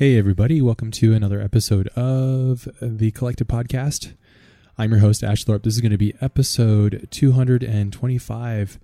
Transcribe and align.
Hey, 0.00 0.16
everybody. 0.16 0.62
Welcome 0.62 0.90
to 0.92 1.12
another 1.12 1.42
episode 1.42 1.88
of 1.88 2.66
the 2.80 3.10
Collective 3.10 3.48
Podcast. 3.48 4.14
I'm 4.78 4.92
your 4.92 5.00
host, 5.00 5.22
Ash 5.22 5.44
Thorpe. 5.44 5.62
This 5.62 5.74
is 5.74 5.82
going 5.82 5.92
to 5.92 5.98
be 5.98 6.14
episode 6.22 7.06
225 7.10 8.78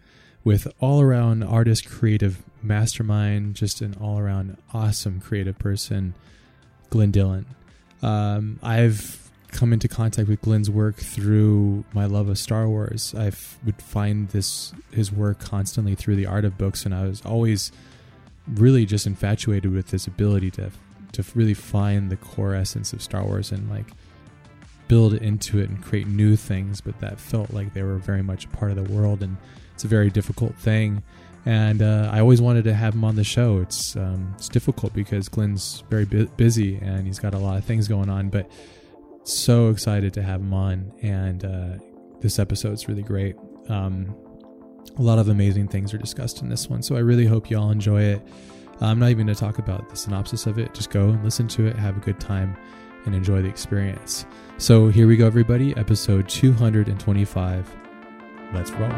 with 0.45 0.69
all 0.79 1.01
around 1.01 1.43
artist, 1.43 1.89
creative 1.89 2.43
mastermind, 2.63 3.55
just 3.55 3.81
an 3.81 3.97
all 3.99 4.19
around 4.19 4.59
awesome 4.75 5.23
creative 5.23 5.59
person, 5.59 6.15
Glyn 6.91 7.13
Dillon. 7.13 7.47
Um, 8.03 8.61
I've 8.63 9.31
come 9.53 9.73
into 9.73 9.89
contact 9.89 10.29
with 10.29 10.43
Glyn's 10.43 10.69
work 10.69 10.97
through 10.97 11.87
my 11.95 12.05
love 12.05 12.29
of 12.29 12.37
Star 12.37 12.69
Wars. 12.69 13.15
I 13.17 13.33
would 13.65 13.81
find 13.81 14.29
this 14.29 14.75
his 14.91 15.11
work 15.11 15.39
constantly 15.39 15.95
through 15.95 16.17
the 16.17 16.27
art 16.27 16.45
of 16.45 16.59
books, 16.59 16.85
and 16.85 16.95
I 16.95 17.05
was 17.05 17.23
always 17.25 17.73
really 18.47 18.85
just 18.85 19.07
infatuated 19.07 19.73
with 19.73 19.93
his 19.93 20.07
ability 20.07 20.51
to 20.51 20.73
to 21.13 21.25
really 21.35 21.55
find 21.55 22.11
the 22.11 22.17
core 22.17 22.55
essence 22.55 22.93
of 22.93 23.03
Star 23.03 23.25
Wars 23.25 23.53
and 23.53 23.69
like 23.71 23.87
build 24.89 25.15
into 25.15 25.59
it 25.59 25.69
and 25.69 25.83
create 25.83 26.07
new 26.07 26.37
things, 26.37 26.81
but 26.81 26.99
that 27.01 27.19
felt 27.19 27.53
like 27.53 27.75
they 27.75 27.83
were 27.83 27.97
very 27.97 28.23
much 28.23 28.45
a 28.45 28.49
part 28.49 28.71
of 28.71 28.77
the 28.77 28.93
world, 28.93 29.23
and 29.23 29.37
it's 29.75 29.85
a 29.85 29.89
very 29.89 30.11
difficult 30.11 30.55
thing. 30.57 31.03
And 31.45 31.81
uh, 31.81 32.11
I 32.13 32.21
always 32.21 32.43
wanted 32.43 32.65
to 32.65 32.75
have 32.75 32.95
him 32.95 33.05
on 33.05 33.15
the 33.15 33.25
show. 33.25 33.59
It's 33.61 33.95
um, 33.97 34.35
it's 34.37 34.49
difficult 34.49 34.93
because 34.93 35.29
Glyn's 35.29 35.85
very 35.89 36.05
bu- 36.05 36.27
busy 36.37 36.77
and 36.77 37.07
he's 37.07 37.21
got 37.21 37.35
a 37.35 37.39
lot 37.39 37.57
of 37.57 37.65
things 37.65 37.87
going 37.87 38.11
on, 38.11 38.31
but 38.31 38.51
so 39.23 39.71
excited 39.71 40.13
to 40.15 40.23
have 40.23 40.41
him 40.41 40.53
on. 40.53 40.93
And 41.03 41.45
uh, 41.45 41.85
this 42.21 42.41
episode's 42.41 42.89
really 42.89 43.03
great. 43.03 43.37
Um, 43.69 44.15
a 44.99 45.03
lot 45.03 45.21
of 45.21 45.29
amazing 45.29 45.69
things 45.69 45.95
are 45.95 45.99
discussed 45.99 46.43
in 46.43 46.49
this 46.49 46.69
one, 46.69 46.83
so 46.83 46.97
I 46.97 47.01
really 47.01 47.27
hope 47.27 47.49
you 47.49 47.59
all 47.59 47.71
enjoy 47.71 48.03
it. 48.03 48.23
I'm 48.81 48.99
not 48.99 49.11
even 49.11 49.27
going 49.27 49.35
to 49.35 49.41
talk 49.41 49.59
about 49.59 49.89
the 49.89 49.97
synopsis 49.97 50.47
of 50.47 50.59
it. 50.59 50.75
Just 50.75 50.91
go 50.91 51.09
and 51.09 51.25
listen 51.25 51.49
to 51.49 51.67
it, 51.67 51.77
have 51.77 51.97
a 51.97 52.01
good 52.01 52.21
time, 52.21 52.57
and 53.05 53.15
enjoy 53.15 53.43
the 53.43 53.49
experience. 53.49 54.27
So 54.59 54.89
here 54.89 55.07
we 55.07 55.17
go, 55.17 55.27
everybody. 55.27 55.77
Episode 55.77 56.29
225. 56.29 57.77
Let's 58.53 58.71
roll. 58.73 58.91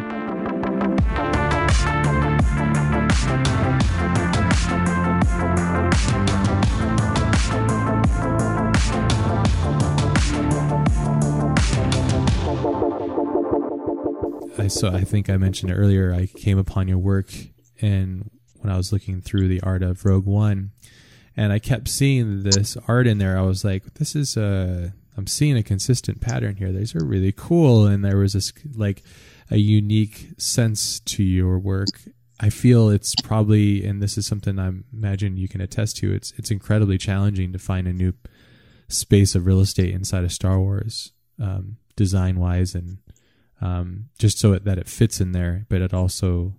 So 14.68 14.90
I 14.90 15.00
think 15.00 15.30
I 15.30 15.36
mentioned 15.38 15.72
earlier. 15.72 16.12
I 16.12 16.26
came 16.26 16.58
upon 16.58 16.88
your 16.88 16.98
work 16.98 17.32
and 17.80 18.30
when 18.60 18.72
I 18.72 18.76
was 18.76 18.92
looking 18.92 19.20
through 19.20 19.48
the 19.48 19.60
art 19.62 19.82
of 19.82 20.04
Rogue 20.04 20.26
One, 20.26 20.72
and 21.36 21.52
I 21.52 21.58
kept 21.58 21.88
seeing 21.88 22.42
this 22.42 22.76
art 22.86 23.06
in 23.06 23.18
there. 23.18 23.38
I 23.38 23.42
was 23.42 23.64
like, 23.64 23.94
"This 23.94 24.14
is 24.16 24.36
a." 24.36 24.94
I'm 25.16 25.26
seeing 25.26 25.56
a 25.56 25.64
consistent 25.64 26.20
pattern 26.20 26.54
here. 26.54 26.70
These 26.70 26.94
are 26.94 27.04
really 27.04 27.32
cool, 27.32 27.86
and 27.86 28.04
there 28.04 28.18
was 28.18 28.34
this 28.34 28.52
like 28.76 29.02
a 29.50 29.56
unique 29.56 30.28
sense 30.38 31.00
to 31.00 31.24
your 31.24 31.58
work. 31.58 31.88
I 32.40 32.50
feel 32.50 32.88
it's 32.88 33.16
probably, 33.16 33.84
and 33.84 34.00
this 34.00 34.16
is 34.16 34.26
something 34.26 34.60
I 34.60 34.70
imagine 34.92 35.36
you 35.36 35.48
can 35.48 35.60
attest 35.60 35.96
to. 35.98 36.12
It's 36.12 36.32
it's 36.36 36.52
incredibly 36.52 36.98
challenging 36.98 37.52
to 37.52 37.58
find 37.58 37.88
a 37.88 37.92
new 37.92 38.12
space 38.88 39.34
of 39.34 39.46
real 39.46 39.60
estate 39.60 39.92
inside 39.92 40.24
of 40.24 40.32
Star 40.32 40.60
Wars, 40.60 41.12
um, 41.40 41.78
design 41.96 42.38
wise, 42.38 42.74
and 42.74 42.98
um, 43.60 44.10
just 44.18 44.38
so 44.38 44.56
that 44.56 44.78
it 44.78 44.88
fits 44.88 45.20
in 45.20 45.32
there, 45.32 45.66
but 45.68 45.82
it 45.82 45.92
also 45.92 46.54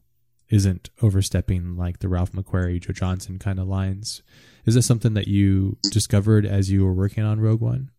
isn't 0.50 0.90
overstepping 1.02 1.78
like 1.78 2.00
the 2.00 2.08
Ralph 2.08 2.32
McQuarrie, 2.32 2.82
Joe 2.82 2.94
Johnston 2.94 3.40
kind 3.40 3.60
of 3.60 3.68
lines. 3.68 4.24
Is 4.66 4.76
this 4.76 4.86
something 4.86 5.14
that 5.14 5.28
you 5.28 5.78
discovered 5.92 6.46
as 6.46 6.72
you 6.72 6.84
were 6.84 6.94
working 6.94 7.24
on 7.24 7.40
Rogue 7.40 7.62
One? 7.62 7.92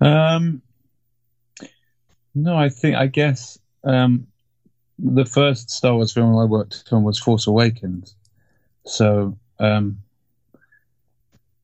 Um, 0.00 0.62
no, 2.34 2.56
I 2.56 2.68
think 2.68 2.96
I 2.96 3.06
guess 3.06 3.58
um, 3.84 4.26
the 4.98 5.24
first 5.24 5.70
Star 5.70 5.94
Wars 5.94 6.12
film 6.12 6.36
I 6.36 6.44
worked 6.44 6.84
on 6.90 7.04
was 7.04 7.18
Force 7.18 7.46
Awakens. 7.46 8.16
So 8.84 9.38
um, 9.58 9.98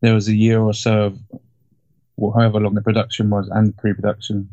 there 0.00 0.14
was 0.14 0.28
a 0.28 0.34
year 0.34 0.60
or 0.60 0.74
so 0.74 1.06
of 1.06 1.18
well, 2.16 2.32
however 2.32 2.60
long 2.60 2.74
the 2.74 2.82
production 2.82 3.30
was 3.30 3.48
and 3.48 3.76
pre-production. 3.76 4.50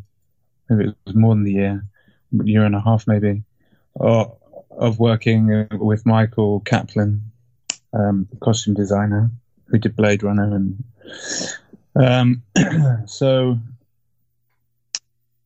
Maybe 0.69 0.89
it 0.89 0.95
was 1.05 1.15
more 1.15 1.35
than 1.35 1.45
a 1.45 1.49
year, 1.49 1.85
year 2.43 2.65
and 2.65 2.75
a 2.75 2.81
half 2.81 3.07
maybe. 3.07 3.43
Oh, 3.99 4.37
of 4.77 4.99
working 4.99 5.67
with 5.71 6.05
Michael 6.05 6.59
Kaplan, 6.61 7.21
um, 7.93 8.27
the 8.31 8.37
costume 8.37 8.73
designer 8.73 9.31
who 9.67 9.77
did 9.77 9.95
Blade 9.95 10.23
Runner, 10.23 10.55
and 10.55 10.83
um, 11.95 12.43
so. 13.07 13.57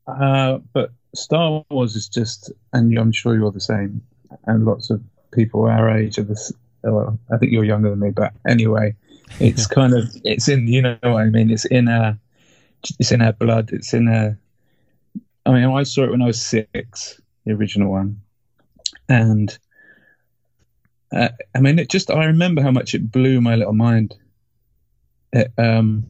Uh, 0.08 0.58
but 0.74 0.92
Star 1.14 1.64
Wars 1.70 1.96
is 1.96 2.10
just, 2.10 2.52
and 2.74 2.98
I'm 2.98 3.12
sure 3.12 3.36
you're 3.36 3.52
the 3.52 3.60
same, 3.60 4.02
and 4.46 4.66
lots 4.66 4.90
of 4.90 5.02
people 5.32 5.66
our 5.66 5.90
age 5.96 6.18
are 6.18 6.24
this. 6.24 6.52
Well, 6.84 7.20
I 7.32 7.38
think 7.38 7.52
you're 7.52 7.66
younger 7.66 7.90
than 7.90 8.00
me, 8.00 8.10
but 8.10 8.34
anyway, 8.48 8.96
it's 9.40 9.68
kind 9.68 9.94
of 9.94 10.10
it's 10.24 10.48
in 10.48 10.68
you 10.68 10.82
know 10.82 10.98
what 11.02 11.22
I 11.22 11.26
mean. 11.26 11.52
It's 11.52 11.66
in 11.66 11.88
a, 11.88 12.18
it's 13.00 13.12
in 13.12 13.22
our 13.22 13.34
blood. 13.34 13.70
It's 13.72 13.94
in 13.94 14.08
a. 14.08 14.38
I 15.46 15.52
mean, 15.52 15.66
I 15.66 15.84
saw 15.84 16.04
it 16.04 16.12
when 16.12 16.22
I 16.22 16.26
was 16.26 16.42
six, 16.42 17.22
the 17.46 17.54
original 17.54 17.92
one, 17.92 18.22
and 19.10 19.58
uh, 21.12 21.30
I 21.56 21.60
mean, 21.60 21.80
it 21.80 21.90
just 21.90 22.12
I 22.12 22.26
remember 22.26 22.62
how 22.62 22.72
much 22.72 22.94
it 22.94 23.12
blew 23.12 23.42
my 23.42 23.56
little 23.56 23.74
mind. 23.74 24.16
It, 25.34 25.52
um, 25.58 26.10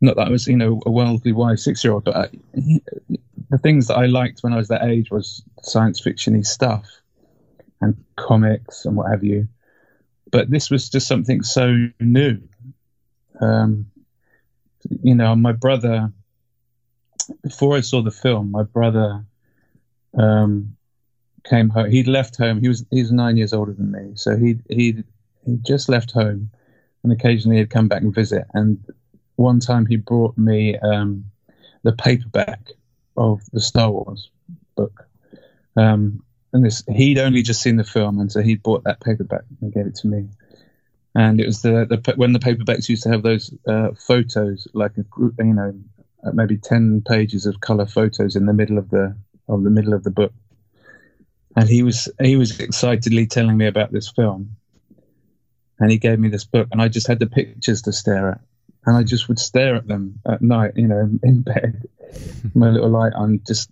not 0.00 0.16
that 0.16 0.26
I 0.26 0.30
was, 0.30 0.46
you 0.46 0.56
know, 0.56 0.82
a 0.84 0.90
worldly 0.90 1.32
wise 1.32 1.64
six-year-old, 1.64 2.04
but 2.04 2.16
I, 2.16 2.28
the 3.48 3.58
things 3.62 3.86
that 3.86 3.96
I 3.96 4.06
liked 4.06 4.40
when 4.42 4.52
I 4.52 4.56
was 4.56 4.68
that 4.68 4.84
age 4.84 5.10
was 5.10 5.42
science 5.62 6.00
fictiony 6.00 6.44
stuff 6.44 6.86
and 7.80 8.04
comics 8.16 8.84
and 8.84 8.96
what 8.96 9.10
have 9.10 9.24
you. 9.24 9.48
But 10.30 10.50
this 10.50 10.70
was 10.70 10.90
just 10.90 11.06
something 11.06 11.42
so 11.42 11.88
new. 12.00 12.40
Um, 13.40 13.86
you 15.02 15.14
know, 15.14 15.34
my 15.36 15.52
brother. 15.52 16.12
Before 17.42 17.76
I 17.76 17.80
saw 17.80 18.02
the 18.02 18.12
film, 18.12 18.52
my 18.52 18.62
brother 18.62 19.24
um, 20.14 20.76
came 21.44 21.68
home. 21.68 21.90
He'd 21.90 22.08
left 22.08 22.36
home. 22.36 22.60
He 22.60 22.68
was 22.68 22.84
he's 22.90 23.12
nine 23.12 23.36
years 23.36 23.52
older 23.52 23.72
than 23.72 23.90
me, 23.90 24.12
so 24.14 24.36
he 24.36 24.56
he 24.68 25.04
he 25.44 25.56
just 25.62 25.88
left 25.88 26.12
home, 26.12 26.50
and 27.02 27.12
occasionally 27.12 27.58
he'd 27.58 27.70
come 27.70 27.88
back 27.88 28.02
and 28.02 28.14
visit. 28.14 28.44
And 28.52 28.84
one 29.36 29.60
time 29.60 29.86
he 29.86 29.96
brought 29.96 30.36
me 30.36 30.76
um, 30.78 31.26
the 31.82 31.92
paperback 31.92 32.70
of 33.16 33.42
the 33.52 33.60
Star 33.60 33.90
Wars 33.90 34.30
book. 34.76 35.08
Um, 35.76 36.22
and 36.52 36.64
this 36.64 36.82
he'd 36.88 37.18
only 37.18 37.42
just 37.42 37.62
seen 37.62 37.76
the 37.76 37.84
film, 37.84 38.18
and 38.18 38.30
so 38.32 38.40
he 38.40 38.54
bought 38.54 38.84
that 38.84 39.00
paperback 39.00 39.42
and 39.60 39.72
gave 39.72 39.86
it 39.86 39.96
to 39.96 40.06
me. 40.06 40.28
And 41.14 41.40
it 41.40 41.46
was 41.46 41.62
the, 41.62 41.86
the 41.88 42.14
when 42.16 42.32
the 42.32 42.38
paperbacks 42.38 42.88
used 42.88 43.04
to 43.04 43.10
have 43.10 43.22
those 43.22 43.52
uh, 43.66 43.90
photos, 43.96 44.68
like 44.74 44.96
a 44.96 45.02
group, 45.02 45.34
you 45.38 45.54
know, 45.54 45.74
maybe 46.32 46.56
ten 46.56 47.02
pages 47.06 47.46
of 47.46 47.60
color 47.60 47.86
photos 47.86 48.36
in 48.36 48.46
the 48.46 48.52
middle 48.52 48.78
of 48.78 48.90
the 48.90 49.16
of 49.48 49.62
the 49.62 49.70
middle 49.70 49.94
of 49.94 50.04
the 50.04 50.10
book. 50.10 50.32
And 51.56 51.68
he 51.68 51.82
was 51.82 52.08
he 52.20 52.36
was 52.36 52.58
excitedly 52.60 53.26
telling 53.26 53.56
me 53.56 53.66
about 53.66 53.92
this 53.92 54.10
film. 54.10 54.56
And 55.78 55.90
he 55.90 55.98
gave 55.98 56.18
me 56.18 56.28
this 56.28 56.44
book, 56.44 56.68
and 56.72 56.80
I 56.80 56.88
just 56.88 57.06
had 57.06 57.18
the 57.18 57.26
pictures 57.26 57.82
to 57.82 57.92
stare 57.92 58.30
at, 58.30 58.40
and 58.86 58.96
I 58.96 59.02
just 59.02 59.28
would 59.28 59.38
stare 59.38 59.74
at 59.74 59.86
them 59.86 60.20
at 60.26 60.40
night, 60.40 60.72
you 60.76 60.86
know, 60.86 61.10
in 61.22 61.42
bed, 61.42 61.86
my 62.54 62.70
little 62.70 62.88
light 62.88 63.12
on, 63.12 63.42
just, 63.46 63.70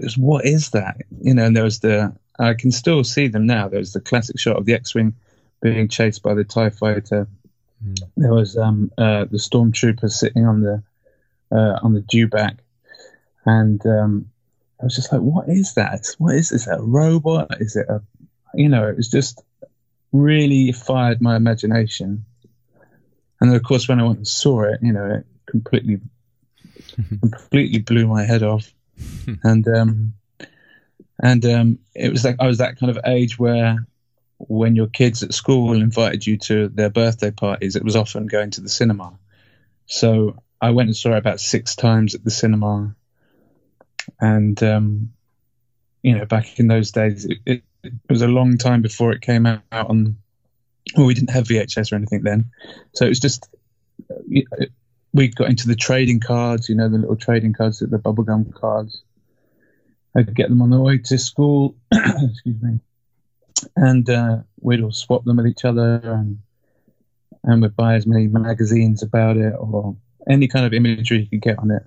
just 0.00 0.16
what 0.16 0.46
is 0.46 0.70
that, 0.70 1.02
you 1.20 1.34
know? 1.34 1.44
And 1.44 1.54
there 1.54 1.64
was 1.64 1.80
the 1.80 2.16
I 2.38 2.54
can 2.54 2.72
still 2.72 3.04
see 3.04 3.28
them 3.28 3.46
now. 3.46 3.68
There 3.68 3.78
was 3.78 3.92
the 3.92 4.00
classic 4.00 4.38
shot 4.38 4.56
of 4.56 4.64
the 4.64 4.74
X-wing 4.74 5.14
being 5.60 5.88
chased 5.88 6.22
by 6.22 6.34
the 6.34 6.44
Tie 6.44 6.70
fighter. 6.70 7.28
Mm. 7.84 8.00
There 8.16 8.32
was 8.32 8.56
um, 8.56 8.90
uh, 8.96 9.26
the 9.26 9.38
stormtrooper 9.38 10.10
sitting 10.10 10.46
on 10.46 10.62
the 10.62 10.82
uh, 11.50 11.78
on 11.82 11.92
the 11.92 12.00
dewback, 12.00 12.58
and 13.44 13.84
um, 13.86 14.30
I 14.82 14.84
was 14.84 14.96
just 14.96 15.12
like, 15.12 15.20
what 15.20 15.48
is 15.48 15.74
that? 15.74 16.08
What 16.18 16.34
is 16.34 16.48
this? 16.48 16.66
A 16.66 16.82
robot? 16.82 17.60
Is 17.60 17.76
it 17.76 17.88
a, 17.88 18.02
you 18.52 18.68
know, 18.68 18.88
it 18.88 18.96
was 18.96 19.08
just 19.08 19.40
really 20.10 20.72
fired 20.72 21.22
my 21.22 21.36
imagination. 21.36 22.24
And 23.40 23.50
then, 23.50 23.56
of 23.56 23.62
course, 23.62 23.88
when 23.88 24.00
I 24.00 24.04
went 24.04 24.18
and 24.18 24.26
saw 24.26 24.64
it, 24.64 24.80
you 24.82 24.92
know, 24.92 25.06
it 25.06 25.26
completely, 25.46 26.00
completely 27.20 27.78
blew 27.78 28.08
my 28.08 28.24
head 28.24 28.42
off. 28.42 28.72
and, 29.44 29.66
um, 29.68 30.14
and, 31.22 31.44
um, 31.46 31.78
it 31.94 32.10
was 32.10 32.24
like, 32.24 32.36
I 32.40 32.48
was 32.48 32.58
that 32.58 32.80
kind 32.80 32.90
of 32.90 32.98
age 33.06 33.38
where 33.38 33.86
when 34.38 34.74
your 34.74 34.88
kids 34.88 35.22
at 35.22 35.32
school 35.32 35.74
invited 35.74 36.26
you 36.26 36.38
to 36.38 36.68
their 36.70 36.90
birthday 36.90 37.30
parties, 37.30 37.76
it 37.76 37.84
was 37.84 37.94
often 37.94 38.26
going 38.26 38.50
to 38.50 38.60
the 38.60 38.68
cinema. 38.68 39.16
So 39.86 40.42
I 40.60 40.70
went 40.70 40.88
and 40.88 40.96
saw 40.96 41.12
it 41.12 41.18
about 41.18 41.40
six 41.40 41.76
times 41.76 42.16
at 42.16 42.24
the 42.24 42.32
cinema 42.32 42.96
and 44.20 44.62
um, 44.62 45.12
you 46.02 46.16
know, 46.16 46.24
back 46.24 46.58
in 46.58 46.66
those 46.66 46.90
days, 46.90 47.24
it, 47.24 47.38
it, 47.46 47.62
it, 47.82 47.92
was 48.08 48.22
a 48.22 48.28
long 48.28 48.58
time 48.58 48.82
before 48.82 49.12
it 49.12 49.20
came 49.20 49.46
out 49.46 49.62
on 49.72 50.16
well, 50.96 51.06
we 51.06 51.14
didn't 51.14 51.30
have 51.30 51.44
VHS 51.44 51.92
or 51.92 51.96
anything 51.96 52.22
then, 52.22 52.50
so 52.92 53.06
it 53.06 53.08
was 53.08 53.20
just 53.20 53.48
we 55.12 55.28
got 55.28 55.48
into 55.48 55.68
the 55.68 55.76
trading 55.76 56.20
cards, 56.20 56.68
you 56.68 56.74
know, 56.74 56.88
the 56.88 56.98
little 56.98 57.16
trading 57.16 57.52
cards, 57.52 57.78
the 57.80 57.98
bubblegum 57.98 58.52
cards. 58.54 59.02
I 60.16 60.22
could 60.22 60.34
get 60.34 60.48
them 60.48 60.62
on 60.62 60.70
the 60.70 60.80
way 60.80 60.98
to 60.98 61.18
school, 61.18 61.76
excuse 61.92 62.62
me, 62.62 62.80
and 63.76 64.08
uh, 64.08 64.38
we'd 64.60 64.82
all 64.82 64.92
swap 64.92 65.24
them 65.24 65.36
with 65.36 65.46
each 65.46 65.64
other, 65.64 66.00
and 66.04 66.38
and 67.44 67.62
we'd 67.62 67.76
buy 67.76 67.94
as 67.94 68.06
many 68.06 68.26
magazines 68.28 69.02
about 69.02 69.36
it 69.36 69.54
or 69.58 69.96
any 70.28 70.48
kind 70.48 70.66
of 70.66 70.72
imagery 70.72 71.20
you 71.20 71.26
could 71.28 71.42
get 71.42 71.58
on 71.58 71.70
it, 71.70 71.82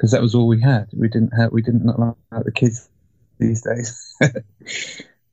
because 0.00 0.12
that 0.12 0.22
was 0.22 0.34
all 0.34 0.46
we 0.46 0.62
had. 0.62 0.88
We 0.94 1.08
didn't 1.08 1.32
have, 1.36 1.52
we 1.52 1.60
didn't 1.60 1.84
like 1.84 2.44
the 2.44 2.52
kids 2.52 2.88
these 3.38 3.60
days. 3.60 4.16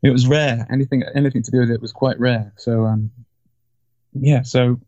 it 0.04 0.10
was 0.10 0.28
rare. 0.28 0.68
Anything, 0.70 1.04
anything 1.16 1.42
to 1.44 1.52
do 1.52 1.60
with 1.60 1.72
it 1.72 1.82
was 1.82 1.94
quite 1.94 2.20
rare. 2.20 2.52
So, 2.58 2.84
um, 2.84 3.10
yeah, 4.12 4.42
so 4.42 4.82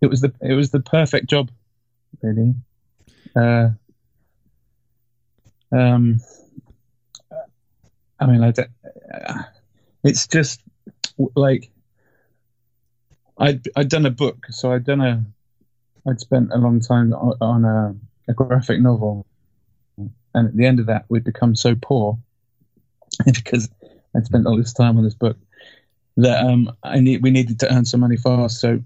it 0.00 0.06
was 0.06 0.20
the 0.20 0.32
it 0.40 0.54
was 0.54 0.70
the 0.70 0.78
perfect 0.78 1.28
job, 1.28 1.50
really. 2.22 2.54
Uh, 3.34 3.70
um, 5.72 6.20
I 8.20 8.26
mean, 8.26 8.44
I 8.44 8.52
uh, 9.12 9.42
it's 10.04 10.28
just 10.28 10.60
like 11.34 11.72
I'd 13.36 13.66
I'd 13.74 13.88
done 13.88 14.06
a 14.06 14.10
book, 14.12 14.46
so 14.50 14.70
I'd 14.70 14.84
done 14.84 15.00
a 15.00 15.24
I'd 16.08 16.20
spent 16.20 16.52
a 16.52 16.58
long 16.58 16.80
time 16.80 17.12
on, 17.12 17.64
a, 17.64 17.94
a 18.28 18.34
graphic 18.34 18.80
novel, 18.80 19.26
and 19.98 20.48
at 20.48 20.56
the 20.56 20.66
end 20.66 20.80
of 20.80 20.86
that, 20.86 21.06
we'd 21.08 21.24
become 21.24 21.56
so 21.56 21.74
poor 21.74 22.18
because 23.24 23.68
I'd 24.14 24.26
spent 24.26 24.46
all 24.46 24.56
this 24.56 24.72
time 24.72 24.96
on 24.96 25.04
this 25.04 25.14
book 25.14 25.36
that 26.16 26.44
um, 26.44 26.72
I 26.82 27.00
need 27.00 27.22
we 27.22 27.30
needed 27.30 27.60
to 27.60 27.74
earn 27.74 27.84
some 27.84 28.00
money 28.00 28.16
fast. 28.16 28.60
So 28.60 28.80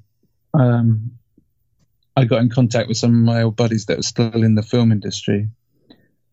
um, 0.55 1.13
I 2.17 2.25
got 2.25 2.41
in 2.41 2.51
contact 2.51 2.89
with 2.89 2.97
some 2.97 3.11
of 3.11 3.21
my 3.23 3.43
old 3.43 3.57
buddies 3.57 3.87
that 3.87 3.99
were 3.99 4.03
still 4.03 4.43
in 4.43 4.55
the 4.55 4.63
film 4.63 4.93
industry 4.93 5.49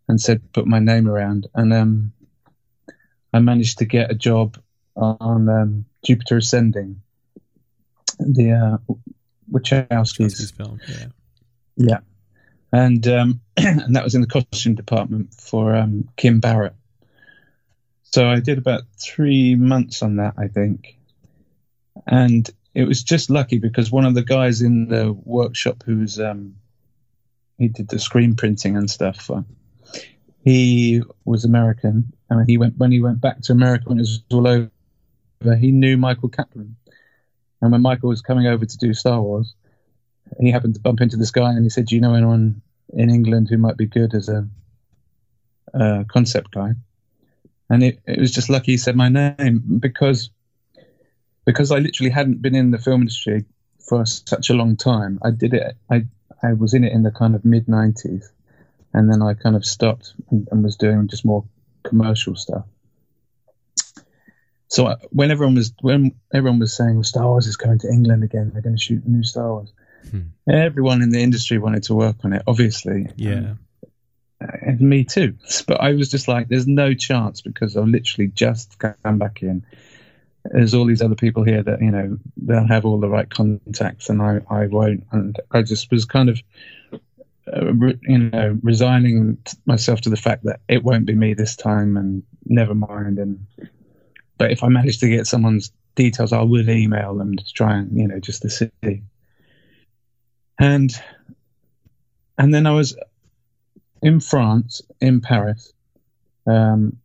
and 0.08 0.20
said, 0.20 0.54
put 0.54 0.66
my 0.66 0.80
name 0.80 1.08
around. 1.08 1.48
And 1.54 1.74
um, 1.74 2.14
I 3.34 3.40
managed 3.40 3.80
to 3.80 3.86
get 3.86 4.12
a 4.12 4.16
job 4.16 4.58
on 4.96 5.48
um, 5.50 5.86
Jupiter 6.04 6.38
Ascending, 6.38 7.02
the 8.20 8.52
uh, 8.52 8.94
Wachowskis 9.52 10.54
film. 10.56 10.80
Yeah. 10.88 11.06
Yeah. 11.76 12.00
And, 12.72 13.08
um, 13.08 13.42
and 13.58 13.96
that 13.96 14.04
was 14.04 14.16
in 14.16 14.22
the 14.22 14.28
costume 14.28 14.76
department 14.76 15.34
for 15.34 15.76
um, 15.76 16.10
Kym 16.18 16.42
Barrett. 16.42 16.76
So 18.04 18.28
I 18.28 18.40
did 18.40 18.58
about 18.58 18.84
three 19.00 19.56
months 19.56 20.02
on 20.02 20.18
that, 20.18 20.36
I 20.38 20.48
think. 20.48 20.98
And 22.06 22.50
it 22.74 22.86
was 22.86 23.04
just 23.04 23.30
lucky 23.30 23.58
because 23.58 23.92
one 23.92 24.06
of 24.06 24.14
the 24.14 24.24
guys 24.24 24.62
in 24.62 24.88
the 24.88 25.12
workshop 25.12 25.84
who's 25.86 26.20
um, 26.20 26.56
he 27.58 27.68
did 27.68 27.90
the 27.90 28.00
screen 28.00 28.36
printing 28.36 28.78
and 28.78 28.90
stuff. 28.90 29.30
Uh, 29.30 29.42
he 30.44 31.02
was 31.26 31.44
American, 31.44 32.14
and 32.30 32.48
he 32.50 32.58
went 32.58 32.78
when 32.78 32.92
he 32.92 33.02
went 33.02 33.20
back 33.20 33.42
to 33.42 33.52
America 33.52 33.86
when 33.88 33.98
it 33.98 34.02
was 34.02 34.24
all 34.32 34.48
over. 34.48 34.70
He 35.60 35.72
knew 35.72 35.98
Michael 35.98 36.30
Kaplan, 36.30 36.76
and 37.62 37.72
when 37.72 37.82
Michael 37.82 38.10
was 38.10 38.22
coming 38.22 38.48
over 38.48 38.66
to 38.66 38.78
do 38.78 38.94
Star 38.94 39.22
Wars, 39.22 39.56
he 40.40 40.52
happened 40.52 40.76
to 40.76 40.82
bump 40.82 41.02
into 41.02 41.18
this 41.18 41.32
guy, 41.32 41.52
and 41.52 41.64
he 41.64 41.70
said, 41.70 41.86
"Do 41.86 41.96
you 41.96 42.02
know 42.02 42.14
anyone 42.14 42.62
in 42.94 43.10
England 43.10 43.48
who 43.50 43.58
might 43.58 43.78
be 43.78 43.86
good 43.86 44.14
as 44.14 44.30
a, 44.30 44.48
a 45.74 46.06
concept 46.06 46.52
guy?" 46.52 46.74
And 47.70 47.84
it, 47.84 48.00
it 48.06 48.20
was 48.20 48.32
just 48.32 48.50
lucky 48.50 48.74
he 48.74 48.78
said 48.78 48.96
my 48.96 49.10
name 49.10 49.80
because 49.80 50.30
because 51.46 51.72
I 51.72 51.80
literally 51.80 52.10
hadn't 52.10 52.42
been 52.42 52.56
in 52.56 52.72
the 52.72 52.78
film 52.78 53.02
industry 53.02 53.46
for 53.80 54.06
such 54.06 54.50
a 54.50 54.54
long 54.54 54.76
time. 54.76 55.20
I 55.24 55.32
did 55.32 55.54
it. 55.54 55.76
I 55.90 56.06
I 56.44 56.54
was 56.54 56.74
in 56.74 56.84
it 56.84 56.94
in 56.94 57.04
the 57.04 57.12
kind 57.12 57.36
of 57.36 57.44
mid 57.44 57.66
'90s, 57.66 58.26
and 58.94 59.12
then 59.12 59.22
I 59.22 59.34
kind 59.34 59.56
of 59.56 59.66
stopped 59.66 60.14
and, 60.30 60.48
and 60.52 60.64
was 60.64 60.76
doing 60.76 61.08
just 61.08 61.26
more 61.26 61.46
commercial 61.84 62.36
stuff. 62.36 62.66
So 64.70 64.96
when 65.12 65.32
everyone 65.32 65.56
was 65.56 65.74
when 65.82 66.16
everyone 66.34 66.60
was 66.60 66.76
saying 66.76 67.04
Star 67.04 67.26
Wars 67.26 67.48
is 67.48 67.56
coming 67.56 67.80
to 67.80 67.88
England 67.90 68.24
again, 68.24 68.52
they're 68.52 68.62
going 68.62 68.76
to 68.76 68.82
shoot 68.82 69.06
new 69.08 69.24
Star 69.24 69.54
Wars. 69.54 69.72
Hmm. 70.12 70.22
Everyone 70.50 71.02
in 71.02 71.10
the 71.10 71.22
industry 71.22 71.58
wanted 71.58 71.84
to 71.84 71.96
work 71.96 72.18
on 72.24 72.34
it, 72.34 72.44
obviously. 72.48 73.08
Yeah. 73.16 73.54
and 74.40 74.80
me 74.82 75.04
too. 75.04 75.36
But 75.68 75.82
I 75.82 75.94
was 75.94 76.10
just 76.10 76.28
like, 76.28 76.48
there's 76.48 76.68
no 76.68 76.94
chance 76.94 77.42
because 77.42 77.76
I've 77.76 77.88
literally 77.88 78.28
just 78.28 78.78
come 78.78 79.18
back 79.18 79.42
in 79.42 79.66
there's 80.52 80.74
all 80.74 80.86
these 80.86 81.02
other 81.02 81.16
people 81.16 81.44
here 81.44 81.64
that 81.64 81.82
you 81.82 81.92
know 81.92 82.18
they'll 82.38 82.68
have 82.68 82.86
all 82.86 83.00
the 83.00 83.10
right 83.10 83.30
contacts 83.30 84.10
and 84.10 84.22
I, 84.22 84.40
I 84.50 84.68
won't 84.68 85.06
and 85.12 85.40
I 85.52 85.62
just 85.62 85.92
was 85.92 86.06
kind 86.06 86.30
of 86.30 86.42
uh, 87.54 87.74
re, 87.74 87.98
you 88.04 88.18
know 88.18 88.58
resigning 88.64 89.38
myself 89.66 90.02
to 90.02 90.10
the 90.10 90.18
fact 90.18 90.44
that 90.44 90.60
it 90.68 90.84
won't 90.84 91.06
be 91.06 91.16
me 91.16 91.34
this 91.34 91.56
time 91.56 91.98
and 91.98 92.24
never 92.46 92.76
mind 92.76 93.20
and 93.20 93.46
but 94.38 94.52
if 94.52 94.64
I 94.64 94.68
manage 94.68 95.00
to 95.00 95.10
get 95.10 95.28
someone's 95.28 95.72
details 95.96 96.34
I 96.34 96.42
will 96.42 96.70
email 96.70 97.16
them 97.16 97.36
to 97.36 97.54
try 97.54 97.78
and 97.78 97.98
you 97.98 98.08
know 98.08 98.20
just 98.20 98.44
to 98.44 98.50
see 98.50 98.70
and 100.60 100.92
and 102.38 102.54
then 102.54 102.68
I 102.68 102.72
was 102.72 102.96
in 104.02 104.20
France 104.20 104.82
in 105.02 105.22
Paris 105.22 105.74
um, 106.46 106.98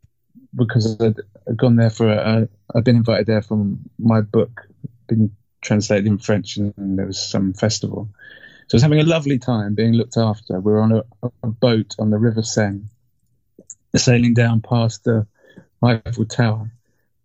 because 0.54 1.00
I'd, 1.00 1.16
I'd 1.48 1.56
gone 1.56 1.76
there 1.76 1.90
for 1.90 2.08
a, 2.08 2.48
I'd 2.74 2.84
been 2.84 2.96
invited 2.96 3.26
there 3.26 3.42
from 3.42 3.80
my 3.98 4.20
book, 4.20 4.66
been 5.08 5.34
translated 5.60 6.06
in 6.06 6.18
French, 6.18 6.56
and 6.56 6.98
there 6.98 7.06
was 7.06 7.20
some 7.20 7.54
festival. 7.54 8.08
So 8.68 8.76
I 8.76 8.76
was 8.76 8.82
having 8.82 9.00
a 9.00 9.04
lovely 9.04 9.38
time 9.38 9.74
being 9.74 9.94
looked 9.94 10.16
after. 10.16 10.60
We 10.60 10.72
were 10.72 10.80
on 10.80 10.92
a, 10.92 11.02
a 11.42 11.48
boat 11.48 11.96
on 11.98 12.10
the 12.10 12.18
River 12.18 12.42
Seine, 12.42 12.82
sailing 13.96 14.34
down 14.34 14.60
past 14.60 15.04
the 15.04 15.26
Eiffel 15.82 16.26
Tower, 16.26 16.70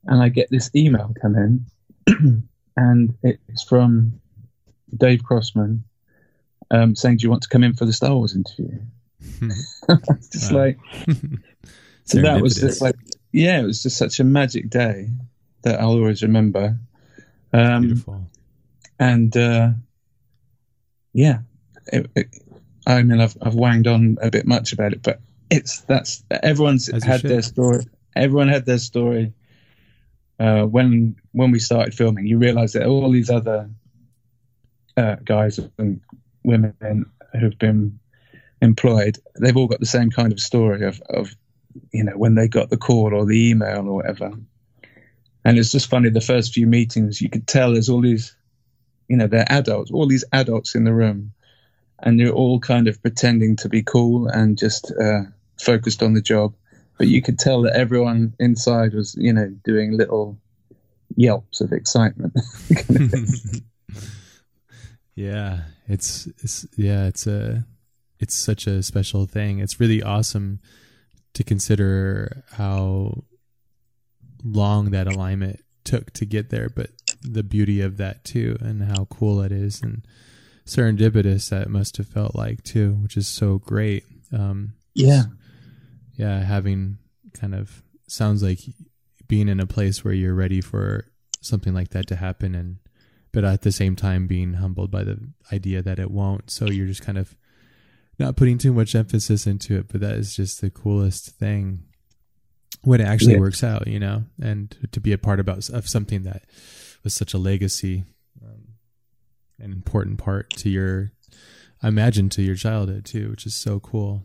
and 0.07 0.21
I 0.21 0.29
get 0.29 0.49
this 0.49 0.69
email 0.75 1.13
come 1.21 1.35
in, 1.35 1.65
and 2.77 3.17
it's 3.23 3.63
from 3.63 4.19
Dave 4.95 5.23
Crossman 5.23 5.83
um, 6.71 6.95
saying, 6.95 7.17
"Do 7.17 7.23
you 7.23 7.29
want 7.29 7.43
to 7.43 7.49
come 7.49 7.63
in 7.63 7.73
for 7.73 7.85
the 7.85 7.93
Star 7.93 8.15
Wars 8.15 8.35
interview?" 8.35 8.79
just 10.31 10.51
like 10.51 10.77
so 12.05 12.21
that 12.21 12.41
was 12.41 12.55
just 12.55 12.81
like 12.81 12.95
yeah, 13.31 13.59
it 13.59 13.65
was 13.65 13.83
just 13.83 13.97
such 13.97 14.19
a 14.19 14.23
magic 14.23 14.69
day 14.69 15.09
that 15.63 15.79
I'll 15.79 15.91
always 15.91 16.23
remember. 16.23 16.77
Um, 17.53 17.81
Beautiful. 17.81 18.27
And 18.99 19.35
uh, 19.35 19.69
yeah, 21.13 21.39
it, 21.87 22.09
it, 22.15 22.27
I 22.85 23.03
mean, 23.03 23.21
I've 23.21 23.37
I've 23.41 23.55
wanged 23.55 23.87
on 23.87 24.17
a 24.21 24.31
bit 24.31 24.47
much 24.47 24.73
about 24.73 24.93
it, 24.93 25.03
but 25.03 25.19
it's 25.49 25.81
that's 25.81 26.23
everyone's 26.29 26.89
As 26.89 27.03
had 27.03 27.21
their 27.21 27.41
story. 27.41 27.85
Everyone 28.15 28.47
had 28.47 28.65
their 28.65 28.79
story. 28.79 29.33
Uh, 30.39 30.63
when 30.63 31.15
when 31.31 31.51
we 31.51 31.59
started 31.59 31.93
filming, 31.93 32.27
you 32.27 32.37
realise 32.37 32.73
that 32.73 32.85
all 32.85 33.11
these 33.11 33.29
other 33.29 33.69
uh, 34.95 35.15
guys 35.23 35.59
and 35.77 36.01
women 36.43 37.05
who've 37.39 37.57
been 37.57 37.99
employed, 38.61 39.17
they've 39.39 39.57
all 39.57 39.67
got 39.67 39.79
the 39.79 39.85
same 39.85 40.09
kind 40.11 40.31
of 40.31 40.39
story 40.39 40.85
of, 40.85 41.01
of 41.09 41.35
you 41.91 42.03
know 42.03 42.13
when 42.13 42.35
they 42.35 42.47
got 42.47 42.69
the 42.69 42.77
call 42.77 43.13
or 43.13 43.25
the 43.25 43.49
email 43.49 43.87
or 43.87 43.95
whatever. 43.95 44.31
And 45.43 45.57
it's 45.57 45.71
just 45.71 45.89
funny. 45.89 46.09
The 46.09 46.21
first 46.21 46.53
few 46.53 46.67
meetings, 46.67 47.21
you 47.21 47.29
could 47.29 47.47
tell 47.47 47.71
there's 47.71 47.89
all 47.89 48.01
these, 48.01 48.35
you 49.07 49.15
know, 49.15 49.27
they're 49.27 49.49
adults, 49.49 49.91
all 49.91 50.05
these 50.05 50.25
adults 50.33 50.75
in 50.75 50.83
the 50.83 50.93
room, 50.93 51.31
and 51.99 52.19
they're 52.19 52.33
all 52.33 52.59
kind 52.59 52.87
of 52.87 53.01
pretending 53.01 53.55
to 53.57 53.69
be 53.69 53.81
cool 53.81 54.27
and 54.27 54.57
just 54.57 54.91
uh, 54.91 55.21
focused 55.57 56.03
on 56.03 56.13
the 56.13 56.21
job. 56.21 56.53
But 56.97 57.07
you 57.07 57.21
could 57.21 57.37
tell 57.37 57.61
that 57.63 57.75
everyone 57.75 58.33
inside 58.39 58.93
was, 58.93 59.15
you 59.19 59.31
know, 59.31 59.49
doing 59.63 59.97
little 59.97 60.37
yelps 61.15 61.61
of 61.61 61.71
excitement. 61.71 62.33
yeah, 65.15 65.61
it's 65.87 66.27
it's 66.43 66.65
yeah, 66.75 67.05
it's 67.07 67.27
a 67.27 67.65
it's 68.19 68.35
such 68.35 68.67
a 68.67 68.81
special 68.83 69.25
thing. 69.25 69.59
It's 69.59 69.79
really 69.79 70.01
awesome 70.01 70.59
to 71.33 71.43
consider 71.43 72.43
how 72.53 73.23
long 74.43 74.91
that 74.91 75.07
alignment 75.07 75.63
took 75.83 76.11
to 76.11 76.25
get 76.25 76.49
there, 76.49 76.69
but 76.69 76.89
the 77.21 77.43
beauty 77.43 77.81
of 77.81 77.97
that 77.97 78.23
too, 78.23 78.57
and 78.59 78.83
how 78.83 79.05
cool 79.05 79.41
it 79.41 79.51
is, 79.51 79.81
and 79.81 80.05
serendipitous 80.65 81.49
that 81.49 81.69
must 81.69 81.97
have 81.97 82.07
felt 82.07 82.35
like 82.35 82.63
too, 82.63 82.93
which 83.01 83.17
is 83.17 83.27
so 83.27 83.59
great. 83.59 84.03
Um, 84.33 84.73
yeah, 84.93 85.23
yeah, 86.17 86.43
having 86.43 86.97
kind 87.33 87.55
of 87.55 87.81
sounds 88.07 88.43
like 88.43 88.59
being 89.27 89.47
in 89.47 89.59
a 89.59 89.65
place 89.67 90.03
where 90.03 90.13
you're 90.13 90.33
ready 90.33 90.59
for 90.61 91.05
something 91.41 91.73
like 91.73 91.89
that 91.89 92.07
to 92.07 92.15
happen, 92.17 92.53
and 92.55 92.77
but 93.31 93.45
at 93.45 93.61
the 93.61 93.71
same 93.71 93.95
time 93.95 94.27
being 94.27 94.55
humbled 94.55 94.91
by 94.91 95.03
the 95.03 95.19
idea 95.53 95.81
that 95.81 95.99
it 95.99 96.11
won't. 96.11 96.49
So 96.49 96.65
you're 96.69 96.87
just 96.87 97.03
kind 97.05 97.17
of 97.17 97.35
not 98.19 98.35
putting 98.35 98.57
too 98.57 98.73
much 98.73 98.95
emphasis 98.95 99.45
into 99.45 99.77
it, 99.77 99.87
but 99.89 100.01
that 100.01 100.15
is 100.15 100.35
just 100.35 100.59
the 100.59 100.71
coolest 100.71 101.31
thing 101.37 101.83
when 102.81 102.99
it 103.01 103.05
actually 103.07 103.33
Yeah. 103.33 103.39
works 103.39 103.63
out, 103.63 103.87
you 103.87 103.99
know, 103.99 104.25
and 104.41 104.75
to 104.91 104.99
be 104.99 105.11
a 105.13 105.17
part 105.17 105.39
about 105.39 105.69
of 105.69 105.87
something 105.87 106.23
that 106.23 106.43
was 107.03 107.13
such 107.13 107.33
a 107.33 107.37
legacy, 107.37 108.05
um, 108.43 108.69
an 109.59 109.71
important 109.71 110.17
part 110.17 110.49
to 110.51 110.69
your, 110.69 111.11
I 111.83 111.89
imagine, 111.89 112.29
to 112.29 112.41
your 112.41 112.55
childhood 112.55 113.05
too, 113.05 113.29
which 113.29 113.45
is 113.45 113.55
so 113.55 113.79
cool. 113.79 114.23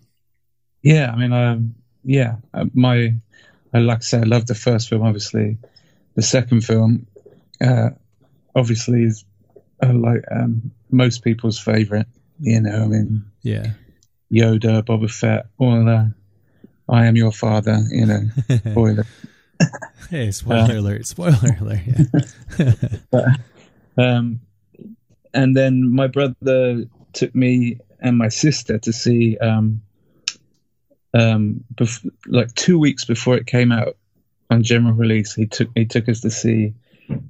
Yeah, 0.83 1.13
I 1.13 1.17
mean, 1.17 1.33
um, 1.33 1.75
yeah, 2.05 2.37
uh, 2.55 2.67
my, 2.75 3.15
like 3.73 3.99
I 3.99 4.01
say, 4.01 4.19
I 4.19 4.23
love 4.23 4.47
the 4.47 4.55
first 4.55 4.89
film. 4.89 5.03
Obviously, 5.03 5.59
the 6.15 6.23
second 6.23 6.63
film, 6.63 7.07
uh, 7.61 7.91
obviously, 8.55 9.05
is 9.05 9.25
uh, 9.83 9.93
like 9.93 10.25
um, 10.31 10.71
most 10.91 11.23
people's 11.25 11.59
favorite. 11.59 12.07
You 12.41 12.61
know, 12.61 12.83
I 12.83 12.87
mean, 12.87 13.25
Yeah. 13.43 13.73
Yoda, 14.33 14.83
Boba 14.83 15.11
Fett, 15.11 15.47
all 15.59 15.85
the 15.85 16.13
I 16.89 17.07
am 17.07 17.17
your 17.17 17.33
father. 17.33 17.79
You 17.91 18.07
know, 18.07 18.21
spoiler. 18.71 19.07
hey, 20.11 20.31
spoiler 20.31 20.77
alert! 20.79 21.07
Spoiler 21.07 21.57
alert! 21.61 21.81
Yeah. 21.87 22.73
But, 23.11 23.25
um, 23.99 24.41
and 25.35 25.55
then 25.57 25.91
my 25.95 26.07
brother 26.07 26.85
took 27.13 27.35
me 27.35 27.79
and 28.01 28.17
my 28.17 28.29
sister 28.29 28.79
to 28.79 28.93
see, 28.93 29.37
um, 29.39 29.83
um, 31.15 31.65
bef- 31.75 32.11
like 32.27 32.55
two 32.55 32.79
weeks 32.79 33.05
before 33.05 33.37
it 33.37 33.47
came 33.47 33.73
out 33.73 33.97
on 34.51 34.63
general 34.63 34.95
release. 34.95 35.35
He 35.35 35.47
took 35.47 35.69
he 35.75 35.85
took 35.87 36.09
us 36.09 36.21
to 36.21 36.31
see 36.31 36.75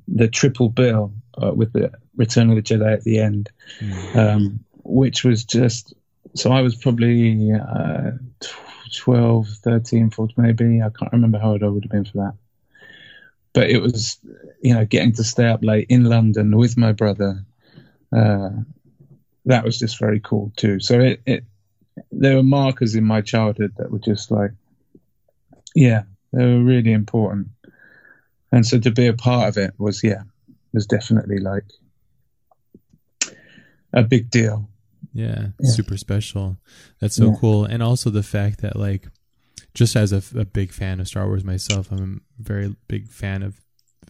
the 0.08 0.28
triple 0.28 0.68
bill 0.68 1.12
uh, 1.42 1.52
with 1.52 1.72
the 1.72 1.92
Return 2.16 2.50
of 2.50 2.56
the 2.56 2.62
Jedi 2.62 2.92
at 2.92 3.04
the 3.04 3.18
end, 3.18 3.50
Mm. 3.80 4.16
um, 4.16 4.64
which 4.84 5.24
was 5.24 5.44
just. 5.44 5.94
So 6.34 6.50
I 6.50 6.62
was 6.62 6.74
probably 6.76 7.52
uh, 7.52 8.12
12, 8.96 9.48
13, 9.62 10.10
14 10.10 10.34
maybe. 10.38 10.80
I 10.80 10.88
can't 10.88 11.12
remember 11.12 11.38
how 11.38 11.50
old 11.52 11.62
I 11.62 11.68
would 11.68 11.84
have 11.84 11.90
been 11.90 12.04
for 12.04 12.18
that. 12.18 12.34
But 13.52 13.68
it 13.68 13.82
was, 13.82 14.18
you 14.62 14.72
know, 14.72 14.86
getting 14.86 15.12
to 15.14 15.24
stay 15.24 15.46
up 15.46 15.62
late 15.62 15.88
in 15.90 16.04
London 16.04 16.56
with 16.56 16.78
my 16.78 16.92
brother. 16.92 17.44
Uh, 18.14 18.50
that 19.44 19.64
was 19.64 19.78
just 19.78 19.98
very 19.98 20.20
cool 20.20 20.52
too. 20.56 20.80
So 20.80 21.00
it, 21.00 21.20
it, 21.26 21.44
there 22.10 22.36
were 22.36 22.42
markers 22.42 22.94
in 22.94 23.04
my 23.04 23.20
childhood 23.20 23.72
that 23.76 23.90
were 23.90 23.98
just 23.98 24.30
like, 24.30 24.52
yeah, 25.74 26.02
they 26.32 26.44
were 26.44 26.62
really 26.62 26.92
important. 26.92 27.48
And 28.50 28.66
so 28.66 28.78
to 28.78 28.90
be 28.90 29.06
a 29.06 29.14
part 29.14 29.48
of 29.48 29.56
it 29.56 29.74
was, 29.78 30.02
yeah, 30.04 30.22
was 30.72 30.86
definitely 30.86 31.38
like 31.38 31.64
a 33.92 34.02
big 34.02 34.30
deal. 34.30 34.68
Yeah, 35.12 35.48
Yeah. 35.60 35.70
super 35.70 35.96
special. 35.96 36.58
That's 37.00 37.16
so 37.16 37.30
Yeah. 37.30 37.36
cool. 37.38 37.64
And 37.64 37.82
also 37.82 38.10
the 38.10 38.22
fact 38.22 38.60
that 38.60 38.76
like 38.76 39.08
just 39.74 39.96
as 39.96 40.12
a, 40.12 40.22
a 40.38 40.44
big 40.44 40.72
fan 40.72 41.00
of 41.00 41.08
Star 41.08 41.26
Wars 41.26 41.44
myself, 41.44 41.90
I'm 41.90 42.22
a 42.38 42.42
very 42.42 42.76
big 42.88 43.08
fan 43.08 43.42
of 43.42 43.60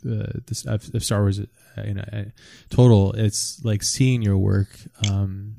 uh, 0.05 0.41
this 0.47 0.65
of, 0.67 0.93
of 0.95 1.05
Star 1.05 1.23
Wars. 1.23 1.41
Uh, 1.41 1.83
know, 1.95 2.05
uh, 2.13 2.25
total. 2.71 3.13
It's 3.13 3.61
like 3.65 3.83
seeing 3.83 4.23
your 4.23 4.39
work 4.39 4.69
um, 5.01 5.57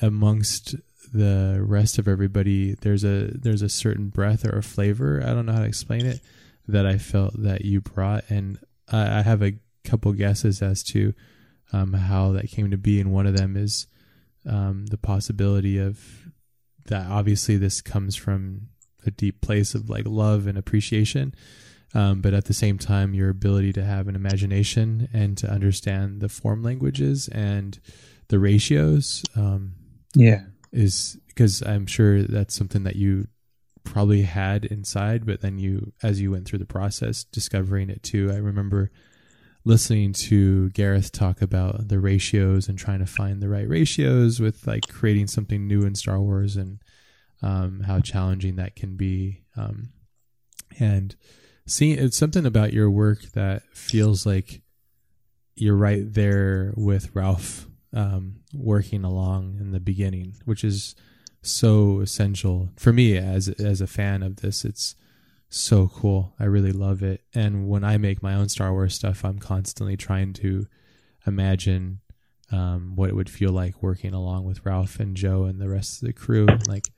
amongst 0.00 0.76
the 1.14 1.58
rest 1.60 1.98
of 1.98 2.08
everybody. 2.08 2.74
There's 2.74 3.04
a 3.04 3.30
there's 3.32 3.62
a 3.62 3.68
certain 3.68 4.08
breath 4.08 4.44
or 4.44 4.58
a 4.58 4.62
flavor. 4.62 5.22
I 5.24 5.32
don't 5.32 5.46
know 5.46 5.52
how 5.52 5.60
to 5.60 5.66
explain 5.66 6.04
it 6.04 6.20
that 6.66 6.84
I 6.84 6.98
felt 6.98 7.40
that 7.40 7.64
you 7.64 7.80
brought, 7.80 8.24
and 8.28 8.58
I, 8.90 9.20
I 9.20 9.22
have 9.22 9.42
a 9.42 9.54
couple 9.84 10.12
guesses 10.12 10.60
as 10.60 10.82
to 10.84 11.14
um, 11.72 11.92
how 11.92 12.32
that 12.32 12.50
came 12.50 12.70
to 12.72 12.76
be. 12.76 13.00
And 13.00 13.12
one 13.12 13.26
of 13.26 13.36
them 13.36 13.56
is 13.56 13.86
um, 14.44 14.86
the 14.86 14.98
possibility 14.98 15.78
of 15.78 16.00
that. 16.86 17.06
Obviously, 17.06 17.56
this 17.56 17.80
comes 17.80 18.16
from 18.16 18.68
a 19.06 19.10
deep 19.12 19.40
place 19.40 19.74
of 19.74 19.88
like 19.88 20.06
love 20.06 20.48
and 20.48 20.58
appreciation, 20.58 21.32
um, 21.94 22.22
but 22.22 22.34
at 22.34 22.46
the 22.46 22.54
same 22.54 22.76
time, 22.76 23.14
your 23.14 23.30
ability 23.30 23.72
to 23.74 23.84
have 23.84 24.08
an 24.08 24.16
imagination 24.16 25.08
and 25.12 25.38
to 25.38 25.48
understand 25.48 26.20
the 26.20 26.28
form 26.28 26.64
languages 26.64 27.28
and 27.28 27.78
the 28.28 28.40
ratios 28.40 29.22
um, 29.36 29.74
Yeah. 30.16 30.40
Is 30.74 31.16
because 31.28 31.62
I'm 31.62 31.86
sure 31.86 32.22
that's 32.22 32.54
something 32.54 32.82
that 32.82 32.96
you 32.96 33.28
probably 33.84 34.22
had 34.22 34.64
inside, 34.64 35.24
but 35.24 35.40
then 35.40 35.58
you, 35.58 35.92
as 36.02 36.20
you 36.20 36.32
went 36.32 36.46
through 36.46 36.58
the 36.58 36.66
process, 36.66 37.24
discovering 37.24 37.90
it 37.90 38.02
too. 38.02 38.30
I 38.32 38.36
remember 38.36 38.90
listening 39.64 40.12
to 40.12 40.70
Gareth 40.70 41.12
talk 41.12 41.40
about 41.40 41.88
the 41.88 42.00
ratios 42.00 42.68
and 42.68 42.78
trying 42.78 42.98
to 42.98 43.06
find 43.06 43.40
the 43.40 43.48
right 43.48 43.68
ratios 43.68 44.40
with 44.40 44.66
like 44.66 44.88
creating 44.88 45.28
something 45.28 45.66
new 45.66 45.82
in 45.82 45.94
Star 45.94 46.20
Wars 46.20 46.56
and 46.56 46.80
um, 47.40 47.80
how 47.80 48.00
challenging 48.00 48.56
that 48.56 48.74
can 48.74 48.96
be. 48.96 49.42
Um, 49.56 49.90
and 50.78 51.14
seeing 51.66 51.98
it's 51.98 52.18
something 52.18 52.44
about 52.44 52.72
your 52.72 52.90
work 52.90 53.22
that 53.34 53.62
feels 53.72 54.26
like 54.26 54.62
you're 55.54 55.76
right 55.76 56.02
there 56.12 56.74
with 56.76 57.14
Ralph 57.14 57.68
um, 57.94 58.40
working 58.52 59.04
along 59.04 59.56
in 59.60 59.70
the 59.70 59.80
beginning, 59.80 60.34
which 60.44 60.64
is 60.64 60.94
so 61.42 62.00
essential 62.00 62.70
for 62.76 62.92
me 62.92 63.16
as 63.16 63.48
as 63.48 63.80
a 63.80 63.86
fan 63.86 64.22
of 64.22 64.36
this. 64.36 64.64
It's 64.64 64.94
so 65.48 65.86
cool. 65.88 66.34
I 66.40 66.44
really 66.44 66.72
love 66.72 67.02
it. 67.02 67.22
And 67.34 67.68
when 67.68 67.84
I 67.84 67.96
make 67.96 68.22
my 68.22 68.34
own 68.34 68.48
Star 68.48 68.72
Wars 68.72 68.94
stuff, 68.94 69.24
I'm 69.24 69.38
constantly 69.38 69.96
trying 69.96 70.32
to 70.34 70.66
imagine 71.26 72.00
um, 72.50 72.92
what 72.96 73.08
it 73.10 73.14
would 73.16 73.30
feel 73.30 73.52
like 73.52 73.82
working 73.82 74.14
along 74.14 74.44
with 74.44 74.64
Ralph 74.66 74.98
and 75.00 75.16
Joe 75.16 75.44
and 75.44 75.60
the 75.60 75.68
rest 75.68 76.02
of 76.02 76.06
the 76.06 76.12
crew, 76.12 76.46
like 76.66 76.88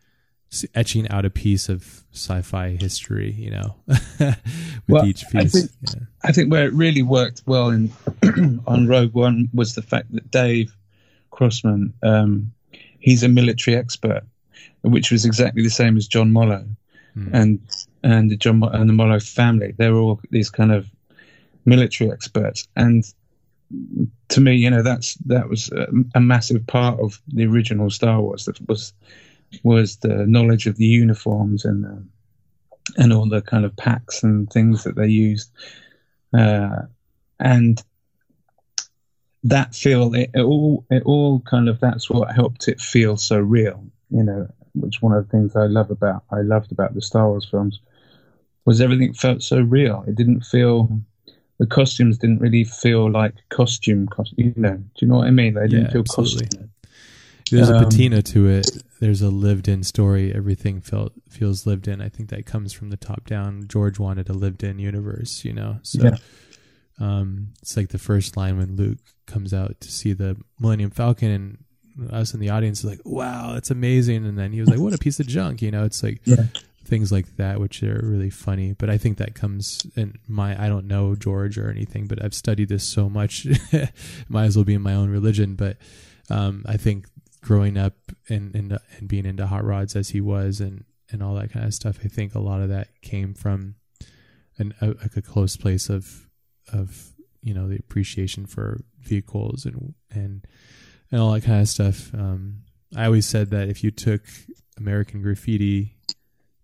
etching 0.75 1.09
out 1.11 1.25
a 1.25 1.31
piece 1.31 1.69
of 1.69 2.05
sci-fi 2.13 2.71
history, 2.81 3.33
you 3.33 3.51
know, 3.51 3.77
with 3.87 4.37
Well, 4.89 5.05
each 5.05 5.25
I 5.35 5.43
piece. 5.43 5.53
think- 5.53 5.71
yeah. 5.83 6.01
I 6.25 6.33
think 6.33 6.51
where 6.51 6.67
it 6.67 6.73
really 6.73 7.03
worked 7.03 7.43
well 7.47 7.69
in 7.71 7.93
on 8.67 8.87
Rogue 8.87 9.13
One 9.15 9.49
was 9.53 9.75
the 9.75 9.83
fact 9.83 10.13
that 10.13 10.31
Dave 10.31 10.75
Crossman, 11.37 11.93
um, 12.03 12.53
he's 12.99 13.23
a 13.23 13.29
military 13.29 13.77
expert, 13.77 14.23
which 14.83 15.11
was 15.11 15.25
exactly 15.25 15.63
the 15.63 15.71
same 15.71 15.97
as 15.97 16.09
John 16.09 16.33
Mollo 16.33 16.65
Mm. 17.17 17.31
and 17.33 17.61
and 18.03 18.31
the 18.31 18.37
John 18.37 18.63
and 18.63 18.89
the 18.89 18.93
Mollo 18.93 19.19
family. 19.19 19.73
They 19.77 19.89
were 19.91 19.99
all 19.99 20.21
these 20.31 20.51
kind 20.51 20.71
of 20.71 20.87
military 21.65 22.11
experts, 22.11 22.69
and 22.77 23.05
to 24.29 24.41
me, 24.41 24.55
you 24.55 24.71
know, 24.71 24.83
that's 24.83 25.15
that 25.27 25.49
was 25.49 25.71
a, 25.73 25.87
a 26.15 26.21
massive 26.21 26.67
part 26.67 27.01
of 27.01 27.21
the 27.29 27.47
original 27.47 27.91
Star 27.91 28.21
Wars. 28.21 28.45
That 28.45 28.61
was 28.69 28.93
was 29.63 29.97
the 29.97 30.27
knowledge 30.27 30.67
of 30.67 30.77
the 30.77 30.85
uniforms 30.85 31.65
and 31.65 31.87
um, 31.87 32.11
and 32.99 33.13
all 33.13 33.29
the 33.29 33.43
kind 33.43 33.65
of 33.65 33.75
packs 33.77 34.23
and 34.23 34.51
things 34.51 34.85
that 34.85 34.97
they 34.97 35.09
used, 35.09 35.51
uh, 36.35 36.83
and 37.41 37.83
that 39.47 39.75
feel 39.75 40.15
it, 40.15 40.31
it 40.35 40.43
all 40.43 40.85
it 40.91 41.03
all 41.05 41.41
kind 41.41 41.69
of 41.69 41.81
that's 41.81 42.11
what 42.11 42.35
helped 42.35 42.69
it 42.69 42.81
feel 42.81 43.17
so 43.17 43.39
real. 43.39 43.85
You 44.11 44.23
know, 44.25 44.49
which 44.75 45.03
one 45.03 45.13
of 45.17 45.25
the 45.25 45.31
things 45.31 45.57
I 45.57 45.67
love 45.67 45.91
about 45.91 46.25
I 46.31 46.41
loved 46.43 46.73
about 46.73 46.95
the 46.95 47.03
Star 47.03 47.29
Wars 47.29 47.49
films 47.51 47.81
was 48.67 48.81
everything 48.81 49.15
felt 49.15 49.43
so 49.43 49.61
real. 49.61 50.05
It 50.09 50.17
didn't 50.17 50.43
feel 50.43 51.01
the 51.59 51.67
costumes 51.67 52.19
didn't 52.19 52.41
really 52.41 52.65
feel 52.65 53.11
like 53.11 53.35
costume 53.51 54.09
costume. 54.09 54.37
You 54.39 54.55
know, 54.57 54.77
do 54.77 54.85
you 55.01 55.09
know 55.09 55.17
what 55.19 55.29
I 55.29 55.33
mean? 55.33 55.55
They 55.55 55.69
didn't 55.69 55.89
Yeah, 55.89 55.93
feel 55.93 56.03
absolutely. 56.03 56.47
costume. 56.49 56.71
There's 57.51 57.69
a 57.69 57.75
Um, 57.75 57.75
patina 57.75 58.23
to 58.23 58.49
it. 58.49 58.83
There's 59.01 59.23
a 59.23 59.31
lived-in 59.31 59.85
story. 59.85 60.35
Everything 60.35 60.81
felt 60.81 61.13
feels 61.29 61.67
lived 61.67 61.87
in. 61.89 62.01
I 62.01 62.09
think 62.09 62.29
that 62.31 62.47
comes 62.47 62.73
from 62.73 62.91
the 62.91 62.97
top 62.97 63.27
down. 63.27 63.69
George 63.69 63.99
wanted 63.99 64.29
a 64.29 64.33
lived-in 64.33 64.79
universe, 64.79 65.45
you 65.45 65.53
know. 65.53 65.79
So 65.83 66.03
Yeah. 66.05 66.17
Um, 66.99 67.49
it's 67.63 67.77
like 67.77 67.89
the 67.89 67.99
first 67.99 68.37
line 68.37 68.57
when 68.59 68.77
Luke 68.77 68.99
comes 69.27 69.53
out 69.53 69.81
to 69.81 69.91
see 69.91 70.13
the 70.13 70.37
Millennium 70.59 70.91
Falcon, 70.91 71.31
and 71.99 72.11
us 72.13 72.35
in 72.35 72.41
the 72.41 72.51
audience 72.51 72.81
is 72.81 72.85
like, 72.85 73.01
"Wow, 73.05 73.53
that's 73.55 73.71
amazing!" 73.71 74.25
And 74.27 74.39
then 74.39 74.53
he 74.53 74.61
was 74.61 74.69
like, 74.69 74.79
"What 74.79 74.95
a 74.95 74.99
piece 74.99 75.21
of 75.21 75.27
junk!" 75.27 75.63
You 75.63 75.71
know, 75.71 75.85
it's 75.85 76.03
like 76.03 76.21
Yeah. 76.25 76.47
things 76.85 77.11
like 77.11 77.37
that, 77.37 77.59
which 77.61 77.83
are 77.83 78.01
really 78.03 78.31
funny. 78.31 78.73
But 78.73 78.91
I 78.91 78.99
think 78.99 79.19
that 79.19 79.35
comes 79.35 79.87
in 79.97 80.19
my. 80.29 80.63
I 80.63 80.69
don't 80.69 80.87
know 80.87 81.15
George 81.17 81.59
or 81.59 81.71
anything, 81.71 82.07
but 82.07 82.23
I've 82.25 82.35
studied 82.35 82.69
this 82.69 82.85
so 82.85 83.09
much. 83.11 83.47
Might 84.29 84.45
as 84.45 84.57
well 84.57 84.65
be 84.65 84.75
in 84.75 84.83
my 84.83 84.95
own 84.95 85.11
religion. 85.11 85.55
But 85.55 85.77
um, 86.31 86.65
I 86.67 86.77
think 86.77 87.07
growing 87.43 87.77
up 87.79 87.95
and, 88.29 88.55
and 88.55 88.79
and 88.99 89.09
being 89.09 89.27
into 89.27 89.47
hot 89.47 89.65
rods 89.65 89.97
as 89.97 90.11
he 90.11 90.21
was, 90.21 90.61
and 90.61 90.85
and 91.11 91.23
all 91.23 91.35
that 91.35 91.51
kind 91.53 91.65
of 91.67 91.75
stuff, 91.75 91.99
I 92.05 92.09
think 92.09 92.35
a 92.35 92.41
lot 92.41 92.61
of 92.61 92.69
that 92.71 92.89
came 93.03 93.35
from 93.35 93.77
an 94.59 94.75
a, 94.81 94.89
like 94.89 95.17
a 95.17 95.23
close 95.23 95.57
place 95.57 95.89
of 95.89 96.26
of 96.73 97.13
you 97.43 97.55
know 97.55 97.69
the 97.69 97.77
appreciation 97.77 98.47
for 98.47 98.81
vehicles 99.01 99.65
and 99.65 99.95
and 100.11 100.47
and 101.11 101.21
all 101.21 101.33
that 101.33 101.45
kind 101.45 101.61
of 101.61 101.69
stuff. 101.69 102.13
Um, 102.15 102.63
I 102.97 103.07
always 103.07 103.27
said 103.27 103.51
that 103.51 103.69
if 103.69 103.85
you 103.85 103.91
took 103.91 104.23
American 104.77 105.23
Graffiti 105.23 105.97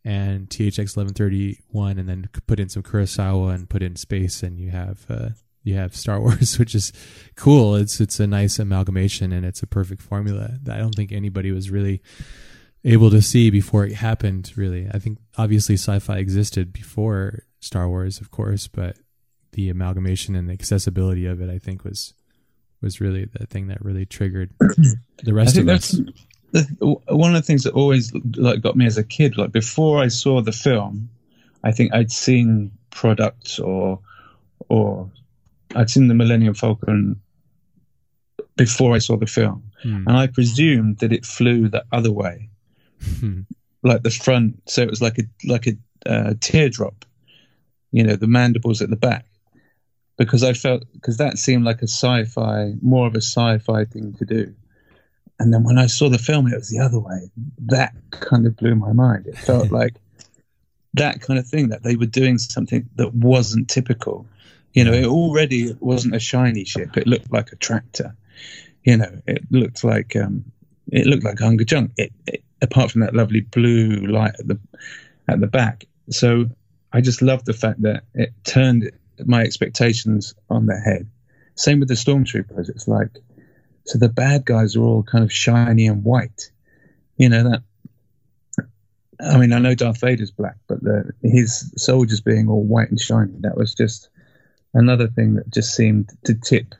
and 0.04 0.49
THX 0.49 0.97
1131 0.97 1.99
and 1.99 2.09
then 2.09 2.28
put 2.47 2.59
in 2.59 2.68
some 2.68 2.82
Kurosawa 2.82 3.54
and 3.54 3.71
put 3.71 3.82
in 3.82 3.94
space 3.97 4.42
and 4.42 4.59
you 4.59 4.71
have 4.71 5.06
uh, 5.09 5.28
you 5.62 5.75
have 5.75 5.94
Star 5.94 6.21
Wars 6.21 6.59
which 6.59 6.75
is 6.75 6.92
cool 7.37 7.76
it's 7.76 8.00
it's 8.00 8.18
a 8.18 8.26
nice 8.26 8.59
amalgamation 8.59 9.32
and 9.32 9.47
it's 9.47 9.62
a 9.62 9.66
perfect 9.66 10.02
formula 10.02 10.59
that 10.62 10.76
I 10.76 10.80
don't 10.80 10.94
think 10.94 11.12
anybody 11.12 11.52
was 11.52 11.71
really 11.71 12.02
able 12.85 13.11
to 13.11 13.23
see 13.23 13.50
before 13.50 13.85
it 13.85 13.94
happened. 13.94 14.52
Really, 14.56 14.88
I 14.92 14.99
think 14.99 15.18
obviously 15.37 15.76
sci-fi 15.76 16.18
existed 16.18 16.73
before 16.73 17.44
Star 17.61 17.88
Wars, 17.88 18.21
of 18.21 18.30
course, 18.30 18.68
but 18.68 18.97
the 19.52 19.68
amalgamation 19.68 20.35
and 20.35 20.49
the 20.49 20.52
accessibility 20.52 21.26
of 21.26 21.40
it, 21.40 21.50
I 21.50 21.59
think, 21.59 21.85
was 21.85 22.14
was 22.80 23.00
really 23.00 23.25
the 23.25 23.47
thing 23.47 23.68
that 23.68 23.82
really 23.85 24.04
triggered 24.04 24.50
the 24.59 25.32
rest 25.32 25.56
of 25.56 25.68
us. 25.68 25.99
The, 26.50 26.64
one 27.09 27.35
of 27.35 27.40
the 27.40 27.47
things 27.47 27.62
that 27.62 27.73
always 27.73 28.12
like 28.37 28.61
got 28.61 28.76
me 28.76 28.85
as 28.85 28.99
a 28.99 29.04
kid, 29.04 29.38
like 29.38 29.52
before 29.52 30.02
I 30.02 30.09
saw 30.09 30.42
the 30.42 30.52
film, 30.52 31.09
I 31.64 31.73
think 31.73 31.94
I'd 31.94 32.12
seen 32.12 32.73
products 32.90 33.59
or 33.59 34.00
or 34.68 35.11
I'd 35.75 35.90
seen 35.90 36.09
the 36.09 36.14
Millennium 36.14 36.54
Falcon 36.54 37.21
before 38.56 38.94
I 38.94 38.99
saw 38.99 39.16
the 39.16 39.26
film, 39.26 39.62
hmm. 39.82 40.04
and 40.06 40.16
I 40.16 40.26
presumed 40.26 40.99
that 40.99 41.12
it 41.12 41.25
flew 41.25 41.68
the 41.68 41.85
other 41.92 42.12
way, 42.12 42.50
hmm. 43.18 43.40
like 43.82 44.02
the 44.02 44.11
front. 44.11 44.61
So 44.68 44.82
it 44.82 44.90
was 44.90 45.00
like 45.00 45.18
a 45.18 45.23
like 45.47 45.66
a 45.66 45.73
uh, 46.04 46.35
teardrop, 46.40 47.04
you 47.92 48.02
know, 48.02 48.16
the 48.16 48.26
mandibles 48.26 48.82
at 48.82 48.90
the 48.90 48.97
back, 48.97 49.25
because 50.16 50.42
I 50.42 50.52
felt 50.52 50.85
because 50.92 51.16
that 51.16 51.38
seemed 51.38 51.64
like 51.64 51.81
a 51.81 51.88
sci-fi, 51.88 52.75
more 52.83 53.07
of 53.07 53.14
a 53.14 53.23
sci-fi 53.23 53.85
thing 53.85 54.14
to 54.14 54.25
do. 54.25 54.54
And 55.38 55.52
then 55.52 55.64
when 55.64 55.78
I 55.78 55.87
saw 55.87 56.09
the 56.09 56.19
film, 56.19 56.47
it 56.47 56.54
was 56.54 56.69
the 56.69 56.78
other 56.78 57.00
way. 57.00 57.31
That 57.59 57.95
kind 58.11 58.47
of 58.47 58.57
blew 58.57 58.75
my 58.75 58.92
mind. 58.92 59.26
It 59.26 59.37
felt 59.37 59.71
like 59.73 59.95
that 60.95 61.21
kind 61.21 61.38
of 61.38 61.47
thing 61.47 61.71
that 61.71 61.83
they 61.83 61.97
were 61.97 62.07
doing 62.07 62.38
something 62.38 62.88
that 62.97 63.14
wasn't 63.14 63.69
typical. 63.69 64.26
You 64.75 64.85
know, 64.85 64.92
it 64.92 65.07
already 65.07 65.75
wasn't 65.81 66.14
a 66.14 66.21
shiny 66.21 66.64
ship. 66.64 66.97
It 66.97 67.07
looked 67.07 67.33
like 67.33 67.52
a 67.52 67.57
tractor. 67.57 68.14
You 68.85 68.99
know, 68.99 69.21
it 69.26 69.42
looked 69.50 69.85
like 69.85 70.16
um, 70.16 70.45
it 70.90 71.07
looked 71.07 71.25
like 71.25 71.37
Gunga 71.37 71.64
Jung. 71.69 71.90
It, 71.97 72.12
it, 72.26 72.42
apart 72.62 72.90
from 72.90 73.00
that 73.00 73.14
lovely 73.14 73.40
blue 73.40 73.97
light 74.07 74.35
at 74.38 74.49
the 74.49 74.59
at 75.28 75.40
the 75.40 75.47
back. 75.47 75.85
So 76.11 76.47
I 76.92 77.00
just 77.00 77.23
loved 77.23 77.47
the 77.47 77.52
fact 77.52 77.83
that 77.83 78.04
it 78.14 78.33
turned 78.45 78.90
my 79.26 79.42
expectations 79.42 80.34
on 80.50 80.66
their 80.66 80.80
head. 80.80 81.08
Same 81.54 81.80
with 81.80 81.88
the 81.88 81.94
stormtroopers. 81.94 82.68
It's 82.68 82.88
like 82.88 83.10
so 83.84 83.98
the 83.98 84.08
bad 84.08 84.44
guys 84.44 84.76
are 84.76 84.82
all 84.82 85.02
kind 85.02 85.24
of 85.24 85.32
shiny 85.32 85.86
and 85.86 86.04
white. 86.04 86.50
You 87.16 87.28
know 87.28 87.50
that 87.50 87.62
I 89.20 89.38
mean, 89.38 89.52
I 89.52 89.58
know 89.58 89.74
Darth 89.74 90.00
Vader's 90.00 90.30
black, 90.30 90.56
but 90.66 90.82
the, 90.82 91.12
his 91.22 91.72
soldiers 91.76 92.20
being 92.20 92.48
all 92.48 92.64
white 92.64 92.90
and 92.90 93.00
shiny, 93.00 93.34
that 93.40 93.56
was 93.56 93.74
just 93.74 94.08
another 94.74 95.06
thing 95.08 95.34
that 95.34 95.50
just 95.50 95.74
seemed 95.74 96.10
to 96.24 96.34
tip 96.34 96.74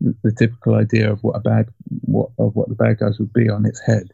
the, 0.00 0.14
the 0.22 0.32
typical 0.32 0.74
idea 0.74 1.10
of 1.10 1.22
what 1.22 1.36
a 1.36 1.40
bad 1.40 1.68
what 2.02 2.30
of 2.38 2.56
what 2.56 2.68
the 2.68 2.74
bad 2.74 2.98
guys 2.98 3.18
would 3.18 3.32
be 3.32 3.48
on 3.48 3.66
its 3.66 3.80
head. 3.80 4.12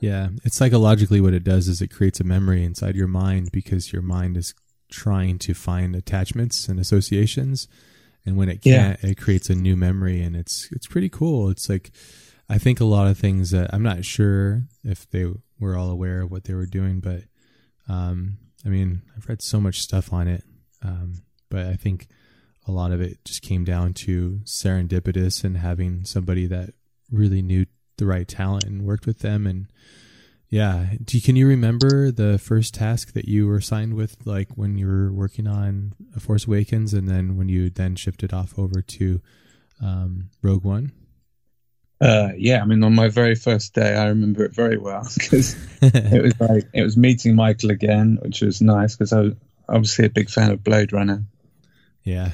Yeah, 0.00 0.30
it's 0.44 0.56
psychologically 0.56 1.20
what 1.20 1.34
it 1.34 1.44
does 1.44 1.68
is 1.68 1.80
it 1.80 1.88
creates 1.88 2.20
a 2.20 2.24
memory 2.24 2.64
inside 2.64 2.96
your 2.96 3.08
mind 3.08 3.52
because 3.52 3.92
your 3.92 4.02
mind 4.02 4.36
is 4.36 4.54
trying 4.90 5.38
to 5.40 5.54
find 5.54 5.94
attachments 5.96 6.68
and 6.68 6.78
associations, 6.78 7.68
and 8.24 8.36
when 8.36 8.48
it 8.48 8.62
can't, 8.62 8.98
yeah. 9.02 9.10
it 9.10 9.18
creates 9.18 9.50
a 9.50 9.54
new 9.54 9.76
memory, 9.76 10.22
and 10.22 10.36
it's 10.36 10.68
it's 10.72 10.86
pretty 10.86 11.08
cool. 11.08 11.50
It's 11.50 11.68
like 11.68 11.90
I 12.48 12.58
think 12.58 12.80
a 12.80 12.84
lot 12.84 13.06
of 13.06 13.18
things 13.18 13.50
that 13.50 13.72
I'm 13.72 13.82
not 13.82 14.04
sure 14.04 14.64
if 14.82 15.08
they 15.10 15.26
were 15.58 15.76
all 15.76 15.90
aware 15.90 16.20
of 16.22 16.30
what 16.30 16.44
they 16.44 16.54
were 16.54 16.66
doing, 16.66 17.00
but 17.00 17.22
um, 17.88 18.38
I 18.64 18.68
mean, 18.68 19.02
I've 19.16 19.28
read 19.28 19.42
so 19.42 19.60
much 19.60 19.80
stuff 19.80 20.12
on 20.12 20.28
it, 20.28 20.44
um, 20.82 21.22
but 21.50 21.66
I 21.66 21.76
think 21.76 22.06
a 22.66 22.72
lot 22.72 22.92
of 22.92 23.00
it 23.00 23.24
just 23.24 23.42
came 23.42 23.64
down 23.64 23.92
to 23.92 24.40
serendipitous 24.44 25.44
and 25.44 25.58
having 25.58 26.04
somebody 26.04 26.46
that 26.46 26.70
really 27.10 27.42
knew 27.42 27.66
the 27.98 28.06
right 28.06 28.26
talent 28.26 28.64
and 28.64 28.82
worked 28.82 29.06
with 29.06 29.20
them 29.20 29.46
and 29.46 29.66
yeah 30.50 30.90
do, 31.02 31.20
can 31.20 31.36
you 31.36 31.46
remember 31.46 32.10
the 32.10 32.38
first 32.38 32.74
task 32.74 33.12
that 33.12 33.26
you 33.26 33.46
were 33.46 33.56
assigned 33.56 33.94
with 33.94 34.16
like 34.24 34.48
when 34.54 34.78
you 34.78 34.86
were 34.86 35.12
working 35.12 35.46
on 35.46 35.94
a 36.14 36.20
force 36.20 36.46
awakens 36.46 36.94
and 36.94 37.08
then 37.08 37.36
when 37.36 37.48
you 37.48 37.70
then 37.70 37.96
shifted 37.96 38.32
off 38.32 38.58
over 38.58 38.80
to 38.80 39.20
um, 39.82 40.30
rogue 40.42 40.64
one 40.64 40.92
uh, 42.00 42.32
yeah, 42.36 42.60
I 42.60 42.66
mean, 42.66 42.82
on 42.82 42.94
my 42.94 43.08
very 43.08 43.34
first 43.34 43.72
day, 43.72 43.94
I 43.94 44.08
remember 44.08 44.44
it 44.44 44.52
very 44.52 44.76
well 44.76 45.08
because 45.14 45.56
it 45.80 46.22
was 46.22 46.40
like 46.40 46.64
it 46.74 46.82
was 46.82 46.96
meeting 46.96 47.34
Michael 47.34 47.70
again, 47.70 48.18
which 48.20 48.42
was 48.42 48.60
nice 48.60 48.94
because 48.94 49.12
I 49.12 49.20
was 49.20 49.34
obviously 49.68 50.06
a 50.06 50.10
big 50.10 50.28
fan 50.28 50.50
of 50.50 50.62
Blade 50.62 50.92
Runner. 50.92 51.24
Yeah. 52.02 52.32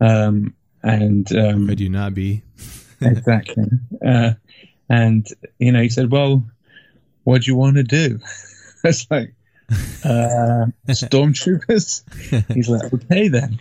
Um, 0.00 0.54
and 0.82 1.30
um, 1.36 1.68
could 1.68 1.80
you 1.80 1.90
not 1.90 2.14
be? 2.14 2.42
exactly. 3.00 3.64
Uh, 4.04 4.34
and 4.88 5.26
you 5.58 5.72
know, 5.72 5.82
he 5.82 5.88
said, 5.88 6.10
"Well, 6.10 6.44
what 7.24 7.42
do 7.42 7.50
you 7.50 7.56
want 7.56 7.76
to 7.76 7.82
do?" 7.82 8.20
It's 8.84 9.06
like 9.10 9.34
uh, 10.04 10.66
stormtroopers. 10.88 12.02
He's 12.54 12.68
like, 12.68 12.92
"Okay, 12.92 13.28
then." 13.28 13.58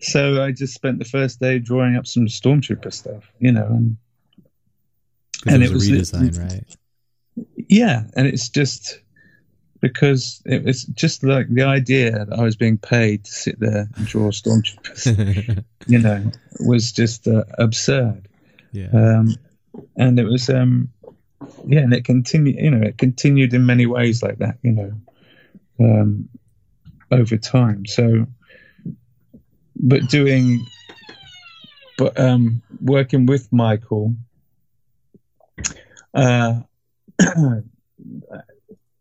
So 0.00 0.42
I 0.42 0.52
just 0.52 0.74
spent 0.74 0.98
the 0.98 1.04
first 1.04 1.40
day 1.40 1.58
drawing 1.58 1.96
up 1.96 2.06
some 2.06 2.26
stormtrooper 2.26 2.92
stuff, 2.92 3.30
you 3.38 3.52
know, 3.52 3.66
and 3.66 3.96
and 5.46 5.62
it 5.62 5.70
was, 5.70 5.88
it 5.88 5.98
was 5.98 6.12
a 6.12 6.16
redesign, 6.16 6.28
it, 6.28 6.38
right? 6.38 6.76
Yeah, 7.68 8.04
and 8.14 8.26
it's 8.26 8.48
just 8.48 9.00
because 9.80 10.42
it 10.44 10.64
was 10.64 10.84
just 10.84 11.22
like 11.22 11.48
the 11.48 11.62
idea 11.62 12.24
that 12.24 12.36
I 12.36 12.42
was 12.42 12.56
being 12.56 12.78
paid 12.78 13.24
to 13.24 13.30
sit 13.30 13.60
there 13.60 13.88
and 13.96 14.06
draw 14.06 14.28
stormtroopers, 14.30 15.64
you 15.86 15.98
know, 15.98 16.30
was 16.60 16.92
just 16.92 17.28
uh, 17.28 17.44
absurd. 17.58 18.28
Yeah. 18.72 18.88
Um, 18.92 19.36
and 19.96 20.18
it 20.18 20.24
was, 20.24 20.50
um, 20.50 20.88
yeah, 21.66 21.80
and 21.80 21.92
it 21.92 22.04
continued, 22.04 22.56
you 22.56 22.70
know, 22.70 22.86
it 22.86 22.98
continued 22.98 23.54
in 23.54 23.66
many 23.66 23.86
ways 23.86 24.22
like 24.22 24.38
that, 24.38 24.58
you 24.62 24.72
know, 24.72 24.92
um, 25.80 26.28
over 27.10 27.36
time. 27.36 27.86
So, 27.86 28.26
but 29.76 30.08
doing, 30.08 30.64
but 31.96 32.18
um, 32.18 32.62
working 32.80 33.26
with 33.26 33.52
Michael 33.52 34.14
uh, 36.14 36.60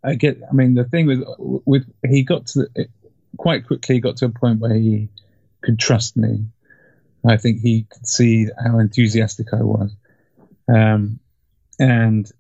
I 0.04 0.16
get. 0.16 0.40
I 0.50 0.54
mean, 0.54 0.76
the 0.76 0.84
thing 0.86 1.08
with 1.08 1.24
with 1.38 1.86
he 2.06 2.24
got 2.24 2.48
to 2.48 2.68
the, 2.76 2.88
quite 3.38 3.66
quickly 3.66 4.00
got 4.00 4.18
to 4.18 4.26
a 4.26 4.30
point 4.30 4.60
where 4.60 4.74
he 4.74 5.10
could 5.62 5.80
trust 5.80 6.16
me. 6.18 6.46
I 7.28 7.38
think 7.38 7.62
he 7.62 7.84
could 7.84 8.08
see 8.08 8.48
how 8.64 8.80
enthusiastic 8.80 9.54
I 9.54 9.64
was, 9.64 9.94
um, 10.68 11.20
and 11.80 12.32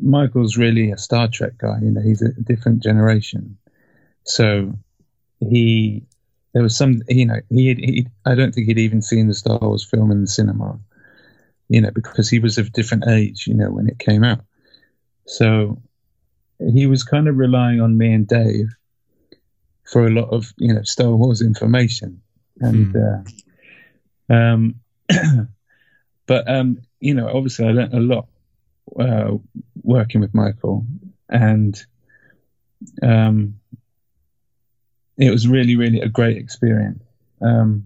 Michael's 0.00 0.56
really 0.56 0.90
a 0.90 0.98
Star 0.98 1.28
Trek 1.28 1.58
guy. 1.58 1.78
You 1.82 1.90
know, 1.90 2.02
he's 2.02 2.22
a 2.22 2.32
different 2.32 2.82
generation, 2.82 3.56
so 4.24 4.72
he 5.40 6.04
there 6.52 6.62
was 6.62 6.76
some. 6.76 7.02
You 7.08 7.26
know, 7.26 7.40
he, 7.50 7.74
he 7.74 8.06
I 8.24 8.34
don't 8.34 8.54
think 8.54 8.66
he'd 8.66 8.78
even 8.78 9.02
seen 9.02 9.28
the 9.28 9.34
Star 9.34 9.58
Wars 9.58 9.84
film 9.84 10.10
in 10.10 10.20
the 10.20 10.26
cinema 10.26 10.78
you 11.68 11.80
know, 11.80 11.90
because 11.90 12.28
he 12.28 12.38
was 12.38 12.58
of 12.58 12.72
different 12.72 13.04
age, 13.08 13.46
you 13.46 13.54
know, 13.54 13.70
when 13.70 13.88
it 13.88 13.98
came 13.98 14.24
out. 14.24 14.40
So 15.26 15.80
he 16.58 16.86
was 16.86 17.04
kind 17.04 17.28
of 17.28 17.36
relying 17.36 17.80
on 17.80 17.98
me 17.98 18.12
and 18.12 18.26
Dave 18.26 18.74
for 19.84 20.06
a 20.06 20.10
lot 20.10 20.30
of, 20.30 20.52
you 20.56 20.72
know, 20.72 20.82
Star 20.82 21.10
Wars 21.10 21.42
information. 21.42 22.20
And, 22.60 22.94
mm. 22.94 23.34
uh, 24.30 24.34
um, 24.34 24.74
but, 26.26 26.50
um, 26.50 26.78
you 27.00 27.14
know, 27.14 27.28
obviously 27.28 27.66
I 27.66 27.72
learned 27.72 27.94
a 27.94 28.00
lot 28.00 28.26
uh, 28.98 29.36
working 29.82 30.20
with 30.20 30.34
Michael 30.34 30.84
and, 31.28 31.84
um, 33.02 33.54
it 35.18 35.30
was 35.30 35.48
really, 35.48 35.76
really 35.76 36.00
a 36.00 36.08
great 36.08 36.36
experience. 36.36 37.02
Um, 37.42 37.84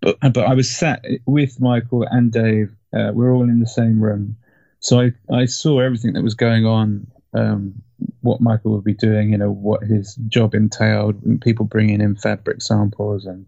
but 0.00 0.18
but 0.20 0.46
I 0.46 0.54
was 0.54 0.70
sat 0.70 1.04
with 1.26 1.60
Michael 1.60 2.06
and 2.10 2.32
Dave. 2.32 2.74
Uh, 2.92 3.10
we're 3.12 3.34
all 3.34 3.44
in 3.44 3.60
the 3.60 3.66
same 3.66 4.02
room, 4.02 4.36
so 4.80 5.00
I 5.00 5.12
I 5.32 5.46
saw 5.46 5.80
everything 5.80 6.14
that 6.14 6.22
was 6.22 6.34
going 6.34 6.66
on. 6.66 7.06
Um, 7.32 7.82
what 8.20 8.40
Michael 8.40 8.72
would 8.72 8.84
be 8.84 8.94
doing, 8.94 9.30
you 9.30 9.38
know, 9.38 9.50
what 9.50 9.82
his 9.82 10.14
job 10.28 10.54
entailed, 10.54 11.40
people 11.40 11.64
bringing 11.64 12.00
in 12.00 12.16
fabric 12.16 12.62
samples 12.62 13.24
and 13.26 13.46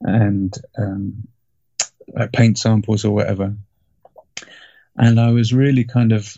and 0.00 0.54
um, 0.76 1.28
uh, 2.16 2.28
paint 2.32 2.58
samples 2.58 3.04
or 3.04 3.14
whatever. 3.14 3.56
And 4.96 5.18
I 5.18 5.30
was 5.30 5.52
really 5.52 5.84
kind 5.84 6.12
of 6.12 6.36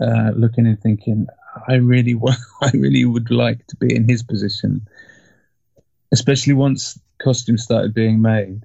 uh, 0.00 0.30
looking 0.34 0.66
and 0.66 0.80
thinking, 0.80 1.26
I 1.68 1.74
really, 1.74 2.18
I 2.62 2.70
really 2.74 3.04
would 3.04 3.30
like 3.30 3.66
to 3.68 3.76
be 3.76 3.94
in 3.94 4.08
his 4.08 4.22
position, 4.22 4.88
especially 6.12 6.54
once 6.54 6.98
costumes 7.20 7.62
started 7.62 7.94
being 7.94 8.22
made 8.22 8.64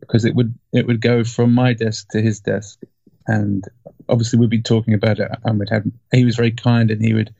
because 0.00 0.24
it 0.24 0.34
would 0.34 0.58
it 0.72 0.86
would 0.86 1.00
go 1.00 1.22
from 1.24 1.54
my 1.54 1.72
desk 1.72 2.08
to 2.10 2.20
his 2.20 2.40
desk. 2.40 2.80
And 3.26 3.64
obviously 4.08 4.38
we'd 4.38 4.50
be 4.50 4.62
talking 4.62 4.94
about 4.94 5.20
it 5.20 5.30
and 5.44 5.58
we'd 5.58 5.70
have 5.70 5.84
he 6.12 6.24
was 6.24 6.36
very 6.36 6.50
kind 6.50 6.90
and 6.90 7.00
he 7.00 7.14
would 7.14 7.32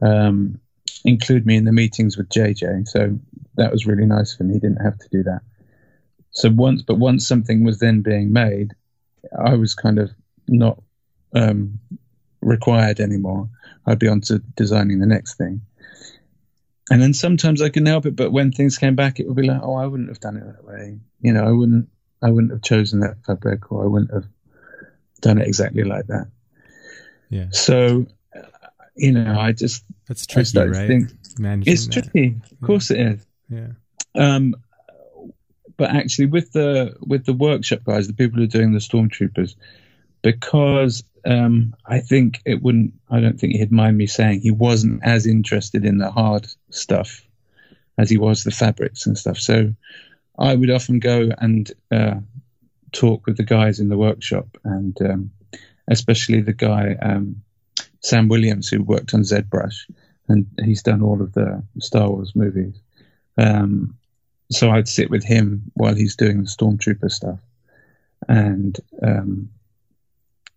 um, 0.00 0.60
include 1.04 1.44
me 1.44 1.56
in 1.56 1.64
the 1.64 1.72
meetings 1.72 2.16
with 2.16 2.28
JJ 2.28 2.86
so 2.86 3.18
that 3.56 3.72
was 3.72 3.86
really 3.86 4.06
nice 4.06 4.34
for 4.34 4.44
me 4.44 4.54
he 4.54 4.60
didn't 4.60 4.84
have 4.84 4.98
to 4.98 5.08
do 5.10 5.24
that. 5.24 5.40
So 6.30 6.50
once 6.50 6.82
but 6.82 6.98
once 6.98 7.26
something 7.26 7.64
was 7.64 7.80
then 7.80 8.02
being 8.02 8.32
made 8.32 8.74
I 9.36 9.54
was 9.54 9.74
kind 9.74 9.98
of 9.98 10.12
not 10.48 10.82
um, 11.34 11.78
required 12.40 13.00
anymore. 13.00 13.48
I'd 13.86 13.98
be 13.98 14.08
on 14.08 14.20
to 14.22 14.38
designing 14.38 14.98
the 14.98 15.06
next 15.06 15.36
thing. 15.36 15.62
And 16.90 17.02
then 17.02 17.12
sometimes 17.12 17.60
I 17.60 17.68
couldn't 17.68 17.86
help 17.86 18.06
it, 18.06 18.16
but 18.16 18.32
when 18.32 18.50
things 18.50 18.78
came 18.78 18.94
back, 18.96 19.20
it 19.20 19.26
would 19.26 19.36
be 19.36 19.46
like, 19.46 19.60
oh, 19.62 19.74
I 19.74 19.86
wouldn't 19.86 20.08
have 20.08 20.20
done 20.20 20.36
it 20.36 20.44
that 20.44 20.64
way. 20.64 20.98
You 21.20 21.32
know, 21.32 21.44
I 21.44 21.50
wouldn't, 21.50 21.88
I 22.22 22.30
wouldn't 22.30 22.52
have 22.52 22.62
chosen 22.62 23.00
that 23.00 23.16
fabric, 23.26 23.70
or 23.70 23.84
I 23.84 23.86
wouldn't 23.86 24.12
have 24.12 24.24
done 25.20 25.38
it 25.38 25.46
exactly 25.46 25.84
like 25.84 26.06
that. 26.06 26.28
Yeah. 27.28 27.48
So, 27.50 28.06
you 28.96 29.12
know, 29.12 29.38
I 29.38 29.52
just 29.52 29.84
that's 30.08 30.26
tricky, 30.26 30.58
right? 30.58 30.88
Think, 30.88 31.10
it's 31.66 31.86
that. 31.86 31.92
tricky. 31.92 32.36
Of 32.50 32.66
course, 32.66 32.90
it 32.90 33.00
is. 33.00 33.26
Yeah. 33.50 33.68
Um, 34.14 34.54
but 35.76 35.90
actually, 35.90 36.26
with 36.26 36.52
the 36.52 36.96
with 37.00 37.24
the 37.24 37.34
workshop 37.34 37.84
guys, 37.84 38.08
the 38.08 38.14
people 38.14 38.38
who 38.38 38.44
are 38.44 38.48
doing 38.48 38.72
the 38.72 38.78
stormtroopers, 38.78 39.54
because 40.22 41.04
um, 41.24 41.74
I 41.86 42.00
think 42.00 42.40
it 42.44 42.62
wouldn't. 42.62 42.94
I 43.10 43.20
don't 43.20 43.38
think 43.38 43.54
he'd 43.54 43.72
mind 43.72 43.98
me 43.98 44.06
saying 44.06 44.40
he 44.40 44.50
wasn't 44.50 45.04
as 45.04 45.26
interested 45.26 45.84
in 45.84 45.98
the 45.98 46.10
hard 46.10 46.46
stuff 46.70 47.22
as 47.98 48.08
he 48.08 48.16
was 48.16 48.44
the 48.44 48.50
fabrics 48.50 49.06
and 49.06 49.18
stuff. 49.18 49.38
So 49.38 49.74
I 50.38 50.54
would 50.54 50.70
often 50.70 51.00
go 51.00 51.30
and 51.38 51.70
uh, 51.90 52.20
talk 52.92 53.26
with 53.26 53.36
the 53.36 53.42
guys 53.44 53.80
in 53.80 53.88
the 53.88 53.98
workshop, 53.98 54.56
and 54.64 54.96
um, 55.02 55.30
especially 55.88 56.40
the 56.40 56.52
guy 56.52 56.96
um, 57.02 57.42
Sam 58.00 58.28
Williams 58.28 58.68
who 58.68 58.82
worked 58.82 59.14
on 59.14 59.22
ZBrush, 59.22 59.90
and 60.28 60.46
he's 60.64 60.82
done 60.82 61.02
all 61.02 61.20
of 61.20 61.32
the 61.32 61.62
Star 61.80 62.08
Wars 62.08 62.34
movies. 62.34 62.80
Um, 63.36 63.96
so 64.50 64.70
I'd 64.70 64.88
sit 64.88 65.10
with 65.10 65.24
him 65.24 65.70
while 65.74 65.94
he's 65.94 66.16
doing 66.16 66.38
the 66.38 66.48
stormtrooper 66.48 67.10
stuff, 67.10 67.40
and 68.28 68.78
um, 69.02 69.50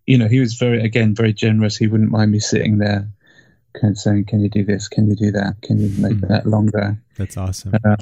you 0.06 0.18
know, 0.18 0.28
he 0.28 0.40
was 0.40 0.54
very, 0.54 0.82
again, 0.82 1.14
very 1.14 1.32
generous. 1.32 1.76
He 1.76 1.86
wouldn't 1.86 2.10
mind 2.10 2.32
me 2.32 2.40
sitting 2.40 2.78
there, 2.78 3.08
kind 3.80 3.92
of 3.92 3.98
saying, 3.98 4.24
"Can 4.24 4.40
you 4.40 4.48
do 4.48 4.64
this? 4.64 4.88
Can 4.88 5.08
you 5.08 5.16
do 5.16 5.32
that? 5.32 5.56
Can 5.62 5.78
you 5.78 5.88
make 6.00 6.18
mm 6.18 6.28
that 6.28 6.46
longer?" 6.46 7.00
That's 7.16 7.36
awesome. 7.36 7.74
Uh, 7.84 7.96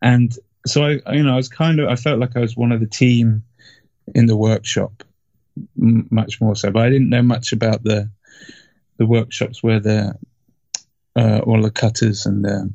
and 0.00 0.32
so 0.66 0.84
I, 0.84 1.12
you 1.12 1.22
know, 1.22 1.32
I 1.32 1.36
was 1.36 1.48
kind 1.48 1.80
of, 1.80 1.88
I 1.88 1.96
felt 1.96 2.18
like 2.18 2.36
I 2.36 2.40
was 2.40 2.56
one 2.56 2.72
of 2.72 2.80
the 2.80 2.86
team 2.86 3.44
in 4.14 4.26
the 4.26 4.36
workshop, 4.36 5.04
m- 5.80 6.08
much 6.10 6.40
more 6.40 6.56
so. 6.56 6.70
But 6.70 6.82
I 6.82 6.90
didn't 6.90 7.10
know 7.10 7.22
much 7.22 7.52
about 7.52 7.82
the 7.82 8.10
the 8.98 9.06
workshops 9.06 9.62
where 9.62 9.80
the 9.80 10.14
uh, 11.16 11.40
all 11.40 11.62
the 11.62 11.70
cutters 11.70 12.26
and 12.26 12.44
the 12.44 12.72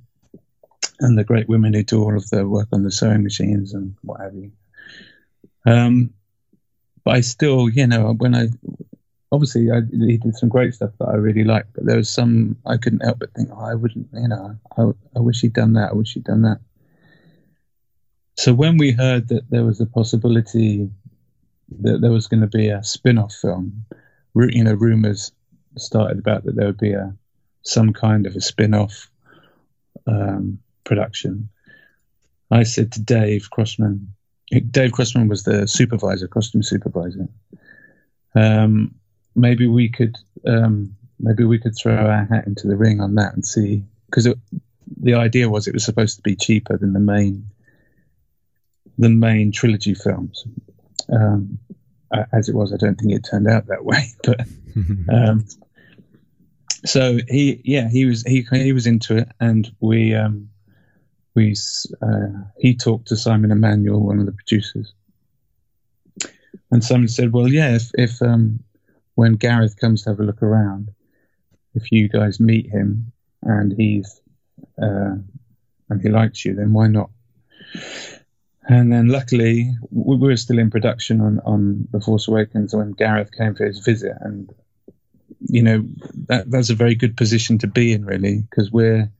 and 0.99 1.17
the 1.17 1.23
great 1.23 1.47
women 1.47 1.73
who 1.73 1.83
do 1.83 2.01
all 2.01 2.15
of 2.15 2.29
the 2.29 2.47
work 2.47 2.69
on 2.71 2.83
the 2.83 2.91
sewing 2.91 3.23
machines 3.23 3.73
and 3.73 3.95
what 4.01 4.21
have 4.21 4.33
you. 4.33 4.51
Um, 5.65 6.13
but 7.07 7.15
I 7.15 7.21
still, 7.21 7.69
you 7.69 7.87
know, 7.87 8.15
when 8.17 8.35
I 8.35 8.49
obviously 9.31 9.71
I, 9.71 9.79
he 9.89 10.17
did 10.17 10.35
some 10.35 10.49
great 10.49 10.73
stuff 10.73 10.91
that 10.99 11.07
I 11.07 11.13
really 11.13 11.45
liked, 11.45 11.71
but 11.73 11.85
there 11.85 11.95
was 11.95 12.09
some 12.09 12.57
I 12.65 12.75
couldn't 12.75 12.99
help 12.99 13.19
but 13.19 13.33
think, 13.33 13.47
oh, 13.49 13.63
I 13.63 13.75
wouldn't, 13.75 14.09
you 14.11 14.27
know, 14.27 14.57
I, 14.77 14.81
I 15.15 15.19
wish 15.21 15.39
he'd 15.39 15.53
done 15.53 15.71
that. 15.73 15.91
I 15.91 15.93
wish 15.93 16.15
he'd 16.15 16.25
done 16.25 16.41
that. 16.41 16.59
So 18.35 18.53
when 18.53 18.75
we 18.75 18.91
heard 18.91 19.29
that 19.29 19.49
there 19.49 19.63
was 19.63 19.79
a 19.79 19.85
possibility 19.85 20.89
that 21.79 22.01
there 22.01 22.11
was 22.11 22.27
going 22.27 22.41
to 22.41 22.47
be 22.47 22.67
a 22.67 22.83
spin-off 22.83 23.33
film, 23.33 23.85
you 24.35 24.65
know, 24.65 24.73
rumors 24.73 25.31
started 25.77 26.19
about 26.19 26.43
that 26.43 26.57
there 26.57 26.65
would 26.65 26.77
be 26.77 26.91
a 26.91 27.15
some 27.61 27.93
kind 27.93 28.27
of 28.27 28.35
a 28.35 28.41
spin-off 28.41 29.09
um, 30.07 30.59
production. 30.83 31.47
I 32.51 32.63
said 32.63 32.91
to 32.91 33.01
Dave 33.01 33.49
Crossman, 33.49 34.13
Dave 34.49 34.93
Crossman 34.93 35.27
was 35.27 35.43
the 35.43 35.67
supervisor, 35.67 36.27
costume 36.27 36.63
supervisor. 36.63 37.27
Um, 38.35 38.95
maybe 39.35 39.67
we 39.67 39.89
could 39.89 40.15
um, 40.45 40.95
maybe 41.19 41.43
we 41.43 41.59
could 41.59 41.75
throw 41.75 41.95
our 41.95 42.25
hat 42.25 42.47
into 42.47 42.67
the 42.67 42.77
ring 42.77 43.01
on 43.01 43.15
that 43.15 43.33
and 43.33 43.45
see 43.45 43.83
because 44.05 44.27
the 45.01 45.13
idea 45.13 45.49
was 45.49 45.67
it 45.67 45.73
was 45.73 45.83
supposed 45.83 46.15
to 46.17 46.21
be 46.21 46.35
cheaper 46.35 46.77
than 46.77 46.93
the 46.93 46.99
main 46.99 47.45
the 48.97 49.09
main 49.09 49.51
trilogy 49.51 49.93
films. 49.93 50.45
Um, 51.11 51.59
as 52.31 52.47
it 52.47 52.55
was, 52.55 52.73
I 52.73 52.77
don't 52.77 52.95
think 52.95 53.13
it 53.13 53.27
turned 53.29 53.47
out 53.47 53.67
that 53.67 53.85
way. 53.85 54.13
But 54.23 54.41
um, 55.13 55.45
so 56.85 57.17
he, 57.27 57.61
yeah, 57.63 57.89
he 57.89 58.05
was 58.05 58.23
he 58.23 58.45
he 58.51 58.73
was 58.73 58.87
into 58.87 59.17
it, 59.17 59.29
and 59.39 59.69
we 59.79 60.13
um, 60.13 60.49
we 61.37 61.55
uh, 62.01 62.29
he 62.57 62.75
talked 62.75 63.07
to 63.09 63.15
Simon 63.15 63.51
Emanuel, 63.51 64.01
one 64.01 64.19
of 64.19 64.25
the 64.25 64.31
producers, 64.31 64.91
and 66.71 66.83
Simon 66.83 67.07
said, 67.07 67.31
"Well, 67.31 67.47
yeah, 67.47 67.75
if, 67.75 67.91
if 67.93 68.21
um, 68.23 68.59
when 69.13 69.33
Gareth 69.33 69.77
comes 69.79 70.01
to 70.01 70.09
have 70.09 70.19
a 70.19 70.23
look 70.23 70.41
around, 70.41 70.89
if 71.75 71.91
you 71.91 72.09
guys 72.09 72.39
meet 72.39 72.67
him 72.71 73.11
and 73.43 73.71
he's 73.71 74.19
uh, 74.81 75.15
and 75.89 76.01
he 76.01 76.09
likes 76.09 76.43
you, 76.43 76.55
then 76.55 76.73
why 76.73 76.87
not?" 76.87 77.11
And 78.67 78.91
then, 78.91 79.07
luckily, 79.07 79.73
we 79.91 80.17
were 80.17 80.35
still 80.37 80.57
in 80.57 80.71
production 80.71 81.21
on 81.21 81.39
on 81.45 81.87
The 81.91 82.01
Force 82.01 82.27
Awakens 82.27 82.73
when 82.73 82.93
Gareth 82.93 83.31
came 83.31 83.53
for 83.53 83.65
his 83.65 83.77
visit, 83.79 84.17
and 84.21 84.51
you 85.47 85.61
know 85.61 85.85
that 86.29 86.49
that's 86.49 86.71
a 86.71 86.75
very 86.83 86.95
good 86.95 87.15
position 87.15 87.59
to 87.59 87.67
be 87.67 87.93
in, 87.93 88.05
really, 88.05 88.41
because 88.41 88.71
we're 88.71 89.11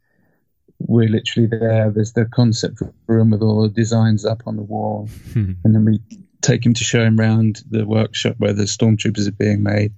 we're 0.79 1.09
literally 1.09 1.47
there. 1.47 1.91
There's 1.91 2.13
the 2.13 2.25
concept 2.25 2.81
room 3.07 3.31
with 3.31 3.41
all 3.41 3.63
the 3.63 3.69
designs 3.69 4.25
up 4.25 4.43
on 4.45 4.55
the 4.55 4.63
wall, 4.63 5.09
hmm. 5.33 5.53
and 5.63 5.75
then 5.75 5.85
we 5.85 5.99
take 6.41 6.65
him 6.65 6.73
to 6.75 6.83
show 6.83 7.03
him 7.03 7.19
around 7.19 7.63
the 7.69 7.85
workshop 7.85 8.35
where 8.37 8.53
the 8.53 8.63
stormtroopers 8.63 9.27
are 9.27 9.31
being 9.31 9.63
made, 9.63 9.93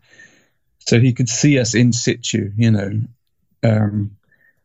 so 0.79 0.99
he 0.99 1.13
could 1.13 1.29
see 1.29 1.59
us 1.59 1.75
in 1.75 1.91
situ. 1.93 2.51
You 2.55 2.71
know, 2.71 3.01
um, 3.63 4.17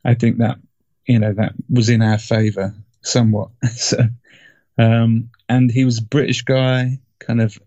I 0.05 0.15
think 0.15 0.39
that 0.39 0.59
you 1.07 1.19
know 1.19 1.33
that 1.33 1.53
was 1.69 1.89
in 1.89 2.03
our 2.03 2.19
favour 2.19 2.75
somewhat. 3.03 3.51
so, 3.73 3.99
um, 4.79 5.31
and 5.49 5.71
he 5.71 5.85
was 5.85 5.99
a 5.99 6.05
British 6.05 6.43
guy, 6.43 7.01
kind 7.19 7.41
of 7.41 7.59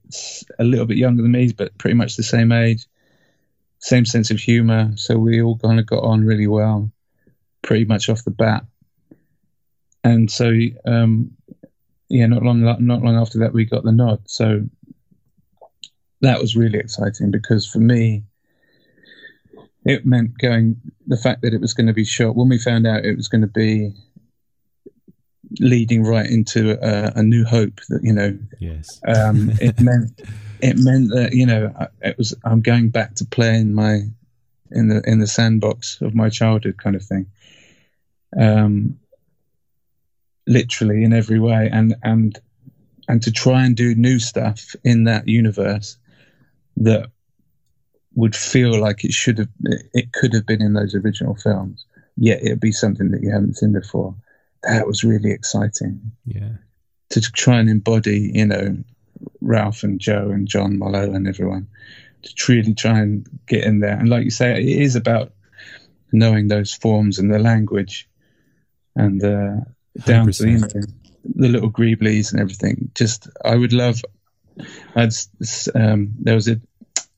a 0.57 0.63
little 0.63 0.85
bit 0.85 0.97
younger 0.97 1.21
than 1.21 1.31
me, 1.31 1.51
but 1.51 1.77
pretty 1.77 1.95
much 1.95 2.15
the 2.15 2.23
same 2.23 2.51
age, 2.51 2.85
same 3.79 4.05
sense 4.05 4.31
of 4.31 4.39
humour. 4.39 4.93
So 4.95 5.17
we 5.17 5.41
all 5.41 5.57
kind 5.57 5.79
of 5.79 5.85
got 5.85 6.03
on 6.03 6.23
really 6.23 6.47
well 6.47 6.91
pretty 7.67 7.83
much 7.83 8.07
off 8.07 8.23
the 8.23 8.31
bat. 8.31 8.65
And 10.01 10.31
so, 10.31 10.49
um, 10.85 11.31
yeah, 12.07 12.25
not 12.25 12.41
long 12.41 12.61
not 12.61 12.79
long 12.79 13.17
after 13.17 13.39
that, 13.39 13.53
we 13.53 13.65
got 13.65 13.83
the 13.83 13.91
nod. 13.91 14.21
So 14.25 14.61
that 16.21 16.39
was 16.39 16.55
really 16.55 16.79
exciting 16.79 17.29
because 17.29 17.67
for 17.67 17.79
me, 17.79 18.23
it 19.83 20.05
meant 20.05 20.37
going 20.37 20.77
the 21.05 21.17
fact 21.17 21.41
that 21.41 21.53
it 21.53 21.59
was 21.59 21.73
going 21.73 21.87
to 21.87 21.93
be 21.93 22.05
shot 22.05 22.37
when 22.37 22.47
we 22.47 22.57
found 22.57 22.87
out 22.87 23.03
it 23.03 23.17
was 23.17 23.27
going 23.27 23.41
to 23.41 23.47
be 23.47 23.91
leading 25.59 26.03
right 26.03 26.29
into 26.29 26.71
a, 26.81 27.19
a 27.19 27.23
new 27.23 27.43
hope 27.45 27.79
that 27.89 28.01
you 28.03 28.11
know 28.11 28.37
yes 28.59 28.99
um, 29.07 29.49
it 29.61 29.79
meant 29.79 30.21
it 30.61 30.77
meant 30.77 31.09
that 31.11 31.31
you 31.31 31.45
know 31.45 31.73
it 32.01 32.17
was 32.17 32.35
i'm 32.43 32.59
going 32.59 32.89
back 32.89 33.15
to 33.15 33.23
playing 33.23 33.73
my 33.73 34.01
in 34.71 34.89
the 34.89 35.01
in 35.09 35.19
the 35.19 35.27
sandbox 35.27 36.01
of 36.01 36.13
my 36.13 36.27
childhood 36.27 36.75
kind 36.77 36.97
of 36.97 37.01
thing 37.01 37.25
um, 38.35 38.99
literally 40.45 41.03
in 41.03 41.13
every 41.13 41.39
way, 41.39 41.69
and 41.71 41.95
and 42.03 42.39
and 43.07 43.21
to 43.23 43.31
try 43.31 43.65
and 43.65 43.75
do 43.75 43.95
new 43.95 44.19
stuff 44.19 44.75
in 44.83 45.05
that 45.05 45.27
universe 45.27 45.97
that 46.77 47.09
would 48.15 48.35
feel 48.35 48.79
like 48.79 49.05
it 49.05 49.13
should 49.13 49.37
have, 49.37 49.49
it 49.93 50.11
could 50.11 50.33
have 50.33 50.45
been 50.45 50.61
in 50.61 50.73
those 50.73 50.95
original 50.95 51.35
films. 51.35 51.85
Yet 52.17 52.43
it'd 52.43 52.59
be 52.59 52.71
something 52.71 53.11
that 53.11 53.21
you 53.21 53.29
haven't 53.31 53.57
seen 53.57 53.73
before. 53.73 54.15
That 54.63 54.87
was 54.87 55.03
really 55.03 55.31
exciting. 55.31 56.11
Yeah. 56.25 56.55
To 57.11 57.21
try 57.21 57.59
and 57.59 57.69
embody, 57.69 58.31
you 58.33 58.45
know, 58.47 58.77
Ralph 59.39 59.83
and 59.83 59.99
Joe 59.99 60.31
and 60.31 60.47
John 60.47 60.79
Mollo 60.79 61.13
and 61.13 61.27
everyone, 61.27 61.67
to 62.23 62.51
really 62.51 62.73
try 62.73 62.99
and 62.99 63.27
get 63.47 63.63
in 63.63 63.79
there. 63.79 63.97
And 63.97 64.09
like 64.09 64.23
you 64.23 64.31
say, 64.31 64.59
it 64.59 64.81
is 64.81 64.95
about 64.95 65.31
knowing 66.11 66.47
those 66.47 66.73
forms 66.73 67.19
and 67.19 67.31
the 67.31 67.39
language 67.39 68.09
and 68.97 69.23
uh, 69.23 69.55
down 70.05 70.27
100%. 70.27 70.71
to 70.71 70.79
know, 70.79 70.85
the 71.35 71.47
little 71.47 71.71
greeblies 71.71 72.31
and 72.31 72.41
everything. 72.41 72.91
Just 72.95 73.27
I 73.43 73.55
would 73.55 73.73
love. 73.73 74.01
I'd, 74.95 75.13
um, 75.75 76.13
there 76.19 76.35
was 76.35 76.47
a 76.47 76.59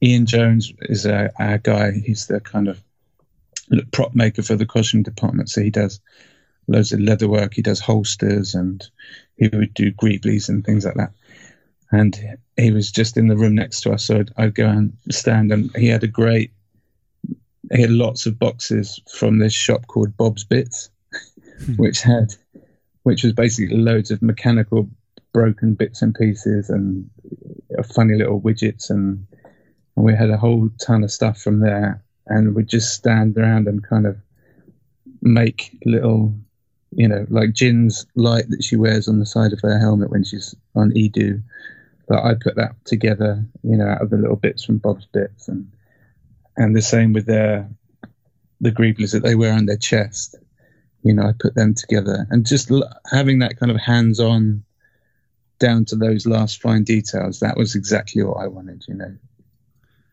Ian 0.01 0.25
Jones 0.25 0.71
is 0.81 1.05
a, 1.05 1.31
our 1.39 1.57
guy. 1.57 1.91
He's 1.91 2.27
the 2.27 2.39
kind 2.39 2.67
of 2.67 2.81
prop 3.91 4.15
maker 4.15 4.43
for 4.43 4.55
the 4.55 4.65
costume 4.65 5.03
department. 5.03 5.49
So 5.49 5.61
he 5.61 5.69
does 5.69 5.99
loads 6.67 6.91
of 6.91 6.99
leather 6.99 7.27
work. 7.27 7.53
He 7.53 7.61
does 7.61 7.79
holsters 7.79 8.55
and 8.55 8.85
he 9.35 9.49
would 9.49 9.73
do 9.73 9.91
greeblies 9.91 10.49
and 10.49 10.65
things 10.65 10.85
like 10.85 10.95
that. 10.95 11.11
And 11.91 12.37
he 12.55 12.71
was 12.71 12.91
just 12.91 13.17
in 13.17 13.27
the 13.27 13.37
room 13.37 13.55
next 13.55 13.81
to 13.81 13.91
us. 13.91 14.05
So 14.05 14.19
I'd, 14.19 14.31
I'd 14.37 14.55
go 14.55 14.67
and 14.67 14.93
stand 15.09 15.51
and 15.51 15.75
he 15.75 15.87
had 15.87 16.03
a 16.03 16.07
great, 16.07 16.51
he 17.71 17.81
had 17.81 17.91
lots 17.91 18.25
of 18.25 18.39
boxes 18.39 18.99
from 19.11 19.39
this 19.39 19.53
shop 19.53 19.87
called 19.87 20.15
Bob's 20.15 20.43
Bits. 20.43 20.89
Which 21.77 22.01
had 22.01 22.33
which 23.03 23.23
was 23.23 23.33
basically 23.33 23.77
loads 23.77 24.11
of 24.11 24.21
mechanical 24.21 24.89
broken 25.33 25.73
bits 25.73 26.01
and 26.01 26.13
pieces 26.13 26.69
and 26.69 27.09
uh, 27.77 27.83
funny 27.83 28.15
little 28.15 28.41
widgets 28.41 28.89
and 28.89 29.25
and 29.99 30.05
we 30.05 30.15
had 30.15 30.29
a 30.29 30.37
whole 30.37 30.69
ton 30.79 31.03
of 31.03 31.11
stuff 31.11 31.41
from 31.41 31.59
there, 31.59 32.01
and 32.25 32.55
we'd 32.55 32.69
just 32.69 32.93
stand 32.93 33.37
around 33.37 33.67
and 33.67 33.85
kind 33.85 34.07
of 34.07 34.15
make 35.21 35.77
little, 35.83 36.33
you 36.91 37.05
know, 37.05 37.25
like 37.29 37.51
Jyn's 37.51 38.05
light 38.15 38.49
that 38.49 38.63
she 38.63 38.77
wears 38.77 39.09
on 39.09 39.19
the 39.19 39.25
side 39.25 39.51
of 39.51 39.59
her 39.59 39.77
helmet 39.77 40.09
when 40.09 40.23
she's 40.23 40.55
on 40.73 40.91
Eadu. 40.91 41.43
But 42.07 42.23
I 42.23 42.35
put 42.35 42.55
that 42.55 42.75
together, 42.85 43.45
you 43.61 43.75
know, 43.75 43.89
out 43.89 44.01
of 44.01 44.09
the 44.09 44.15
little 44.15 44.37
bits 44.37 44.63
from 44.63 44.77
Bob's 44.77 45.05
Bits, 45.07 45.49
and 45.49 45.69
and 46.55 46.73
the 46.73 46.81
same 46.81 47.11
with 47.11 47.25
their 47.25 47.69
the 48.61 48.71
greeblers 48.71 49.11
that 49.11 49.23
they 49.23 49.35
wear 49.35 49.51
on 49.51 49.65
their 49.65 49.75
chest. 49.75 50.37
You 51.03 51.13
know, 51.13 51.23
I 51.23 51.33
put 51.39 51.55
them 51.55 51.73
together, 51.73 52.27
and 52.29 52.45
just 52.45 52.69
l- 52.71 52.89
having 53.09 53.39
that 53.39 53.57
kind 53.57 53.71
of 53.71 53.79
hands-on, 53.79 54.63
down 55.59 55.85
to 55.85 55.95
those 55.95 56.25
last 56.25 56.61
fine 56.61 56.83
details. 56.83 57.39
That 57.39 57.57
was 57.57 57.75
exactly 57.75 58.23
what 58.23 58.37
I 58.37 58.47
wanted. 58.47 58.85
You 58.87 58.95
know, 58.95 59.15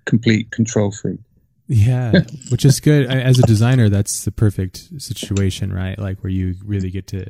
complete 0.05 0.51
control 0.51 0.91
freak. 0.91 1.21
Yeah, 1.69 2.21
which 2.51 2.65
is 2.65 2.81
good. 2.81 3.07
As 3.07 3.39
a 3.39 3.43
designer, 3.43 3.89
that's 3.89 4.25
the 4.25 4.33
perfect 4.33 5.03
situation, 5.03 5.73
right? 5.73 5.99
Like 5.99 6.23
where 6.23 6.31
you 6.31 6.55
really 6.65 6.91
get 6.91 7.09
to 7.09 7.27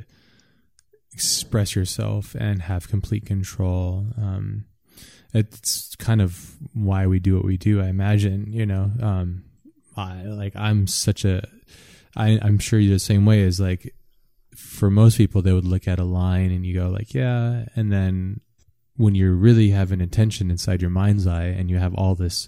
express 1.12 1.74
yourself 1.74 2.34
and 2.38 2.60
have 2.62 2.88
complete 2.88 3.24
control. 3.24 4.06
Um, 4.18 4.66
it's 5.32 5.96
kind 5.96 6.20
of 6.20 6.56
why 6.74 7.06
we 7.06 7.18
do 7.18 7.36
what 7.36 7.44
we 7.44 7.56
do. 7.56 7.80
I 7.80 7.86
imagine, 7.86 8.52
you 8.52 8.66
know, 8.66 8.90
um, 9.00 9.44
I 9.96 10.22
like 10.24 10.54
I'm 10.54 10.86
such 10.86 11.24
a, 11.24 11.46
I, 12.16 12.38
I'm 12.42 12.58
sure 12.58 12.78
you're 12.78 12.94
the 12.94 12.98
same 12.98 13.26
way. 13.26 13.40
Is 13.40 13.60
like 13.60 13.94
for 14.56 14.90
most 14.90 15.16
people, 15.18 15.42
they 15.42 15.52
would 15.52 15.64
look 15.66 15.86
at 15.86 15.98
a 15.98 16.04
line 16.04 16.50
and 16.50 16.64
you 16.64 16.74
go 16.74 16.88
like, 16.88 17.14
yeah, 17.14 17.66
and 17.76 17.92
then 17.92 18.40
when 18.96 19.14
you 19.14 19.32
really 19.32 19.70
have 19.70 19.92
an 19.92 20.00
intention 20.00 20.50
inside 20.50 20.80
your 20.80 20.90
mind's 20.90 21.26
eye 21.26 21.44
and 21.46 21.68
you 21.68 21.76
have 21.76 21.94
all 21.94 22.14
this 22.14 22.46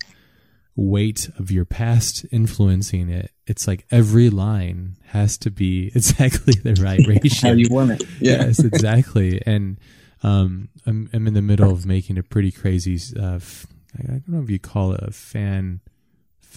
weight 0.77 1.29
of 1.39 1.51
your 1.51 1.65
past 1.65 2.25
influencing 2.31 3.11
it, 3.11 3.31
it's 3.47 3.67
like 3.67 3.85
every 3.91 4.31
line 4.31 4.97
has 5.07 5.37
to 5.39 5.51
be 5.51 5.89
exactly 5.95 6.55
the 6.55 6.81
right 6.83 7.07
ratio. 7.07 7.51
How 7.51 7.55
you 7.55 7.69
want 7.71 7.91
it? 7.91 8.03
Yeah. 8.21 8.47
Yes, 8.47 8.61
exactly. 8.61 9.43
And 9.45 9.79
um, 10.23 10.69
I'm, 10.87 11.11
I'm 11.13 11.27
in 11.27 11.35
the 11.35 11.43
middle 11.43 11.71
of 11.71 11.85
making 11.85 12.17
a 12.19 12.23
pretty 12.23 12.51
crazy. 12.51 12.99
Uh, 13.19 13.35
f- 13.37 13.67
I 13.99 14.03
don't 14.07 14.29
know 14.29 14.43
if 14.43 14.51
you 14.51 14.59
call 14.59 14.93
it 14.93 15.01
a 15.03 15.11
fan 15.11 15.81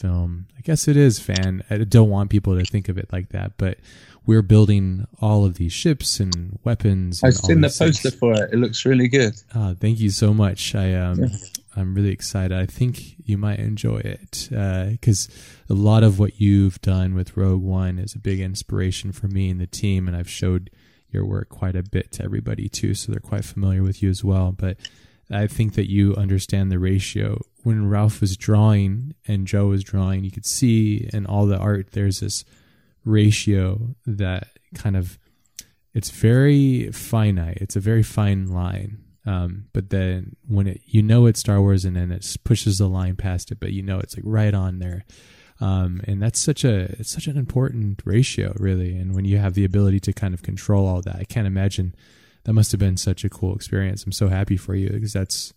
film. 0.02 0.48
I 0.58 0.62
guess 0.62 0.88
it 0.88 0.98
is 0.98 1.20
fan. 1.20 1.64
I 1.70 1.78
don't 1.78 2.10
want 2.10 2.30
people 2.30 2.58
to 2.58 2.66
think 2.66 2.90
of 2.90 2.98
it 2.98 3.12
like 3.12 3.30
that, 3.30 3.54
but 3.58 3.78
we're 4.26 4.42
building 4.42 5.08
all 5.20 5.46
of 5.46 5.56
these 5.56 5.74
ships 5.74 6.20
and 6.20 6.60
weapons. 6.64 7.24
I've 7.24 7.30
and 7.30 7.36
seen 7.36 7.62
the 7.62 7.68
these 7.68 7.78
things. 7.78 8.02
poster 8.02 8.18
for 8.18 8.34
it. 8.34 8.54
It 8.54 8.58
looks 8.58 8.86
really 8.86 9.08
good. 9.08 9.34
Ah, 9.56 9.74
thank 9.80 10.00
you 10.00 10.10
so 10.10 10.34
much. 10.34 10.76
I 10.76 10.94
um, 10.94 11.20
Yeah. 11.20 11.28
I'm 11.76 11.96
really 11.96 12.12
excited. 12.12 12.58
I 12.58 12.66
think 12.66 13.16
you 13.26 13.38
might 13.38 13.60
enjoy 13.60 14.00
it 14.00 14.50
because 14.50 15.30
a 15.70 15.74
lot 15.74 16.04
of 16.04 16.20
what 16.20 16.40
you've 16.42 16.82
done 16.82 17.16
with 17.16 17.38
Rogue 17.38 17.62
One 17.64 17.98
is 17.98 18.14
a 18.14 18.20
big 18.20 18.42
inspiration 18.42 19.12
for 19.12 19.28
me 19.28 19.50
and 19.50 19.60
the 19.60 19.68
team, 19.68 20.08
and 20.08 20.16
I've 20.18 20.30
showed 20.30 20.70
your 21.12 21.26
work 21.26 21.50
quite 21.50 21.76
a 21.76 21.84
bit 21.84 22.12
to 22.14 22.24
everybody 22.24 22.68
too, 22.70 22.94
so 22.94 23.12
they're 23.12 23.22
quite 23.22 23.46
familiar 23.46 23.84
with 23.84 24.04
you 24.04 24.10
as 24.10 24.24
well. 24.24 24.52
But 24.52 24.78
I 25.32 25.48
think 25.48 25.74
that 25.76 25.90
you 25.90 26.16
understand 26.16 26.72
the 26.72 26.80
ratio. 26.80 27.42
When 27.64 27.90
Ralph 27.90 28.22
was 28.22 28.38
drawing 28.38 29.16
and 29.28 29.48
Joe 29.48 29.68
was 29.68 29.84
drawing, 29.84 30.24
you 30.24 30.32
could 30.32 30.46
see 30.46 31.10
in 31.14 31.26
all 31.26 31.46
the 31.46 31.58
art 31.58 31.92
there's 31.92 32.20
this 32.20 32.44
ratio 33.06 33.96
that 34.06 34.48
kind 34.76 34.96
of 34.96 35.18
it's 35.94 36.10
very 36.10 36.92
finite. 36.92 37.58
It's 37.60 37.76
a 37.76 37.82
very 37.82 38.04
fine 38.04 38.48
line. 38.48 39.04
Um, 39.26 39.66
but 39.74 39.90
then 39.90 40.36
when 40.48 40.68
it 40.68 40.82
you 40.86 41.04
know 41.04 41.26
it's 41.28 41.42
Star 41.42 41.62
Wars 41.62 41.86
and 41.86 41.96
then 41.96 42.12
it 42.12 42.38
pushes 42.44 42.80
the 42.80 42.88
line 42.88 43.16
past 43.16 43.52
it, 43.52 43.60
but 43.60 43.74
you 43.74 43.84
know 43.84 44.00
it's 44.00 44.16
like 44.16 44.26
right 44.26 44.54
on 44.54 44.80
there. 44.80 45.06
Um, 45.60 46.02
and 46.06 46.22
that's 46.22 46.40
such 46.40 46.64
a 46.64 46.96
it's 47.00 47.12
such 47.12 47.28
an 47.28 47.38
important 47.38 48.02
ratio, 48.04 48.54
really. 48.58 48.98
And 48.98 49.14
when 49.14 49.26
you 49.26 49.38
have 49.38 49.54
the 49.54 49.66
ability 49.66 50.00
to 50.02 50.14
kind 50.14 50.34
of 50.34 50.42
control 50.42 50.88
all 50.88 51.02
that, 51.04 51.18
I 51.18 51.24
can't 51.24 51.46
imagine 51.46 51.94
that 52.44 52.54
must 52.54 52.72
have 52.72 52.80
been 52.80 52.98
such 52.98 53.24
a 53.24 53.30
cool 53.30 53.56
experience. 53.56 54.04
I'm 54.06 54.12
so 54.12 54.28
happy 54.28 54.58
for 54.58 54.76
you 54.76 54.90
because 54.90 55.14
that's 55.14 55.54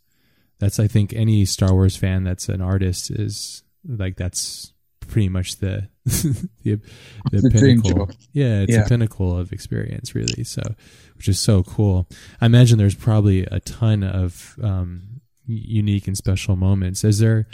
that's 0.59 0.79
I 0.79 0.87
think 0.87 1.12
any 1.14 1.44
Star 1.44 1.73
Wars 1.73 1.97
fan 1.97 2.25
that's 2.25 2.49
an 2.49 2.61
artist 2.61 3.11
is 3.11 3.62
like 3.87 4.16
that's 4.16 4.73
pretty 5.01 5.29
much 5.29 5.59
the 5.59 5.88
the, 6.05 6.81
the 7.31 7.40
The 7.40 7.51
pinnacle. 7.51 8.11
Yeah, 8.33 8.61
it's 8.61 8.73
Yeah. 8.73 8.85
a 8.85 8.88
pinnacle 8.88 9.37
of 9.38 9.53
experience, 9.53 10.14
really. 10.14 10.44
So, 10.44 10.62
which 11.16 11.29
is 11.29 11.38
so 11.38 11.62
cool. 11.62 12.09
I 12.40 12.47
imagine 12.47 12.79
there's 12.79 12.94
probably 12.94 13.44
a 13.44 13.61
ton 13.61 14.03
of 14.03 14.57
um, 14.62 15.20
unique 15.47 16.07
and 16.07 16.16
special 16.16 16.57
moments. 16.57 17.05
Is 17.05 17.18
there 17.18 17.47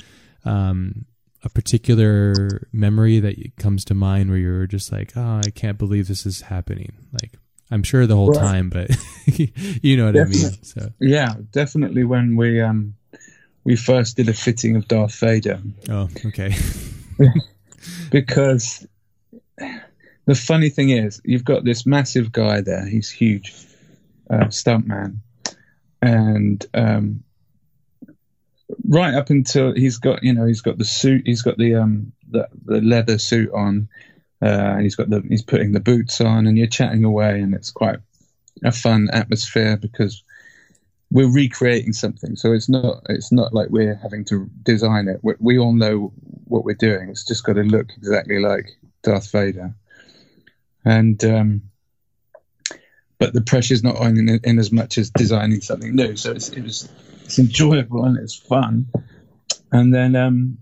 um, 0.45 1.05
a 1.45 1.49
particular 1.49 2.69
memory 2.73 3.21
that 3.21 3.57
comes 3.57 3.85
to 3.87 3.95
mind 3.95 4.31
where 4.31 4.39
you're 4.39 4.67
just 4.67 4.91
like, 4.93 5.13
oh, 5.17 5.41
I 5.45 5.51
can't 5.51 5.79
believe 5.79 6.09
this 6.09 6.27
is 6.27 6.43
happening? 6.43 6.93
Like, 7.13 7.33
I'm 7.71 7.83
sure 7.83 8.07
the 8.07 8.17
whole 8.17 8.31
Right. 8.31 8.41
time, 8.41 8.69
but 8.71 8.91
you 9.83 9.97
know 9.97 10.07
what 10.07 10.17
I 10.17 10.25
mean. 10.25 10.51
So, 10.63 10.91
Yeah, 11.01 11.35
definitely. 11.53 12.05
When 12.05 12.37
we 12.37 12.61
um 12.61 12.95
we 13.65 13.77
first 13.77 14.17
did 14.17 14.29
a 14.29 14.35
fitting 14.35 14.77
of 14.77 14.89
Darth 14.89 15.15
Vader, 15.21 15.61
oh, 15.89 16.09
okay. 16.27 16.55
because 18.11 18.87
the 20.27 20.35
funny 20.35 20.71
thing 20.71 20.91
is, 20.91 21.21
you've 21.25 21.45
got 21.45 21.65
this 21.65 21.87
massive 21.87 22.33
guy 22.33 22.61
there. 22.63 22.87
He's 22.87 23.11
huge, 23.11 23.53
uh, 24.31 24.47
stuntman, 24.47 25.19
and 26.03 26.65
um, 26.75 27.23
right 28.89 29.15
up 29.15 29.31
until 29.31 29.73
he's 29.75 29.99
got 29.99 30.23
you 30.23 30.33
know 30.33 30.47
he's 30.47 30.63
got 30.63 30.79
the 30.79 30.85
suit, 30.85 31.23
he's 31.27 31.43
got 31.43 31.59
the 31.59 31.75
um 31.77 32.13
the, 32.31 32.49
the 32.65 32.81
leather 32.81 33.19
suit 33.19 33.51
on, 33.53 33.89
uh, 34.43 34.47
and 34.75 34.83
he's 34.83 34.97
got 34.97 35.11
the 35.11 35.23
he's 35.29 35.43
putting 35.43 35.73
the 35.73 35.81
boots 35.81 36.21
on, 36.21 36.47
and 36.47 36.57
you're 36.57 36.67
chatting 36.67 37.05
away, 37.05 37.41
and 37.41 37.55
it's 37.55 37.71
quite 37.71 37.99
a 38.65 38.73
fun 38.73 39.09
atmosphere 39.13 39.77
because 39.77 40.23
we're 41.11 41.31
recreating 41.31 41.93
something. 41.93 42.37
So 42.37 42.53
it's 42.53 42.69
not 42.69 43.03
it's 43.09 43.33
not 43.33 43.53
like 43.53 43.69
we're 43.71 43.97
having 43.97 44.25
to 44.27 44.49
design 44.63 45.09
it. 45.09 45.21
We, 45.23 45.35
we 45.39 45.59
all 45.59 45.73
know 45.73 46.13
what 46.45 46.65
we're 46.65 46.75
doing. 46.75 47.09
It's 47.09 47.25
just 47.25 47.45
got 47.45 47.55
to 47.55 47.63
look 47.63 47.89
exactly 47.97 48.39
like 48.39 48.71
Darth 49.03 49.31
Vader. 49.31 49.75
And 50.85 51.23
um, 51.25 51.63
but 53.19 53.35
the 53.35 53.43
pressure's 53.43 53.83
not 53.83 53.97
on 53.97 54.17
in, 54.17 54.41
in 54.45 54.59
as 54.59 54.73
much 54.73 54.99
as 54.99 55.11
designing 55.11 55.61
something 55.61 55.95
new. 55.95 56.17
So 56.17 56.33
it's, 56.33 56.49
it 56.51 56.63
was 56.63 56.89
it's 57.25 57.39
enjoyable 57.39 58.05
and 58.05 58.17
it's 58.17 58.35
fun. 58.35 58.87
And 59.73 59.93
then 59.93 60.17
um, 60.17 60.59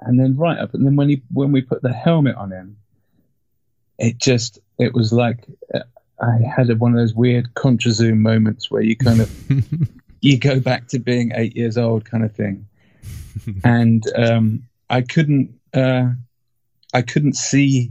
and 0.00 0.18
then 0.18 0.36
right 0.36 0.58
up 0.58 0.74
and 0.74 0.84
then 0.84 0.96
when 0.96 1.08
he 1.08 1.22
when 1.30 1.52
we 1.52 1.60
put 1.60 1.82
the 1.82 1.92
helmet 1.92 2.36
on 2.36 2.50
him, 2.50 2.78
it 4.02 4.18
just 4.18 4.58
it 4.78 4.92
was 4.92 5.12
like. 5.12 5.46
Uh, 5.72 5.80
I 6.20 6.38
had 6.54 6.70
a, 6.70 6.76
one 6.76 6.92
of 6.92 6.98
those 6.98 7.14
weird 7.14 7.52
contra 7.54 7.90
zoom 7.90 8.22
moments 8.22 8.70
where 8.70 8.82
you 8.82 8.94
kind 8.94 9.20
of 9.22 9.28
you 10.20 10.38
go 10.38 10.60
back 10.60 10.86
to 10.88 11.00
being 11.00 11.32
eight 11.34 11.56
years 11.56 11.76
old 11.76 12.04
kind 12.04 12.22
of 12.24 12.32
thing 12.32 12.64
and 13.64 14.04
um, 14.14 14.62
i 14.88 15.00
couldn't 15.00 15.58
uh, 15.74 16.10
i 16.94 17.02
couldn't 17.02 17.34
see 17.36 17.90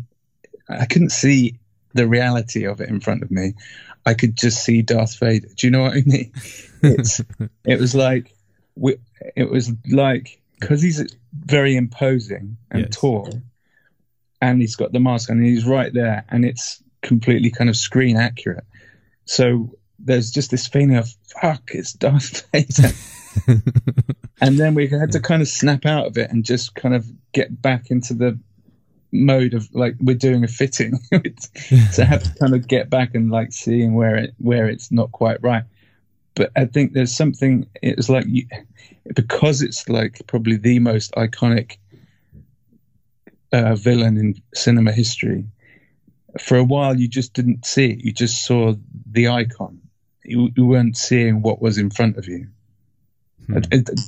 i 0.70 0.86
couldn't 0.86 1.10
see 1.12 1.60
the 1.94 2.08
reality 2.08 2.64
of 2.66 2.80
it 2.80 2.88
in 2.88 3.02
front 3.02 3.22
of 3.22 3.32
me 3.32 3.54
i 4.06 4.14
could 4.14 4.38
just 4.38 4.64
see 4.64 4.82
darth 4.82 5.18
vader 5.20 5.50
do 5.58 5.68
you 5.68 5.72
know 5.72 5.82
what 5.82 5.94
i 5.98 6.02
mean 6.06 6.32
it's 6.84 7.20
it 7.66 7.80
was 7.82 7.94
like 7.94 8.34
we, 8.76 8.96
it 9.36 9.50
was 9.50 9.74
like 9.90 10.40
because 10.60 10.82
he's 10.82 11.04
very 11.34 11.76
imposing 11.76 12.56
and 12.70 12.84
Yes. 12.84 12.96
tall 12.96 13.42
and 14.42 14.60
he's 14.62 14.76
got 14.76 14.92
the 14.92 15.00
mask 15.00 15.30
on 15.30 15.38
and 15.38 15.46
he's 15.46 15.66
right 15.66 15.94
there 15.94 16.26
and 16.30 16.46
it's 16.46 16.82
completely 17.02 17.52
kind 17.52 17.70
of 17.70 17.76
screen 17.78 18.18
accurate. 18.18 18.66
So 19.26 19.78
there's 20.00 20.32
just 20.32 20.52
this 20.52 20.68
feeling 20.68 20.96
of 20.96 21.10
fuck 21.42 21.72
it's 21.74 21.94
darth 21.94 22.46
vader. 22.52 22.94
And 24.42 24.58
then 24.58 24.74
we 24.74 24.88
had 24.88 25.12
to 25.12 25.20
kind 25.20 25.44
of 25.44 25.48
snap 25.48 25.86
out 25.86 26.08
of 26.08 26.18
it 26.18 26.32
and 26.32 26.44
just 26.44 26.74
kind 26.74 26.96
of 26.96 27.06
get 27.32 27.62
back 27.62 27.92
into 27.92 28.16
the 28.16 28.38
mode 29.12 29.54
of 29.54 29.74
like 29.74 29.96
we're 30.00 30.16
doing 30.16 30.44
a 30.44 30.48
fitting 30.48 31.00
to 31.94 32.04
have 32.04 32.24
to 32.24 32.34
kind 32.40 32.56
of 32.56 32.68
get 32.68 32.90
back 32.90 33.14
and 33.14 33.30
like 33.30 33.54
seeing 33.54 33.94
where 33.94 34.16
it 34.16 34.34
where 34.40 34.68
it's 34.68 34.92
not 34.92 35.12
quite 35.12 35.42
right. 35.44 35.64
But 36.34 36.52
i 36.56 36.66
think 36.66 36.94
there's 36.94 37.14
something 37.14 37.68
it's 37.84 38.10
like 38.10 38.26
you, 38.28 38.48
because 39.14 39.62
it's 39.62 39.88
like 39.90 40.22
probably 40.28 40.56
the 40.56 40.80
most 40.80 41.12
iconic 41.12 41.78
uh, 43.52 43.76
villain 43.76 44.18
in 44.18 44.42
cinema 44.54 44.92
history 44.92 45.46
for 46.40 46.58
a 46.58 46.64
while 46.64 46.98
you 46.98 47.08
just 47.08 47.34
didn't 47.34 47.66
see 47.66 47.92
it 47.92 48.00
you 48.00 48.12
just 48.12 48.46
saw 48.46 48.74
the 49.12 49.28
icon 49.28 49.80
you, 50.24 50.50
you 50.56 50.66
weren't 50.66 50.96
seeing 50.98 51.42
what 51.42 51.62
was 51.62 51.78
in 51.78 51.90
front 51.90 52.18
of 52.18 52.28
you 52.28 52.48
Hmm. 53.48 53.58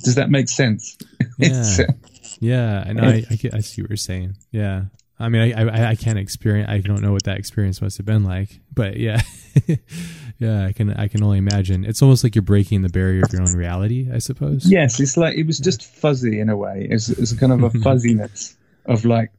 does 0.04 0.14
that 0.14 0.30
make 0.30 0.48
sense? 0.48 0.96
Yeah. 1.38 1.76
uh, 1.80 1.92
Yeah, 2.38 2.84
and 2.86 3.00
I, 3.00 3.24
I, 3.28 3.38
I 3.54 3.60
see 3.60 3.82
what 3.82 3.90
you're 3.90 3.96
saying. 3.96 4.36
Yeah, 4.52 4.84
I 5.18 5.28
mean, 5.28 5.52
I, 5.52 5.62
I, 5.62 5.88
I 5.90 5.94
can't 5.96 6.18
experience. 6.18 6.70
I 6.70 6.78
don't 6.78 7.02
know 7.02 7.10
what 7.12 7.24
that 7.24 7.38
experience 7.38 7.82
must 7.82 7.96
have 7.96 8.06
been 8.06 8.22
like, 8.22 8.60
but 8.72 8.96
yeah, 8.96 9.20
yeah, 10.38 10.66
I 10.66 10.72
can 10.72 10.92
I 10.94 11.08
can 11.08 11.22
only 11.24 11.38
imagine. 11.38 11.84
It's 11.84 12.02
almost 12.02 12.22
like 12.22 12.36
you're 12.36 12.42
breaking 12.42 12.82
the 12.82 12.88
barrier 12.88 13.22
of 13.22 13.32
your 13.32 13.42
own 13.42 13.54
reality, 13.54 14.08
I 14.12 14.18
suppose. 14.18 14.70
Yes, 14.70 15.00
it's 15.00 15.16
like 15.16 15.36
it 15.36 15.46
was 15.46 15.58
just 15.58 15.82
fuzzy 15.84 16.38
in 16.38 16.48
a 16.48 16.56
way. 16.56 16.86
It's 16.88 17.08
it's 17.08 17.32
kind 17.32 17.52
of 17.52 17.62
a 17.64 17.70
fuzziness 17.82 18.56
of 18.86 19.04
like, 19.04 19.30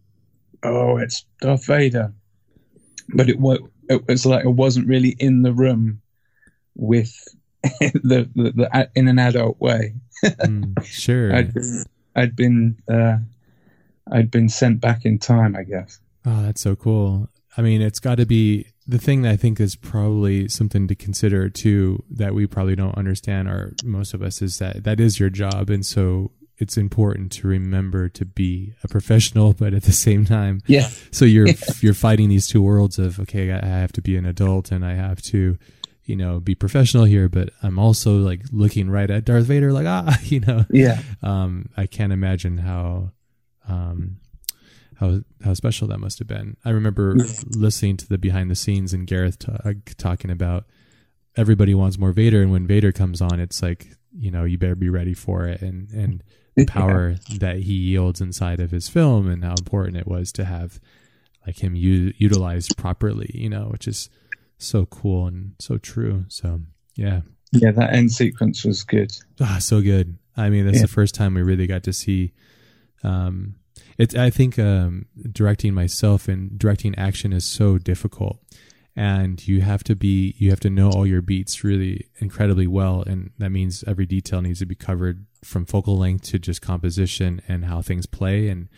oh, 0.63 0.97
it's 0.97 1.25
Darth 1.41 1.65
Vader, 1.65 2.13
but 3.09 3.29
it 3.29 3.39
was 3.39 3.59
it 3.89 4.07
was 4.07 4.25
like 4.25 4.45
it 4.45 4.49
wasn't 4.49 4.87
really 4.87 5.15
in 5.19 5.43
the 5.43 5.53
room 5.53 6.01
with 6.75 7.13
the, 7.63 8.29
the, 8.35 8.51
the 8.51 8.89
in 8.95 9.07
an 9.07 9.19
adult 9.19 9.59
way. 9.59 9.95
mm, 10.23 10.83
sure. 10.83 11.35
I'd 11.35 11.53
been, 11.53 11.83
I'd 12.15 12.35
been 12.35 12.77
uh, 12.91 13.17
I'd 14.11 14.31
been 14.31 14.49
sent 14.49 14.81
back 14.81 15.05
in 15.05 15.19
time, 15.19 15.55
I 15.55 15.63
guess. 15.63 15.99
Oh, 16.25 16.43
that's 16.43 16.61
so 16.61 16.75
cool. 16.75 17.29
I 17.57 17.61
mean, 17.61 17.81
it's 17.81 17.99
got 17.99 18.15
to 18.15 18.25
be 18.25 18.67
the 18.87 18.97
thing 18.97 19.21
that 19.23 19.31
I 19.31 19.35
think 19.35 19.59
is 19.59 19.75
probably 19.75 20.47
something 20.47 20.87
to 20.87 20.95
consider 20.95 21.49
too 21.49 22.03
that 22.09 22.35
we 22.35 22.45
probably 22.45 22.75
don't 22.75 22.97
understand, 22.97 23.47
or 23.47 23.73
most 23.83 24.13
of 24.13 24.21
us, 24.21 24.41
is 24.41 24.59
that 24.59 24.83
that 24.83 24.99
is 24.99 25.19
your 25.19 25.29
job, 25.29 25.69
and 25.69 25.85
so 25.85 26.31
it's 26.57 26.77
important 26.77 27.31
to 27.33 27.47
remember 27.47 28.07
to 28.09 28.25
be 28.25 28.73
a 28.83 28.87
professional, 28.87 29.53
but 29.57 29.73
at 29.73 29.83
the 29.83 29.91
same 29.91 30.25
time, 30.25 30.61
yeah. 30.67 30.89
So 31.11 31.25
you're 31.25 31.47
you're 31.81 31.93
fighting 31.93 32.29
these 32.29 32.47
two 32.47 32.61
worlds 32.61 32.99
of 32.99 33.19
okay, 33.21 33.51
I 33.51 33.65
have 33.65 33.91
to 33.93 34.01
be 34.01 34.15
an 34.17 34.25
adult 34.25 34.71
and 34.71 34.85
I 34.85 34.93
have 34.93 35.21
to, 35.23 35.57
you 36.03 36.15
know, 36.15 36.39
be 36.39 36.55
professional 36.55 37.05
here, 37.05 37.29
but 37.29 37.49
I'm 37.61 37.79
also 37.79 38.17
like 38.17 38.41
looking 38.51 38.89
right 38.89 39.09
at 39.09 39.25
Darth 39.25 39.45
Vader, 39.45 39.71
like 39.71 39.87
ah, 39.87 40.17
you 40.23 40.39
know, 40.39 40.65
yeah. 40.69 41.01
Um, 41.21 41.69
I 41.75 41.85
can't 41.85 42.13
imagine 42.13 42.59
how, 42.59 43.11
um, 43.67 44.17
how 44.99 45.21
how 45.43 45.53
special 45.53 45.87
that 45.89 45.99
must 45.99 46.19
have 46.19 46.27
been. 46.27 46.57
I 46.63 46.69
remember 46.69 47.15
yeah. 47.17 47.25
listening 47.49 47.97
to 47.97 48.07
the 48.07 48.17
behind 48.17 48.49
the 48.49 48.55
scenes 48.55 48.93
and 48.93 49.05
Gareth 49.05 49.39
t- 49.39 49.51
uh, 49.51 49.73
talking 49.97 50.31
about 50.31 50.65
everybody 51.37 51.73
wants 51.73 51.97
more 51.97 52.13
Vader, 52.13 52.41
and 52.41 52.51
when 52.51 52.65
Vader 52.65 52.93
comes 52.93 53.21
on, 53.21 53.39
it's 53.39 53.61
like 53.61 53.87
you 54.17 54.31
know 54.31 54.45
you 54.45 54.57
better 54.57 54.75
be 54.75 54.89
ready 54.89 55.13
for 55.13 55.45
it, 55.45 55.61
and 55.61 55.89
and 55.91 56.23
power 56.67 57.15
yeah. 57.27 57.37
that 57.39 57.57
he 57.59 57.73
yields 57.73 58.21
inside 58.21 58.59
of 58.59 58.71
his 58.71 58.87
film, 58.87 59.29
and 59.29 59.43
how 59.43 59.55
important 59.57 59.97
it 59.97 60.07
was 60.07 60.31
to 60.33 60.45
have 60.45 60.79
like 61.45 61.63
him 61.63 61.75
u- 61.75 62.13
utilized 62.17 62.77
properly, 62.77 63.31
you 63.33 63.49
know, 63.49 63.65
which 63.65 63.87
is 63.87 64.09
so 64.57 64.85
cool 64.85 65.27
and 65.27 65.53
so 65.59 65.77
true. 65.77 66.25
So 66.27 66.61
yeah, 66.95 67.21
yeah, 67.51 67.71
that 67.71 67.93
end 67.93 68.11
sequence 68.11 68.63
was 68.63 68.83
good. 68.83 69.11
Ah, 69.39 69.57
so 69.59 69.81
good. 69.81 70.17
I 70.37 70.49
mean, 70.49 70.65
that's 70.65 70.77
yeah. 70.77 70.83
the 70.83 70.89
first 70.89 71.15
time 71.15 71.33
we 71.33 71.41
really 71.41 71.67
got 71.67 71.83
to 71.83 71.93
see. 71.93 72.33
Um, 73.03 73.55
it's 73.97 74.15
I 74.15 74.29
think 74.29 74.59
um, 74.59 75.05
directing 75.31 75.73
myself 75.73 76.27
and 76.27 76.57
directing 76.57 76.95
action 76.95 77.31
is 77.31 77.45
so 77.45 77.77
difficult, 77.77 78.39
and 78.95 79.45
you 79.47 79.61
have 79.61 79.83
to 79.83 79.95
be 79.95 80.35
you 80.37 80.49
have 80.49 80.59
to 80.61 80.69
know 80.69 80.89
all 80.89 81.05
your 81.05 81.21
beats 81.21 81.63
really 81.63 82.07
incredibly 82.19 82.67
well, 82.67 83.03
and 83.05 83.31
that 83.37 83.51
means 83.51 83.83
every 83.85 84.05
detail 84.05 84.41
needs 84.41 84.59
to 84.59 84.65
be 84.65 84.75
covered 84.75 85.25
from 85.43 85.65
focal 85.65 85.97
length 85.97 86.23
to 86.23 86.39
just 86.39 86.61
composition 86.61 87.41
and 87.47 87.65
how 87.65 87.81
things 87.81 88.05
play, 88.05 88.47
and 88.47 88.69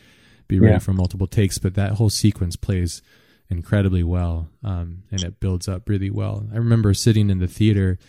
be 0.48 0.60
ready 0.60 0.74
yeah. 0.74 0.80
for 0.80 0.94
multiple 0.94 1.28
takes. 1.28 1.58
But 1.60 1.76
that 1.76 1.94
whole 1.94 2.10
sequence 2.10 2.56
plays 2.56 3.02
incredibly 3.50 4.04
well, 4.04 4.50
um, 4.64 5.04
and 5.12 5.24
it 5.24 5.40
builds 5.40 5.68
up 5.68 5.88
really 5.88 6.10
well. 6.10 6.48
I 6.52 6.58
remember 6.58 6.94
sitting 6.94 7.30
in 7.30 7.40
the 7.40 7.48
theater. 7.48 8.00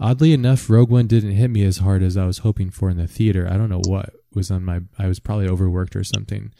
Oddly 0.00 0.32
enough, 0.32 0.68
Rogue 0.68 0.90
One 0.90 1.06
didn't 1.06 1.32
hit 1.32 1.48
me 1.48 1.64
as 1.64 1.78
hard 1.78 2.02
as 2.02 2.16
I 2.16 2.26
was 2.26 2.38
hoping 2.38 2.70
for 2.70 2.90
in 2.90 2.96
the 2.96 3.06
theater. 3.06 3.48
I 3.50 3.56
don't 3.56 3.70
know 3.70 3.82
what 3.86 4.12
was 4.34 4.50
on 4.50 4.64
my 4.64 4.80
I 4.98 5.06
was 5.06 5.20
probably 5.20 5.48
overworked 5.48 5.96
or 5.96 6.04
something. 6.04 6.52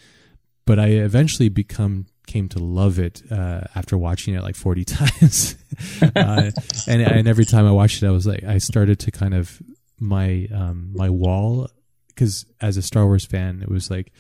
But 0.67 0.79
I 0.79 0.87
eventually 0.87 1.51
become 1.51 2.07
came 2.27 2.49
to 2.51 2.59
love 2.59 2.99
it 2.99 3.23
uh, 3.31 3.63
after 3.75 3.97
watching 3.99 4.35
it 4.35 4.43
like 4.43 4.57
40 4.57 4.85
times. 4.99 5.57
uh, 6.03 6.51
and 6.89 7.03
and 7.03 7.29
every 7.29 7.45
time 7.45 7.67
I 7.67 7.71
watched 7.71 8.03
it 8.03 8.07
I 8.07 8.11
was 8.11 8.27
like 8.27 8.45
I 8.45 8.59
started 8.59 8.99
to 9.01 9.11
kind 9.11 9.35
of 9.35 9.61
my 10.01 10.49
um 10.53 10.91
my 10.95 11.09
wall 11.11 11.69
cuz 12.17 12.47
as 12.61 12.77
a 12.77 12.83
Star 12.83 13.07
Wars 13.07 13.25
fan 13.25 13.61
it 13.63 13.69
was 13.69 13.91
like 13.91 14.13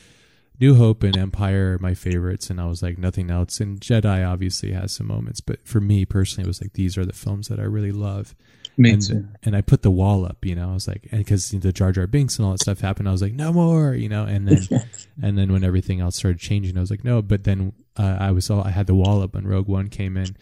New 0.60 0.76
Hope 0.76 1.02
and 1.02 1.16
Empire 1.16 1.74
are 1.74 1.78
my 1.80 1.94
favorites, 1.94 2.48
and 2.48 2.60
I 2.60 2.66
was 2.66 2.80
like 2.80 2.96
nothing 2.96 3.28
else. 3.30 3.60
And 3.60 3.80
Jedi 3.80 4.24
obviously 4.26 4.70
has 4.70 4.92
some 4.92 5.08
moments, 5.08 5.40
but 5.40 5.66
for 5.66 5.80
me 5.80 6.04
personally, 6.04 6.44
it 6.46 6.46
was 6.46 6.60
like 6.60 6.74
these 6.74 6.96
are 6.96 7.04
the 7.04 7.12
films 7.12 7.48
that 7.48 7.58
I 7.58 7.64
really 7.64 7.90
love. 7.90 8.36
Me 8.76 8.92
and, 8.92 9.02
too. 9.02 9.28
And 9.42 9.56
I 9.56 9.60
put 9.60 9.82
the 9.82 9.90
wall 9.90 10.24
up, 10.24 10.44
you 10.44 10.54
know. 10.54 10.70
I 10.70 10.74
was 10.74 10.88
like, 10.88 11.06
and 11.12 11.24
because 11.24 11.50
the 11.50 11.72
Jar 11.72 11.92
Jar 11.92 12.06
Binks 12.06 12.38
and 12.38 12.46
all 12.46 12.52
that 12.52 12.60
stuff 12.60 12.80
happened, 12.80 13.08
I 13.08 13.12
was 13.12 13.22
like, 13.22 13.32
no 13.32 13.52
more, 13.52 13.94
you 13.94 14.08
know. 14.08 14.24
And 14.24 14.48
then, 14.48 14.84
and 15.22 15.38
then 15.38 15.52
when 15.52 15.64
everything 15.64 16.00
else 16.00 16.16
started 16.16 16.40
changing, 16.40 16.76
I 16.76 16.80
was 16.80 16.90
like, 16.90 17.04
no. 17.04 17.22
But 17.22 17.44
then 17.44 17.72
uh, 17.96 18.16
I 18.18 18.32
was 18.32 18.50
all 18.50 18.62
I 18.62 18.70
had 18.70 18.86
the 18.86 18.94
wall 18.94 19.22
up 19.22 19.34
when 19.34 19.46
Rogue 19.46 19.68
One 19.68 19.88
came 19.88 20.16
in. 20.16 20.36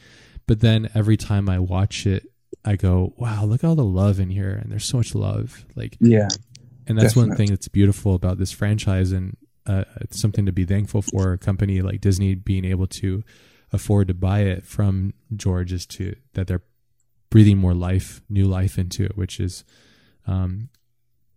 But 0.47 0.61
then 0.61 0.91
every 0.95 1.17
time 1.17 1.49
I 1.49 1.59
watch 1.59 2.07
it, 2.07 2.29
I 2.65 2.77
go, 2.77 3.13
wow, 3.17 3.45
look 3.45 3.65
at 3.65 3.69
all 3.69 3.75
the 3.75 3.85
love 3.85 4.21
in 4.21 4.31
here, 4.31 4.53
and 4.53 4.71
there's 4.71 4.85
so 4.85 4.99
much 4.99 5.15
love. 5.15 5.65
Like, 5.75 5.97
yeah. 6.01 6.29
And 6.87 6.99
that's 6.99 7.15
definitely. 7.15 7.29
one 7.29 7.37
thing 7.37 7.49
that's 7.51 7.69
beautiful 7.69 8.15
about 8.15 8.39
this 8.39 8.53
franchise, 8.53 9.13
and 9.13 9.37
uh, 9.67 9.85
it's 10.01 10.21
something 10.21 10.47
to 10.47 10.53
be 10.53 10.65
thankful 10.65 11.03
for. 11.03 11.33
A 11.33 11.39
company 11.39 11.81
like 11.83 12.01
Disney 12.01 12.35
being 12.35 12.65
able 12.65 12.87
to 12.89 13.23
afford 13.73 14.09
to 14.09 14.15
buy 14.15 14.41
it 14.41 14.67
from 14.67 15.15
George 15.35 15.73
is 15.73 15.87
to 15.87 16.15
that 16.35 16.47
they're 16.47 16.63
breathing 17.33 17.57
more 17.57 17.73
life, 17.73 18.21
new 18.29 18.45
life 18.45 18.79
into 18.79 19.03
it, 19.03 19.17
which 19.17 19.41
is, 19.41 19.65
um, 20.27 20.69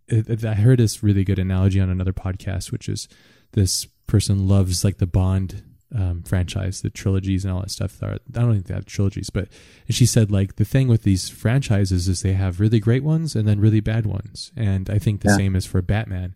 it, 0.09 0.29
it, 0.29 0.43
I 0.43 0.53
heard 0.53 0.79
this 0.79 1.01
really 1.01 1.23
good 1.23 1.39
analogy 1.39 1.79
on 1.79 1.89
another 1.89 2.11
podcast, 2.11 2.69
which 2.69 2.89
is 2.89 3.07
this 3.53 3.85
person 4.05 4.45
loves 4.45 4.83
like 4.83 4.97
the 4.97 5.07
Bond 5.07 5.63
um, 5.95 6.21
franchise, 6.23 6.81
the 6.81 6.89
trilogies 6.89 7.45
and 7.45 7.53
all 7.53 7.61
that 7.61 7.71
stuff. 7.71 8.03
Are, 8.03 8.15
I 8.15 8.39
don't 8.41 8.51
think 8.51 8.65
they 8.67 8.73
have 8.73 8.85
trilogies, 8.85 9.29
but 9.29 9.47
she 9.89 10.05
said 10.05 10.29
like 10.29 10.57
the 10.57 10.65
thing 10.65 10.89
with 10.89 11.03
these 11.03 11.29
franchises 11.29 12.09
is 12.09 12.21
they 12.21 12.33
have 12.33 12.59
really 12.59 12.81
great 12.81 13.03
ones 13.03 13.33
and 13.33 13.47
then 13.47 13.61
really 13.61 13.79
bad 13.79 14.05
ones, 14.05 14.51
and 14.57 14.89
I 14.89 14.99
think 14.99 15.21
the 15.21 15.29
yeah. 15.29 15.37
same 15.37 15.55
is 15.55 15.65
for 15.65 15.81
Batman. 15.81 16.35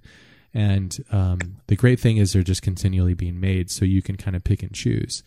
And 0.54 0.98
um, 1.12 1.58
the 1.67 1.76
great 1.76 2.00
thing 2.00 2.15
is 2.15 2.32
they're 2.32 2.43
just 2.43 2.62
continually 2.62 3.13
being 3.13 3.41
made, 3.41 3.69
so 3.69 3.84
you 3.84 4.02
can 4.02 4.15
kind 4.15 4.38
of 4.38 4.45
pick 4.45 4.63
and 4.63 4.74
choose. 4.74 5.22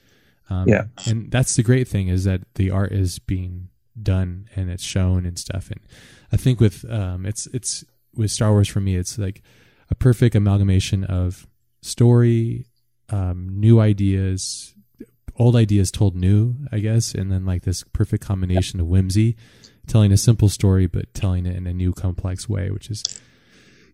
Um, 0.49 0.67
yeah, 0.69 0.85
and 1.07 1.31
that's 1.31 1.55
the 1.55 1.63
great 1.63 1.87
thing 1.87 2.09
is 2.09 2.25
that 2.25 2.41
the 2.55 2.71
art 2.71 2.93
is 2.93 3.19
being 3.19 3.69
done 4.01 4.49
and 4.55 4.71
it's 4.71 4.83
shown 4.83 5.27
and 5.27 5.39
stuff. 5.39 5.71
And 5.71 5.81
I 6.33 6.37
think 6.37 6.61
with 6.61 6.91
um, 6.91 7.27
it's 7.27 7.47
it's 7.49 7.85
with 8.15 8.31
Star 8.31 8.51
Wars 8.51 8.69
for 8.69 8.81
me, 8.81 8.97
it's 8.97 9.19
like 9.19 9.43
a 9.91 9.95
perfect 9.95 10.35
amalgamation 10.35 11.05
of 11.05 11.47
story, 11.83 12.67
um, 13.11 13.49
new 13.61 13.81
ideas, 13.81 14.75
old 15.37 15.57
ideas 15.57 15.91
told 15.91 16.15
new, 16.15 16.57
I 16.71 16.79
guess, 16.79 17.15
and 17.15 17.31
then 17.31 17.45
like 17.45 17.63
this 17.63 17.85
perfect 17.93 18.25
combination 18.25 18.81
of 18.81 18.87
whimsy, 18.87 19.37
telling 19.87 20.13
a 20.13 20.17
simple 20.17 20.49
story 20.49 20.87
but 20.87 21.13
telling 21.15 21.47
it 21.47 21.57
in 21.57 21.67
a 21.67 21.73
new 21.73 21.93
complex 21.93 22.49
way, 22.49 22.71
which 22.71 22.91
is 22.91 23.03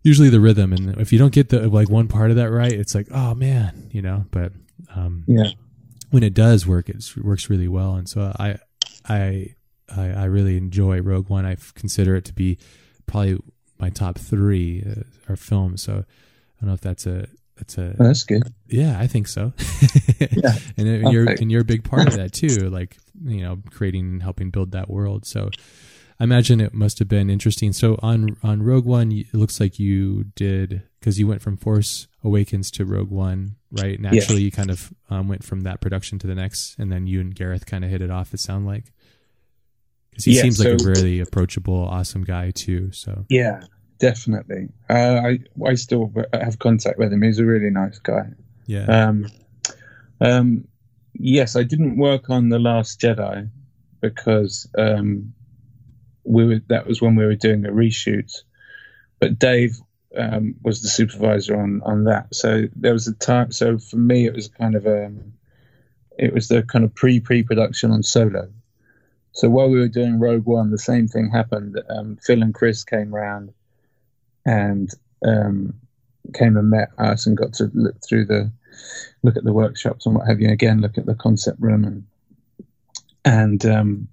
usually 0.02 0.28
the 0.28 0.40
rhythm. 0.40 0.72
And 0.72 1.00
if 1.00 1.12
you 1.12 1.18
don't 1.18 1.32
get 1.32 1.48
the 1.48 1.68
like 1.68 1.90
one 1.90 2.08
part 2.08 2.30
of 2.30 2.36
that 2.36 2.50
right, 2.50 2.72
it's 2.72 2.94
like 2.94 3.08
oh 3.10 3.34
man, 3.34 3.88
you 3.92 4.02
know. 4.02 4.26
But 4.30 4.52
um, 4.94 5.24
yeah, 5.26 5.50
when 6.10 6.22
it 6.22 6.34
does 6.34 6.66
work, 6.66 6.88
it 6.88 7.04
works 7.16 7.50
really 7.50 7.68
well. 7.68 7.94
And 7.94 8.08
so 8.08 8.32
I 8.38 8.58
I 9.08 9.54
I, 9.96 10.10
I 10.10 10.24
really 10.24 10.56
enjoy 10.56 11.00
Rogue 11.00 11.28
One. 11.28 11.46
I 11.46 11.56
consider 11.74 12.16
it 12.16 12.24
to 12.26 12.32
be 12.32 12.58
probably 13.06 13.38
my 13.78 13.90
top 13.90 14.18
three 14.18 14.84
uh, 14.84 15.32
are 15.32 15.36
films. 15.36 15.82
So 15.82 15.92
I 15.92 16.60
don't 16.60 16.68
know 16.68 16.74
if 16.74 16.80
that's 16.80 17.06
a 17.06 17.28
that's 17.56 17.76
a 17.78 17.94
oh, 17.98 18.04
that's 18.04 18.24
good. 18.24 18.42
Yeah, 18.68 18.98
I 18.98 19.06
think 19.06 19.28
so. 19.28 19.52
yeah, 20.20 20.54
and, 20.76 20.88
and 20.88 21.12
you're 21.12 21.28
and 21.28 21.50
you're 21.50 21.62
a 21.62 21.66
big 21.66 21.84
part 21.84 22.08
of 22.08 22.14
that 22.14 22.32
too. 22.32 22.70
Like 22.70 22.96
you 23.24 23.42
know, 23.42 23.58
creating 23.70 24.06
and 24.06 24.22
helping 24.22 24.50
build 24.50 24.72
that 24.72 24.88
world. 24.88 25.26
So 25.26 25.50
I 26.20 26.24
imagine 26.24 26.60
it 26.60 26.74
must 26.74 26.98
have 26.98 27.08
been 27.08 27.30
interesting. 27.30 27.72
So 27.72 27.98
on 28.02 28.36
on 28.42 28.62
Rogue 28.62 28.86
One, 28.86 29.12
it 29.12 29.34
looks 29.34 29.60
like 29.60 29.78
you 29.78 30.24
did 30.36 30.82
because 31.00 31.18
you 31.18 31.26
went 31.26 31.42
from 31.42 31.56
Force 31.56 32.06
Awakens 32.24 32.70
to 32.72 32.84
Rogue 32.84 33.10
One, 33.10 33.56
right? 33.72 34.00
Naturally, 34.00 34.40
yeah. 34.40 34.46
you 34.46 34.52
kind 34.52 34.70
of 34.70 34.92
um, 35.10 35.28
went 35.28 35.44
from 35.44 35.60
that 35.62 35.80
production 35.80 36.18
to 36.20 36.26
the 36.26 36.34
next, 36.34 36.76
and 36.78 36.90
then 36.90 37.06
you 37.06 37.20
and 37.20 37.34
Gareth 37.34 37.66
kind 37.66 37.84
of 37.84 37.90
hit 37.90 38.02
it 38.02 38.10
off. 38.10 38.34
It 38.34 38.40
sound 38.40 38.66
like 38.66 38.92
because 40.18 40.24
he 40.24 40.36
yeah, 40.36 40.42
seems 40.42 40.58
like 40.58 40.80
a 40.80 40.84
really 40.84 41.20
approachable, 41.20 41.84
awesome 41.84 42.24
guy 42.24 42.50
too. 42.50 42.90
So 42.90 43.24
yeah, 43.28 43.62
definitely. 44.00 44.68
Uh, 44.90 45.20
I 45.24 45.38
I 45.64 45.74
still 45.74 46.12
have 46.32 46.58
contact 46.58 46.98
with 46.98 47.12
him. 47.12 47.22
He's 47.22 47.38
a 47.38 47.44
really 47.44 47.70
nice 47.70 48.00
guy. 48.00 48.30
Yeah. 48.66 48.86
Um, 48.86 49.28
um, 50.20 50.66
yes, 51.14 51.54
I 51.54 51.62
didn't 51.62 51.98
work 51.98 52.30
on 52.30 52.48
the 52.48 52.58
Last 52.58 53.00
Jedi 53.00 53.48
because 54.00 54.68
um, 54.76 55.34
we 56.24 56.46
were 56.46 56.60
that 56.68 56.88
was 56.88 57.00
when 57.00 57.14
we 57.14 57.24
were 57.24 57.36
doing 57.36 57.64
a 57.64 57.70
reshoot, 57.70 58.42
but 59.20 59.38
Dave 59.38 59.76
um, 60.16 60.56
was 60.64 60.82
the 60.82 60.88
supervisor 60.88 61.56
on 61.56 61.80
on 61.84 62.04
that. 62.04 62.34
So 62.34 62.64
there 62.74 62.92
was 62.92 63.06
a 63.06 63.14
time. 63.14 63.52
So 63.52 63.78
for 63.78 63.98
me, 63.98 64.26
it 64.26 64.34
was 64.34 64.48
kind 64.48 64.74
of 64.74 64.84
a 64.84 65.06
um, 65.06 65.34
it 66.18 66.34
was 66.34 66.48
the 66.48 66.64
kind 66.64 66.84
of 66.84 66.92
pre 66.96 67.20
pre 67.20 67.44
production 67.44 67.92
on 67.92 68.02
Solo. 68.02 68.48
So 69.38 69.48
while 69.48 69.70
we 69.70 69.78
were 69.78 69.86
doing 69.86 70.18
Rogue 70.18 70.46
One, 70.46 70.72
the 70.72 70.78
same 70.78 71.06
thing 71.06 71.30
happened. 71.30 71.80
Um, 71.88 72.18
Phil 72.20 72.42
and 72.42 72.52
Chris 72.52 72.82
came 72.82 73.14
round 73.14 73.52
and 74.44 74.90
um, 75.24 75.74
came 76.34 76.56
and 76.56 76.70
met 76.70 76.88
us 76.98 77.24
and 77.24 77.36
got 77.36 77.52
to 77.54 77.70
look 77.72 77.94
through 78.04 78.24
the 78.24 78.50
look 79.22 79.36
at 79.36 79.44
the 79.44 79.52
workshops 79.52 80.06
and 80.06 80.16
what 80.16 80.26
have 80.26 80.40
you. 80.40 80.50
Again, 80.50 80.80
look 80.80 80.98
at 80.98 81.06
the 81.06 81.14
concept 81.14 81.60
room 81.60 81.84
and 81.84 82.04
and 83.24 83.64
um, 83.64 84.08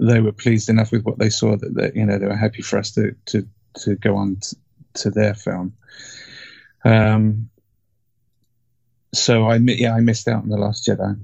they 0.00 0.18
were 0.18 0.32
pleased 0.32 0.68
enough 0.68 0.90
with 0.90 1.04
what 1.04 1.20
they 1.20 1.30
saw 1.30 1.56
that, 1.56 1.74
that 1.74 1.94
you 1.94 2.04
know 2.04 2.18
they 2.18 2.26
were 2.26 2.34
happy 2.34 2.62
for 2.62 2.76
us 2.76 2.90
to 2.94 3.14
to 3.26 3.46
to 3.82 3.94
go 3.94 4.16
on 4.16 4.38
t- 4.42 4.56
to 4.94 5.10
their 5.12 5.34
film. 5.34 5.76
Um, 6.84 7.48
so 9.14 9.44
I 9.44 9.54
yeah 9.54 9.94
I 9.94 10.00
missed 10.00 10.26
out 10.26 10.42
on 10.42 10.48
the 10.48 10.58
Last 10.58 10.84
Jedi. 10.84 11.16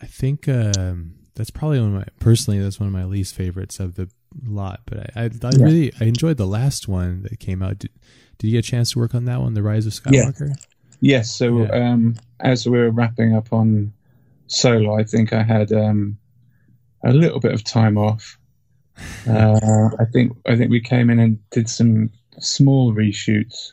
I 0.00 0.06
think 0.06 0.48
um, 0.48 1.14
that's 1.36 1.50
probably 1.50 1.80
one 1.80 1.88
of 1.88 1.94
my 1.94 2.04
personally 2.20 2.60
that's 2.60 2.78
one 2.78 2.86
of 2.86 2.92
my 2.92 3.04
least 3.04 3.34
favorites 3.34 3.80
of 3.80 3.94
the 3.96 4.08
lot. 4.46 4.80
But 4.86 5.10
I 5.16 5.22
I, 5.22 5.24
I 5.24 5.28
Yeah. 5.56 5.64
really 5.64 5.92
I 6.00 6.04
enjoyed 6.04 6.36
the 6.36 6.46
last 6.46 6.88
one 6.88 7.22
that 7.22 7.38
came 7.40 7.62
out. 7.62 7.78
Did, 7.78 7.90
did 8.38 8.46
you 8.48 8.52
get 8.52 8.66
a 8.66 8.70
chance 8.70 8.92
to 8.92 8.98
work 8.98 9.14
on 9.14 9.24
that 9.26 9.40
one, 9.40 9.54
The 9.54 9.62
Rise 9.62 9.86
of 9.86 9.94
Yeah. 10.10 10.24
Skywalker? 10.26 10.56
Yes. 11.00 11.30
So 11.30 11.62
Yeah. 11.64 11.92
um, 11.92 12.16
as 12.40 12.66
we 12.66 12.78
were 12.78 12.90
wrapping 12.90 13.34
up 13.34 13.52
on 13.52 13.92
Solo, 14.46 14.98
I 14.98 15.04
think 15.04 15.32
I 15.32 15.42
had 15.42 15.72
um, 15.72 16.18
a 17.04 17.12
little 17.12 17.40
bit 17.40 17.52
of 17.52 17.64
time 17.64 17.96
off. 17.98 18.38
Uh, 19.28 19.88
I 19.98 20.04
think 20.12 20.36
I 20.46 20.54
think 20.56 20.70
we 20.70 20.80
came 20.80 21.10
in 21.10 21.18
and 21.18 21.38
did 21.50 21.68
some 21.68 22.10
small 22.38 22.92
reshoots 22.92 23.72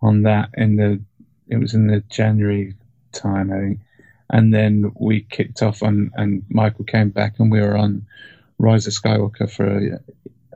on 0.00 0.22
that 0.22 0.48
in 0.54 0.76
the 0.76 1.00
it 1.48 1.56
was 1.58 1.74
in 1.74 1.88
the 1.88 2.00
January 2.08 2.74
time 3.12 3.52
I 3.52 3.58
think, 3.58 3.80
and 4.30 4.52
then 4.52 4.92
we 4.98 5.20
kicked 5.22 5.62
off 5.62 5.82
on 5.82 6.10
and 6.14 6.44
Michael 6.48 6.84
came 6.84 7.10
back 7.10 7.34
and 7.38 7.50
we 7.50 7.60
were 7.60 7.76
on 7.76 8.06
Rise 8.58 8.86
of 8.86 8.92
Skywalker 8.94 9.50
for 9.50 9.66
a, 9.66 10.00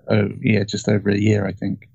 a 0.08 0.28
yeah 0.40 0.64
just 0.64 0.88
over 0.88 1.10
a 1.10 1.18
year 1.18 1.46
I 1.46 1.52
think. 1.52 1.88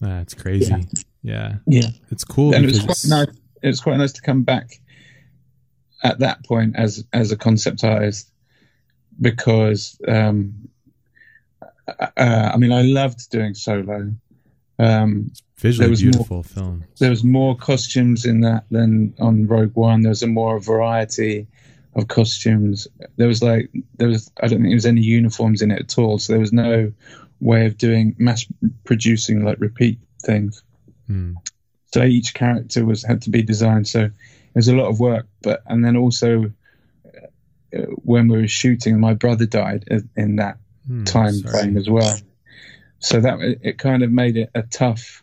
That's 0.00 0.34
crazy. 0.34 0.86
Yeah. 1.22 1.56
Yeah. 1.66 1.90
it's 2.10 2.24
cool 2.24 2.54
and 2.54 2.64
it 2.64 2.68
was 2.68 2.80
quite 2.80 3.04
nice. 3.08 3.36
It 3.62 3.68
was 3.68 3.80
quite 3.80 3.96
nice 3.96 4.12
to 4.12 4.22
come 4.22 4.42
back 4.42 4.80
at 6.02 6.20
that 6.20 6.44
point 6.44 6.76
as 6.76 7.04
as 7.12 7.32
a 7.32 7.36
concept 7.36 7.82
artist 7.84 8.30
because 9.20 9.98
um, 10.06 10.68
uh, 11.88 12.10
I 12.16 12.56
mean 12.56 12.72
I 12.72 12.82
loved 12.82 13.30
doing 13.30 13.54
solo. 13.54 14.12
Um, 14.78 15.32
visually 15.58 15.86
there 15.86 15.90
was 15.90 16.30
more- 16.30 16.44
film. 16.44 16.84
there 16.98 17.10
was 17.10 17.24
more 17.24 17.56
costumes 17.56 18.24
in 18.26 18.40
that 18.42 18.64
than 18.70 19.14
on 19.18 19.46
Rogue 19.46 19.74
One. 19.74 20.02
There 20.02 20.10
was 20.10 20.22
a 20.22 20.26
more 20.26 20.60
variety 20.60 21.46
of 21.94 22.08
costumes. 22.08 22.86
There 23.16 23.28
was 23.28 23.42
like 23.42 23.70
there 23.96 24.08
was 24.08 24.30
I 24.42 24.48
don't 24.48 24.58
think 24.60 24.68
there 24.70 24.76
was 24.76 24.86
any 24.86 25.02
uniforms 25.02 25.62
in 25.62 25.70
it 25.70 25.80
at 25.80 25.98
all. 25.98 26.18
So 26.18 26.32
there 26.34 26.40
was 26.40 26.52
no 26.52 26.92
way 27.40 27.66
of 27.66 27.76
doing 27.78 28.14
mass 28.18 28.46
producing 28.84 29.44
like 29.44 29.58
repeat 29.60 29.98
things. 30.22 30.62
Hmm. 31.06 31.34
so 31.94 32.02
each 32.02 32.34
character 32.34 32.84
was 32.84 33.04
had 33.04 33.22
to 33.22 33.30
be 33.30 33.40
designed 33.42 33.86
so 33.86 34.10
there's 34.54 34.66
a 34.66 34.74
lot 34.74 34.88
of 34.88 34.98
work 34.98 35.28
but 35.42 35.62
and 35.66 35.84
then 35.84 35.96
also 35.96 36.50
uh, 37.72 37.78
when 38.02 38.26
we 38.26 38.38
were 38.38 38.48
shooting 38.48 38.98
my 38.98 39.14
brother 39.14 39.46
died 39.46 39.84
in- 40.16 40.36
that 40.36 40.58
Hmm, 40.88 41.04
time 41.04 41.34
sorry. 41.34 41.52
frame 41.62 41.76
as 41.76 41.88
well 41.88 42.16
so 42.98 43.20
that 43.20 43.38
it 43.40 43.60
it 43.62 43.78
kind 43.78 44.02
of 44.02 44.10
made 44.10 44.36
it 44.36 44.50
a 44.56 44.62
tough 44.62 45.22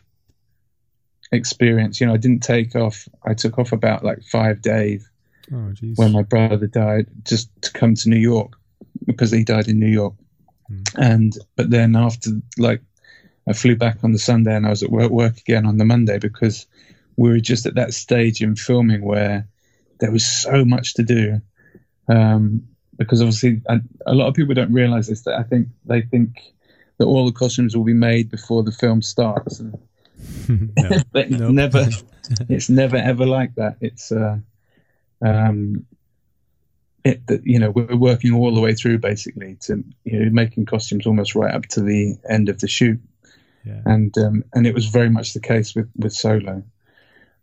experience. 1.34 2.00
You 2.00 2.06
know 2.06 2.14
i 2.14 2.18
didn't 2.18 2.42
take 2.42 2.74
off 2.76 3.08
i 3.24 3.34
took 3.34 3.58
off 3.58 3.72
about 3.72 4.04
like 4.04 4.22
five 4.22 4.62
days 4.62 5.08
Oh, 5.52 5.74
when 5.96 6.12
my 6.12 6.22
brother 6.22 6.66
died 6.66 7.06
just 7.22 7.50
to 7.62 7.72
come 7.72 7.94
to 7.96 8.08
new 8.08 8.16
york 8.16 8.52
because 9.04 9.30
he 9.30 9.44
died 9.44 9.68
in 9.68 9.78
new 9.78 9.86
york. 9.86 10.14
Hmm. 10.68 10.82
and 10.96 11.38
but 11.56 11.68
then 11.68 11.94
after 11.96 12.30
like 12.56 12.80
i 13.46 13.52
flew 13.52 13.76
back 13.76 13.98
on 14.02 14.12
the 14.12 14.18
sunday 14.18 14.56
and 14.56 14.66
i 14.66 14.70
was 14.70 14.82
at 14.82 14.90
work, 14.90 15.10
work 15.10 15.36
again 15.36 15.66
on 15.66 15.76
the 15.76 15.84
monday 15.84 16.18
because 16.18 16.66
we 17.16 17.28
were 17.28 17.40
just 17.40 17.66
at 17.66 17.74
that 17.74 17.92
stage 17.92 18.40
in 18.40 18.56
filming 18.56 19.04
where 19.04 19.46
there 20.00 20.10
was 20.10 20.26
so 20.26 20.64
much 20.64 20.94
to 20.94 21.02
do. 21.04 21.40
Um, 22.08 22.64
because 22.98 23.20
obviously 23.22 23.62
a, 23.66 23.80
a 24.06 24.14
lot 24.14 24.28
of 24.28 24.34
people 24.34 24.54
don't 24.54 24.72
realize 24.72 25.08
this 25.08 25.22
that 25.22 25.38
i 25.38 25.42
think 25.42 25.68
they 25.84 26.02
think 26.02 26.40
that 26.98 27.06
all 27.06 27.26
the 27.26 27.32
costumes 27.32 27.76
will 27.76 27.84
be 27.84 27.92
made 27.92 28.30
before 28.30 28.62
the 28.62 28.72
film 28.72 29.02
starts 29.02 29.60
and 29.60 29.76
no. 30.48 31.00
but 31.12 31.30
Nope. 31.30 31.52
never 31.52 31.86
it's 32.48 32.68
never 32.68 32.96
ever 32.96 33.26
like 33.26 33.54
that 33.56 33.76
it's 33.80 34.12
uh 34.12 34.38
um 35.22 35.86
it 37.04 37.26
that 37.26 37.46
you 37.46 37.58
know 37.58 37.70
we're 37.70 37.96
working 37.96 38.32
all 38.34 38.54
the 38.54 38.60
way 38.60 38.74
through 38.74 38.98
basically 38.98 39.56
to 39.62 39.84
you 40.04 40.20
know 40.20 40.30
making 40.30 40.66
costumes 40.66 41.06
almost 41.06 41.34
right 41.34 41.54
up 41.54 41.66
to 41.66 41.80
the 41.80 42.16
end 42.28 42.48
of 42.48 42.60
the 42.60 42.68
shoot 42.68 43.00
yeah. 43.64 43.80
and 43.84 44.16
um 44.18 44.44
and 44.54 44.66
it 44.66 44.74
was 44.74 44.86
very 44.86 45.10
much 45.10 45.32
the 45.34 45.40
case 45.40 45.74
with 45.74 45.90
with 45.96 46.12
solo 46.12 46.62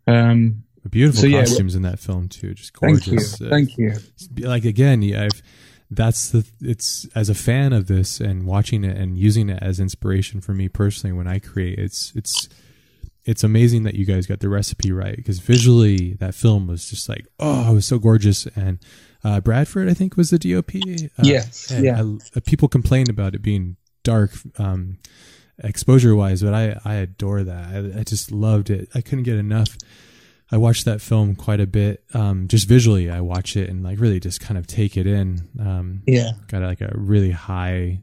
um 0.06 0.62
Beautiful 0.90 1.20
So, 1.20 1.26
yeah, 1.28 1.40
costumes 1.44 1.76
in 1.76 1.82
that 1.82 2.00
film 2.00 2.28
too. 2.28 2.54
Just 2.54 2.76
thank 2.76 3.04
gorgeous. 3.04 3.40
you 3.40 3.46
Uh, 3.46 3.50
thank 3.50 3.78
you 3.78 3.94
like 4.38 4.64
again 4.64 5.00
yeah, 5.00 5.24
I've 5.24 5.42
that's 5.90 6.30
the 6.30 6.44
it's 6.60 7.06
as 7.14 7.28
a 7.28 7.34
fan 7.34 7.72
of 7.72 7.86
this 7.86 8.18
and 8.18 8.46
watching 8.46 8.82
it 8.82 8.96
and 8.96 9.16
using 9.16 9.48
it 9.48 9.62
as 9.62 9.78
inspiration 9.78 10.40
for 10.40 10.54
me 10.54 10.68
personally 10.68 11.12
when 11.16 11.26
I 11.28 11.38
create 11.38 11.78
it's 11.78 12.12
it's 12.16 12.48
it's 13.24 13.44
amazing 13.44 13.84
that 13.84 13.94
you 13.94 14.04
guys 14.04 14.26
got 14.26 14.40
the 14.40 14.48
recipe 14.48 14.90
right 14.92 15.16
because 15.16 15.38
visually 15.38 16.14
that 16.14 16.34
film 16.34 16.66
was 16.66 16.90
just 16.90 17.08
like 17.08 17.26
oh 17.38 17.70
it 17.70 17.74
was 17.74 17.86
so 17.86 17.98
gorgeous 17.98 18.46
and 18.56 18.78
uh, 19.24 19.40
Bradford 19.40 19.88
I 19.88 19.94
think 19.94 20.16
was 20.16 20.30
the 20.30 20.38
DOP 20.38 20.74
uh, 20.76 21.22
Yes, 21.22 21.70
yeah. 21.70 22.02
I- 22.02 22.18
uh, 22.36 22.40
people 22.44 22.68
complained 22.68 23.08
about 23.08 23.34
it 23.34 23.42
being 23.42 23.76
dark 24.02 24.32
um, 24.58 24.98
exposure 25.62 26.16
wise 26.16 26.42
but 26.42 26.54
I 26.54 26.78
I 26.84 26.94
adore 26.94 27.44
that 27.44 27.66
I, 27.96 28.00
I 28.00 28.02
just 28.04 28.32
loved 28.32 28.70
it 28.70 28.88
I 28.94 29.00
couldn't 29.00 29.24
get 29.24 29.36
enough 29.36 29.76
I 30.50 30.58
watched 30.58 30.84
that 30.84 31.00
film 31.00 31.34
quite 31.34 31.60
a 31.60 31.66
bit. 31.66 32.04
Um, 32.12 32.46
just 32.46 32.68
visually, 32.68 33.08
I 33.10 33.22
watch 33.22 33.56
it 33.56 33.70
and 33.70 33.82
like 33.82 33.98
really 33.98 34.20
just 34.20 34.38
kind 34.42 34.58
of 34.58 34.66
take 34.66 34.98
it 34.98 35.06
in. 35.06 35.48
Um, 35.58 36.02
yeah 36.06 36.32
got 36.48 36.60
like 36.60 36.82
a 36.82 36.92
really 36.94 37.30
high, 37.30 38.00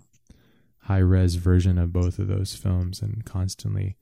high 0.79 0.97
res 0.97 1.35
version 1.35 1.77
of 1.77 1.93
both 1.93 2.17
of 2.17 2.27
those 2.27 2.55
films 2.55 3.03
and 3.03 3.23
constantly 3.23 3.97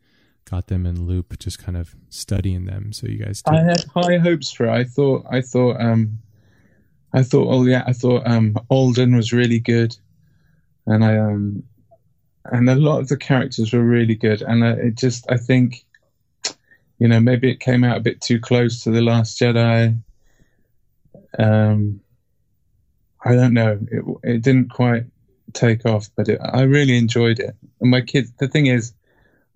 got 0.49 0.67
them 0.67 0.85
in 0.85 1.05
loop, 1.05 1.37
just 1.39 1.59
kind 1.59 1.77
of 1.77 1.95
studying 2.09 2.65
them. 2.65 2.93
So 2.93 3.07
you 3.07 3.17
guys, 3.17 3.43
I 3.45 3.61
had 3.61 3.83
high 3.93 4.17
hopes 4.17 4.51
for 4.51 4.65
it. 4.65 4.71
I 4.71 4.83
thought, 4.83 5.25
I 5.29 5.41
thought, 5.41 5.79
um, 5.79 6.19
I 7.13 7.23
thought, 7.23 7.47
oh 7.49 7.65
yeah, 7.65 7.83
I 7.85 7.93
thought 7.93 8.25
um, 8.25 8.55
Alden 8.69 9.15
was 9.15 9.33
really 9.33 9.59
good, 9.59 9.95
and 10.85 11.03
I 11.03 11.17
um, 11.17 11.63
and 12.45 12.69
a 12.69 12.75
lot 12.75 12.99
of 12.99 13.09
the 13.09 13.17
characters 13.17 13.73
were 13.73 13.83
really 13.83 14.15
good, 14.15 14.41
and 14.41 14.63
uh, 14.63 14.75
it 14.77 14.95
just, 14.95 15.25
I 15.29 15.37
think, 15.37 15.85
you 16.99 17.07
know, 17.07 17.19
maybe 17.19 17.51
it 17.51 17.59
came 17.59 17.83
out 17.83 17.97
a 17.97 18.01
bit 18.01 18.21
too 18.21 18.39
close 18.39 18.83
to 18.83 18.91
the 18.91 19.01
Last 19.01 19.39
Jedi. 19.39 20.01
Um, 21.37 21.99
I 23.23 23.35
don't 23.35 23.53
know. 23.53 23.79
It 23.91 24.03
it 24.23 24.41
didn't 24.43 24.69
quite 24.69 25.05
take 25.53 25.85
off, 25.85 26.09
but 26.15 26.29
it, 26.29 26.39
I 26.41 26.61
really 26.61 26.97
enjoyed 26.97 27.39
it. 27.39 27.55
And 27.81 27.91
my 27.91 28.01
kids, 28.01 28.31
the 28.39 28.47
thing 28.47 28.67
is, 28.67 28.93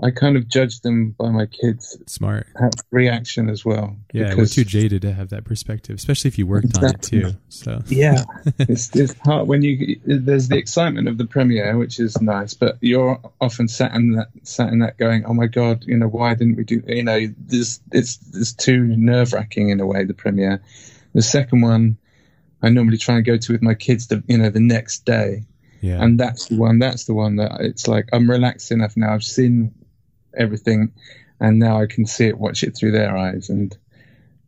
I 0.04 0.10
kind 0.10 0.36
of 0.36 0.48
judge 0.48 0.82
them 0.82 1.12
by 1.12 1.30
my 1.30 1.46
kids' 1.46 1.96
smart. 2.08 2.48
reaction 2.90 3.50
as 3.50 3.64
well. 3.64 3.96
Yeah, 4.12 4.34
we're 4.34 4.48
too 4.48 4.64
jaded 4.64 5.04
to 5.04 5.14
have 5.14 5.30
that 5.30 5.46
perspective, 5.46 5.96
especially 5.96 6.30
if 6.30 6.40
you 6.40 6.48
worked 6.48 6.76
on 6.78 6.86
it 6.86 7.02
too. 7.04 7.34
So 7.50 7.82
yeah, 7.88 8.24
it's 8.60 8.96
it's 8.96 9.14
hard 9.20 9.48
when 9.48 9.62
you 9.62 10.00
there's 10.04 10.48
the 10.48 10.58
excitement 10.58 11.08
of 11.08 11.20
the 11.20 11.26
premiere, 11.26 11.78
which 11.78 12.00
is 12.00 12.20
nice, 12.20 12.56
but 12.56 12.78
you're 12.82 13.20
often 13.40 13.68
sat 13.68 13.94
in 13.94 14.14
that 14.14 14.30
sat 14.42 14.70
in 14.74 14.80
that 14.80 14.98
going, 14.98 15.24
oh 15.26 15.34
my 15.34 15.46
god, 15.46 15.84
you 15.86 15.98
know, 15.98 16.08
why 16.08 16.34
didn't 16.34 16.56
we 16.56 16.64
do? 16.64 16.82
You 16.88 17.04
know, 17.04 17.28
this 17.38 17.80
it's 17.92 18.18
it's 18.34 18.54
too 18.54 18.82
nerve 18.98 19.34
wracking 19.34 19.70
in 19.70 19.80
a 19.80 19.86
way. 19.86 20.04
The 20.04 20.16
premiere, 20.16 20.64
the 21.14 21.22
second 21.22 21.62
one, 21.62 21.98
I 22.64 22.70
normally 22.70 22.98
try 22.98 23.18
and 23.18 23.26
go 23.26 23.38
to 23.38 23.52
with 23.52 23.62
my 23.62 23.76
kids, 23.76 24.08
the 24.08 24.24
you 24.28 24.40
know, 24.40 24.50
the 24.50 24.60
next 24.60 25.06
day, 25.06 25.44
yeah, 25.82 26.02
and 26.02 26.20
that's 26.20 26.48
the 26.48 26.58
one. 26.58 26.80
That's 26.80 27.06
the 27.06 27.14
one 27.14 27.36
that 27.36 27.62
it's 27.62 27.88
like 27.88 28.10
I'm 28.12 28.28
relaxed 28.28 28.72
enough 28.72 28.98
now. 28.98 29.14
I've 29.14 29.24
seen 29.24 29.76
everything, 30.38 30.92
and 31.40 31.60
now 31.60 31.82
I 31.82 31.88
can 31.88 32.06
see 32.06 32.28
it, 32.28 32.38
watch 32.38 32.64
it 32.64 32.76
through 32.76 32.92
their 32.92 33.16
eyes, 33.18 33.50
and 33.50 33.76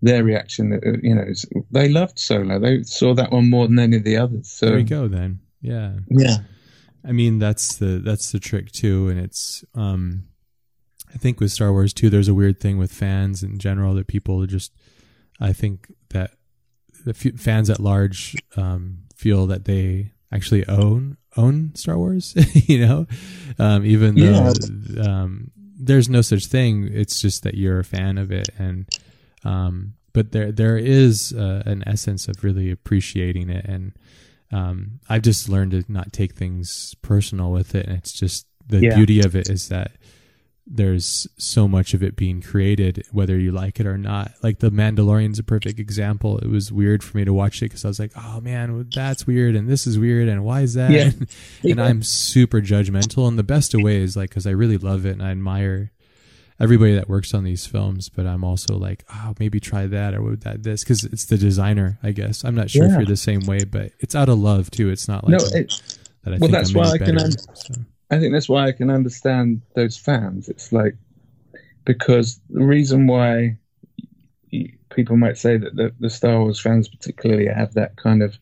their 0.01 0.23
reaction. 0.23 0.73
uh, 0.73 0.97
You 1.01 1.15
know, 1.15 1.25
they 1.71 1.89
loved 1.89 2.19
Solo. 2.19 2.59
They 2.59 2.84
saw 2.84 3.13
that 3.15 3.31
one 3.31 3.49
more 3.49 3.67
than 3.67 3.79
any 3.79 3.97
of 3.97 4.03
the 4.03 4.17
others. 4.17 4.49
So 4.49 4.67
there 4.67 4.75
we 4.75 4.84
go 4.84 5.07
then. 5.07 5.39
Yeah, 5.61 5.93
yeah, 6.09 6.38
I 7.05 7.13
mean 7.13 7.39
that's 7.39 7.77
the 7.77 7.99
that's 8.03 8.31
the 8.31 8.39
trick 8.39 8.71
too, 8.71 9.07
and 9.09 9.19
it's 9.19 9.63
um, 9.75 10.25
I 11.13 11.17
think 11.17 11.39
with 11.39 11.51
Star 11.51 11.71
Wars 11.71 11.93
too, 11.93 12.09
there's 12.09 12.27
a 12.27 12.34
weird 12.34 12.59
thing 12.59 12.77
with 12.77 12.91
fans 12.91 13.43
in 13.43 13.59
general 13.59 13.93
that 13.95 14.07
people 14.07 14.41
are 14.43 14.47
just, 14.47 14.73
I 15.39 15.53
think 15.53 15.93
that 16.09 16.31
the 17.05 17.11
f- 17.11 17.39
fans 17.39 17.69
at 17.69 17.79
large 17.79 18.36
um, 18.57 19.03
feel 19.15 19.45
that 19.47 19.63
they 19.65 20.11
actually 20.34 20.67
own 20.67 21.15
own 21.38 21.73
Star 21.75 21.97
Wars, 21.97 22.34
you 22.67 22.86
know, 22.86 23.07
um, 23.57 23.86
even 23.86 24.15
though 24.34 24.43
um, 25.01 25.51
there's 25.86 26.09
no 26.09 26.21
such 26.21 26.45
thing. 26.47 26.89
It's 26.91 27.21
just 27.21 27.43
that 27.43 27.55
you're 27.55 27.79
a 27.79 27.84
fan 27.84 28.17
of 28.17 28.31
it, 28.31 28.49
and 28.57 28.86
um, 29.43 29.93
but 30.13 30.31
there 30.31 30.51
there 30.51 30.77
is 30.77 31.34
uh, 31.34 31.63
an 31.65 31.84
essence 31.88 32.27
of 32.27 32.43
really 32.43 32.71
appreciating 32.71 33.49
it 33.49 33.65
and 33.65 33.93
um, 34.51 34.99
I've 35.09 35.23
just 35.23 35.49
learned 35.49 35.71
to 35.71 35.84
not 35.91 36.13
take 36.13 36.36
things 36.36 36.95
personal 37.01 37.51
with 37.51 37.73
it, 37.73 37.88
and 37.88 37.97
it's 37.97 38.11
just 38.13 38.45
the 38.67 38.81
Yeah. 38.81 38.95
beauty 38.95 39.19
of 39.21 39.36
it 39.36 39.49
is 39.49 39.69
that 39.69 39.93
there's 40.66 41.28
so 41.38 41.68
much 41.68 41.93
of 41.93 42.01
it 42.01 42.16
being 42.16 42.41
created, 42.41 43.05
whether 43.11 43.38
you 43.38 43.51
like 43.51 43.80
it 43.82 43.86
or 43.86 43.97
not. 43.97 44.32
Like 44.41 44.59
the 44.59 44.70
Mandalorian's 44.70 45.38
a 45.39 45.43
perfect 45.43 45.78
example. 45.78 46.38
It 46.38 46.47
was 46.47 46.72
weird 46.72 47.03
for 47.03 47.18
me 47.18 47.26
to 47.26 47.34
watch 47.34 47.57
it 47.61 47.66
because 47.66 47.84
I 47.84 47.89
was 47.89 47.99
like, 47.99 48.14
oh 48.16 48.39
man, 48.39 48.88
that's 48.93 49.28
weird, 49.28 49.55
and 49.55 49.70
this 49.70 49.86
is 49.86 49.99
weird, 49.99 50.30
and 50.30 50.43
why 50.45 50.61
is 50.61 50.74
that? 50.76 50.91
Yeah. 50.91 51.03
and 51.64 51.78
Yeah. 51.78 51.84
I'm 51.84 52.01
super 52.01 52.61
judgmental 52.61 53.28
in 53.28 53.36
the 53.36 53.43
best 53.43 53.74
of 53.74 53.82
ways, 53.82 54.16
like 54.16 54.30
because 54.30 54.47
I 54.47 54.51
really 54.51 54.78
love 54.78 55.05
it 55.05 55.11
and 55.11 55.24
I 55.24 55.32
admire 55.32 55.91
everybody 56.59 56.95
that 56.95 57.09
works 57.09 57.34
on 57.34 57.43
these 57.43 57.66
films. 57.66 58.07
But 58.07 58.26
I'm 58.26 58.45
also 58.45 58.78
like, 58.78 59.03
oh, 59.14 59.34
maybe 59.39 59.59
try 59.59 59.86
that 59.88 60.14
or 60.14 60.22
would 60.22 60.41
that 60.41 60.64
this 60.64 60.84
because 60.84 61.03
it's 61.03 61.26
the 61.26 61.38
designer, 61.38 61.99
I 62.01 62.11
guess. 62.11 62.45
I'm 62.45 62.55
not 62.55 62.70
sure 62.70 62.86
if 62.86 62.91
you're 62.93 63.05
the 63.05 63.18
same 63.18 63.41
way, 63.41 63.66
but 63.66 63.91
it's 63.99 64.16
out 64.16 64.30
of 64.30 64.39
love 64.39 64.72
too. 64.72 64.89
It's 64.91 65.09
not 65.09 65.26
like 65.26 65.32
no, 65.39 65.45
it, 65.57 65.74
that 66.24 66.30
I 66.34 66.38
well, 66.38 66.39
think 66.39 66.51
that's 66.51 66.70
I'm 66.70 66.76
why 66.76 66.89
I 66.91 66.97
can 66.99 67.16
better, 67.16 67.26
un- 67.26 67.32
so. 67.55 67.74
I 68.10 68.20
think 68.20 68.34
that's 68.34 68.49
why 68.49 68.68
I 68.68 68.72
can 68.72 68.89
understand 68.89 69.62
those 69.76 69.97
fans. 69.97 70.49
It's 70.49 70.72
like 70.72 70.95
because 71.86 72.39
the 72.49 72.64
reason 72.64 73.08
why 73.08 73.58
people 74.89 75.18
might 75.18 75.38
say 75.38 75.58
that 75.58 75.76
the, 75.76 75.93
the 75.99 76.10
Star 76.10 76.39
Wars 76.39 76.60
fans 76.60 76.88
particularly 76.88 77.47
have 77.47 77.74
that 77.74 77.95
kind 77.97 78.22
of 78.22 78.38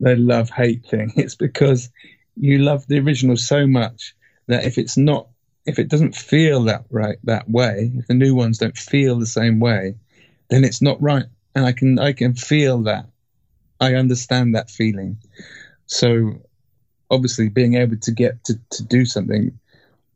they 0.00 0.16
love 0.16 0.50
hate 0.50 0.84
thing. 0.86 1.12
It's 1.16 1.34
because 1.34 1.90
you 2.36 2.58
love 2.58 2.86
the 2.86 2.98
original 2.98 3.36
so 3.36 3.66
much 3.66 4.14
that 4.46 4.64
if 4.64 4.78
it's 4.78 4.96
not 4.96 5.28
if 5.66 5.78
it 5.78 5.88
doesn't 5.88 6.14
feel 6.14 6.64
that 6.64 6.84
right 6.90 7.16
that 7.24 7.48
way, 7.48 7.90
if 7.96 8.06
the 8.06 8.14
new 8.14 8.34
ones 8.34 8.58
don't 8.58 8.76
feel 8.76 9.18
the 9.18 9.26
same 9.26 9.60
way, 9.60 9.96
then 10.50 10.62
it's 10.62 10.82
not 10.82 11.00
right. 11.00 11.24
And 11.54 11.64
I 11.64 11.72
can 11.72 11.98
I 11.98 12.12
can 12.12 12.34
feel 12.34 12.82
that. 12.82 13.06
I 13.80 13.94
understand 13.94 14.54
that 14.54 14.70
feeling. 14.70 15.18
So 15.86 16.42
obviously 17.14 17.48
being 17.48 17.74
able 17.74 17.96
to 17.96 18.10
get 18.12 18.42
to, 18.44 18.54
to 18.70 18.82
do 18.84 19.04
something 19.04 19.58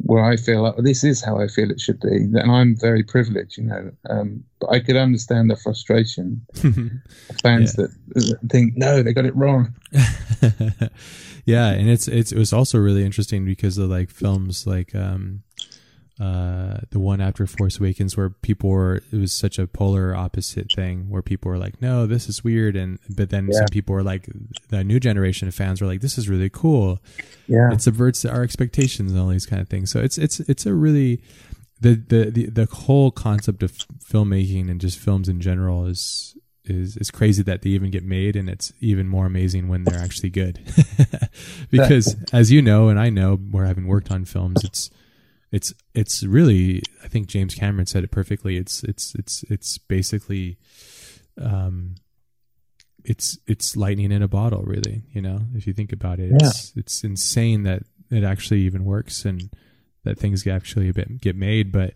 where 0.03 0.25
I 0.25 0.37
feel 0.37 0.63
like 0.63 0.75
well, 0.77 0.85
this 0.85 1.03
is 1.03 1.25
how 1.25 1.41
I 1.41 1.49
feel 1.49 1.71
it 1.73 1.81
should 1.81 1.99
be, 2.01 2.27
then 2.27 2.49
I'm 2.49 2.77
very 2.77 3.03
privileged, 3.03 3.59
you 3.59 3.65
know. 3.65 3.91
Um, 4.09 4.45
but 4.61 4.71
I 4.71 4.79
could 4.79 4.97
understand 4.97 5.51
the 5.51 5.57
frustration 5.57 6.41
of 6.63 6.75
fans 7.43 7.75
Yeah. 7.77 7.87
that 8.15 8.39
think, 8.49 8.77
no, 8.77 9.03
they 9.03 9.13
got 9.13 9.25
it 9.27 9.35
wrong. 9.35 9.75
yeah, 11.45 11.71
and 11.71 11.89
it's 11.89 12.07
it's 12.09 12.33
it 12.33 12.39
was 12.39 12.53
also 12.53 12.79
really 12.79 13.05
interesting 13.05 13.45
because 13.45 13.79
of 13.79 13.91
like 13.91 14.11
films 14.11 14.67
like 14.67 14.95
um 14.95 15.43
uh 16.21 16.81
the 16.91 16.99
one 16.99 17.21
after 17.21 17.47
Force 17.47 17.79
Awakens 17.79 18.17
where 18.17 18.31
people 18.31 18.71
were 18.71 19.03
it 19.13 19.17
was 19.17 19.33
such 19.33 19.59
a 19.59 19.67
polar 19.67 20.15
opposite 20.17 20.73
thing 20.73 21.09
where 21.09 21.23
people 21.23 21.51
were 21.51 21.59
like 21.59 21.81
no 21.81 22.07
this 22.07 22.29
is 22.29 22.43
weird. 22.43 22.75
And 22.77 22.99
but 23.09 23.31
then 23.31 23.47
Yeah. 23.51 23.59
some 23.59 23.67
people 23.71 23.95
were 23.95 24.03
like 24.03 24.29
the 24.69 24.83
new 24.83 24.99
generation 24.99 25.47
of 25.49 25.55
fans 25.55 25.81
were 25.81 25.87
like 25.87 26.01
this 26.01 26.19
is 26.19 26.29
really 26.29 26.51
cool. 26.51 27.01
Yeah. 27.47 27.73
it 27.73 27.81
subverts 27.83 28.25
our 28.25 28.43
expectations 28.43 29.13
and 29.13 29.21
all 29.21 29.29
these 29.29 29.47
kind 29.47 29.63
of 29.63 29.69
things. 29.69 29.91
So 29.91 30.01
it's 30.01 30.19
it's 30.19 30.41
it's 30.41 30.67
a 30.67 30.75
really 30.75 31.23
the 31.81 31.95
the 31.95 32.31
the, 32.31 32.47
the 32.47 32.65
whole 32.67 33.11
concept 33.13 33.63
of 33.63 33.73
filmmaking 34.05 34.69
and 34.71 34.81
just 34.81 34.99
films 34.99 35.29
in 35.29 35.41
general 35.41 35.87
is 35.87 36.37
is 36.65 36.97
is 36.97 37.11
crazy 37.11 37.43
that 37.45 37.63
they 37.63 37.71
even 37.71 37.91
get 37.93 38.05
made. 38.05 38.35
And 38.35 38.49
it's 38.51 38.73
even 38.81 39.07
more 39.09 39.27
amazing 39.27 39.69
when 39.69 39.85
they're 39.85 40.01
actually 40.03 40.31
good. 40.31 40.59
Because 41.71 42.17
as 42.33 42.51
you 42.51 42.63
know 42.63 42.89
and 42.89 42.99
I 42.99 43.11
know 43.11 43.37
where 43.37 43.67
having 43.67 43.87
worked 43.87 44.11
on 44.11 44.25
films 44.25 44.65
it's 44.65 44.91
it's 45.51 45.73
it's 45.95 46.23
really 46.25 46.83
I 47.03 47.09
think 47.09 47.29
James 47.29 47.55
Cameron 47.55 47.87
said 47.87 48.05
it 48.05 48.11
perfectly. 48.11 48.57
It's 48.57 48.83
it's 48.85 49.15
it's 49.15 49.45
it's 49.45 49.79
basically 49.79 50.59
um 51.41 51.95
it's 53.05 53.39
it's 53.47 53.77
lightning 53.77 54.13
in 54.13 54.23
a 54.23 54.29
bottle 54.29 54.63
really 54.63 55.03
you 55.13 55.23
know 55.23 55.41
if 55.55 55.67
you 55.67 55.73
think 55.73 55.93
about 55.93 56.19
it. 56.19 56.33
It's 56.35 56.73
it's 56.77 57.05
insane 57.05 57.63
that 57.63 57.83
it 58.11 58.25
actually 58.25 58.61
even 58.61 58.85
works 58.85 59.25
and 59.25 59.51
that 60.05 60.19
things 60.19 60.43
get 60.43 60.55
actually 60.55 60.89
a 60.89 60.93
bit 60.93 61.21
get 61.21 61.37
made 61.37 61.73
but 61.73 61.95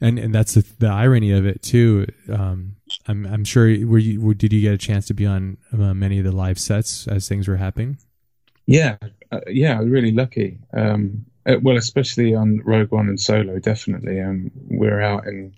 and 0.00 0.18
and 0.18 0.34
that's 0.34 0.54
the, 0.54 0.64
the 0.78 0.88
irony 0.88 1.30
of 1.32 1.46
it 1.46 1.62
too. 1.62 2.06
Um 2.32 2.76
i'm 3.06 3.24
i'm 3.26 3.44
sure 3.44 3.66
were 3.86 3.98
you 3.98 4.20
were, 4.20 4.34
did 4.34 4.52
you 4.52 4.60
get 4.60 4.74
a 4.74 4.78
chance 4.78 5.06
to 5.06 5.14
be 5.14 5.26
on 5.26 5.56
uh, 5.72 5.94
many 5.94 6.18
of 6.18 6.24
the 6.24 6.32
live 6.32 6.58
sets 6.58 7.06
as 7.06 7.28
things 7.28 7.46
were 7.46 7.56
happening? 7.56 7.98
Yeah, 8.66 8.98
uh, 9.32 9.40
yeah, 9.48 9.78
I 9.78 9.80
was 9.80 9.90
really 9.90 10.12
lucky. 10.12 10.60
Um, 10.72 11.26
uh, 11.46 11.56
well, 11.62 11.76
especially 11.76 12.34
on 12.34 12.60
Rogue 12.64 12.92
One 12.92 13.08
and 13.08 13.20
Solo, 13.20 13.58
definitely. 13.58 14.20
Um, 14.20 14.50
we're 14.68 15.00
out 15.00 15.26
in 15.26 15.54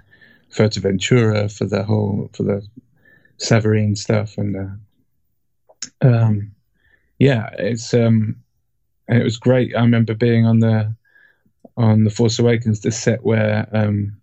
Fuerteventura 0.50 1.50
for 1.56 1.64
the 1.64 1.82
whole 1.82 2.30
for 2.32 2.42
the 2.44 2.66
Savareen 3.38 3.96
stuff, 3.96 4.38
and 4.38 4.56
uh, 6.02 6.06
um, 6.06 6.52
yeah, 7.18 7.50
it's 7.58 7.94
um, 7.94 8.36
it 9.08 9.24
was 9.24 9.38
great. 9.38 9.74
I 9.74 9.80
remember 9.80 10.14
being 10.14 10.46
on 10.46 10.60
the 10.60 10.94
on 11.76 12.04
the 12.04 12.10
Force 12.10 12.38
Awakens, 12.38 12.80
the 12.80 12.92
set 12.92 13.24
where 13.24 13.68
um, 13.72 14.16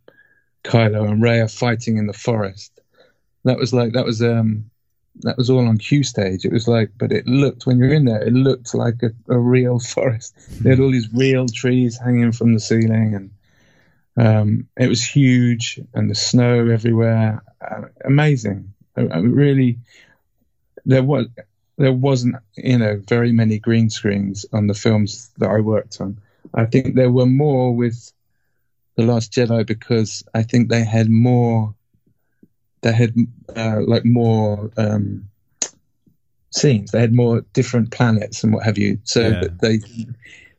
Kylo 0.64 1.10
and 1.10 1.22
Rey 1.22 1.40
are 1.40 1.48
fighting 1.48 1.98
in 1.98 2.08
the 2.08 2.14
forest. 2.14 2.80
That 3.44 3.58
was 3.58 3.74
like 3.74 3.94
that 3.94 4.06
was 4.06 4.22
um, 4.22 4.70
that 5.22 5.38
was 5.38 5.50
all 5.50 5.68
on 5.68 5.78
Q 5.78 6.04
stage. 6.04 6.46
It 6.46 6.54
was 6.54 6.68
like, 6.68 6.92
but 6.98 7.12
it 7.12 7.28
looked 7.28 7.66
when 7.66 7.78
you're 7.78 7.94
in 7.94 8.06
there, 8.06 8.22
it 8.22 8.34
looked 8.34 8.74
like 8.74 9.02
a, 9.04 9.12
a 9.34 9.38
real 9.38 9.80
forest. 9.96 10.36
They 10.64 10.72
had 10.72 10.80
all 10.80 10.92
these 10.92 11.14
real 11.14 11.48
trees 11.48 11.98
hanging 11.98 12.32
from 12.32 12.54
the 12.54 12.60
ceiling, 12.60 13.16
and 13.16 13.32
um, 14.18 14.68
it 14.78 14.88
was 14.88 15.04
huge, 15.04 15.80
and 15.94 16.10
the 16.10 16.16
snow 16.16 16.68
everywhere. 16.68 17.44
Uh, 17.62 17.88
amazing, 18.06 18.74
I, 18.96 19.02
I 19.02 19.18
really. 19.20 19.80
There 20.86 21.04
was 21.04 21.28
there 21.78 21.94
wasn't 21.94 22.36
you 22.56 22.78
know 22.78 23.02
very 23.08 23.32
many 23.32 23.60
green 23.60 23.90
screens 23.90 24.46
on 24.54 24.68
the 24.68 24.74
films 24.74 25.30
that 25.38 25.50
I 25.50 25.60
worked 25.60 26.00
on. 26.02 26.20
I 26.54 26.66
think 26.66 26.96
there 26.96 27.12
were 27.12 27.26
more 27.26 27.76
with 27.76 28.12
the 28.96 29.04
Last 29.04 29.32
Jedi 29.32 29.66
because 29.66 30.24
I 30.34 30.44
think 30.44 30.70
they 30.70 30.84
had 30.84 31.10
more 31.10 31.76
they 32.82 32.94
had 32.94 33.14
uh, 33.56 33.82
like 33.86 34.06
more 34.06 34.72
um, 34.78 35.30
scenes. 36.52 36.92
They 36.92 37.00
had 37.02 37.14
more 37.14 37.42
different 37.54 37.92
planets 37.92 38.44
and 38.44 38.54
what 38.54 38.64
have 38.64 38.78
you. 38.78 39.00
So 39.04 39.22
Yeah. 39.22 39.48
they 39.62 39.80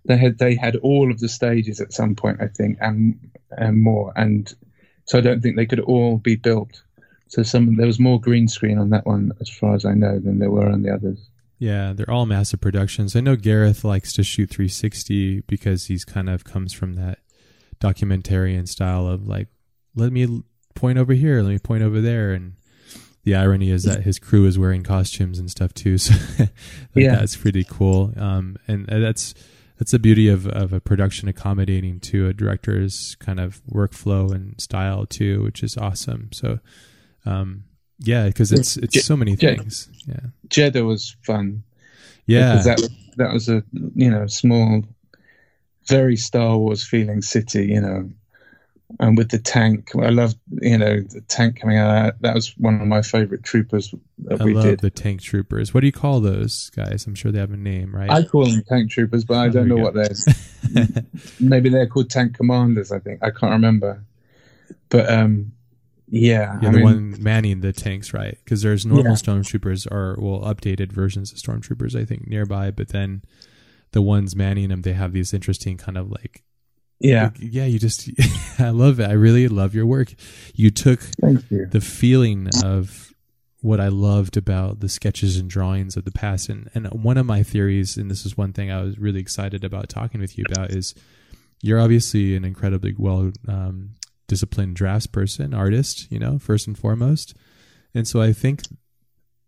they 0.07 0.17
had 0.17 0.39
they 0.39 0.55
had 0.55 0.77
all 0.77 1.11
of 1.11 1.21
the 1.21 1.29
stages 1.29 1.81
at 1.81 1.93
some 1.93 2.15
point, 2.15 2.39
I 2.41 2.47
think, 2.49 2.79
and 2.81 3.19
and 3.51 3.81
more. 3.83 4.13
And 4.17 4.53
so 5.05 5.19
I 5.19 5.21
don't 5.21 5.41
think 5.43 5.57
they 5.57 5.67
could 5.67 5.81
all 5.81 6.19
be 6.19 6.37
built. 6.37 6.83
So 7.29 7.43
some 7.43 7.77
there 7.77 7.87
was 7.87 8.01
more 8.01 8.21
green 8.21 8.49
screen 8.49 8.79
on 8.79 8.91
that 8.91 9.07
one, 9.07 9.33
as 9.41 9.49
far 9.49 9.75
as 9.75 9.85
I 9.85 9.95
know, 9.95 10.19
than 10.19 10.39
there 10.39 10.51
were 10.51 10.69
on 10.71 10.83
the 10.83 10.93
others. 10.93 11.19
yeah 11.59 11.93
they're 11.93 12.11
all 12.11 12.25
massive 12.27 12.59
productions 12.61 13.15
i 13.15 13.21
know 13.21 13.37
gareth 13.37 13.85
likes 13.85 14.15
to 14.15 14.23
shoot 14.23 14.49
360 14.49 15.43
because 15.43 15.87
he's 15.87 16.07
kind 16.07 16.31
of 16.31 16.43
comes 16.43 16.73
from 16.73 16.95
that 16.95 17.19
documentarian 17.81 18.67
style 18.67 19.07
of 19.07 19.27
like 19.29 19.49
let 19.95 20.11
me 20.13 20.43
point 20.81 20.99
over 20.99 21.13
here 21.13 21.43
let 21.43 21.51
me 21.51 21.59
point 21.59 21.83
over 21.83 22.01
there. 22.01 22.33
And 22.33 22.55
the 23.25 23.35
irony 23.35 23.71
is 23.71 23.83
that 23.85 24.03
his 24.03 24.19
crew 24.19 24.47
is 24.47 24.59
wearing 24.59 24.83
costumes 24.83 25.39
and 25.39 25.51
stuff 25.51 25.73
too 25.75 25.99
so 26.07 26.15
like, 26.39 26.51
Yeah. 26.95 27.17
that's 27.17 27.37
pretty 27.37 27.65
cool. 27.65 28.13
Um 28.17 28.57
and 28.67 28.89
uh, 28.91 28.99
that's 28.99 29.35
that's 29.79 29.93
the 29.93 29.99
beauty 29.99 30.29
of, 30.29 30.47
of 30.47 30.73
a 30.73 30.81
production 30.81 31.29
accommodating 31.29 32.01
to 32.01 32.29
a 32.29 32.33
director's 32.35 33.17
kind 33.21 33.41
of 33.41 33.63
workflow 33.67 34.33
and 34.35 34.61
style 34.61 35.07
too 35.07 35.43
which 35.43 35.63
is 35.63 35.77
awesome. 35.77 36.31
So 36.33 36.59
um 37.27 37.65
yeah 37.99 38.27
because 38.27 38.51
it's 38.53 38.77
it's 38.79 38.97
Ja- 38.97 39.03
so 39.03 39.17
many 39.17 39.33
Ja- 39.33 39.57
things. 39.57 39.89
Yeah. 40.09 40.27
Jedha 40.49 40.87
was 40.87 41.15
fun. 41.23 41.63
yeah. 42.27 42.53
Because 42.53 42.65
that 42.67 42.89
that 43.19 43.33
was 43.35 43.49
a 43.51 43.63
you 43.95 44.11
know 44.11 44.27
small, 44.27 44.83
very 45.89 46.17
Star 46.17 46.57
Wars 46.57 46.83
feeling 46.87 47.21
city, 47.23 47.67
you 47.67 47.81
know, 47.81 48.09
and 48.99 49.17
with 49.17 49.31
the 49.31 49.39
tank. 49.39 49.91
I 49.95 50.09
loved 50.09 50.37
you 50.61 50.79
know 50.79 51.01
the 51.01 51.21
tank 51.29 51.61
coming 51.61 51.77
out. 51.77 51.93
That. 51.93 52.23
that 52.23 52.35
was 52.35 52.57
one 52.59 52.81
of 52.81 52.87
my 52.87 53.03
favorite 53.03 53.43
troopers 53.45 53.95
that 54.25 54.41
I 54.41 54.45
we 54.45 54.55
love 54.55 54.65
did. 54.65 54.81
the 54.81 54.91
tank 54.91 55.23
troopers. 55.23 55.73
What 55.73 55.81
do 55.81 55.87
you 55.87 55.93
call 55.93 56.21
those 56.21 56.71
guys? 56.71 57.07
I'm 57.07 57.15
sure 57.15 57.31
they 57.31 57.39
have 57.39 57.53
a 57.53 57.57
name, 57.57 57.95
right? 57.95 58.11
I 58.11 58.25
call 58.25 58.47
them 58.47 58.63
tank 58.69 58.91
troopers, 58.91 59.25
but 59.25 59.39
I 59.39 59.49
don't 59.49 59.69
know 59.69 59.77
we 59.77 59.83
what 59.83 59.95
they're. 59.95 60.87
Maybe 61.41 61.69
they're 61.69 61.87
called 61.87 62.11
tank 62.11 62.37
commanders. 62.37 62.91
I 62.93 62.99
think 62.99 63.23
I 63.23 63.31
can't 63.31 63.53
remember, 63.53 64.05
but 64.89 65.11
um, 65.11 65.53
yeah, 66.09 66.59
yeah, 66.61 66.69
I 66.69 66.73
the 66.73 66.77
mean, 66.79 66.83
one 66.85 67.23
manning 67.23 67.61
the 67.61 67.73
tanks, 67.73 68.13
right? 68.13 68.37
Because 68.45 68.63
there's 68.63 68.85
normal 68.85 69.13
Yeah. 69.13 69.13
stormtroopers 69.13 69.91
or 69.91 70.17
well 70.19 70.41
updated 70.41 70.91
versions 70.91 71.33
of 71.33 71.39
stormtroopers, 71.39 71.95
I 71.95 72.05
think, 72.05 72.27
nearby. 72.27 72.73
But 72.73 72.89
then 72.89 73.23
the 73.93 74.03
ones 74.03 74.35
manning 74.35 74.69
them, 74.71 74.83
they 74.83 74.93
have 74.95 75.13
these 75.13 75.33
interesting 75.33 75.77
kind 75.77 75.97
of 75.97 76.11
like, 76.11 76.43
yeah. 77.01 77.25
like, 77.25 77.37
yeah. 77.41 77.65
You 77.65 77.79
just, 77.79 78.09
I 78.59 78.71
love 78.71 79.01
it. 79.01 79.09
I 79.09 79.13
really 79.13 79.49
love 79.49 79.75
your 79.75 79.87
work. 79.87 80.15
You 80.55 80.71
took 80.71 81.01
Thank 81.01 81.51
you. 81.51 81.67
the 81.67 81.81
feeling 81.81 82.49
of 82.65 83.13
what 83.63 83.81
I 83.81 83.89
loved 83.89 84.37
about 84.37 84.81
the 84.81 84.89
sketches 84.89 85.37
and 85.37 85.51
drawings 85.51 85.97
of 85.97 86.05
the 86.05 86.13
past. 86.13 86.49
And, 86.49 86.71
and 86.75 86.87
one 86.89 87.19
of 87.19 87.27
my 87.27 87.43
theories, 87.43 87.97
and 87.97 88.11
this 88.11 88.25
is 88.25 88.37
one 88.37 88.53
thing 88.53 88.71
I 88.71 88.83
was 88.83 88.99
really 88.99 89.21
excited 89.21 89.65
about 89.65 89.89
talking 89.89 90.21
with 90.21 90.39
you 90.39 90.45
about, 90.51 90.71
is 90.71 90.95
you're 91.63 91.81
obviously 91.81 92.37
an 92.37 92.45
incredibly 92.45 92.95
well 92.97 93.33
um, 93.49 93.97
disciplined 94.29 94.77
drafts 94.77 95.07
person, 95.07 95.53
artist, 95.53 96.11
you 96.11 96.19
know, 96.19 96.39
first 96.39 96.67
and 96.67 96.79
foremost. 96.79 97.35
And 97.95 98.07
so 98.07 98.23
I 98.23 98.33
think 98.33 98.63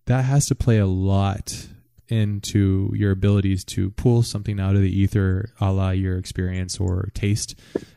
that 0.07 0.25
has 0.25 0.47
to 0.47 0.55
play 0.55 0.79
a 0.79 0.87
lot 0.87 1.69
into 2.13 2.93
your 2.95 3.11
abilities 3.11 3.65
to 3.65 3.91
pull 3.93 4.23
something 4.23 4.61
out 4.61 4.77
of 4.77 4.83
the 4.83 4.91
ether, 5.01 5.51
a 5.61 5.73
la 5.73 5.91
your 5.91 6.19
experience 6.19 6.79
or 6.79 7.09
taste, 7.15 7.55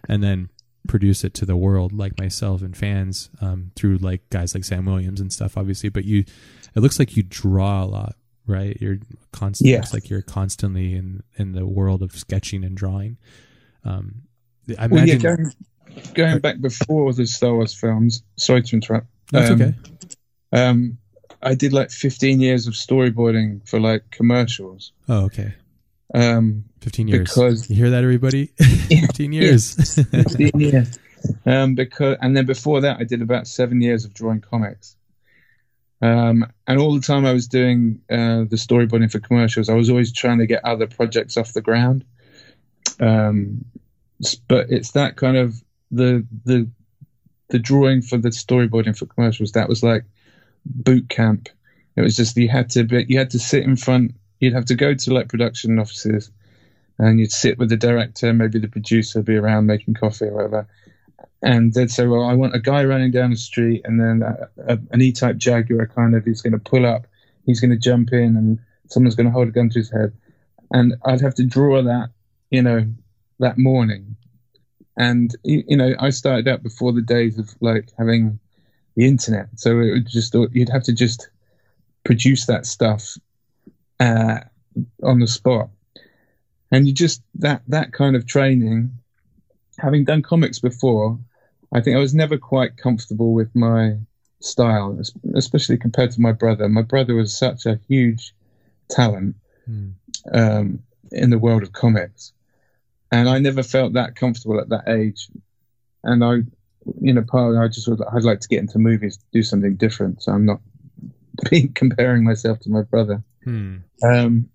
and 0.08 0.24
then 0.24 0.50
produce 0.88 1.24
it 1.24 1.34
to 1.34 1.46
the 1.46 1.58
world, 1.58 1.92
like 1.92 2.18
myself 2.18 2.62
and 2.62 2.78
fans, 2.78 3.30
um, 3.42 3.72
through 3.76 3.98
like 3.98 4.22
guys 4.30 4.54
like 4.56 4.64
Sam 4.64 4.86
Williams 4.86 5.20
and 5.20 5.34
stuff, 5.34 5.58
obviously. 5.58 5.90
But 5.90 6.06
you, 6.06 6.24
it 6.76 6.80
looks 6.80 7.00
like 7.00 7.18
you 7.18 7.24
draw 7.24 7.84
a 7.84 7.86
lot, 7.86 8.16
right? 8.48 8.78
You're 8.80 9.00
constantly, 9.32 9.74
Yeah. 9.74 9.80
it's 9.80 9.94
like 9.94 10.10
you're 10.10 10.22
constantly 10.22 10.94
in 10.96 11.24
in 11.36 11.52
the 11.52 11.66
world 11.66 12.02
of 12.02 12.12
sketching 12.14 12.64
and 12.64 12.78
drawing. 12.78 13.18
Um, 13.84 14.24
I 14.80 14.88
Well, 14.88 15.06
yeah, 15.08 15.16
imagine 15.16 15.22
going, 15.22 15.52
going 16.14 16.40
back 16.40 16.62
before 16.62 17.14
the 17.14 17.26
Star 17.28 17.54
Wars 17.54 17.74
films. 17.74 18.24
Sorry 18.38 18.62
to 18.64 18.76
interrupt. 18.76 19.08
that's 19.32 19.50
um, 19.52 19.62
okay. 19.62 19.74
Um, 20.54 20.98
I 21.46 21.54
did 21.56 21.72
like 21.74 21.92
15 21.92 22.40
years 22.42 22.68
of 22.68 22.74
storyboarding 22.74 23.68
for 23.70 23.80
like 23.80 24.10
commercials. 24.12 24.92
Oh, 25.08 25.26
okay. 25.26 25.54
Um, 26.14 26.66
Fifteen 26.82 27.08
years. 27.08 27.30
because- 27.30 27.70
you 27.70 27.76
hear 27.76 27.90
that, 27.92 28.04
everybody? 28.04 28.48
Fifteen 28.58 29.32
years. 29.34 29.96
15 30.12 30.60
years. 30.60 31.00
Um, 31.46 31.76
because 31.76 32.18
and 32.22 32.36
then 32.38 32.46
before 32.46 32.82
that, 32.82 32.98
I 33.00 33.04
did 33.04 33.22
about 33.22 33.48
seven 33.48 33.82
years 33.82 34.06
of 34.06 34.14
drawing 34.14 34.42
comics. 34.42 34.96
Um, 36.02 36.46
and 36.68 36.80
all 36.80 36.94
the 36.94 37.02
time 37.02 37.26
I 37.26 37.34
was 37.34 37.48
doing 37.48 38.02
uh, 38.10 38.46
the 38.50 38.58
storyboarding 38.58 39.12
for 39.12 39.20
commercials, 39.20 39.70
I 39.70 39.74
was 39.74 39.90
always 39.90 40.12
trying 40.14 40.40
to 40.40 40.46
get 40.46 40.64
other 40.64 40.88
projects 40.88 41.38
off 41.38 41.54
the 41.54 41.62
ground. 41.62 42.06
Um, 43.00 43.66
but 44.48 44.70
it's 44.70 44.92
that 44.92 45.16
kind 45.16 45.38
of 45.38 45.56
the 45.92 46.26
the 46.46 46.70
the 47.50 47.60
drawing 47.60 48.02
for 48.02 48.18
the 48.18 48.30
storyboarding 48.30 48.98
for 48.98 49.06
commercials. 49.08 49.54
That 49.54 49.70
was 49.70 49.84
like 49.84 50.04
boot 50.66 51.10
camp. 51.10 51.50
It 51.96 52.02
was 52.02 52.16
just 52.16 52.36
you 52.38 52.50
had 52.50 52.70
to 52.72 52.84
be, 52.84 53.06
you 53.08 53.18
had 53.18 53.32
to 53.32 53.40
sit 53.40 53.64
in 53.64 53.76
front. 53.76 54.16
You'd 54.40 54.54
have 54.54 54.66
to 54.66 54.76
go 54.76 54.94
to 54.94 55.14
like 55.14 55.30
production 55.30 55.80
offices, 55.80 56.30
and 56.98 57.20
you'd 57.20 57.32
sit 57.32 57.58
with 57.58 57.70
the 57.70 57.78
director, 57.78 58.34
maybe 58.34 58.60
the 58.60 58.68
producer, 58.68 59.22
be 59.22 59.36
around 59.36 59.66
making 59.66 59.94
coffee 59.94 60.26
or 60.26 60.34
whatever. 60.34 60.68
And 61.42 61.74
they'd 61.74 61.92
say, 61.92 62.06
"Well, 62.08 62.24
I 62.24 62.34
want 62.34 62.56
a 62.56 62.60
guy 62.60 62.84
running 62.84 63.12
down 63.12 63.30
the 63.32 63.38
street, 63.38 63.82
and 63.86 64.00
then 64.00 64.24
a, 64.24 64.74
a, 64.74 64.80
an 64.92 65.02
E-type 65.02 65.38
Jaguar 65.38 65.88
kind 65.88 66.16
of. 66.16 66.26
He's 66.26 66.42
going 66.42 66.54
to 66.54 66.60
pull 66.60 66.86
up. 66.86 67.08
He's 67.46 67.62
going 67.62 67.72
to 67.72 67.78
jump 67.78 68.12
in, 68.12 68.36
and 68.36 68.60
someone's 68.88 69.16
going 69.16 69.28
to 69.28 69.32
hold 69.32 69.48
a 69.48 69.52
gun 69.52 69.70
to 69.70 69.80
his 69.80 69.92
head." 69.92 70.14
And 70.72 70.96
I'd 71.06 71.22
have 71.22 71.36
to 71.36 71.46
draw 71.46 71.84
that, 71.84 72.10
you 72.50 72.62
know, 72.62 72.88
that 73.40 73.58
morning. 73.58 74.16
And 74.98 75.36
you 75.44 75.78
know, 75.78 75.94
I 76.00 76.10
started 76.10 76.48
out 76.48 76.64
before 76.64 76.94
the 76.94 77.02
days 77.02 77.38
of 77.38 77.54
like 77.62 77.90
having 77.98 78.40
the 78.96 79.06
internet, 79.06 79.48
so 79.56 79.80
it 79.80 79.92
would 79.92 80.08
just 80.08 80.34
you'd 80.52 80.70
have 80.70 80.84
to 80.84 80.94
just 80.94 81.30
produce 82.04 82.46
that 82.46 82.66
stuff 82.66 83.18
uh, 84.00 84.40
on 85.04 85.20
the 85.20 85.28
spot. 85.28 85.70
And 86.72 86.88
you 86.88 86.94
just 86.94 87.22
that 87.36 87.62
that 87.68 87.94
kind 87.94 88.16
of 88.16 88.26
training, 88.26 88.92
having 89.78 90.06
done 90.06 90.22
comics 90.22 90.60
before, 90.60 91.20
I 91.74 91.82
think 91.82 91.96
I 91.96 92.00
was 92.00 92.14
never 92.14 92.38
quite 92.38 92.78
comfortable 92.78 93.34
with 93.34 93.56
my 93.56 93.98
style, 94.40 95.00
especially 95.34 95.78
compared 95.78 96.12
to 96.12 96.22
my 96.22 96.32
brother. 96.32 96.70
My 96.70 96.82
brother 96.82 97.16
was 97.16 97.38
such 97.38 97.66
a 97.66 97.80
huge 97.88 98.34
talent 98.90 99.36
Hmm. 99.66 99.90
um, 100.32 100.80
in 101.12 101.32
the 101.32 101.40
world 101.40 101.64
of 101.64 101.72
comics, 101.72 102.34
and 103.12 103.28
I 103.28 103.40
never 103.40 103.64
felt 103.64 103.94
that 103.94 104.16
comfortable 104.16 104.60
at 104.60 104.70
that 104.70 104.88
age. 104.88 105.28
And 106.04 106.24
I, 106.24 106.42
you 107.02 107.14
know, 107.14 107.24
part 107.24 107.54
of 107.54 107.62
I 107.62 107.68
just 107.68 107.88
was, 107.88 108.02
I'd 108.14 108.24
like 108.24 108.40
to 108.42 108.48
get 108.48 108.60
into 108.60 108.80
movies, 108.80 109.20
do 109.32 109.44
something 109.44 109.76
different. 109.76 110.22
So 110.24 110.32
I'm 110.32 110.46
not 110.46 110.62
being 111.50 111.74
comparing 111.74 112.24
myself 112.24 112.60
to 112.62 112.70
my 112.70 112.84
brother. 112.84 113.24
Hmm. 113.44 113.78
Um, 114.04 114.50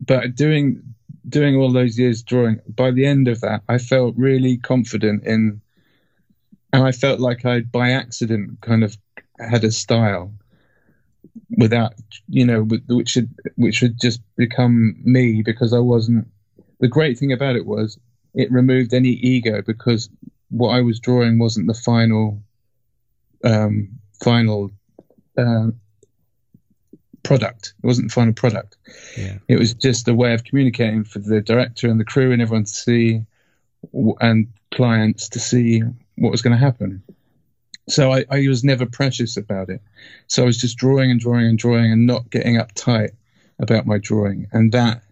but 0.00 0.34
doing 0.34 0.82
doing 1.28 1.56
all 1.56 1.72
those 1.72 1.98
years 1.98 2.22
drawing, 2.22 2.60
by 2.68 2.90
the 2.90 3.04
end 3.04 3.28
of 3.28 3.40
that, 3.40 3.62
I 3.68 3.78
felt 3.78 4.14
really 4.16 4.56
confident 4.56 5.24
in, 5.24 5.60
and 6.72 6.84
I 6.84 6.92
felt 6.92 7.20
like 7.20 7.44
I, 7.44 7.60
by 7.60 7.90
accident, 7.90 8.60
kind 8.60 8.84
of 8.84 8.96
had 9.38 9.64
a 9.64 9.72
style 9.72 10.32
without, 11.56 11.94
you 12.28 12.44
know, 12.44 12.62
which 12.88 13.14
had 13.14 13.28
which 13.56 13.80
had 13.80 14.00
just 14.00 14.20
become 14.36 14.96
me 15.02 15.42
because 15.42 15.72
I 15.72 15.80
wasn't. 15.80 16.28
The 16.80 16.88
great 16.88 17.18
thing 17.18 17.32
about 17.32 17.56
it 17.56 17.66
was 17.66 17.98
it 18.34 18.52
removed 18.52 18.94
any 18.94 19.08
ego 19.08 19.62
because 19.62 20.08
what 20.50 20.70
I 20.70 20.80
was 20.80 21.00
drawing 21.00 21.38
wasn't 21.38 21.66
the 21.66 21.74
final, 21.74 22.42
um, 23.44 23.90
final. 24.22 24.70
Uh, 25.36 25.70
product. 27.24 27.74
It 27.82 27.86
wasn't 27.86 28.08
the 28.08 28.14
final 28.14 28.32
product. 28.32 28.76
Yeah. 29.16 29.36
It 29.48 29.58
was 29.58 29.74
just 29.74 30.08
a 30.08 30.14
way 30.14 30.32
of 30.32 30.44
communicating 30.44 31.04
for 31.04 31.18
the 31.18 31.42
director 31.42 31.88
and 31.88 32.00
the 32.00 32.04
crew 32.04 32.32
and 32.32 32.40
everyone 32.40 32.64
to 32.64 32.70
see, 32.70 33.22
w- 33.92 34.16
and 34.20 34.46
clients 34.70 35.28
to 35.30 35.40
see 35.40 35.82
what 36.16 36.32
was 36.32 36.40
going 36.40 36.56
to 36.56 36.64
happen. 36.64 37.02
So 37.86 38.12
I, 38.12 38.24
I 38.30 38.48
was 38.48 38.64
never 38.64 38.86
precious 38.86 39.36
about 39.36 39.68
it. 39.68 39.82
So 40.26 40.42
I 40.42 40.46
was 40.46 40.56
just 40.56 40.78
drawing 40.78 41.10
and 41.10 41.20
drawing 41.20 41.46
and 41.46 41.58
drawing 41.58 41.92
and 41.92 42.06
not 42.06 42.30
getting 42.30 42.56
uptight 42.56 43.10
about 43.58 43.84
my 43.84 43.98
drawing. 43.98 44.46
And 44.52 44.72
that 44.72 45.02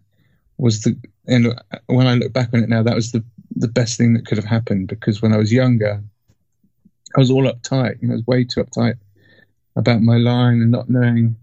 was 0.57 0.83
the, 0.83 0.97
and 1.27 1.61
when 1.87 2.07
I 2.07 2.15
look 2.15 2.33
back 2.33 2.49
on 2.55 2.63
it 2.63 2.71
now, 2.71 2.83
that 2.83 2.95
was 2.95 3.13
the, 3.13 3.25
the 3.57 3.69
best 3.69 3.99
thing 3.99 4.15
that 4.15 4.27
could 4.27 4.39
have 4.39 4.45
happened 4.45 4.89
because 4.89 5.21
when 5.23 5.33
I 5.33 5.39
was 5.39 5.53
younger, 5.53 6.03
I 7.17 7.21
was 7.21 7.31
all 7.31 7.45
uptight. 7.45 8.01
You 8.01 8.09
know, 8.09 8.15
I 8.15 8.17
was 8.17 8.27
way 8.27 8.45
too 8.45 8.63
uptight 8.63 8.99
about 9.75 10.03
my 10.03 10.17
line 10.17 10.61
and 10.61 10.71
not 10.71 10.89
knowing 10.89 11.37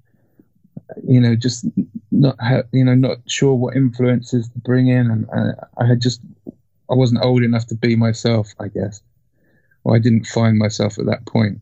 you 1.08 1.20
know, 1.20 1.36
just 1.36 1.66
not 2.12 2.40
ha- 2.40 2.64
you 2.72 2.84
know, 2.84 2.96
not 2.96 3.18
sure 3.28 3.56
what 3.56 3.76
influences 3.76 4.50
to 4.50 4.60
bring 4.60 4.88
in, 4.88 5.10
and 5.10 5.28
I, 5.78 5.86
had 5.86 6.02
just 6.02 6.22
I 6.90 6.96
wasn't 6.96 7.24
old 7.24 7.44
enough 7.44 7.68
to 7.68 7.76
be 7.76 7.96
myself, 7.96 8.54
I 8.60 8.68
guess, 8.68 9.02
or 9.84 9.96
I 9.96 10.00
didn't 10.00 10.28
find 10.28 10.58
myself 10.58 11.00
at 11.00 11.06
that 11.06 11.26
point. 11.26 11.62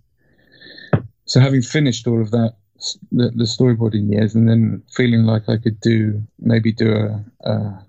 So 1.26 1.40
having 1.40 1.62
finished 1.62 2.08
all 2.08 2.22
of 2.22 2.32
that, 2.32 2.56
the, 3.12 3.30
the 3.30 3.46
storyboarding 3.46 4.12
years, 4.12 4.36
and 4.36 4.50
then 4.50 4.82
feeling 4.92 5.24
like 5.24 5.48
I 5.48 5.58
could 5.58 5.80
do 5.80 6.22
maybe 6.40 6.72
do 6.72 6.94
a 6.94 7.24
a, 7.50 7.86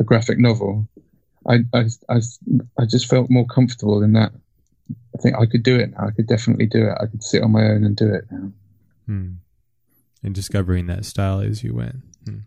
a 0.00 0.04
graphic 0.04 0.38
novel, 0.38 0.88
I, 1.48 1.60
I 1.72 1.86
I 2.08 2.20
I 2.78 2.86
just 2.86 3.06
felt 3.06 3.30
more 3.30 3.46
comfortable 3.46 4.02
in 4.02 4.12
that. 4.14 4.32
I 5.14 5.18
think 5.18 5.36
I 5.36 5.46
could 5.46 5.62
do 5.62 5.76
it 5.76 5.92
now. 5.92 6.06
I 6.06 6.10
could 6.10 6.26
definitely 6.26 6.66
do 6.66 6.86
it. 6.86 6.96
I 7.00 7.06
could 7.06 7.22
sit 7.22 7.42
on 7.42 7.52
my 7.52 7.64
own 7.64 7.84
and 7.84 7.96
do 7.96 8.12
it 8.12 8.24
now. 8.30 8.52
Hmm. 9.06 9.32
And 10.22 10.34
discovering 10.34 10.86
that 10.86 11.04
style 11.04 11.40
as 11.40 11.62
you 11.62 11.74
went. 11.74 11.96
Hmm. 12.24 12.38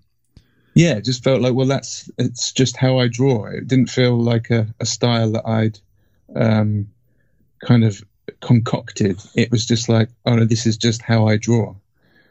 yeah, 0.74 0.96
it 0.96 1.06
just 1.06 1.24
felt 1.24 1.42
like 1.42 1.54
well, 1.54 1.68
that's 1.68 2.10
it's 2.18 2.52
just 2.52 2.78
how 2.78 3.00
I 3.00 3.08
draw. 3.08 3.46
It 3.46 3.68
didn't 3.68 3.90
feel 3.90 4.20
like 4.20 4.50
a, 4.50 4.68
a 4.80 4.86
style 4.86 5.32
that 5.32 5.48
I'd 5.48 5.80
um, 6.36 6.88
kind 7.64 7.84
of 7.84 8.02
concocted. 8.42 9.22
It 9.36 9.52
was 9.52 9.66
just 9.66 9.90
like, 9.90 10.10
oh 10.26 10.36
no, 10.36 10.46
this 10.46 10.66
is 10.66 10.78
just 10.78 11.02
how 11.02 11.28
I 11.28 11.38
draw. 11.38 11.76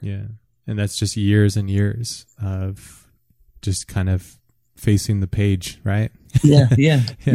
Yeah. 0.01 0.25
And 0.67 0.79
that's 0.79 0.99
just 0.99 1.17
years 1.17 1.57
and 1.57 1.71
years 1.71 2.27
of 2.43 3.09
just 3.63 3.89
kind 3.89 4.09
of 4.09 4.36
facing 4.77 5.21
the 5.21 5.27
page, 5.27 5.81
right? 5.85 6.11
Yeah, 6.43 6.69
yeah, 6.77 7.03
Yeah. 7.25 7.35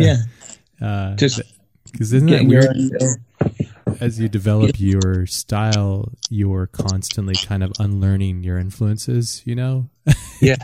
yeah. 0.79 0.87
Uh, 0.87 1.15
Just 1.15 1.41
because 1.91 2.13
isn't 2.13 2.29
that 2.29 2.45
weird? 2.45 2.67
As 3.99 4.19
you 4.19 4.29
develop 4.29 4.79
your 4.79 5.25
style, 5.27 6.11
you're 6.29 6.65
constantly 6.67 7.35
kind 7.35 7.63
of 7.63 7.71
unlearning 7.79 8.43
your 8.43 8.57
influences, 8.57 9.41
you 9.45 9.55
know? 9.55 9.89
Yeah, 10.41 10.55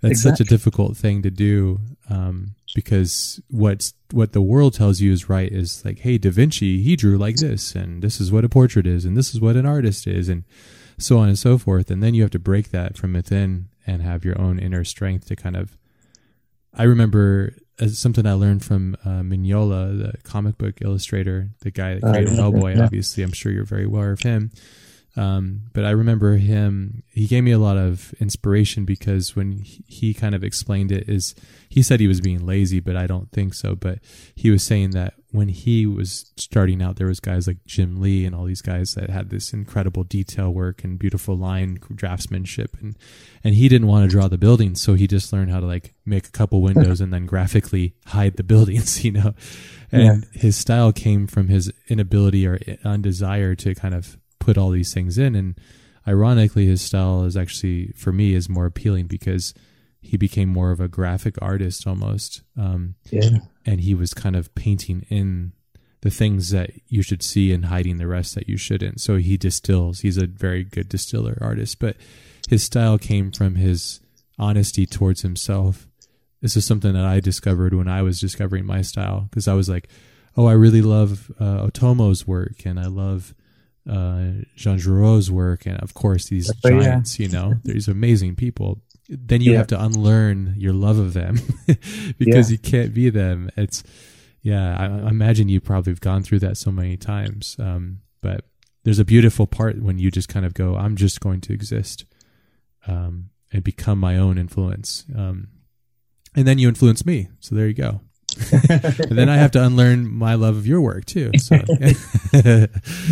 That's 0.00 0.22
such 0.22 0.40
a 0.40 0.44
difficult 0.44 0.96
thing 0.96 1.20
to 1.22 1.30
do 1.30 1.80
um, 2.08 2.54
because 2.74 3.40
what's 3.48 3.92
what 4.10 4.32
the 4.32 4.40
world 4.40 4.72
tells 4.72 5.00
you 5.02 5.12
is 5.12 5.28
right 5.28 5.52
is 5.52 5.84
like, 5.84 5.98
hey, 5.98 6.16
Da 6.16 6.30
Vinci, 6.30 6.82
he 6.82 6.96
drew 6.96 7.18
like 7.18 7.36
this, 7.36 7.74
and 7.74 8.00
this 8.02 8.20
is 8.22 8.32
what 8.32 8.42
a 8.44 8.48
portrait 8.48 8.86
is, 8.86 9.04
and 9.04 9.18
this 9.18 9.34
is 9.34 9.40
what 9.40 9.54
an 9.56 9.66
artist 9.66 10.06
is, 10.06 10.30
and 10.30 10.44
so 10.96 11.18
on 11.18 11.28
and 11.28 11.38
so 11.38 11.58
forth. 11.58 11.90
And 11.90 12.02
then 12.02 12.14
you 12.14 12.22
have 12.22 12.30
to 12.30 12.38
break 12.38 12.70
that 12.70 12.96
from 12.96 13.12
within 13.12 13.68
and 13.86 14.00
have 14.00 14.24
your 14.24 14.40
own 14.40 14.58
inner 14.58 14.82
strength 14.84 15.26
to 15.26 15.36
kind 15.36 15.56
of. 15.56 15.76
I 16.78 16.84
remember 16.84 17.54
as 17.80 17.98
something 17.98 18.26
I 18.26 18.32
learned 18.32 18.64
from 18.64 18.96
uh, 19.04 19.20
Mignola, 19.20 19.98
the 19.98 20.18
comic 20.22 20.58
book 20.58 20.80
illustrator, 20.80 21.50
the 21.60 21.70
guy 21.70 21.94
that 21.94 22.02
created 22.02 22.32
yeah, 22.32 22.40
Hellboy. 22.40 22.82
Obviously, 22.82 23.22
I'm 23.22 23.32
sure 23.32 23.52
you're 23.52 23.64
very 23.64 23.84
aware 23.84 24.12
of 24.12 24.20
him. 24.20 24.50
Um, 25.16 25.62
but 25.72 25.84
I 25.84 25.90
remember 25.90 26.36
him, 26.36 27.02
he 27.10 27.26
gave 27.26 27.42
me 27.42 27.50
a 27.50 27.58
lot 27.58 27.76
of 27.76 28.14
inspiration 28.20 28.84
because 28.84 29.34
when 29.34 29.52
he, 29.52 29.84
he 29.86 30.14
kind 30.14 30.34
of 30.34 30.44
explained 30.44 30.92
it 30.92 31.08
is, 31.08 31.34
he 31.68 31.82
said 31.82 31.98
he 31.98 32.06
was 32.06 32.20
being 32.20 32.46
lazy, 32.46 32.78
but 32.78 32.96
I 32.96 33.06
don't 33.06 33.30
think 33.32 33.54
so. 33.54 33.74
But 33.74 33.98
he 34.34 34.50
was 34.50 34.62
saying 34.62 34.90
that 34.90 35.14
when 35.30 35.48
he 35.48 35.86
was 35.86 36.32
starting 36.36 36.80
out, 36.80 36.96
there 36.96 37.08
was 37.08 37.20
guys 37.20 37.46
like 37.46 37.64
Jim 37.66 38.00
Lee 38.00 38.24
and 38.24 38.34
all 38.34 38.44
these 38.44 38.62
guys 38.62 38.94
that 38.94 39.10
had 39.10 39.30
this 39.30 39.52
incredible 39.52 40.04
detail 40.04 40.50
work 40.50 40.84
and 40.84 40.98
beautiful 40.98 41.36
line 41.36 41.78
draftsmanship. 41.78 42.80
And, 42.80 42.96
and 43.42 43.54
he 43.54 43.68
didn't 43.68 43.88
want 43.88 44.04
to 44.04 44.10
draw 44.10 44.28
the 44.28 44.38
buildings. 44.38 44.80
So 44.80 44.94
he 44.94 45.06
just 45.06 45.32
learned 45.32 45.50
how 45.50 45.60
to 45.60 45.66
like 45.66 45.94
make 46.06 46.28
a 46.28 46.32
couple 46.32 46.62
windows 46.62 47.00
and 47.00 47.12
then 47.12 47.26
graphically 47.26 47.94
hide 48.06 48.36
the 48.36 48.42
buildings, 48.44 49.04
you 49.04 49.12
know? 49.12 49.34
And 49.90 50.26
his 50.32 50.56
style 50.56 50.92
came 50.92 51.26
from 51.26 51.48
his 51.48 51.72
inability 51.88 52.46
or 52.46 52.58
undesire 52.84 53.56
to 53.58 53.74
kind 53.74 53.94
of 53.94 54.16
put 54.48 54.56
all 54.56 54.70
these 54.70 54.94
things 54.94 55.18
in. 55.18 55.34
And 55.34 55.58
ironically, 56.06 56.64
his 56.66 56.80
style 56.80 57.24
is 57.24 57.36
actually 57.36 57.92
for 57.96 58.12
me 58.12 58.32
is 58.32 58.48
more 58.48 58.64
appealing 58.64 59.06
because 59.06 59.52
he 60.00 60.16
became 60.16 60.48
more 60.48 60.70
of 60.70 60.80
a 60.80 60.88
graphic 60.88 61.34
artist 61.42 61.86
almost. 61.86 62.40
Um, 62.56 62.94
Yeah. 63.10 63.40
and 63.66 63.80
he 63.82 63.94
was 63.94 64.14
kind 64.14 64.34
of 64.36 64.54
painting 64.54 65.04
in 65.10 65.52
the 66.00 66.10
things 66.10 66.48
that 66.50 66.70
you 66.86 67.02
should 67.02 67.22
see 67.22 67.52
and 67.52 67.66
hiding 67.66 67.98
the 67.98 68.06
rest 68.06 68.34
that 68.36 68.48
you 68.48 68.56
shouldn't. 68.56 69.00
So 69.00 69.16
he 69.16 69.36
distills. 69.36 70.00
He's 70.00 70.16
a 70.16 70.26
very 70.26 70.64
good 70.64 70.88
distiller 70.88 71.36
artist, 71.42 71.78
but 71.78 71.96
his 72.48 72.62
style 72.62 72.96
came 72.96 73.30
from 73.32 73.56
his 73.56 74.00
honesty 74.38 74.86
towards 74.86 75.20
himself. 75.22 75.88
This 76.40 76.56
is 76.56 76.64
something 76.64 76.94
that 76.94 77.04
I 77.04 77.20
discovered 77.20 77.74
when 77.74 77.88
I 77.88 78.00
was 78.02 78.18
discovering 78.20 78.64
my 78.64 78.80
style 78.80 79.26
because 79.28 79.46
I 79.48 79.54
was 79.54 79.68
like, 79.68 79.88
oh, 80.36 80.46
I 80.46 80.52
really 80.52 80.82
love 80.82 81.30
uh, 81.40 81.66
Otomo's 81.66 82.26
work 82.26 82.64
and 82.64 82.78
I 82.80 82.86
love 82.86 83.34
uh, 83.88 84.44
Jean 84.56 84.78
Giraud's 84.78 85.30
work 85.30 85.66
and 85.66 85.78
of 85.80 85.94
course 85.94 86.26
these 86.26 86.50
yeah. 86.64 86.70
giants. 86.70 87.18
You 87.18 87.28
know, 87.28 87.54
these 87.64 87.88
amazing 87.88 88.36
people. 88.36 88.82
Then 89.08 89.40
you 89.40 89.52
Yeah. 89.52 89.58
have 89.58 89.66
to 89.68 89.82
unlearn 89.82 90.54
your 90.58 90.74
love 90.74 90.98
of 90.98 91.14
them 91.14 91.38
because 92.18 92.52
you 92.52 92.58
can't 92.58 92.92
be 92.92 93.08
them. 93.10 93.50
It's 93.56 93.82
yeah. 94.42 94.76
I, 94.78 94.84
I 95.06 95.08
imagine 95.08 95.48
you 95.48 95.60
probably 95.60 95.92
have 95.92 96.00
gone 96.00 96.22
through 96.22 96.40
that 96.40 96.56
so 96.58 96.70
many 96.70 96.96
times. 96.98 97.56
Um, 97.58 98.00
but 98.20 98.44
there's 98.84 98.98
a 98.98 99.04
beautiful 99.04 99.46
part 99.46 99.80
when 99.82 99.98
you 99.98 100.10
just 100.10 100.28
kind 100.28 100.44
of 100.44 100.52
go, 100.54 100.76
I'm 100.76 100.96
just 100.96 101.20
going 101.20 101.40
to 101.42 101.52
exist 101.54 102.04
um, 102.86 103.30
and 103.52 103.64
become 103.64 103.98
my 103.98 104.16
own 104.18 104.36
influence. 104.38 105.04
Um, 105.16 105.48
and 106.36 106.46
then 106.46 106.58
you 106.58 106.68
influence 106.68 107.04
me. 107.06 107.28
So 107.40 107.54
there 107.54 107.66
you 107.66 107.74
go. 107.74 108.00
And 108.52 109.18
then 109.18 109.28
I 109.28 109.36
have 109.36 109.50
to 109.52 109.64
unlearn 109.64 110.10
my 110.10 110.34
love 110.34 110.56
of 110.56 110.66
your 110.66 110.80
work 110.80 111.06
too. 111.06 111.30
So 111.38 111.56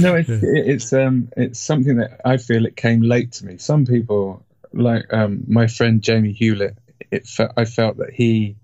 No, 0.00 0.14
it's 0.14 0.28
it's 0.28 0.92
um 0.92 1.28
it's 1.36 1.58
something 1.58 1.96
that 1.96 2.20
I 2.24 2.36
feel 2.36 2.66
it 2.66 2.76
came 2.76 3.00
late 3.00 3.32
to 3.32 3.46
me. 3.46 3.58
Some 3.58 3.86
people, 3.86 4.44
like 4.72 5.12
um 5.12 5.44
my 5.46 5.66
friend 5.66 6.02
Jamie 6.02 6.32
Hewlett, 6.32 6.76
it 7.10 7.26
fe- 7.26 7.52
I 7.56 7.64
felt 7.64 7.98
that 7.98 8.12
he 8.12 8.56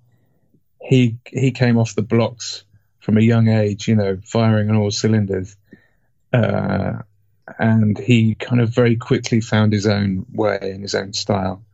he 0.82 1.16
he 1.26 1.50
came 1.50 1.78
off 1.78 1.94
the 1.94 2.02
blocks 2.02 2.64
from 3.00 3.16
a 3.16 3.22
young 3.22 3.48
age, 3.48 3.88
you 3.88 3.96
know, 3.96 4.18
firing 4.24 4.70
on 4.70 4.76
all 4.76 4.90
cylinders, 4.90 5.56
uh, 6.32 6.98
and 7.58 7.98
he 7.98 8.36
kind 8.36 8.60
of 8.60 8.68
very 8.68 8.96
quickly 8.96 9.40
found 9.40 9.72
his 9.72 9.86
own 9.86 10.24
way 10.32 10.58
and 10.60 10.82
his 10.82 10.94
own 10.94 11.12
style. 11.12 11.64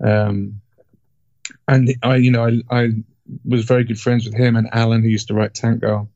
Um, 0.00 0.60
and 1.68 1.94
I, 2.02 2.16
you 2.16 2.30
know, 2.30 2.46
I, 2.46 2.62
I 2.70 2.92
was 3.44 3.64
very 3.64 3.84
good 3.84 4.00
friends 4.00 4.24
with 4.24 4.34
him 4.34 4.56
and 4.56 4.68
Alan, 4.72 5.02
who 5.02 5.08
used 5.08 5.28
to 5.28 5.34
write 5.34 5.54
Tank 5.54 5.80
Girl 5.80 6.08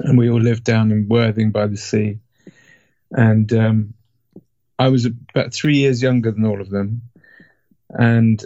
and 0.00 0.18
we 0.18 0.30
all 0.30 0.40
lived 0.40 0.64
down 0.64 0.90
in 0.90 1.08
Worthing 1.08 1.50
by 1.50 1.66
the 1.66 1.76
sea. 1.76 2.18
And 3.10 3.52
um, 3.52 3.94
I 4.78 4.88
was 4.88 5.06
about 5.06 5.52
three 5.52 5.76
years 5.76 6.02
younger 6.02 6.30
than 6.30 6.44
all 6.44 6.60
of 6.60 6.70
them, 6.70 7.02
and 7.88 8.44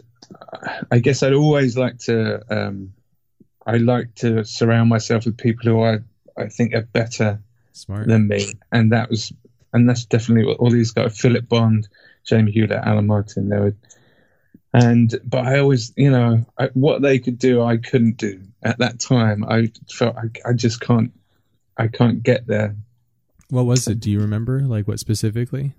I 0.91 1.01
guess 1.01 1.23
I'd 1.23 1.33
always 1.33 1.77
like 1.77 1.99
to. 2.01 2.43
Um, 2.49 2.93
I 3.67 3.77
like 3.77 4.15
to 4.17 4.45
surround 4.45 4.89
myself 4.89 5.25
with 5.25 5.37
people 5.37 5.65
who 5.65 5.83
I 5.83 5.99
I 6.37 6.49
think 6.49 6.75
are 6.75 6.83
better 6.83 7.43
smart. 7.73 8.07
than 8.07 8.29
me, 8.29 8.53
and 8.71 8.93
that 8.93 9.11
was 9.11 9.33
and 9.73 9.89
that's 9.89 10.05
definitely 10.05 10.47
what 10.47 10.59
all 10.59 10.71
these 10.71 10.93
guys: 10.93 11.19
Philip 11.19 11.49
Bond, 11.49 11.89
Jamie 12.25 12.53
Hewlett, 12.53 12.85
Alan 12.85 13.09
Martin. 13.09 13.49
They 13.49 13.59
were, 13.59 13.75
and 14.73 15.15
but 15.25 15.47
I 15.47 15.59
always, 15.59 15.93
you 15.97 16.11
know, 16.11 16.45
I, 16.59 16.71
what 16.75 17.03
they 17.03 17.19
could 17.19 17.39
do, 17.39 17.63
I 17.63 17.77
couldn't 17.77 18.17
do 18.17 18.43
at 18.63 18.79
that 18.79 19.01
time. 19.01 19.45
I 19.45 19.71
felt 19.91 20.17
I, 20.17 20.31
I 20.49 20.53
just 20.53 20.81
can't, 20.81 21.13
I 21.77 21.89
can't 21.89 22.23
get 22.23 22.47
there. 22.47 22.77
What 23.51 23.67
was 23.67 23.87
it? 23.87 24.01
Do 24.01 24.11
you 24.11 24.21
remember? 24.21 24.61
Like 24.61 24.89
what 24.89 24.99
specifically? 24.99 25.73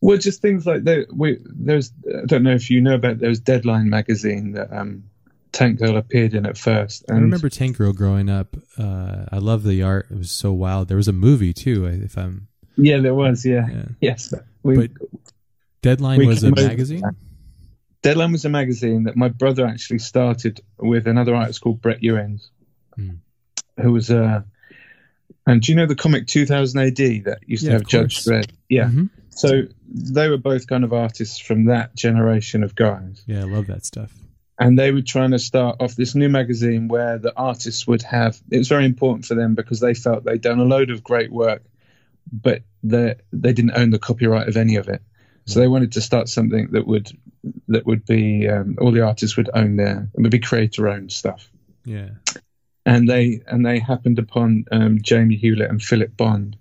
Well, 0.00 0.18
just 0.18 0.40
things 0.40 0.66
like. 0.66 0.82
We, 1.12 1.38
there's, 1.44 1.92
I 2.06 2.26
don't 2.26 2.44
know 2.44 2.54
if 2.54 2.70
you 2.70 2.80
know 2.80 2.94
about 2.94 3.18
there's 3.18 3.40
Deadline 3.40 3.90
magazine 3.90 4.52
that 4.52 4.72
um, 4.72 5.02
Tank 5.50 5.80
Girl 5.80 5.96
appeared 5.96 6.34
in 6.34 6.46
at 6.46 6.56
first. 6.56 7.04
I 7.10 7.14
remember 7.14 7.48
Tank 7.48 7.78
Girl 7.78 7.92
growing 7.92 8.30
up. 8.30 8.56
Uh, 8.78 9.24
I 9.32 9.38
love 9.38 9.64
the 9.64 9.82
art. 9.82 10.06
It 10.12 10.18
was 10.18 10.30
so 10.30 10.52
wild. 10.52 10.86
There 10.86 10.96
was 10.96 11.08
a 11.08 11.12
movie 11.12 11.52
too. 11.52 11.86
If 11.86 12.16
I'm 12.16 12.46
Yeah, 12.76 12.98
there 12.98 13.14
was. 13.14 13.44
Yeah, 13.44 13.66
yeah. 13.68 13.84
yes. 14.00 14.32
We, 14.62 14.76
But 14.76 14.90
Deadline 15.82 16.24
was 16.24 16.44
a 16.44 16.52
magazine. 16.52 17.00
that. 17.00 17.16
Deadline 18.10 18.32
was 18.32 18.44
a 18.44 18.48
magazine 18.48 19.04
that 19.04 19.16
my 19.16 19.28
brother 19.28 19.66
actually 19.66 19.98
started 20.00 20.60
with 20.78 21.06
another 21.06 21.34
artist 21.34 21.60
called 21.60 21.80
Brett 21.82 22.02
Ewins, 22.02 22.50
Hmm. 22.96 23.10
who 23.80 23.92
was 23.92 24.10
Uh, 24.10 24.42
and 25.46 25.62
do 25.62 25.72
you 25.72 25.76
know 25.76 25.86
the 25.86 25.94
comic 25.94 26.26
2000 26.26 26.78
AD 26.80 27.20
that 27.24 27.38
used 27.46 27.64
Yeah, 27.64 27.70
to 27.70 27.74
have 27.78 27.86
Judge. 27.86 28.24
Dredd? 28.24 28.50
Yeah. 28.68 28.88
Mhm. 28.90 29.08
So 29.30 29.62
they 29.88 30.28
were 30.28 30.36
both 30.36 30.66
kind 30.66 30.84
of 30.84 30.92
artists 30.92 31.38
from 31.38 31.66
that 31.66 31.94
generation 31.96 32.62
of 32.64 32.74
guys. 32.74 33.22
Yeah, 33.26 33.40
I 33.40 33.44
love 33.44 33.66
that 33.68 33.84
stuff. 33.84 34.12
and 34.60 34.76
they 34.76 34.90
were 34.90 35.02
trying 35.02 35.30
to 35.30 35.38
start 35.38 35.76
off 35.78 35.94
this 35.94 36.16
new 36.16 36.28
magazine 36.28 36.88
where 36.88 37.16
the 37.16 37.32
artists 37.36 37.86
would 37.86 38.02
have 38.02 38.40
it 38.50 38.58
was 38.58 38.66
very 38.68 38.84
important 38.84 39.24
for 39.24 39.36
them 39.36 39.54
because 39.54 39.78
they 39.78 39.94
felt 39.94 40.24
they'd 40.24 40.40
done 40.40 40.58
a 40.58 40.64
load 40.64 40.90
of 40.90 41.04
great 41.04 41.30
work 41.30 41.62
but 42.32 42.62
they 42.82 43.14
they 43.32 43.52
didn't 43.52 43.76
own 43.76 43.90
the 43.90 44.00
copyright 44.00 44.48
of 44.48 44.56
any 44.56 44.74
of 44.74 44.88
it 44.88 45.00
so 45.48 45.60
they 45.60 45.68
wanted 45.68 45.92
to 45.92 46.00
start 46.00 46.28
something 46.28 46.68
that 46.72 46.86
would 46.86 47.10
that 47.68 47.86
would 47.86 48.04
be 48.04 48.48
um, 48.48 48.76
all 48.80 48.92
the 48.92 49.02
artists 49.06 49.36
would 49.36 49.50
own 49.54 49.76
their 49.76 50.08
it 50.14 50.20
would 50.20 50.30
be 50.30 50.38
creator 50.38 50.88
owned 50.88 51.10
stuff 51.12 51.50
Yeah. 51.84 52.10
and 52.86 53.08
they 53.08 53.40
and 53.46 53.64
they 53.64 53.78
happened 53.78 54.18
upon 54.18 54.64
um, 54.70 55.00
Jamie 55.02 55.36
Hewlett 55.36 55.70
and 55.70 55.82
Philip 55.82 56.16
Bond. 56.16 56.56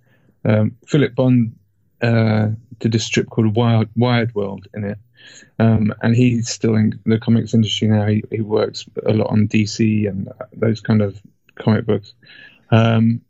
Um, 0.46 0.78
Philip 0.88 1.14
Bond 1.16 1.56
uh, 2.02 2.50
did 2.80 2.96
a 2.96 3.00
strip 3.00 3.30
called 3.30 3.56
Wild 3.56 3.88
Wired 3.96 4.34
World 4.36 4.68
in 4.74 4.84
it, 4.84 4.98
um, 5.60 5.94
and 6.02 6.16
he's 6.16 6.50
still 6.50 6.76
in 6.76 7.00
the 7.06 7.20
comics 7.20 7.54
industry 7.54 7.88
now. 7.88 8.06
He, 8.08 8.24
he 8.32 8.42
works 8.42 8.86
a 9.06 9.14
lot 9.14 9.30
on 9.32 9.48
DC 9.48 10.08
and 10.08 10.30
those 10.54 10.80
kind 10.80 11.02
of 11.02 11.22
comic 11.56 11.86
books. 11.86 12.14
Um, 12.72 13.22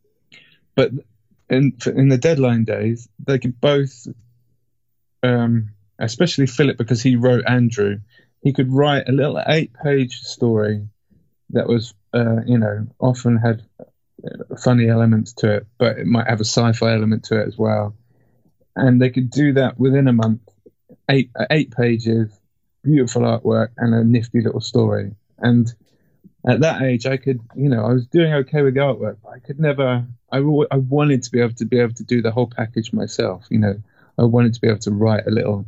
but 0.75 0.91
in 1.49 1.73
in 1.85 2.09
the 2.09 2.17
deadline 2.17 2.65
days, 2.65 3.07
they 3.25 3.39
could 3.39 3.59
both, 3.61 4.07
um, 5.23 5.69
especially 5.99 6.47
Philip 6.47 6.77
because 6.77 7.01
he 7.01 7.15
wrote 7.15 7.43
Andrew. 7.47 7.99
He 8.41 8.53
could 8.53 8.71
write 8.71 9.09
a 9.09 9.11
little 9.11 9.41
eight-page 9.45 10.21
story 10.21 10.87
that 11.51 11.67
was 11.67 11.93
uh, 12.13 12.41
you 12.45 12.57
know, 12.57 12.87
often 12.99 13.37
had 13.37 13.63
funny 14.59 14.87
elements 14.87 15.33
to 15.33 15.57
it, 15.57 15.67
but 15.77 15.97
it 15.99 16.07
might 16.07 16.27
have 16.27 16.39
a 16.39 16.45
sci-fi 16.45 16.93
element 16.93 17.25
to 17.25 17.39
it 17.39 17.47
as 17.47 17.57
well. 17.57 17.95
And 18.75 19.01
they 19.01 19.09
could 19.09 19.29
do 19.29 19.53
that 19.53 19.79
within 19.79 20.07
a 20.07 20.13
month, 20.13 20.41
eight 21.09 21.31
uh, 21.35 21.45
eight 21.49 21.71
pages, 21.71 22.31
beautiful 22.83 23.23
artwork, 23.23 23.69
and 23.77 23.93
a 23.93 24.03
nifty 24.03 24.41
little 24.41 24.61
story. 24.61 25.15
And 25.37 25.71
at 26.47 26.61
that 26.61 26.81
age, 26.81 27.05
I 27.05 27.17
could, 27.17 27.39
you 27.55 27.69
know, 27.69 27.83
I 27.83 27.93
was 27.93 28.07
doing 28.07 28.33
okay 28.33 28.61
with 28.61 28.75
the 28.75 28.81
artwork, 28.81 29.17
but 29.23 29.29
I 29.29 29.39
could 29.39 29.59
never. 29.59 30.05
I, 30.31 30.37
I 30.37 30.77
wanted 30.77 31.23
to 31.23 31.31
be 31.31 31.41
able 31.41 31.55
to 31.55 31.65
be 31.65 31.79
able 31.79 31.93
to 31.95 32.03
do 32.03 32.21
the 32.21 32.31
whole 32.31 32.47
package 32.47 32.93
myself. 32.93 33.45
You 33.49 33.59
know, 33.59 33.75
I 34.17 34.23
wanted 34.23 34.53
to 34.53 34.61
be 34.61 34.67
able 34.67 34.79
to 34.79 34.91
write 34.91 35.27
a 35.27 35.31
little 35.31 35.65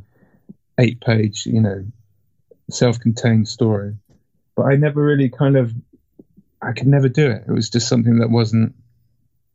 eight-page, 0.79 1.45
you 1.45 1.61
know, 1.61 1.85
self-contained 2.69 3.47
story. 3.47 3.97
But 4.55 4.63
I 4.63 4.75
never 4.75 5.03
really 5.03 5.29
kind 5.29 5.57
of 5.57 5.73
I 6.61 6.73
could 6.73 6.87
never 6.87 7.07
do 7.07 7.29
it. 7.31 7.43
It 7.47 7.51
was 7.51 7.69
just 7.69 7.87
something 7.87 8.19
that 8.19 8.29
wasn't 8.29 8.75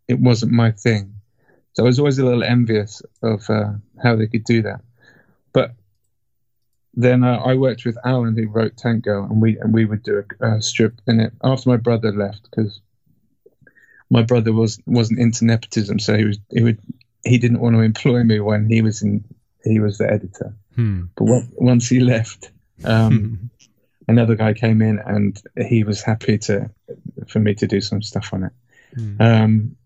it 0.08 0.18
wasn't 0.18 0.52
my 0.52 0.70
thing. 0.70 1.14
So 1.74 1.82
I 1.82 1.86
was 1.86 1.98
always 1.98 2.18
a 2.18 2.24
little 2.24 2.44
envious 2.44 3.02
of 3.22 3.48
uh, 3.50 3.72
how 4.02 4.16
they 4.16 4.28
could 4.28 4.44
do 4.44 4.62
that. 4.62 4.80
But 5.52 5.72
then 6.94 7.24
uh, 7.24 7.38
I 7.44 7.54
worked 7.54 7.84
with 7.84 7.98
Alan, 8.04 8.36
who 8.36 8.48
wrote 8.48 8.76
Tank 8.76 9.04
Girl, 9.04 9.24
and 9.24 9.42
we 9.42 9.58
and 9.58 9.74
we 9.74 9.84
would 9.84 10.02
do 10.02 10.22
a, 10.40 10.56
a 10.56 10.62
strip 10.62 11.00
in 11.06 11.20
it 11.20 11.32
after 11.42 11.68
my 11.68 11.76
brother 11.76 12.12
left 12.12 12.48
because 12.48 12.80
my 14.10 14.22
brother 14.22 14.52
was 14.52 14.78
wasn't 14.86 15.18
into 15.18 15.44
nepotism, 15.44 15.98
so 15.98 16.16
he 16.16 16.24
was 16.24 16.38
he 16.50 16.62
would 16.62 16.78
he 17.24 17.38
didn't 17.38 17.60
want 17.60 17.74
to 17.76 17.80
employ 17.80 18.22
me 18.22 18.40
when 18.40 18.68
he 18.68 18.82
was 18.82 19.02
in 19.02 19.24
he 19.64 19.80
was 19.80 19.98
the 19.98 20.10
editor. 20.10 20.54
Hmm. 20.74 21.04
But 21.16 21.24
on- 21.24 21.48
once 21.56 21.88
he 21.88 22.00
left, 22.00 22.50
um, 22.84 23.50
another 24.08 24.34
guy 24.34 24.52
came 24.52 24.82
in 24.82 24.98
and 24.98 25.40
he 25.68 25.84
was 25.84 26.02
happy 26.02 26.38
to 26.38 26.70
for 27.28 27.40
me 27.40 27.54
to 27.54 27.66
do 27.66 27.80
some 27.80 28.02
stuff 28.02 28.32
on 28.32 28.44
it. 28.44 28.52
Hmm. 28.94 29.22
Um, 29.22 29.76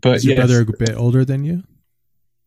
but 0.00 0.16
Is 0.16 0.24
your 0.24 0.36
yes, 0.36 0.46
brother 0.46 0.60
a 0.62 0.76
bit 0.76 0.96
older 0.96 1.24
than 1.24 1.44
you? 1.44 1.62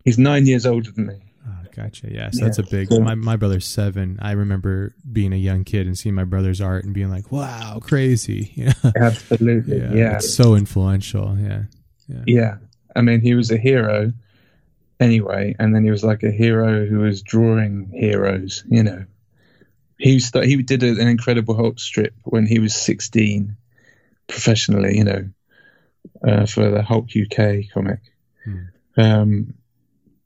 he's 0.03 0.17
nine 0.19 0.45
years 0.45 0.65
older 0.67 0.91
than 0.91 1.07
me. 1.07 1.15
Oh, 1.47 1.65
gotcha. 1.75 2.11
Yeah, 2.11 2.29
so 2.31 2.45
that's 2.45 2.59
a 2.59 2.63
big. 2.63 2.89
so- 2.89 2.99
My 2.99 3.15
my 3.15 3.35
brother's 3.37 3.65
seven. 3.65 4.19
I 4.21 4.31
remember 4.33 4.93
being 5.11 5.33
a 5.33 5.37
young 5.37 5.63
kid 5.63 5.87
and 5.87 5.97
seeing 5.97 6.13
my 6.15 6.25
brother's 6.25 6.61
art 6.61 6.83
and 6.85 6.93
being 6.93 7.09
like, 7.09 7.31
"Wow, 7.31 7.79
crazy!" 7.81 8.51
Yeah, 8.55 8.73
Absolutely, 8.95 9.77
yeah, 9.79 9.93
yeah, 9.93 10.15
It's 10.17 10.33
so 10.33 10.55
influential. 10.55 11.37
Yeah, 11.39 11.63
yeah. 12.07 12.23
yeah. 12.27 12.57
I 12.95 13.01
mean, 13.01 13.21
he 13.21 13.35
was 13.35 13.51
a 13.51 13.57
hero 13.57 14.13
anyway, 14.99 15.55
and 15.59 15.75
then 15.75 15.83
he 15.83 15.91
was 15.91 16.03
like 16.03 16.23
a 16.23 16.31
hero 16.31 16.85
who 16.85 16.99
was 16.99 17.21
drawing 17.21 17.89
heroes. 17.93 18.63
You 18.69 18.83
know, 18.83 19.05
he 19.97 20.19
st- 20.19 20.45
he 20.45 20.61
did 20.63 20.83
an 20.83 21.07
Incredible 21.07 21.55
Hulk 21.55 21.79
strip 21.79 22.13
when 22.23 22.45
he 22.45 22.59
was 22.59 22.73
sixteen, 22.75 23.57
professionally. 24.27 24.97
You 24.97 25.03
know, 25.03 25.29
uh, 26.25 26.45
for 26.45 26.69
the 26.71 26.81
Hulk 26.81 27.07
UK 27.15 27.71
comic. 27.73 27.99
Hmm. 28.43 28.57
Um, 28.97 29.53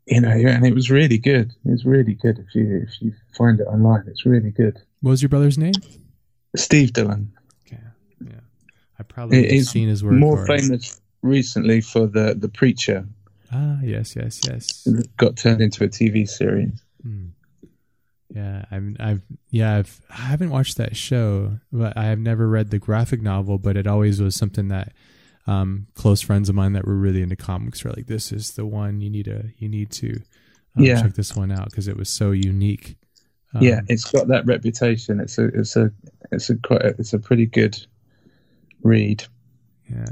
you 0.05 0.21
know, 0.21 0.29
and 0.29 0.65
it 0.65 0.73
was 0.73 0.89
really 0.89 1.17
good. 1.19 1.53
It 1.65 1.69
was 1.71 1.85
really 1.85 2.13
good. 2.15 2.39
If 2.39 2.53
you 2.55 2.85
if 2.87 3.01
you 3.01 3.13
find 3.37 3.59
it 3.59 3.63
online, 3.67 4.03
it's 4.07 4.25
really 4.25 4.51
good. 4.51 4.77
What 5.01 5.11
was 5.11 5.21
your 5.21 5.29
brother's 5.29 5.57
name? 5.57 5.73
Steve 6.55 6.93
Dillon. 6.93 7.31
Okay, 7.67 7.81
yeah, 8.25 8.31
I 8.99 9.03
probably 9.03 9.45
It- 9.45 9.65
seen 9.65 9.87
his 9.87 10.03
work. 10.03 10.13
More 10.13 10.41
or- 10.41 10.45
famous 10.47 10.99
recently 11.21 11.81
for 11.81 12.07
the 12.07 12.35
the 12.37 12.49
preacher 12.49 13.05
Ah, 13.51 13.79
yes, 13.83 14.15
yes, 14.15 14.39
yes. 14.47 14.87
got 15.17 15.35
turned 15.35 15.59
into 15.59 15.83
a 15.83 15.87
TV 15.87 16.27
series. 16.29 16.83
Hmm. 17.01 17.29
Yeah, 18.35 18.65
I'm. 18.69 18.95
I've. 18.99 19.23
Yeah, 19.49 19.77
I've. 19.77 19.99
I 20.11 20.21
haven't 20.21 20.51
watched 20.51 20.77
that 20.77 20.95
show, 20.95 21.53
but 21.71 21.97
I 21.97 22.05
have 22.05 22.19
never 22.19 22.47
read 22.47 22.69
the 22.69 22.77
graphic 22.77 23.23
novel. 23.23 23.57
But 23.57 23.75
it 23.75 23.87
always 23.87 24.21
was 24.21 24.35
something 24.35 24.67
that 24.67 24.93
um, 25.47 25.87
close 25.95 26.21
friends 26.21 26.47
of 26.47 26.53
mine 26.53 26.73
that 26.73 26.85
were 26.85 26.93
really 26.95 27.23
into 27.23 27.35
comics 27.35 27.83
were 27.83 27.89
like, 27.89 28.05
"This 28.05 28.31
is 28.31 28.51
the 28.51 28.67
one 28.67 29.01
you 29.01 29.09
need 29.09 29.25
to. 29.25 29.45
You 29.57 29.67
need 29.67 29.89
to 29.93 30.21
um, 30.75 30.83
Yeah. 30.85 31.01
check 31.01 31.15
this 31.15 31.35
one 31.35 31.51
out 31.51 31.71
because 31.71 31.87
it 31.87 31.97
was 31.97 32.07
so 32.09 32.29
unique." 32.29 32.97
Um, 33.55 33.63
yeah, 33.63 33.81
it's 33.87 34.05
got 34.11 34.27
that 34.27 34.45
reputation. 34.45 35.19
It's 35.19 35.39
a 35.39 35.45
it's 35.45 35.75
a 35.75 35.91
it's 36.31 36.51
a 36.51 36.55
quite 36.57 36.83
a, 36.83 36.89
it's 36.99 37.13
a 37.13 37.19
pretty 37.19 37.47
good 37.47 37.83
read. 38.83 39.23
yeah, 39.89 40.05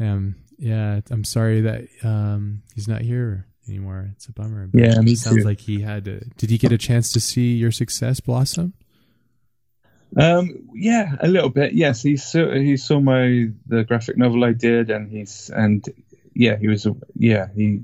um, 0.00 0.36
yeah. 0.58 1.00
I'm 1.10 1.24
sorry 1.24 1.60
that 1.62 1.84
um, 2.02 2.62
he's 2.74 2.88
not 2.88 3.02
here 3.02 3.46
anymore. 3.68 4.10
It's 4.12 4.26
a 4.26 4.32
bummer. 4.32 4.66
but 4.66 4.80
Yeah, 4.80 5.00
it 5.00 5.18
sounds 5.18 5.38
too. 5.38 5.42
like 5.44 5.60
he 5.60 5.80
had 5.80 6.04
to. 6.06 6.20
Did 6.36 6.50
he 6.50 6.58
get 6.58 6.72
a 6.72 6.78
chance 6.78 7.12
to 7.12 7.20
see 7.20 7.54
your 7.54 7.70
success 7.72 8.20
blossom? 8.20 8.74
Um, 10.16 10.68
yeah, 10.74 11.16
a 11.20 11.26
little 11.28 11.50
bit. 11.50 11.72
Yes, 11.72 12.02
he 12.02 12.16
saw 12.16 12.52
he 12.54 12.76
saw 12.76 13.00
my 13.00 13.48
the 13.66 13.82
graphic 13.84 14.16
novel 14.16 14.44
I 14.44 14.52
did, 14.52 14.90
and 14.90 15.10
he's 15.10 15.50
and 15.54 15.84
yeah, 16.34 16.56
he 16.56 16.68
was 16.68 16.86
yeah 17.16 17.48
he 17.54 17.80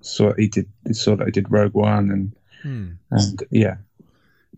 saw 0.00 0.32
he 0.34 0.48
did 0.48 0.66
he 0.86 0.94
saw 0.94 1.16
that 1.16 1.26
I 1.26 1.30
did 1.30 1.50
Rogue 1.50 1.74
One, 1.74 2.10
and 2.10 2.32
Hmm. 2.62 2.92
and 3.10 3.42
yeah, 3.50 3.76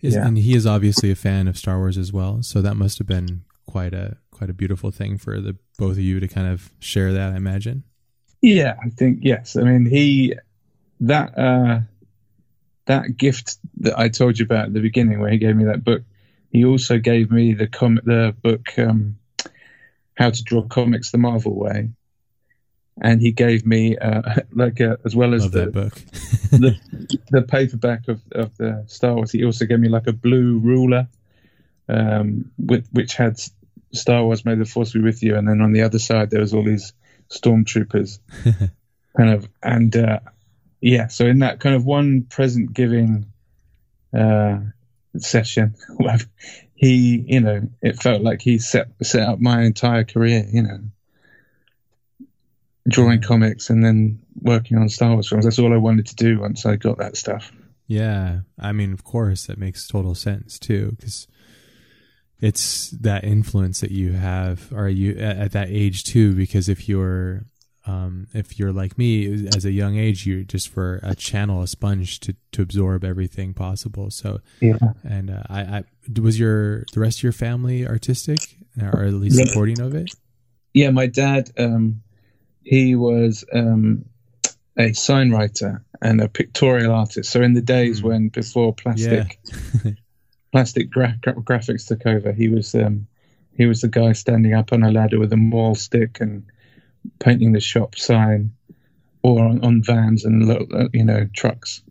Is, 0.00 0.14
Yeah. 0.14 0.24
And 0.28 0.38
he 0.38 0.54
is 0.54 0.64
obviously 0.64 1.10
a 1.10 1.16
fan 1.16 1.48
of 1.48 1.58
Star 1.58 1.78
Wars 1.78 1.98
as 1.98 2.12
well, 2.12 2.40
so 2.44 2.62
that 2.62 2.76
must 2.76 2.98
have 2.98 3.08
been 3.08 3.42
quite 3.76 3.92
a 3.92 4.16
quite 4.30 4.48
a 4.48 4.54
beautiful 4.54 4.90
thing 4.90 5.18
for 5.18 5.38
the 5.38 5.54
both 5.78 5.92
of 5.92 5.98
you 5.98 6.18
to 6.18 6.26
kind 6.26 6.48
of 6.48 6.72
share 6.78 7.12
that. 7.12 7.34
I 7.34 7.36
imagine. 7.36 7.84
yeah, 8.40 8.74
I 8.82 8.88
think 8.88 9.18
yes. 9.20 9.54
I 9.54 9.62
mean 9.62 9.84
he 9.84 10.34
that 11.00 11.38
uh 11.38 11.80
that 12.86 13.18
gift 13.18 13.58
that 13.78 13.98
I 13.98 14.08
told 14.08 14.38
you 14.38 14.46
about 14.46 14.66
at 14.66 14.72
the 14.72 14.80
beginning, 14.80 15.20
where 15.20 15.30
he 15.30 15.36
gave 15.38 15.56
me 15.56 15.64
that 15.64 15.84
book. 15.84 16.02
He 16.50 16.64
also 16.64 16.98
gave 16.98 17.30
me 17.30 17.52
the 17.52 17.66
com 17.66 18.00
the 18.02 18.34
book 18.42 18.78
um, 18.78 19.18
How 20.14 20.30
to 20.30 20.42
Draw 20.42 20.62
Comics 20.62 21.10
the 21.10 21.18
Marvel 21.18 21.54
Way, 21.54 21.90
and 23.02 23.20
he 23.20 23.32
gave 23.32 23.66
me 23.66 23.98
uh, 23.98 24.22
like 24.52 24.80
a, 24.80 24.98
as 25.04 25.14
well 25.14 25.34
as 25.34 25.42
Love 25.42 25.52
the, 25.52 25.66
book. 25.66 25.94
the 26.50 27.18
the 27.30 27.42
paperback 27.42 28.08
of, 28.08 28.22
of 28.32 28.56
the 28.56 28.84
Star 28.86 29.16
Wars. 29.16 29.32
He 29.32 29.44
also 29.44 29.66
gave 29.66 29.80
me 29.80 29.88
like 29.88 30.06
a 30.06 30.14
blue 30.14 30.58
ruler, 30.60 31.08
um, 31.88 32.50
with, 32.58 32.88
which 32.92 33.14
had 33.14 33.38
Star 33.96 34.24
Wars 34.24 34.44
"May 34.44 34.54
the 34.54 34.64
Force 34.64 34.92
be 34.92 35.00
with 35.00 35.22
you," 35.22 35.36
and 35.36 35.48
then 35.48 35.60
on 35.60 35.72
the 35.72 35.82
other 35.82 35.98
side 35.98 36.30
there 36.30 36.40
was 36.40 36.54
all 36.54 36.64
these 36.64 36.92
stormtroopers, 37.30 38.18
kind 39.16 39.30
of, 39.30 39.48
and 39.62 39.96
uh, 39.96 40.20
yeah. 40.80 41.08
So 41.08 41.26
in 41.26 41.40
that 41.40 41.60
kind 41.60 41.74
of 41.74 41.84
one 41.84 42.22
present 42.22 42.72
giving 42.72 43.26
uh, 44.16 44.58
session, 45.18 45.74
he, 46.74 47.24
you 47.26 47.40
know, 47.40 47.68
it 47.82 48.00
felt 48.00 48.22
like 48.22 48.40
he 48.40 48.58
set 48.58 48.88
set 49.02 49.28
up 49.28 49.40
my 49.40 49.62
entire 49.62 50.04
career. 50.04 50.46
You 50.50 50.62
know. 50.62 50.78
Drawing 52.88 53.20
comics 53.20 53.68
and 53.68 53.84
then 53.84 54.20
working 54.40 54.78
on 54.78 54.88
Star 54.88 55.12
Wars 55.12 55.28
films. 55.28 55.44
That's 55.44 55.58
all 55.58 55.74
I 55.74 55.76
wanted 55.76 56.06
to 56.06 56.14
do 56.14 56.38
once 56.38 56.64
I 56.64 56.76
got 56.76 56.98
that 56.98 57.16
stuff. 57.16 57.50
yeah, 57.88 58.42
I 58.58 58.70
mean, 58.70 58.92
of 58.92 59.02
course, 59.02 59.46
that 59.46 59.58
makes 59.58 59.88
total 59.88 60.14
sense 60.14 60.56
too, 60.56 60.94
because 60.96 61.26
it's 62.40 62.90
that 62.90 63.24
influence 63.24 63.80
that 63.80 63.90
you 63.90 64.12
have, 64.12 64.72
or 64.72 64.88
you 64.88 65.12
at, 65.18 65.36
at 65.38 65.52
that 65.52 65.68
age 65.70 66.04
too. 66.04 66.34
Because 66.34 66.68
if 66.68 66.88
you're 66.88 67.46
um, 67.86 68.26
if 68.34 68.58
you're 68.58 68.72
like 68.72 68.98
me, 68.98 69.46
as 69.48 69.64
a 69.64 69.70
young 69.70 69.96
age, 69.96 70.26
you're 70.26 70.42
just 70.42 70.68
for 70.68 70.98
a 71.04 71.14
channel, 71.14 71.62
a 71.62 71.68
sponge 71.68 72.18
to, 72.20 72.34
to 72.52 72.62
absorb 72.62 73.04
everything 73.04 73.54
possible. 73.54 74.10
So, 74.10 74.40
Yeah. 74.60 74.76
and 75.04 75.30
uh, 75.30 75.44
I, 75.48 75.60
I 75.60 75.84
was 76.20 76.36
your 76.38 76.84
the 76.92 76.98
rest 77.00 77.20
of 77.20 77.22
your 77.22 77.32
family 77.32 77.86
artistic, 77.86 78.56
or 78.82 79.04
at 79.04 79.14
least 79.14 79.38
Yeah. 79.38 79.46
supporting 79.46 79.80
of 79.80 79.94
it. 79.94 80.10
Yeah, 80.74 80.90
my 80.90 81.06
dad, 81.06 81.50
um, 81.58 82.02
he 82.64 82.96
was 82.96 83.44
um, 83.52 84.04
a 84.76 84.92
sign 84.92 85.30
writer 85.30 85.84
and 86.02 86.20
a 86.20 86.28
pictorial 86.28 86.92
artist. 86.92 87.30
So 87.30 87.40
in 87.40 87.54
the 87.54 87.62
days 87.62 88.00
Hmm. 88.00 88.08
when 88.08 88.28
before 88.28 88.74
plastic 88.74 89.38
plastic 90.56 90.90
gra- 90.90 91.18
gra- 91.22 91.34
graphics 91.34 91.86
took 91.86 92.06
over, 92.06 92.32
he 92.32 92.48
was 92.48 92.74
um, 92.74 93.06
he 93.58 93.66
was 93.66 93.82
the 93.82 93.88
guy 93.88 94.12
standing 94.12 94.54
up 94.54 94.72
on 94.72 94.82
a 94.82 94.90
ladder 94.90 95.18
with 95.18 95.30
a 95.34 95.36
maul 95.36 95.74
stick 95.74 96.18
and 96.18 96.44
painting 97.18 97.52
the 97.52 97.60
shop 97.60 97.94
sign, 97.96 98.52
or 99.22 99.44
on, 99.44 99.62
on 99.62 99.82
vans 99.82 100.24
and 100.24 100.48
lo- 100.48 100.66
uh, 100.74 100.88
you 100.94 101.04
know 101.04 101.26
trucks. 101.34 101.82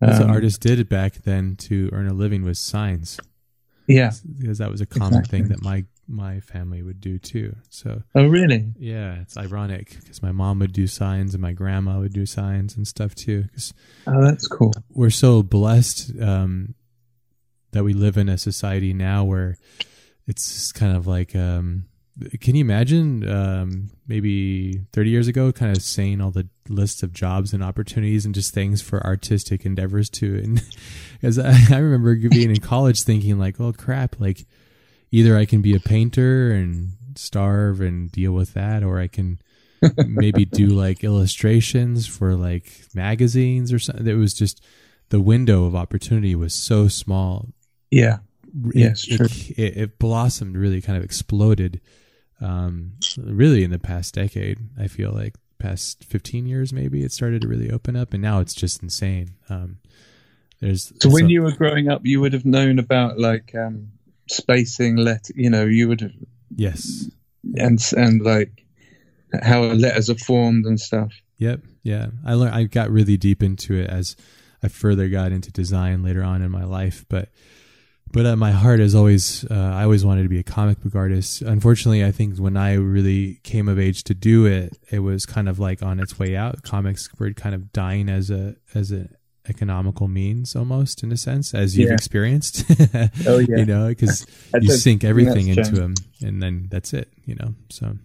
That's 0.00 0.18
what 0.18 0.28
Um, 0.30 0.34
artists 0.34 0.58
did 0.58 0.88
back 0.88 1.22
then 1.22 1.54
to 1.68 1.88
earn 1.92 2.08
a 2.08 2.12
living 2.12 2.42
was 2.42 2.58
signs, 2.58 3.20
Yeah. 3.86 4.10
because 4.38 4.58
that 4.58 4.68
was 4.70 4.80
a 4.80 4.86
common 4.86 5.20
Exactly. 5.20 5.38
thing 5.38 5.48
that 5.48 5.62
my 5.62 5.84
my 6.08 6.38
family 6.40 6.82
would 6.82 7.00
do 7.00 7.18
too. 7.18 7.54
So 7.68 8.02
Oh, 8.16 8.26
really? 8.26 8.72
yeah, 8.78 9.20
it's 9.22 9.36
ironic 9.36 9.96
because 10.00 10.22
my 10.22 10.32
mom 10.32 10.58
would 10.58 10.72
do 10.72 10.86
signs 10.88 11.34
and 11.34 11.42
my 11.42 11.52
grandma 11.52 11.98
would 12.00 12.12
do 12.12 12.26
signs 12.26 12.76
and 12.76 12.86
stuff 12.86 13.14
too. 13.14 13.44
Oh, 14.08 14.22
that's 14.22 14.46
cool. 14.48 14.72
we're 14.90 15.10
so 15.10 15.42
blessed 15.42 16.12
um, 16.20 16.74
that 17.76 17.84
we 17.84 17.92
live 17.92 18.16
in 18.16 18.28
a 18.28 18.38
society 18.38 18.92
now 18.92 19.22
where 19.24 19.56
it's 20.26 20.72
kind 20.72 20.96
of 20.96 21.06
like 21.06 21.36
um, 21.36 21.84
can 22.40 22.54
you 22.54 22.62
imagine 22.62 23.28
um, 23.28 23.90
maybe 24.08 24.78
30 24.92 25.10
years 25.10 25.28
ago 25.28 25.52
kind 25.52 25.76
of 25.76 25.82
saying 25.82 26.20
all 26.20 26.30
the 26.30 26.48
lists 26.68 27.02
of 27.02 27.12
jobs 27.12 27.52
and 27.52 27.62
opportunities 27.62 28.24
and 28.24 28.34
just 28.34 28.54
things 28.54 28.80
for 28.80 29.04
artistic 29.04 29.66
endeavors 29.66 30.08
too 30.08 30.40
and 30.42 30.62
as 31.22 31.38
I, 31.38 31.54
I 31.70 31.78
remember 31.78 32.16
being 32.28 32.50
in 32.50 32.60
college 32.60 33.02
thinking 33.02 33.38
like 33.38 33.60
oh 33.60 33.72
crap 33.72 34.18
like 34.18 34.46
either 35.10 35.36
I 35.36 35.44
can 35.44 35.60
be 35.62 35.76
a 35.76 35.80
painter 35.80 36.50
and 36.52 36.92
starve 37.14 37.80
and 37.80 38.10
deal 38.10 38.32
with 38.32 38.54
that 38.54 38.82
or 38.82 38.98
I 38.98 39.06
can 39.06 39.38
maybe 40.06 40.44
do 40.44 40.66
like 40.68 41.04
illustrations 41.04 42.06
for 42.06 42.34
like 42.34 42.86
magazines 42.94 43.72
or 43.72 43.78
something. 43.78 44.06
It 44.06 44.14
was 44.14 44.34
just 44.34 44.62
the 45.10 45.20
window 45.20 45.64
of 45.64 45.74
opportunity 45.74 46.34
was 46.34 46.54
so 46.54 46.88
small. 46.88 47.48
Yeah. 47.90 48.14
It- 48.16 48.20
Yes, 48.74 49.06
it, 49.06 49.16
true. 49.18 49.26
It, 49.56 49.76
it 49.76 49.98
blossomed, 49.98 50.56
really 50.56 50.80
kind 50.80 50.96
of 50.96 51.04
exploded. 51.04 51.80
Um, 52.40 52.92
really 53.18 53.64
in 53.64 53.70
the 53.70 53.78
past 53.78 54.14
decade, 54.14 54.58
I 54.78 54.86
feel 54.88 55.10
like 55.12 55.34
past 55.58 56.04
15 56.04 56.46
years, 56.46 56.72
maybe 56.72 57.02
it 57.02 57.12
started 57.12 57.42
to 57.42 57.48
really 57.48 57.70
open 57.70 57.96
up 57.96 58.14
and 58.14 58.22
now 58.22 58.40
it's 58.40 58.54
just 58.54 58.82
insane. 58.82 59.34
Um, 59.50 59.78
there's 60.60 60.90
So 61.00 61.10
when 61.10 61.24
so- 61.24 61.28
you 61.28 61.42
were 61.42 61.52
growing 61.52 61.88
up, 61.88 62.06
you 62.06 62.20
would 62.22 62.32
have 62.32 62.46
known 62.46 62.78
about 62.78 63.18
like 63.18 63.54
um, 63.54 63.88
spacing, 64.30 64.96
let 64.96 65.28
you 65.34 65.50
know, 65.50 65.64
you 65.66 65.88
would 65.88 66.00
have, 66.00 66.12
yes, 66.54 67.10
and 67.56 67.78
and 67.96 68.22
like 68.22 68.64
how 69.42 69.62
letters 69.64 70.08
are 70.08 70.14
formed 70.16 70.64
and 70.64 70.80
stuff. 70.80 71.12
Yep. 71.38 71.60
Yeah. 71.82 72.06
I 72.24 72.32
learned, 72.34 72.54
I 72.54 72.64
got 72.64 72.90
really 72.90 73.18
deep 73.18 73.42
into 73.42 73.74
it 73.74 73.90
as 73.90 74.16
I 74.62 74.68
further 74.68 75.08
got 75.08 75.30
into 75.32 75.52
design 75.52 76.02
later 76.02 76.22
on 76.22 76.40
in 76.40 76.50
my 76.50 76.64
life, 76.64 77.04
but, 77.10 77.28
but 78.12 78.24
uh, 78.26 78.36
my 78.36 78.50
heart 78.52 78.80
is 78.80 78.94
always, 78.94 79.44
uh, 79.50 79.54
I 79.54 79.82
always 79.82 80.04
wanted 80.04 80.22
to 80.22 80.28
be 80.28 80.38
a 80.38 80.42
comic 80.42 80.80
book 80.82 80.94
artist. 80.94 81.42
Unfortunately, 81.42 82.04
I 82.04 82.12
think 82.12 82.38
when 82.38 82.56
I 82.56 82.74
really 82.74 83.40
came 83.42 83.68
of 83.68 83.78
age 83.78 84.04
to 84.04 84.14
do 84.14 84.46
it, 84.46 84.78
it 84.90 85.00
was 85.00 85.26
kind 85.26 85.48
of 85.48 85.58
like 85.58 85.82
on 85.82 86.00
its 86.00 86.18
way 86.18 86.36
out. 86.36 86.62
Comics 86.62 87.08
were 87.18 87.32
kind 87.32 87.54
of 87.54 87.72
dying 87.72 88.08
as 88.08 88.30
a, 88.30 88.56
as 88.74 88.92
a 88.92 89.08
economical 89.48 90.08
means 90.08 90.56
almost 90.56 91.02
in 91.04 91.12
a 91.12 91.16
sense, 91.16 91.54
as 91.54 91.76
you've 91.78 91.88
Yeah. 91.90 91.94
experienced. 91.94 92.64
Oh, 93.26 93.38
yeah. 93.38 93.58
You 93.58 93.64
know, 93.64 93.88
because 93.88 94.26
you 94.60 94.72
sink 94.72 95.04
everything 95.04 95.48
into 95.48 95.70
them 95.72 95.94
and 96.22 96.42
then 96.42 96.66
that's 96.70 96.92
it 96.94 97.12
you 97.26 97.34
know 97.34 97.54
so 97.68 97.96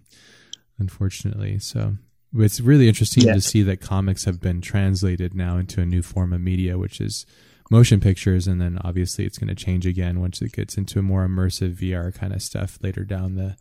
unfortunately 0.79 1.59
so 1.59 1.95
it's 2.35 2.59
really 2.59 2.87
interesting 2.87 3.23
to 3.23 3.41
see 3.41 3.61
that 3.63 3.79
comics 3.81 4.25
have 4.25 4.39
been 4.39 4.61
translated 4.61 5.33
now 5.33 5.57
into 5.57 5.81
a 5.81 5.85
new 5.85 6.01
form 6.01 6.33
of 6.33 6.41
media 6.41 6.77
which 6.77 6.99
is 7.01 7.25
motion 7.71 7.99
pictures 7.99 8.47
and 8.47 8.61
then 8.61 8.77
obviously 8.83 9.25
it's 9.25 9.37
going 9.39 9.47
to 9.47 9.55
change 9.55 9.87
again 9.87 10.19
once 10.19 10.41
it 10.41 10.51
gets 10.51 10.77
into 10.77 10.99
a 10.99 11.01
more 11.01 11.25
immersive 11.25 11.73
vr 11.73 12.13
kind 12.13 12.33
of 12.33 12.41
stuff 12.41 12.77
later 12.83 13.03
down 13.03 13.35
the 13.35 13.55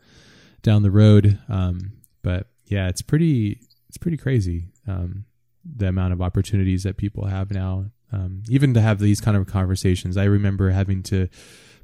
down 0.63 0.83
the 0.83 0.91
road 0.91 1.39
um 1.49 1.93
but 2.23 2.49
yeah 2.67 2.89
it's 2.89 3.01
pretty 3.01 3.61
it's 3.89 3.97
pretty 3.97 4.17
crazy 4.17 4.69
um 4.87 5.25
the 5.65 5.87
amount 5.87 6.13
of 6.13 6.21
opportunities 6.21 6.83
that 6.83 6.97
people 6.97 7.27
have 7.27 7.51
now 7.51 7.87
um 8.13 8.43
even 8.49 8.75
to 8.75 8.81
have 8.81 8.99
these 8.99 9.21
kind 9.21 9.37
of 9.37 9.47
conversations 9.47 10.17
i 10.17 10.25
remember 10.25 10.71
having 10.71 11.03
to 11.03 11.29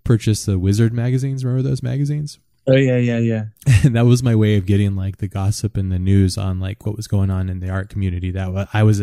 purchase 0.07 0.45
the 0.45 0.59
Wizard 0.59 0.95
magazines. 0.95 1.45
Remember 1.45 1.69
those 1.69 1.83
magazines? 1.83 2.39
Oh 2.69 2.77
yeah, 2.77 2.97
yeah, 2.97 3.19
yeah. 3.19 3.45
and 3.85 3.95
that 3.97 4.07
was 4.07 4.23
my 4.23 4.35
way 4.35 4.57
of 4.57 4.67
getting 4.67 4.97
like 4.97 5.19
the 5.19 5.29
gossip 5.29 5.77
and 5.77 5.93
the 5.93 5.99
news 5.99 6.39
on 6.39 6.59
like 6.59 6.87
what 6.87 6.97
was 6.97 7.07
going 7.07 7.31
on 7.31 7.49
in 7.49 7.61
the 7.61 7.69
art 7.69 7.91
community 7.91 8.31
that 8.31 8.69
I 8.73 8.83
was 8.83 9.03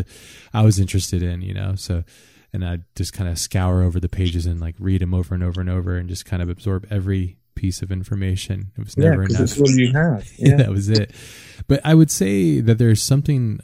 I 0.54 0.62
was 0.64 0.80
interested 0.80 1.22
in, 1.22 1.42
you 1.42 1.54
know. 1.54 1.76
So 1.76 2.04
and 2.54 2.64
I'd 2.64 2.84
just 2.96 3.14
kind 3.14 3.30
of 3.30 3.40
scour 3.40 3.82
over 3.82 4.00
the 4.00 4.08
pages 4.08 4.46
and 4.46 4.62
like 4.62 4.76
read 4.78 5.02
them 5.02 5.14
over 5.14 5.34
and 5.34 5.44
over 5.44 5.60
and 5.60 5.70
over 5.70 5.98
and 5.98 6.08
just 6.08 6.26
kind 6.26 6.42
of 6.42 6.50
absorb 6.50 6.86
every 6.90 7.38
piece 7.56 7.82
of 7.82 7.92
information. 7.92 8.72
It 8.78 8.84
was 8.84 8.96
never 8.96 9.24
yeah, 9.24 9.30
enough. 9.30 9.40
That's 9.40 9.60
all 9.60 9.70
you 9.70 9.92
have. 9.94 10.30
Yeah. 10.38 10.58
that 10.58 10.70
was 10.70 10.90
it. 10.90 11.12
But 11.68 11.82
I 11.84 11.96
would 11.96 12.12
say 12.12 12.60
that 12.60 12.78
there's 12.78 13.02
something 13.02 13.60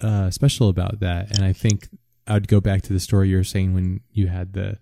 uh, 0.00 0.30
special 0.30 0.68
about 0.68 1.00
that, 1.00 1.30
and 1.30 1.44
I 1.44 1.52
think 1.52 1.88
I'd 2.26 2.48
go 2.48 2.60
back 2.60 2.82
to 2.82 2.92
the 2.92 3.00
story 3.00 3.30
you 3.30 3.36
were 3.36 3.44
saying 3.44 3.72
when 3.72 4.00
you 4.12 4.26
had 4.26 4.52
the 4.52 4.78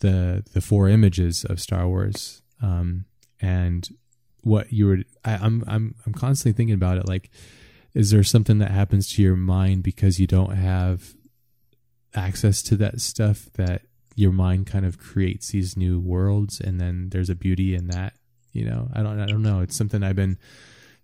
the 0.00 0.44
the 0.52 0.60
four 0.60 0.88
images 0.88 1.44
of 1.44 1.60
Star 1.60 1.88
Wars, 1.88 2.42
um, 2.62 3.06
and 3.40 3.88
what 4.42 4.72
you 4.72 4.86
were. 4.86 4.98
I, 5.24 5.34
I'm 5.34 5.64
I'm 5.66 5.94
I'm 6.06 6.12
constantly 6.12 6.56
thinking 6.56 6.74
about 6.74 6.98
it. 6.98 7.08
Like, 7.08 7.30
is 7.94 8.10
there 8.10 8.22
something 8.22 8.58
that 8.58 8.70
happens 8.70 9.12
to 9.14 9.22
your 9.22 9.36
mind 9.36 9.82
because 9.82 10.20
you 10.20 10.26
don't 10.26 10.54
have 10.54 11.14
access 12.14 12.62
to 12.62 12.76
that 12.76 13.00
stuff 13.00 13.48
that 13.54 13.82
your 14.14 14.32
mind 14.32 14.66
kind 14.66 14.84
of 14.84 14.98
creates 14.98 15.52
these 15.52 15.76
new 15.76 16.00
worlds, 16.00 16.60
and 16.60 16.80
then 16.80 17.08
there's 17.10 17.30
a 17.30 17.34
beauty 17.34 17.74
in 17.74 17.88
that. 17.88 18.14
You 18.52 18.64
know, 18.64 18.88
I 18.92 19.02
don't 19.02 19.20
I 19.20 19.26
don't 19.26 19.42
know. 19.42 19.60
It's 19.60 19.76
something 19.76 20.02
I've 20.02 20.16
been 20.16 20.38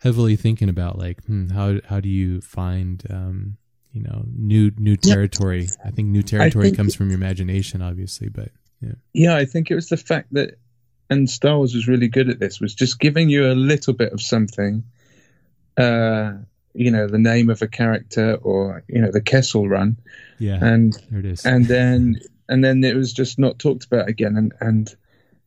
heavily 0.00 0.36
thinking 0.36 0.68
about. 0.68 0.98
Like, 0.98 1.24
hmm, 1.24 1.48
how 1.50 1.80
how 1.88 2.00
do 2.00 2.08
you 2.08 2.40
find 2.40 3.02
um, 3.10 3.56
you 3.92 4.02
know 4.02 4.24
new 4.26 4.72
new 4.76 4.96
territory? 4.96 5.62
Yeah. 5.62 5.88
I 5.88 5.90
think 5.90 6.08
new 6.08 6.22
territory 6.22 6.66
think, 6.66 6.76
comes 6.76 6.94
from 6.94 7.08
your 7.10 7.16
imagination, 7.16 7.82
obviously, 7.82 8.28
but 8.28 8.48
yeah. 8.80 8.94
Yeah, 9.12 9.36
I 9.36 9.44
think 9.44 9.70
it 9.70 9.74
was 9.74 9.88
the 9.88 9.96
fact 9.96 10.32
that, 10.32 10.58
and 11.08 11.28
Star 11.28 11.56
Wars 11.56 11.74
was 11.74 11.86
really 11.86 12.08
good 12.08 12.28
at 12.28 12.40
this, 12.40 12.60
was 12.60 12.74
just 12.74 12.98
giving 12.98 13.28
you 13.28 13.50
a 13.50 13.54
little 13.54 13.94
bit 13.94 14.12
of 14.12 14.20
something. 14.20 14.84
Uh, 15.76 16.32
you 16.74 16.90
know 16.90 17.06
the 17.06 17.18
name 17.18 17.50
of 17.50 17.62
a 17.62 17.68
character 17.68 18.34
or 18.42 18.84
you 18.88 19.00
know 19.00 19.10
the 19.10 19.20
Kessel 19.20 19.68
Run, 19.68 19.96
yeah, 20.38 20.58
and 20.62 20.92
there 21.10 21.20
it 21.20 21.26
is, 21.26 21.46
and 21.46 21.66
then 21.66 22.20
and 22.48 22.62
then 22.62 22.84
it 22.84 22.94
was 22.94 23.12
just 23.12 23.38
not 23.38 23.58
talked 23.58 23.84
about 23.84 24.08
again, 24.08 24.36
and 24.36 24.52
and 24.60 24.94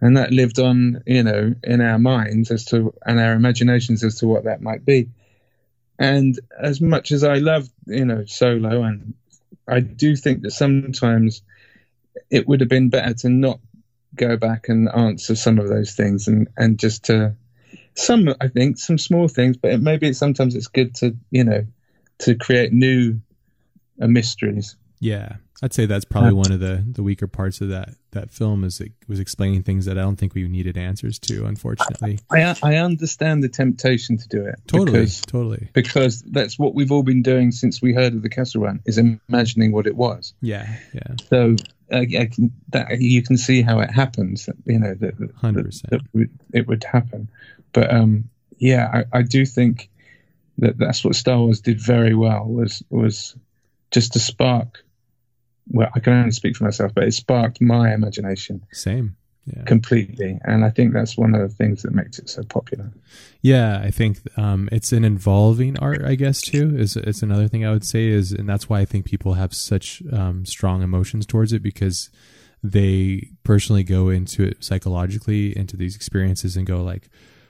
and 0.01 0.17
that 0.17 0.31
lived 0.31 0.59
on, 0.59 1.01
you 1.05 1.23
know, 1.23 1.55
in 1.63 1.81
our 1.81 1.97
minds 1.97 2.51
as 2.51 2.65
to 2.65 2.93
and 3.05 3.19
our 3.19 3.33
imaginations 3.33 4.03
as 4.03 4.19
to 4.19 4.27
what 4.27 4.43
that 4.43 4.61
might 4.61 4.85
be. 4.85 5.09
And 5.99 6.39
as 6.59 6.79
much 6.79 7.11
as 7.11 7.23
I 7.23 7.35
love, 7.35 7.67
you 7.87 8.05
know, 8.05 8.23
Solo, 8.25 8.83
and 8.83 9.15
I 9.67 9.79
do 9.79 10.15
think 10.15 10.43
that 10.43 10.51
sometimes 10.51 11.41
it 12.29 12.47
would 12.47 12.59
have 12.59 12.69
been 12.69 12.89
better 12.89 13.13
to 13.15 13.29
not 13.29 13.59
go 14.15 14.37
back 14.37 14.69
and 14.69 14.89
answer 14.89 15.35
some 15.35 15.59
of 15.59 15.67
those 15.67 15.93
things 15.93 16.27
and 16.27 16.47
and 16.57 16.79
just 16.79 17.05
to 17.05 17.35
some 17.97 18.33
I 18.39 18.47
think 18.47 18.77
some 18.77 18.97
small 18.97 19.27
things, 19.27 19.57
but 19.57 19.71
it, 19.71 19.81
maybe 19.81 20.13
sometimes 20.13 20.55
it's 20.55 20.67
good 20.67 20.95
to 20.95 21.15
you 21.31 21.43
know 21.43 21.65
to 22.19 22.35
create 22.35 22.71
new 22.71 23.19
uh, 24.01 24.07
mysteries. 24.07 24.75
Yeah, 24.99 25.37
I'd 25.61 25.73
say 25.73 25.85
that's 25.85 26.05
probably 26.05 26.33
one 26.33 26.51
of 26.51 26.59
the 26.59 26.83
the 26.85 27.03
weaker 27.03 27.27
parts 27.27 27.61
of 27.61 27.69
that 27.69 27.89
that 28.11 28.31
film 28.31 28.63
is 28.63 28.79
it 28.79 28.91
was 29.07 29.19
explaining 29.19 29.63
things 29.63 29.85
that 29.85 29.97
I 29.97 30.01
don't 30.01 30.15
think 30.15 30.33
we 30.33 30.47
needed 30.47 30.77
answers 30.77 31.19
to. 31.19 31.45
Unfortunately, 31.45 32.19
I 32.31 32.55
I 32.63 32.75
understand 32.75 33.43
the 33.43 33.49
temptation 33.49 34.17
to 34.17 34.27
do 34.27 34.45
it. 34.45 34.55
Totally, 34.67 34.99
because, 34.99 35.21
totally. 35.21 35.69
Because 35.73 36.21
that's 36.21 36.59
what 36.59 36.75
we've 36.75 36.91
all 36.91 37.03
been 37.03 37.23
doing 37.23 37.51
since 37.51 37.81
we 37.81 37.93
heard 37.93 38.13
of 38.13 38.21
the 38.21 38.29
Kessel 38.29 38.61
Run 38.61 38.81
is 38.85 38.97
imagining 38.97 39.71
what 39.71 39.87
it 39.87 39.95
was. 39.95 40.33
Yeah, 40.41 40.67
yeah. 40.93 41.15
So 41.29 41.55
uh, 41.91 41.97
I 41.97 42.29
can, 42.31 42.51
that 42.69 42.99
you 42.99 43.23
can 43.23 43.37
see 43.37 43.61
how 43.61 43.79
it 43.79 43.89
happens. 43.89 44.49
You 44.65 44.79
know 44.79 44.93
that 44.93 45.15
hundred 45.35 45.65
percent 45.65 46.03
it 46.53 46.67
would 46.67 46.83
happen, 46.83 47.29
but 47.77 47.93
um, 47.93 48.27
yeah, 48.57 49.03
I, 49.13 49.19
I 49.19 49.21
do 49.21 49.45
think 49.45 49.91
that 50.57 50.79
that's 50.79 51.03
what 51.03 51.15
Star 51.15 51.37
Wars 51.37 51.61
did 51.61 51.79
very 51.79 52.15
well 52.15 52.43
was 52.45 52.81
was 52.89 53.35
just 53.91 54.13
to 54.13 54.19
spark 54.19 54.83
well, 55.69 55.89
I 55.93 55.99
can 55.99 56.13
only 56.13 56.31
speak 56.31 56.55
for 56.55 56.63
myself, 56.63 56.93
but 56.95 57.03
it 57.03 57.13
sparked 57.13 57.61
my 57.61 57.93
imagination. 57.93 58.65
Same. 58.71 59.15
Yeah. 59.45 59.63
Completely. 59.65 60.39
And 60.43 60.65
I 60.65 60.71
think 60.71 60.93
that's 60.93 61.17
one 61.17 61.35
of 61.35 61.41
the 61.41 61.55
things 61.55 61.83
that 61.83 61.93
makes 61.93 62.17
it 62.17 62.29
so 62.29 62.41
popular. 62.43 62.91
Yeah, 63.41 63.79
I 63.83 63.91
think 63.91 64.17
um, 64.37 64.67
it's 64.71 64.91
an 64.91 65.05
involving 65.05 65.77
art, 65.77 66.01
I 66.03 66.15
guess, 66.15 66.41
too, 66.41 66.75
is, 66.75 66.97
is 66.97 67.21
another 67.21 67.47
thing 67.47 67.63
I 67.63 67.71
would 67.71 67.85
say 67.85 68.07
is, 68.07 68.31
and 68.31 68.49
that's 68.49 68.67
why 68.67 68.79
I 68.79 68.85
think 68.85 69.05
people 69.05 69.33
have 69.33 69.53
such 69.53 70.01
um, 70.11 70.45
strong 70.45 70.81
emotions 70.81 71.27
towards 71.27 71.53
it 71.53 71.61
because 71.61 72.09
they 72.63 73.29
personally 73.43 73.83
go 73.83 74.09
into 74.09 74.43
it 74.43 74.63
psychologically, 74.63 75.55
into 75.55 75.77
these 75.77 75.95
experiences 75.95 76.57
and 76.57 76.65
go 76.65 76.81
like, 76.81 77.09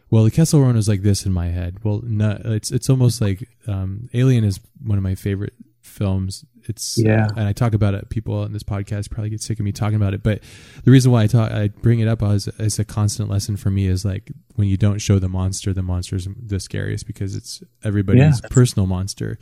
well, 0.09 0.23
the 0.23 0.31
Kessel 0.31 0.61
Run 0.61 0.77
is 0.77 0.87
like 0.87 1.01
this 1.01 1.25
in 1.25 1.33
my 1.33 1.47
head. 1.47 1.83
Well, 1.83 2.01
no, 2.03 2.39
it's 2.45 2.71
it's 2.71 2.89
almost 2.89 3.19
like 3.21 3.47
um, 3.67 4.09
Alien 4.13 4.43
is 4.43 4.59
one 4.83 4.97
of 4.97 5.03
my 5.03 5.15
favorite 5.15 5.53
films. 5.81 6.45
It's 6.63 6.97
yeah, 6.97 7.27
and 7.35 7.47
I 7.47 7.53
talk 7.53 7.73
about 7.73 7.93
it. 7.93 8.09
People 8.09 8.39
on 8.39 8.53
this 8.53 8.63
podcast 8.63 9.09
probably 9.09 9.29
get 9.29 9.41
sick 9.41 9.59
of 9.59 9.65
me 9.65 9.71
talking 9.71 9.95
about 9.95 10.13
it, 10.13 10.23
but 10.23 10.41
the 10.83 10.91
reason 10.91 11.11
why 11.11 11.23
I 11.23 11.27
talk, 11.27 11.51
I 11.51 11.69
bring 11.69 11.99
it 11.99 12.07
up 12.07 12.21
as, 12.23 12.47
as 12.59 12.79
a 12.79 12.85
constant 12.85 13.29
lesson 13.29 13.57
for 13.57 13.69
me 13.69 13.87
is 13.87 14.05
like 14.05 14.31
when 14.55 14.67
you 14.67 14.77
don't 14.77 14.99
show 14.99 15.19
the 15.19 15.29
monster, 15.29 15.73
the 15.73 15.81
monster 15.81 16.15
is 16.15 16.27
the 16.41 16.59
scariest 16.59 17.07
because 17.07 17.35
it's 17.35 17.63
everybody's 17.83 18.41
yeah. 18.41 18.49
personal 18.49 18.85
monster. 18.85 19.39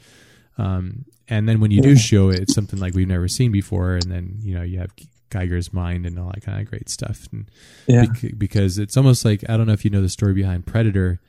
Um, 0.57 1.05
and 1.27 1.49
then 1.49 1.59
when 1.59 1.71
you 1.71 1.81
do 1.81 1.95
show 1.95 2.29
it, 2.29 2.39
it's 2.39 2.53
something 2.53 2.79
like 2.79 2.93
we've 2.93 3.07
never 3.07 3.27
seen 3.27 3.51
before, 3.51 3.95
and 3.95 4.11
then 4.11 4.37
you 4.41 4.55
know 4.55 4.61
you 4.63 4.79
have 4.79 4.91
Giger's 5.35 5.73
mind 5.73 6.05
and 6.05 6.17
all 6.17 6.31
that 6.33 6.43
kind 6.43 6.61
of 6.61 6.69
great 6.69 6.89
stuff. 6.89 7.27
And 7.31 7.49
yeah. 7.87 8.05
because 8.37 8.77
it's 8.77 8.97
almost 8.97 9.25
like 9.25 9.43
I 9.49 9.57
don't 9.57 9.67
know 9.67 9.73
if 9.73 9.85
you 9.85 9.91
know 9.91 10.01
the 10.01 10.09
story 10.09 10.33
behind 10.33 10.65
Predator. 10.65 11.19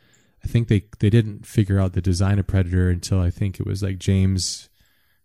I 0.45 0.49
think 0.49 0.69
they 0.69 0.85
they 1.01 1.11
didn't 1.11 1.47
figure 1.47 1.81
out 1.81 1.93
the 1.93 2.01
design 2.01 2.39
of 2.39 2.47
Predator 2.47 2.89
until 2.89 3.21
I 3.21 3.31
think 3.31 3.59
it 3.59 3.67
was 3.67 3.83
like 3.83 3.99
James 3.99 4.69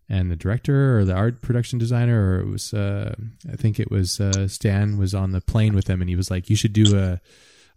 and 0.10 0.30
the 0.30 0.36
director 0.36 1.00
or 1.00 1.06
the 1.06 1.14
art 1.14 1.42
production 1.42 1.80
designer 1.80 2.36
or 2.36 2.40
it 2.42 2.48
was 2.48 2.74
uh, 2.74 3.16
I 3.52 3.56
think 3.56 3.80
it 3.80 3.90
was 3.90 4.20
uh, 4.20 4.48
Stan 4.48 4.98
was 4.98 5.16
on 5.16 5.32
the 5.32 5.42
plane 5.42 5.74
with 5.74 5.86
them 5.86 6.02
and 6.02 6.10
he 6.10 6.16
was 6.16 6.30
like 6.30 6.50
you 6.50 6.56
should 6.56 6.74
do 6.74 6.98
a 6.98 7.22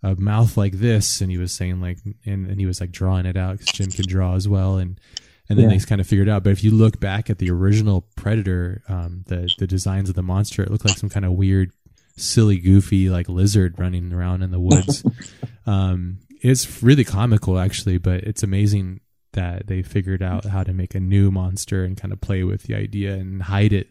a 0.02 0.14
mouth 0.16 0.56
like 0.56 0.74
this 0.74 1.20
and 1.20 1.30
he 1.30 1.38
was 1.38 1.52
saying 1.52 1.80
like 1.80 1.98
and, 2.26 2.46
and 2.46 2.60
he 2.60 2.66
was 2.66 2.80
like 2.80 2.90
drawing 2.92 3.24
it 3.24 3.36
out 3.36 3.58
because 3.58 3.72
Jim 3.72 3.90
can 3.90 4.06
draw 4.06 4.34
as 4.34 4.46
well 4.48 4.76
and 4.76 5.00
and 5.48 5.58
then 5.58 5.70
yeah. 5.70 5.76
they 5.76 5.84
kind 5.84 6.00
of 6.00 6.06
figured 6.06 6.28
out 6.28 6.42
but 6.42 6.50
if 6.50 6.64
you 6.64 6.70
look 6.70 7.00
back 7.00 7.30
at 7.30 7.38
the 7.38 7.50
original 7.50 8.06
Predator 8.16 8.82
um, 8.88 9.24
the 9.26 9.48
the 9.58 9.66
designs 9.66 10.08
of 10.08 10.14
the 10.14 10.22
monster 10.22 10.62
it 10.62 10.70
looked 10.70 10.84
like 10.84 10.98
some 10.98 11.10
kind 11.10 11.24
of 11.24 11.32
weird 11.32 11.70
silly 12.16 12.58
goofy 12.58 13.10
like 13.10 13.28
lizard 13.28 13.78
running 13.78 14.12
around 14.12 14.42
in 14.42 14.50
the 14.50 14.60
woods 14.60 15.04
um, 15.66 16.18
it's 16.42 16.82
really 16.82 17.04
comical 17.04 17.58
actually 17.58 17.98
but 17.98 18.22
it's 18.24 18.42
amazing 18.42 19.00
that 19.34 19.66
they 19.66 19.82
figured 19.82 20.22
out 20.22 20.44
how 20.46 20.64
to 20.64 20.72
make 20.72 20.94
a 20.94 21.00
new 21.00 21.30
monster 21.30 21.84
and 21.84 21.96
kind 21.96 22.12
of 22.12 22.20
play 22.20 22.42
with 22.42 22.62
the 22.64 22.74
idea 22.74 23.14
and 23.14 23.42
hide 23.42 23.72
it 23.72 23.90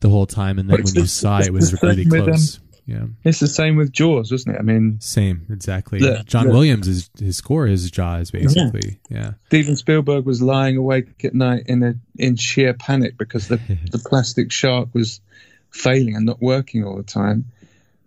the 0.00 0.08
whole 0.08 0.26
time. 0.26 0.58
And 0.58 0.68
then 0.68 0.82
when 0.82 0.94
you 0.94 1.06
saw 1.06 1.38
it, 1.38 1.46
it 1.46 1.52
was 1.52 1.80
really 1.82 2.04
close. 2.06 2.58
um, 2.58 2.69
yeah, 2.86 3.06
it's 3.24 3.40
the 3.40 3.48
same 3.48 3.76
with 3.76 3.92
Jaws, 3.92 4.32
wasn't 4.32 4.56
it? 4.56 4.58
I 4.58 4.62
mean, 4.62 5.00
same 5.00 5.46
exactly. 5.50 6.00
John 6.24 6.48
Williams 6.48 6.88
is 6.88 7.10
his 7.18 7.36
score 7.36 7.66
is 7.66 7.90
Jaws 7.90 8.30
basically. 8.30 9.00
Yeah. 9.08 9.18
yeah. 9.18 9.30
Steven 9.46 9.76
Spielberg 9.76 10.24
was 10.24 10.42
lying 10.42 10.76
awake 10.76 11.24
at 11.24 11.34
night 11.34 11.64
in 11.66 11.82
a 11.82 11.94
in 12.16 12.36
sheer 12.36 12.74
panic 12.74 13.16
because 13.16 13.48
the 13.48 13.56
the 13.90 13.98
plastic 13.98 14.50
shark 14.52 14.88
was 14.92 15.20
failing 15.70 16.16
and 16.16 16.26
not 16.26 16.40
working 16.40 16.84
all 16.84 16.96
the 16.96 17.02
time 17.02 17.46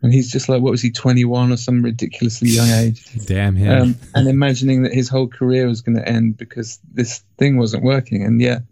and 0.04 0.14
he's 0.14 0.30
just 0.30 0.50
like, 0.50 0.62
what 0.62 0.72
was 0.72 0.82
he, 0.82 0.92
21 0.92 1.54
or 1.54 1.58
some 1.58 1.82
ridiculously 1.82 2.50
young 2.50 2.68
age? 2.72 3.26
Damn 3.26 3.56
him. 3.56 3.82
Um, 3.82 3.96
and 4.14 4.28
imagining 4.28 4.84
that 4.84 4.94
his 4.94 5.08
whole 5.08 5.30
career 5.30 5.66
was 5.66 5.82
going 5.82 5.96
to 5.96 6.08
end 6.08 6.38
because 6.38 6.78
this 6.94 7.24
thing 7.38 7.58
wasn't 7.58 7.84
working. 7.84 8.24
And 8.24 8.42
yet, 8.42 8.64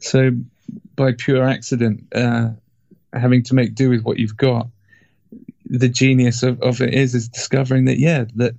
so 0.00 0.30
by 0.94 1.12
pure 1.12 1.42
accident, 1.42 2.06
uh, 2.14 2.50
having 3.12 3.42
to 3.44 3.54
make 3.54 3.74
do 3.74 3.90
with 3.90 4.02
what 4.02 4.20
you've 4.20 4.36
got, 4.36 4.68
the 5.78 5.88
genius 5.88 6.42
of, 6.42 6.60
of 6.62 6.80
it 6.80 6.94
is, 6.94 7.14
is 7.14 7.28
discovering 7.28 7.86
that, 7.86 7.98
yeah, 7.98 8.24
that 8.36 8.54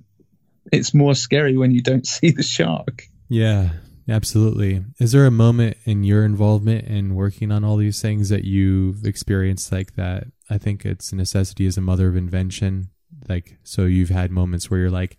it's 0.72 0.94
more 0.94 1.14
scary 1.14 1.56
when 1.56 1.70
you 1.70 1.82
don't 1.82 2.06
see 2.06 2.30
the 2.30 2.42
shark. 2.42 3.04
Yeah, 3.28 3.70
absolutely. 4.08 4.84
Is 4.98 5.12
there 5.12 5.26
a 5.26 5.30
moment 5.30 5.76
in 5.84 6.04
your 6.04 6.24
involvement 6.24 6.86
in 6.86 7.14
working 7.14 7.50
on 7.50 7.64
all 7.64 7.76
these 7.76 8.02
things 8.02 8.28
that 8.28 8.44
you've 8.44 9.04
experienced 9.04 9.72
like 9.72 9.94
that 9.94 10.26
I 10.50 10.58
think 10.58 10.84
it's 10.84 11.12
a 11.12 11.16
necessity 11.16 11.66
as 11.66 11.76
a 11.76 11.80
mother 11.80 12.08
of 12.08 12.16
invention. 12.16 12.90
Like, 13.28 13.58
so 13.64 13.84
you've 13.84 14.10
had 14.10 14.30
moments 14.30 14.70
where 14.70 14.80
you're 14.80 14.90
like, 14.90 15.16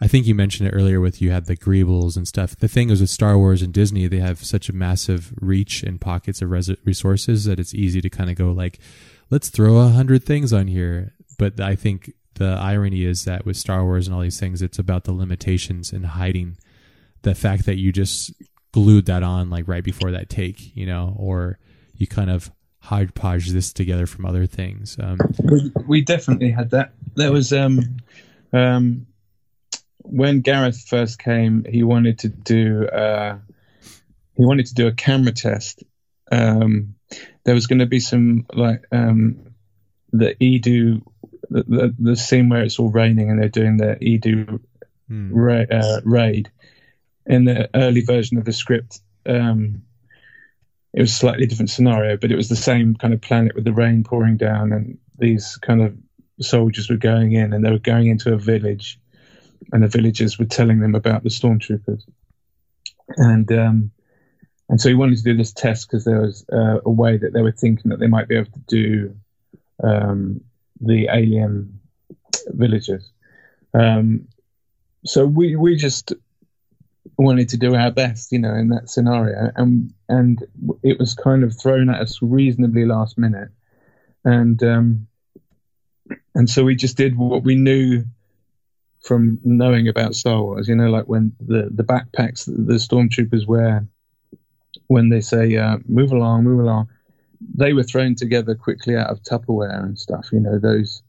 I 0.00 0.08
think 0.08 0.26
you 0.26 0.34
mentioned 0.34 0.68
it 0.68 0.72
earlier 0.72 1.00
with 1.00 1.22
you 1.22 1.30
had 1.30 1.46
the 1.46 1.56
Greebles 1.56 2.16
and 2.16 2.28
stuff. 2.28 2.56
The 2.56 2.68
thing 2.68 2.90
is 2.90 3.00
with 3.00 3.10
Star 3.10 3.38
Wars 3.38 3.62
and 3.62 3.72
Disney, 3.72 4.06
they 4.06 4.18
have 4.18 4.44
such 4.44 4.68
a 4.68 4.74
massive 4.74 5.32
reach 5.40 5.82
and 5.82 6.00
pockets 6.00 6.42
of 6.42 6.50
res- 6.50 6.76
resources 6.84 7.44
that 7.44 7.58
it's 7.58 7.74
easy 7.74 8.00
to 8.00 8.10
kind 8.10 8.30
of 8.30 8.36
go 8.36 8.52
like, 8.52 8.78
let's 9.30 9.48
throw 9.48 9.76
a 9.76 9.88
hundred 9.88 10.24
things 10.24 10.52
on 10.52 10.66
here. 10.66 11.14
But 11.38 11.60
I 11.60 11.74
think 11.74 12.12
the 12.34 12.58
irony 12.60 13.04
is 13.04 13.24
that 13.24 13.44
with 13.44 13.56
Star 13.56 13.84
Wars 13.84 14.06
and 14.06 14.14
all 14.14 14.22
these 14.22 14.40
things, 14.40 14.62
it's 14.62 14.78
about 14.78 15.04
the 15.04 15.12
limitations 15.12 15.92
and 15.92 16.06
hiding 16.06 16.58
the 17.22 17.34
fact 17.34 17.66
that 17.66 17.76
you 17.76 17.92
just 17.92 18.32
glued 18.72 19.06
that 19.06 19.22
on 19.22 19.50
like 19.50 19.66
right 19.66 19.84
before 19.84 20.10
that 20.12 20.28
take, 20.28 20.76
you 20.76 20.86
know, 20.86 21.14
or 21.18 21.58
you 21.94 22.06
kind 22.06 22.30
of 22.30 22.50
hodgepodge 22.80 23.48
this 23.48 23.72
together 23.72 24.06
from 24.06 24.26
other 24.26 24.46
things. 24.46 24.96
Um, 25.00 25.18
we, 25.86 26.02
definitely 26.02 26.50
had 26.50 26.70
that. 26.70 26.92
There 27.14 27.32
was 27.32 27.52
um, 27.52 27.96
um, 28.52 29.06
when 29.98 30.40
Gareth 30.40 30.86
first 30.86 31.18
came, 31.18 31.64
he 31.68 31.82
wanted 31.82 32.20
to 32.20 32.28
do 32.28 32.86
uh, 32.86 33.38
he 34.36 34.44
wanted 34.44 34.66
to 34.66 34.74
do 34.74 34.86
a 34.86 34.92
camera 34.92 35.32
test. 35.32 35.82
Um, 36.30 36.94
there 37.44 37.54
was 37.54 37.66
going 37.66 37.78
to 37.78 37.86
be 37.86 38.00
some 38.00 38.46
like 38.52 38.84
um, 38.92 39.54
the 40.12 40.34
Eadu 40.34 41.02
the, 41.50 41.62
the, 41.62 41.94
the 41.98 42.16
scene 42.16 42.48
where 42.48 42.62
it's 42.62 42.78
all 42.78 42.90
raining 42.90 43.30
and 43.30 43.40
they're 43.40 43.48
doing 43.48 43.76
the 43.76 43.96
Eadu 44.00 44.60
Hmm. 45.08 45.32
ra- 45.32 45.66
uh, 45.70 46.00
raid 46.04 46.50
in 47.26 47.44
the 47.44 47.70
early 47.74 48.00
version 48.00 48.38
of 48.38 48.44
the 48.44 48.52
script. 48.52 49.00
Um, 49.24 49.82
it 50.92 51.00
was 51.00 51.10
a 51.10 51.14
slightly 51.14 51.46
different 51.46 51.70
scenario, 51.70 52.16
but 52.16 52.32
it 52.32 52.36
was 52.36 52.48
the 52.48 52.56
same 52.56 52.96
kind 52.96 53.14
of 53.14 53.20
planet 53.20 53.54
with 53.54 53.64
the 53.64 53.72
rain 53.72 54.02
pouring 54.02 54.36
down, 54.36 54.72
and 54.72 54.98
these 55.18 55.56
kind 55.58 55.82
of 55.82 55.96
soldiers 56.40 56.88
were 56.88 56.96
going 56.96 57.32
in, 57.34 57.52
and 57.52 57.64
they 57.64 57.70
were 57.70 57.78
going 57.78 58.08
into 58.08 58.32
a 58.32 58.38
village, 58.38 58.98
and 59.72 59.82
the 59.82 59.88
villagers 59.88 60.38
were 60.38 60.44
telling 60.44 60.80
them 60.80 60.94
about 60.94 61.22
the 61.22 61.28
stormtroopers, 61.28 62.02
and 63.16 63.52
um, 63.52 63.90
and 64.68 64.80
so 64.80 64.88
he 64.88 64.94
wanted 64.94 65.18
to 65.18 65.24
do 65.24 65.36
this 65.36 65.52
test 65.52 65.88
because 65.88 66.04
there 66.04 66.20
was 66.20 66.44
uh, 66.52 66.80
a 66.84 66.90
way 66.90 67.16
that 67.16 67.32
they 67.32 67.42
were 67.42 67.52
thinking 67.52 67.90
that 67.90 68.00
they 68.00 68.08
might 68.08 68.26
be 68.26 68.36
able 68.36 68.50
to 68.50 68.64
do 68.66 69.16
um, 69.84 70.40
the 70.80 71.08
alien 71.12 71.80
villagers. 72.48 73.10
Um, 73.74 74.28
so 75.04 75.26
we 75.26 75.56
we 75.56 75.76
just 75.76 76.12
wanted 77.18 77.48
to 77.50 77.56
do 77.56 77.74
our 77.74 77.90
best, 77.90 78.32
you 78.32 78.38
know, 78.38 78.54
in 78.54 78.68
that 78.70 78.90
scenario, 78.90 79.52
and 79.56 79.92
and 80.08 80.44
it 80.82 80.98
was 80.98 81.14
kind 81.14 81.44
of 81.44 81.58
thrown 81.58 81.90
at 81.90 82.00
us 82.00 82.20
reasonably 82.20 82.84
last 82.84 83.18
minute, 83.18 83.48
and 84.24 84.62
um, 84.62 85.06
and 86.34 86.48
so 86.48 86.64
we 86.64 86.74
just 86.74 86.96
did 86.96 87.16
what 87.16 87.42
we 87.42 87.54
knew 87.54 88.04
from 89.02 89.38
knowing 89.44 89.86
about 89.86 90.16
Star 90.16 90.42
Wars, 90.42 90.68
you 90.68 90.74
know, 90.74 90.90
like 90.90 91.06
when 91.06 91.32
the 91.40 91.68
the 91.70 91.84
backpacks 91.84 92.46
the 92.46 92.74
stormtroopers 92.74 93.46
wear 93.46 93.86
when 94.88 95.08
they 95.08 95.20
say 95.20 95.56
uh, 95.56 95.78
move 95.86 96.12
along, 96.12 96.44
move 96.44 96.60
along, 96.60 96.88
they 97.40 97.72
were 97.72 97.82
thrown 97.82 98.14
together 98.14 98.54
quickly 98.54 98.96
out 98.96 99.10
of 99.10 99.22
Tupperware 99.22 99.82
and 99.82 99.98
stuff, 99.98 100.28
you 100.32 100.40
know, 100.40 100.58
those. 100.58 101.02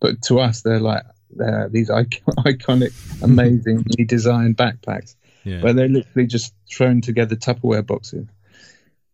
But 0.00 0.22
to 0.22 0.40
us, 0.40 0.62
they're 0.62 0.80
like 0.80 1.04
they're 1.30 1.68
these 1.68 1.90
iconic, 1.90 3.22
amazingly 3.22 4.04
designed 4.06 4.56
backpacks, 4.56 5.14
Yeah. 5.44 5.60
but 5.60 5.76
they're 5.76 5.88
literally 5.88 6.26
just 6.26 6.54
thrown 6.70 7.00
together 7.00 7.36
Tupperware 7.36 7.86
boxes. 7.86 8.26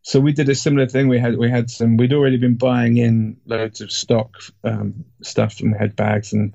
So 0.03 0.21
we 0.21 0.33
did 0.33 0.49
a 0.51 0.55
similar 0.55 0.87
thing. 0.87 1.09
We 1.09 1.19
had 1.19 1.39
we 1.39 1.49
had 1.51 1.71
some. 1.71 1.97
We'd 1.97 2.13
already 2.13 2.37
been 2.37 2.57
buying 2.57 2.99
in 2.99 3.39
loads 3.47 3.81
of 3.81 3.91
stock 3.91 4.37
um, 4.63 5.05
stuff, 5.23 5.61
and 5.61 5.73
we 5.73 5.79
had 5.79 5.97
bags 5.97 6.35
and 6.35 6.55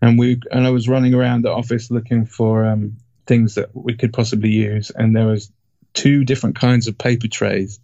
and 0.00 0.18
we 0.18 0.40
and 0.52 0.64
I 0.66 0.70
was 0.70 0.88
running 0.88 1.12
around 1.14 1.42
the 1.42 1.50
office 1.52 1.90
looking 1.90 2.26
for 2.26 2.64
um, 2.64 2.96
things 3.26 3.56
that 3.56 3.70
we 3.74 3.94
could 3.96 4.12
possibly 4.12 4.50
use, 4.50 4.90
and 4.90 5.16
there 5.16 5.26
was 5.26 5.50
two 5.94 6.24
different 6.24 6.54
kinds 6.60 6.86
of 6.86 6.96
paper 6.96 7.26
trays, 7.26 7.80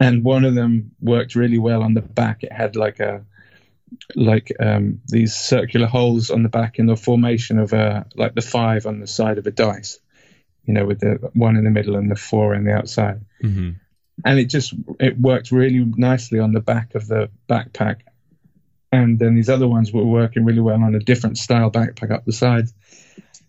and 0.00 0.24
one 0.24 0.44
of 0.44 0.54
them 0.54 0.92
worked 1.00 1.34
really 1.34 1.58
well 1.58 1.82
on 1.82 1.94
the 1.94 2.02
back. 2.02 2.42
It 2.42 2.52
had 2.52 2.76
like 2.76 3.00
a 3.00 3.24
like 4.14 4.52
um, 4.60 5.00
these 5.06 5.34
circular 5.34 5.86
holes 5.86 6.30
on 6.30 6.42
the 6.42 6.48
back 6.48 6.78
in 6.78 6.86
the 6.86 6.96
formation 6.96 7.58
of 7.58 7.72
a 7.72 8.06
like 8.14 8.34
the 8.34 8.42
five 8.42 8.86
on 8.86 9.00
the 9.00 9.06
side 9.06 9.38
of 9.38 9.46
a 9.46 9.50
dice, 9.50 9.98
you 10.64 10.74
know, 10.74 10.84
with 10.84 11.00
the 11.00 11.30
one 11.34 11.56
in 11.56 11.64
the 11.64 11.70
middle 11.70 11.96
and 11.96 12.10
the 12.10 12.16
four 12.16 12.54
on 12.54 12.64
the 12.64 12.72
outside. 12.72 13.24
Hmm 13.40 13.70
and 14.24 14.38
it 14.38 14.46
just 14.46 14.74
it 14.98 15.18
worked 15.18 15.50
really 15.50 15.84
nicely 15.96 16.38
on 16.38 16.52
the 16.52 16.60
back 16.60 16.94
of 16.94 17.06
the 17.06 17.30
backpack. 17.48 18.00
And 18.90 19.18
then 19.18 19.34
these 19.34 19.50
other 19.50 19.68
ones 19.68 19.92
were 19.92 20.04
working 20.04 20.44
really 20.44 20.60
well 20.60 20.82
on 20.82 20.94
a 20.94 20.98
different 20.98 21.38
style 21.38 21.70
backpack 21.70 22.10
up 22.10 22.24
the 22.24 22.32
sides. 22.32 22.72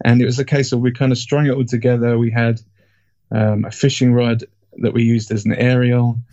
And 0.03 0.21
it 0.21 0.25
was 0.25 0.39
a 0.39 0.45
case 0.45 0.71
of 0.71 0.79
we 0.79 0.91
kind 0.91 1.11
of 1.11 1.17
strung 1.17 1.45
it 1.45 1.51
all 1.51 1.65
together. 1.65 2.17
We 2.17 2.31
had 2.31 2.61
um, 3.31 3.65
a 3.65 3.71
fishing 3.71 4.13
rod 4.13 4.43
that 4.77 4.93
we 4.93 5.03
used 5.03 5.31
as 5.31 5.45
an 5.45 5.53
aerial. 5.53 6.17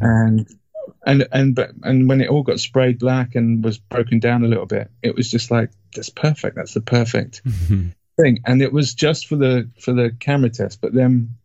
And 0.00 0.48
and 1.06 1.28
and 1.30 1.54
but 1.54 1.70
and 1.84 2.08
when 2.08 2.20
it 2.20 2.28
all 2.28 2.42
got 2.42 2.58
sprayed 2.58 2.98
black 2.98 3.36
and 3.36 3.62
was 3.62 3.78
broken 3.78 4.18
down 4.18 4.44
a 4.44 4.48
little 4.48 4.66
bit 4.66 4.90
it 5.00 5.14
was 5.14 5.30
just 5.30 5.52
like 5.52 5.70
that's 5.96 6.10
perfect. 6.10 6.56
That's 6.56 6.74
the 6.74 6.80
perfect 6.80 7.42
thing. 8.16 8.42
And 8.44 8.62
it 8.62 8.72
was 8.72 8.94
just 8.94 9.26
for 9.26 9.36
the 9.36 9.70
for 9.80 9.92
the 9.92 10.14
camera 10.18 10.50
test. 10.50 10.80
But 10.80 10.92
then 10.92 11.36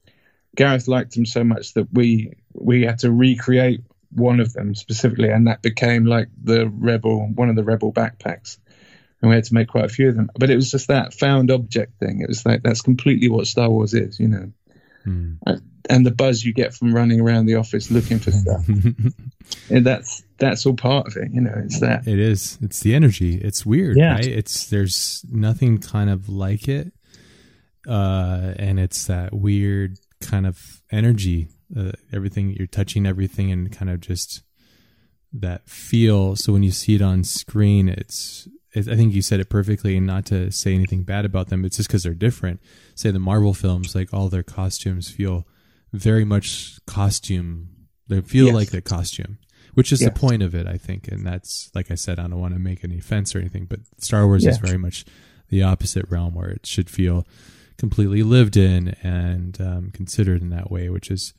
gareth 0.55 0.87
liked 0.87 1.15
them 1.15 1.25
so 1.25 1.43
much 1.43 1.73
that 1.73 1.87
we 1.91 2.33
we 2.53 2.83
had 2.83 2.99
to 2.99 3.11
recreate 3.11 3.81
one 4.11 4.39
of 4.39 4.53
them 4.53 4.75
specifically. 4.75 5.29
And 5.29 5.47
that 5.47 5.61
became 5.61 6.05
like 6.05 6.27
the 6.43 6.67
rebel 6.67 7.27
one 7.33 7.49
of 7.49 7.55
the 7.55 7.63
rebel 7.63 7.91
backpacks. 7.91 8.57
And 9.21 9.29
we 9.29 9.35
had 9.35 9.45
to 9.45 9.53
make 9.53 9.67
quite 9.69 9.85
a 9.85 9.89
few 9.89 10.09
of 10.09 10.15
them. 10.15 10.29
But 10.37 10.49
it 10.49 10.55
was 10.55 10.71
just 10.71 10.87
that 10.89 11.13
found 11.13 11.51
object 11.51 11.99
thing. 11.99 12.21
It 12.21 12.27
was 12.27 12.45
like 12.45 12.61
that's 12.63 12.81
completely 12.81 13.29
what 13.29 13.47
star 13.47 13.69
wars 13.69 13.93
is 13.93 14.19
you 14.19 14.27
know. 14.27 14.51
Hmm. 15.03 15.33
And 15.91 16.05
the 16.05 16.11
buzz 16.11 16.43
you 16.43 16.53
get 16.53 16.73
from 16.73 16.93
running 16.95 17.19
around 17.21 17.45
the 17.45 17.55
office 17.55 17.91
looking 17.91 18.17
for 18.19 18.31
stuff 18.31 18.65
and 19.69 19.85
that's 19.85 20.23
that's 20.39 20.65
all 20.65 20.73
part 20.75 21.05
of 21.07 21.15
it 21.17 21.29
you 21.33 21.41
know 21.41 21.53
it's 21.65 21.79
that 21.79 22.07
It 22.07 22.19
is. 22.19 22.57
It's 22.61 22.79
the 22.79 22.95
energy. 22.95 23.35
It's 23.35 23.65
weird, 23.65 23.97
Yeah. 23.97 24.13
right? 24.13 24.25
It's 24.25 24.67
there's 24.69 25.23
nothing 25.29 25.77
kind 25.77 26.09
of 26.09 26.29
like 26.29 26.67
it, 26.67 26.91
uh, 27.87 28.53
and 28.57 28.79
it's 28.79 29.05
that 29.05 29.33
weird 29.33 29.97
kind 30.21 30.45
of 30.47 30.81
energy. 30.91 31.47
Uh, 31.75 31.91
everything 32.11 32.51
you're 32.57 32.67
touching, 32.67 33.05
everything, 33.05 33.51
and 33.51 33.71
kind 33.71 33.89
of 33.89 33.99
just 34.01 34.41
that 35.33 35.67
feel. 35.69 36.35
So 36.35 36.51
when 36.53 36.63
you 36.63 36.71
see 36.71 36.95
it 36.95 37.01
on 37.01 37.23
screen, 37.23 37.87
it's 37.89 38.47
I 38.75 38.81
think 38.81 39.13
you 39.13 39.21
said 39.21 39.39
it 39.39 39.49
perfectly, 39.49 39.97
and 39.97 40.05
not 40.07 40.25
to 40.27 40.51
say 40.51 40.73
anything 40.73 41.03
bad 41.03 41.25
about 41.25 41.49
them. 41.49 41.63
It's 41.65 41.77
just 41.77 41.89
because 41.89 42.03
they're 42.03 42.13
different. 42.13 42.59
Say 42.95 43.11
the 43.11 43.19
Marvel 43.19 43.53
films, 43.53 43.95
like 43.95 44.13
all 44.13 44.29
their 44.29 44.43
costumes 44.43 45.09
feel 45.09 45.45
very 45.93 46.25
much 46.25 46.79
costume. 46.85 47.69
They 48.07 48.21
feel 48.21 48.47
Yes. 48.47 48.55
like 48.55 48.69
the 48.71 48.81
costume 48.81 49.37
which 49.73 49.93
is 49.93 50.01
Yes. 50.01 50.11
the 50.13 50.19
point 50.19 50.43
of 50.43 50.53
it, 50.53 50.67
I 50.67 50.75
think. 50.77 51.07
And 51.07 51.25
that's, 51.25 51.71
like 51.73 51.91
I 51.91 51.95
said, 51.95 52.19
I 52.19 52.23
don't 52.23 52.41
want 52.41 52.53
to 52.53 52.59
make 52.59 52.83
any 52.83 52.97
offense 52.97 53.33
or 53.33 53.39
anything, 53.39 53.67
but 53.69 53.79
Star 53.99 54.27
Wars 54.27 54.45
is 54.45 54.57
very 54.57 54.77
much 54.77 55.05
the 55.47 55.63
opposite 55.63 56.05
realm 56.09 56.33
where 56.35 56.49
it 56.49 56.65
should 56.65 56.89
feel 56.89 57.25
completely 57.77 58.21
lived 58.21 58.57
in 58.57 58.89
and 59.01 59.61
um, 59.61 59.91
considered 59.93 60.41
in 60.41 60.49
that 60.49 60.69
way, 60.69 60.89
which 60.89 61.09
is, 61.09 61.33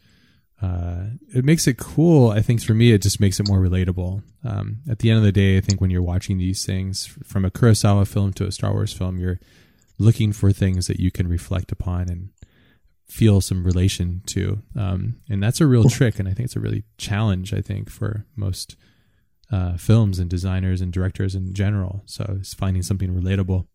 uh, 0.62 1.08
it 1.34 1.44
makes 1.44 1.66
it 1.66 1.76
cool. 1.76 2.30
I 2.30 2.40
think 2.40 2.62
for 2.62 2.72
me, 2.72 2.92
it 2.92 3.02
just 3.02 3.20
makes 3.20 3.38
it 3.38 3.46
more 3.48 3.60
relatable. 3.60 4.22
Um, 4.42 4.78
at 4.88 5.00
the 5.00 5.10
end 5.10 5.18
of 5.18 5.24
the 5.24 5.32
day, 5.32 5.58
I 5.58 5.60
think 5.60 5.82
when 5.82 5.90
you're 5.90 6.00
watching 6.02 6.38
these 6.38 6.64
things 6.64 7.04
from 7.24 7.44
a 7.44 7.50
Kurosawa 7.50 8.06
film 8.06 8.32
to 8.32 8.46
a 8.46 8.52
Star 8.52 8.72
Wars 8.72 8.94
film, 8.94 9.18
you're 9.18 9.40
looking 9.98 10.32
for 10.32 10.52
things 10.52 10.86
that 10.86 10.98
you 11.00 11.10
can 11.10 11.28
reflect 11.28 11.70
upon 11.70 12.08
and 12.08 12.30
feel 13.12 13.42
some 13.42 13.62
relation 13.62 14.22
to. 14.24 14.62
Um, 14.74 15.16
and 15.28 15.42
that's 15.42 15.60
a 15.60 15.66
real 15.66 15.84
trick. 15.90 16.18
And 16.18 16.26
I 16.26 16.32
think 16.32 16.46
it's 16.46 16.56
a 16.56 16.60
really 16.60 16.84
challenge, 16.96 17.52
I 17.52 17.60
think, 17.60 17.90
for 17.90 18.24
most 18.36 18.76
uh, 19.52 19.76
films 19.76 20.18
and 20.18 20.30
designers 20.30 20.80
and 20.80 20.90
directors 20.90 21.34
in 21.34 21.52
general. 21.52 22.02
So 22.06 22.36
it's 22.40 22.54
finding 22.54 22.82
something 22.82 23.10
relatable. 23.14 23.66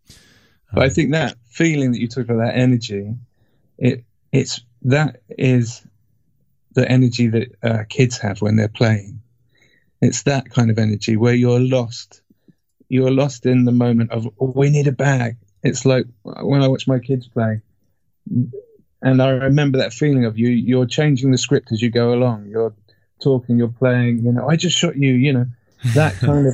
But 0.73 0.83
I 0.83 0.87
Um, 0.87 0.91
think 0.91 1.11
that 1.11 1.37
feeling 1.45 1.91
that 1.91 2.01
you 2.01 2.07
talk 2.07 2.23
about, 2.25 2.45
that 2.45 2.55
energy, 2.55 3.13
it 3.77 4.03
it's 4.31 4.59
that 4.81 5.21
is 5.29 5.85
the 6.73 6.91
energy 6.91 7.27
that 7.29 7.47
uh, 7.61 7.83
kids 7.87 8.17
have 8.17 8.41
when 8.41 8.55
they're 8.55 8.67
playing. 8.67 9.21
It's 10.01 10.23
that 10.23 10.49
kind 10.49 10.71
of 10.71 10.79
energy 10.79 11.15
where 11.15 11.35
you're 11.35 11.59
lost. 11.59 12.21
You're 12.89 13.11
lost 13.11 13.45
in 13.45 13.65
the 13.65 13.71
moment 13.71 14.11
of 14.11 14.27
oh, 14.39 14.53
we 14.55 14.69
need 14.69 14.87
a 14.87 14.91
bag. 14.91 15.37
It's 15.61 15.85
like 15.85 16.05
when 16.23 16.63
I 16.63 16.67
watch 16.67 16.87
my 16.87 16.99
kids 16.99 17.27
play, 17.27 17.61
and 19.01 19.21
I 19.21 19.29
remember 19.29 19.77
that 19.77 19.93
feeling 19.93 20.25
of 20.25 20.37
you. 20.37 20.49
You're 20.49 20.85
changing 20.85 21.31
the 21.31 21.37
script 21.37 21.71
as 21.71 21.81
you 21.81 21.89
go 21.89 22.13
along. 22.13 22.47
You're 22.47 22.73
talking. 23.21 23.57
You're 23.57 23.67
playing. 23.67 24.23
You 24.23 24.31
know, 24.31 24.47
I 24.47 24.55
just 24.55 24.77
shot 24.77 24.97
you. 24.97 25.13
You 25.13 25.33
know, 25.33 25.45
that 25.93 26.13
kind 26.19 26.47
of 26.47 26.53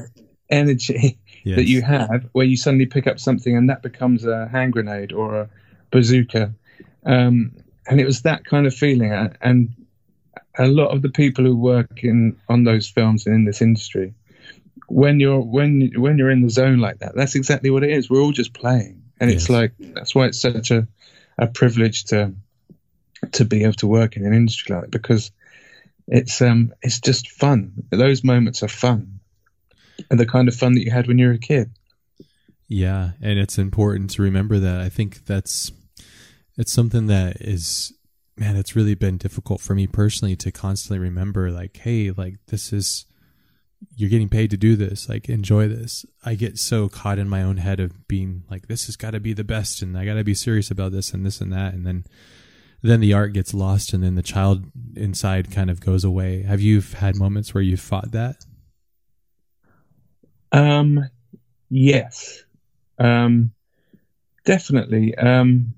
energy 0.49 1.17
yes. 1.43 1.55
that 1.57 1.65
you 1.65 1.81
have 1.81 2.29
where 2.33 2.45
you 2.45 2.57
suddenly 2.57 2.85
pick 2.85 3.07
up 3.07 3.19
something 3.19 3.55
and 3.55 3.69
that 3.69 3.81
becomes 3.81 4.25
a 4.25 4.47
hand 4.47 4.73
grenade 4.73 5.11
or 5.11 5.35
a 5.35 5.49
bazooka. 5.91 6.53
Um, 7.05 7.51
and 7.87 7.99
it 7.99 8.05
was 8.05 8.21
that 8.21 8.45
kind 8.45 8.65
of 8.65 8.73
feeling. 8.73 9.11
And 9.41 9.73
a 10.57 10.67
lot 10.67 10.89
of 10.89 11.01
the 11.01 11.09
people 11.09 11.43
who 11.43 11.55
work 11.55 12.03
in 12.03 12.37
on 12.47 12.63
those 12.63 12.87
films 12.87 13.25
and 13.25 13.35
in 13.35 13.45
this 13.45 13.61
industry, 13.61 14.13
when 14.87 15.19
you're 15.19 15.39
when 15.39 15.91
when 15.95 16.17
you're 16.17 16.29
in 16.29 16.41
the 16.41 16.49
zone 16.49 16.79
like 16.79 16.99
that, 16.99 17.15
that's 17.15 17.35
exactly 17.35 17.69
what 17.69 17.83
it 17.83 17.91
is. 17.91 18.09
We're 18.09 18.21
all 18.21 18.31
just 18.31 18.53
playing, 18.53 19.01
and 19.19 19.29
it's 19.29 19.49
like 19.49 19.73
that's 19.79 20.13
why 20.13 20.27
it's 20.27 20.39
such 20.39 20.71
a 20.71 20.87
a 21.37 21.47
privilege 21.47 22.05
to 22.05 22.33
to 23.31 23.45
be 23.45 23.63
able 23.63 23.73
to 23.73 23.87
work 23.87 24.17
in 24.17 24.25
an 24.25 24.33
industry 24.33 24.75
like 24.75 24.83
that 24.83 24.91
because 24.91 25.31
it's 26.07 26.41
um 26.41 26.73
it's 26.81 26.99
just 26.99 27.29
fun. 27.29 27.73
Those 27.89 28.23
moments 28.23 28.63
are 28.63 28.67
fun, 28.67 29.19
and 30.09 30.19
the 30.19 30.25
kind 30.25 30.47
of 30.47 30.55
fun 30.55 30.73
that 30.73 30.83
you 30.83 30.91
had 30.91 31.07
when 31.07 31.17
you 31.17 31.27
were 31.27 31.33
a 31.33 31.39
kid. 31.39 31.71
Yeah, 32.67 33.11
and 33.21 33.39
it's 33.39 33.57
important 33.57 34.09
to 34.11 34.21
remember 34.21 34.59
that. 34.59 34.81
I 34.81 34.89
think 34.89 35.25
that's 35.25 35.71
it's 36.57 36.71
something 36.71 37.07
that 37.07 37.37
is 37.41 37.93
man, 38.37 38.55
it's 38.55 38.75
really 38.75 38.95
been 38.95 39.17
difficult 39.17 39.61
for 39.61 39.75
me 39.75 39.87
personally 39.87 40.35
to 40.37 40.51
constantly 40.51 40.99
remember 40.99 41.51
like, 41.51 41.77
hey, 41.77 42.11
like 42.11 42.35
this 42.47 42.73
is 42.73 43.05
you're 43.95 44.09
getting 44.09 44.29
paid 44.29 44.49
to 44.51 44.57
do 44.57 44.75
this. 44.75 45.09
Like, 45.09 45.29
enjoy 45.29 45.67
this. 45.67 46.05
I 46.23 46.35
get 46.35 46.57
so 46.57 46.89
caught 46.89 47.19
in 47.19 47.29
my 47.29 47.43
own 47.43 47.57
head 47.57 47.79
of 47.79 48.07
being 48.07 48.43
like, 48.49 48.67
this 48.67 48.85
has 48.87 48.95
got 48.95 49.11
to 49.11 49.19
be 49.19 49.33
the 49.33 49.43
best, 49.43 49.81
and 49.81 49.97
I 49.97 50.05
got 50.05 50.15
to 50.15 50.23
be 50.23 50.33
serious 50.33 50.71
about 50.71 50.91
this 50.91 51.13
and 51.13 51.25
this 51.25 51.41
and 51.41 51.51
that, 51.53 51.73
and 51.73 51.85
then 51.85 52.05
then 52.85 52.99
the 52.99 53.13
art 53.13 53.31
gets 53.31 53.53
lost, 53.53 53.93
and 53.93 54.03
then 54.03 54.15
the 54.15 54.21
child 54.21 54.65
inside 54.95 55.51
kind 55.51 55.69
of 55.69 55.79
goes 55.79 56.03
away. 56.03 56.43
Have 56.43 56.59
you 56.59 56.81
had 56.81 57.15
moments 57.15 57.53
where 57.53 57.63
you 57.63 57.77
fought 57.77 58.11
that? 58.11 58.45
Um, 60.51 61.09
yes, 61.69 62.43
um, 62.99 63.53
definitely. 64.43 65.15
Um, 65.15 65.75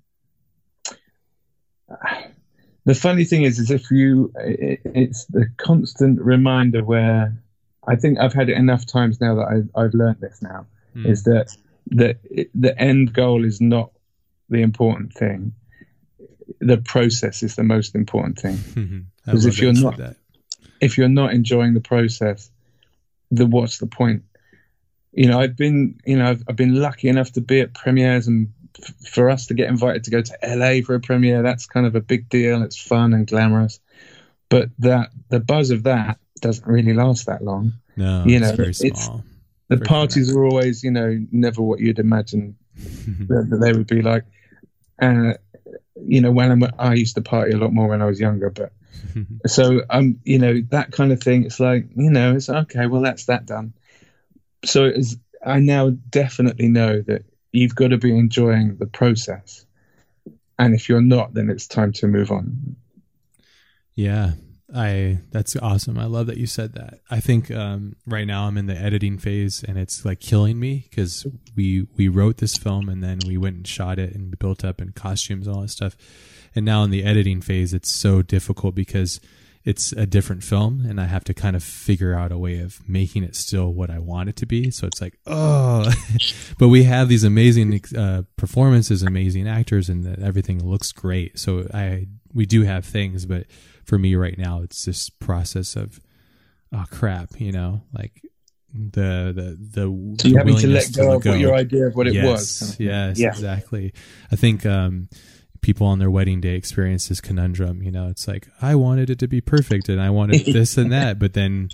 the 2.85 2.95
funny 2.95 3.23
thing 3.23 3.43
is, 3.43 3.59
is 3.59 3.69
if 3.69 3.91
you, 3.91 4.33
it, 4.37 4.81
it's 4.83 5.25
the 5.25 5.45
constant 5.57 6.19
reminder 6.19 6.83
where 6.83 7.37
I 7.87 7.95
think 7.95 8.19
I've 8.19 8.33
had 8.33 8.49
it 8.49 8.57
enough 8.57 8.85
times 8.85 9.19
now 9.21 9.35
that 9.35 9.47
I, 9.75 9.79
I've 9.81 9.93
learned 9.93 10.21
this 10.21 10.41
now 10.41 10.67
Mm. 10.95 11.07
is 11.07 11.23
that 11.23 11.55
the 11.87 12.17
the 12.55 12.73
end 12.79 13.11
goal 13.13 13.43
is 13.43 13.59
not 13.59 13.91
the 14.49 14.61
important 14.61 15.13
thing. 15.13 15.53
The 16.61 16.77
process 16.77 17.43
is 17.43 17.55
the 17.55 17.63
most 17.63 17.95
important 17.95 18.39
thing. 18.39 19.05
Because 19.25 19.45
if 19.45 19.59
you're 19.59 19.73
not- 19.73 19.97
that. 19.97 20.15
If 20.79 20.97
you're 20.97 21.09
not 21.09 21.33
enjoying 21.33 21.73
the 21.73 21.81
process, 21.81 22.49
then 23.31 23.49
what's 23.49 23.79
the 23.79 23.87
point? 23.87 24.23
You 25.13 25.27
know, 25.27 25.39
I've 25.39 25.55
been, 25.57 25.99
you 26.05 26.17
know, 26.17 26.29
I've, 26.29 26.43
I've 26.47 26.55
been 26.55 26.75
lucky 26.79 27.07
enough 27.09 27.31
to 27.33 27.41
be 27.41 27.59
at 27.61 27.73
premieres 27.73 28.27
and 28.27 28.53
f- 28.81 28.93
for 29.09 29.29
us 29.29 29.47
to 29.47 29.53
get 29.53 29.67
invited 29.69 30.03
to 30.03 30.11
go 30.11 30.21
to 30.21 30.37
LA 30.43 30.81
for 30.85 30.93
a 30.95 30.99
premiere, 30.99 31.41
that's 31.41 31.65
kind 31.65 31.85
of 31.87 31.95
a 31.95 32.01
big 32.01 32.29
deal. 32.29 32.61
It's 32.61 32.79
fun 32.79 33.13
and 33.13 33.25
glamorous, 33.25 33.79
but 34.49 34.69
that 34.79 35.09
the 35.29 35.39
buzz 35.39 35.71
of 35.71 35.83
that 35.83 36.19
doesn't 36.41 36.67
really 36.67 36.93
last 36.93 37.25
that 37.27 37.43
long. 37.43 37.73
no, 37.95 38.23
you 38.25 38.37
it's 38.37 38.49
know, 38.49 38.55
very 38.55 38.69
it's- 38.69 39.09
The 39.67 39.77
For 39.77 39.85
parties 39.85 40.31
are 40.35 40.45
always, 40.45 40.83
you 40.83 40.91
know, 40.91 41.25
never 41.31 41.61
what 41.61 41.79
you'd 41.79 41.97
imagine 41.99 42.55
that, 42.75 43.57
they 43.61 43.73
would 43.73 43.87
be 43.87 44.01
like. 44.01 44.25
Uh, 45.01 45.33
you 46.05 46.21
know, 46.21 46.31
when 46.31 46.51
I'm, 46.51 46.63
I 46.77 46.93
used 46.93 47.15
to 47.15 47.21
party 47.21 47.53
a 47.53 47.57
lot 47.57 47.73
more 47.73 47.87
when 47.87 48.01
I 48.01 48.05
was 48.05 48.19
younger, 48.19 48.49
but 48.49 48.71
so 49.47 49.81
um, 49.89 50.19
you 50.23 50.39
know, 50.39 50.61
that 50.69 50.91
kind 50.91 51.11
of 51.11 51.21
thing. 51.21 51.45
It's 51.45 51.59
like, 51.59 51.87
you 51.95 52.09
know, 52.11 52.35
it's 52.35 52.49
okay. 52.49 52.85
Well, 52.87 53.01
that's 53.01 53.25
that 53.25 53.45
done. 53.45 53.73
So 54.65 54.85
it 54.85 54.97
is. 54.97 55.17
I 55.45 55.59
now 55.59 55.89
definitely 55.89 56.67
know 56.69 57.01
that 57.01 57.23
you've 57.51 57.75
got 57.75 57.89
to 57.89 57.97
be 57.97 58.15
enjoying 58.17 58.77
the 58.77 58.87
process, 58.87 59.65
and 60.59 60.73
if 60.75 60.89
you're 60.89 61.01
not, 61.01 61.33
then 61.33 61.49
it's 61.49 61.67
time 61.67 61.93
to 61.93 62.07
move 62.07 62.31
on. 62.31 62.75
Yeah, 63.95 64.31
I 64.75 65.19
that's 65.31 65.55
awesome. 65.55 65.97
I 65.97 66.05
love 66.05 66.27
that 66.27 66.37
you 66.37 66.47
said 66.47 66.73
that. 66.73 66.99
I 67.09 67.19
think 67.19 67.49
um, 67.49 67.95
right 68.05 68.27
now 68.27 68.45
I'm 68.45 68.57
in 68.57 68.65
the 68.65 68.75
editing 68.75 69.17
phase, 69.17 69.63
and 69.65 69.77
it's 69.77 70.03
like 70.03 70.19
killing 70.19 70.59
me 70.59 70.87
because 70.89 71.25
we 71.55 71.87
we 71.95 72.09
wrote 72.09 72.37
this 72.37 72.57
film 72.57 72.89
and 72.89 73.03
then 73.03 73.19
we 73.25 73.37
went 73.37 73.55
and 73.55 73.67
shot 73.67 73.99
it 73.99 74.13
and 74.13 74.37
built 74.37 74.65
up 74.65 74.81
in 74.81 74.91
costumes 74.91 75.47
and 75.47 75.55
all 75.55 75.61
that 75.61 75.69
stuff. 75.69 75.95
And 76.53 76.65
now 76.65 76.83
in 76.83 76.89
the 76.89 77.03
editing 77.03 77.41
phase, 77.41 77.73
it's 77.73 77.91
so 77.91 78.21
difficult 78.21 78.75
because 78.75 79.19
it's 79.65 79.91
a 79.93 80.05
different 80.05 80.43
film, 80.43 80.85
and 80.87 81.01
I 81.01 81.05
have 81.05 81.23
to 81.23 81.33
kind 81.33 81.55
of 81.55 81.63
figure 81.63 82.13
out 82.13 82.31
a 82.31 82.37
way 82.37 82.59
of 82.59 82.87
making 82.87 83.23
it 83.23 83.35
still 83.35 83.73
what 83.73 83.89
I 83.89 83.97
want 83.97 84.29
it 84.29 84.35
to 84.37 84.45
be. 84.45 84.69
So 84.69 84.85
it's 84.85 85.01
like, 85.01 85.17
oh, 85.25 85.91
but 86.59 86.67
we 86.67 86.83
have 86.83 87.09
these 87.09 87.23
amazing 87.23 87.81
uh, 87.97 88.23
performances, 88.37 89.01
amazing 89.01 89.47
actors, 89.47 89.89
and 89.89 90.19
everything 90.23 90.63
looks 90.63 90.91
great. 90.91 91.39
So 91.39 91.67
I 91.73 92.07
we 92.31 92.45
do 92.45 92.61
have 92.61 92.85
things, 92.85 93.25
but 93.25 93.47
for 93.85 93.97
me 93.97 94.15
right 94.15 94.37
now, 94.37 94.61
it's 94.61 94.85
this 94.85 95.09
process 95.09 95.75
of 95.75 95.99
oh 96.73 96.85
crap, 96.91 97.39
you 97.39 97.51
know, 97.51 97.83
like 97.93 98.21
the 98.73 99.31
the 99.33 99.57
the, 99.59 99.81
So 100.21 100.27
you 100.27 100.33
the 100.33 100.37
having 100.39 100.57
to 100.57 100.67
let 100.67 100.91
go 100.93 101.03
to 101.03 101.15
of 101.15 101.25
what 101.25 101.39
your 101.39 101.55
idea 101.55 101.87
of 101.87 101.95
what 101.95 102.07
it 102.07 102.13
yes, 102.15 102.25
was. 102.25 102.59
kind 102.59 102.73
of. 102.73 102.79
Yes, 102.79 103.19
Yeah. 103.19 103.27
exactly. 103.29 103.93
I 104.31 104.35
think 104.35 104.65
um, 104.65 105.07
people 105.61 105.87
on 105.87 105.99
their 105.99 106.11
wedding 106.11 106.41
day 106.41 106.55
experience 106.55 107.07
this 107.07 107.21
conundrum. 107.21 107.81
You 107.81 107.91
know, 107.91 108.07
it's 108.07 108.27
like 108.27 108.47
I 108.61 108.75
wanted 108.75 109.09
it 109.09 109.19
to 109.19 109.27
be 109.27 109.39
perfect, 109.41 109.87
and 109.89 110.01
I 110.01 110.09
wanted 110.09 110.45
this 110.53 110.77
and 110.77 110.91
that, 110.91 111.19
but 111.19 111.33
then. 111.33 111.69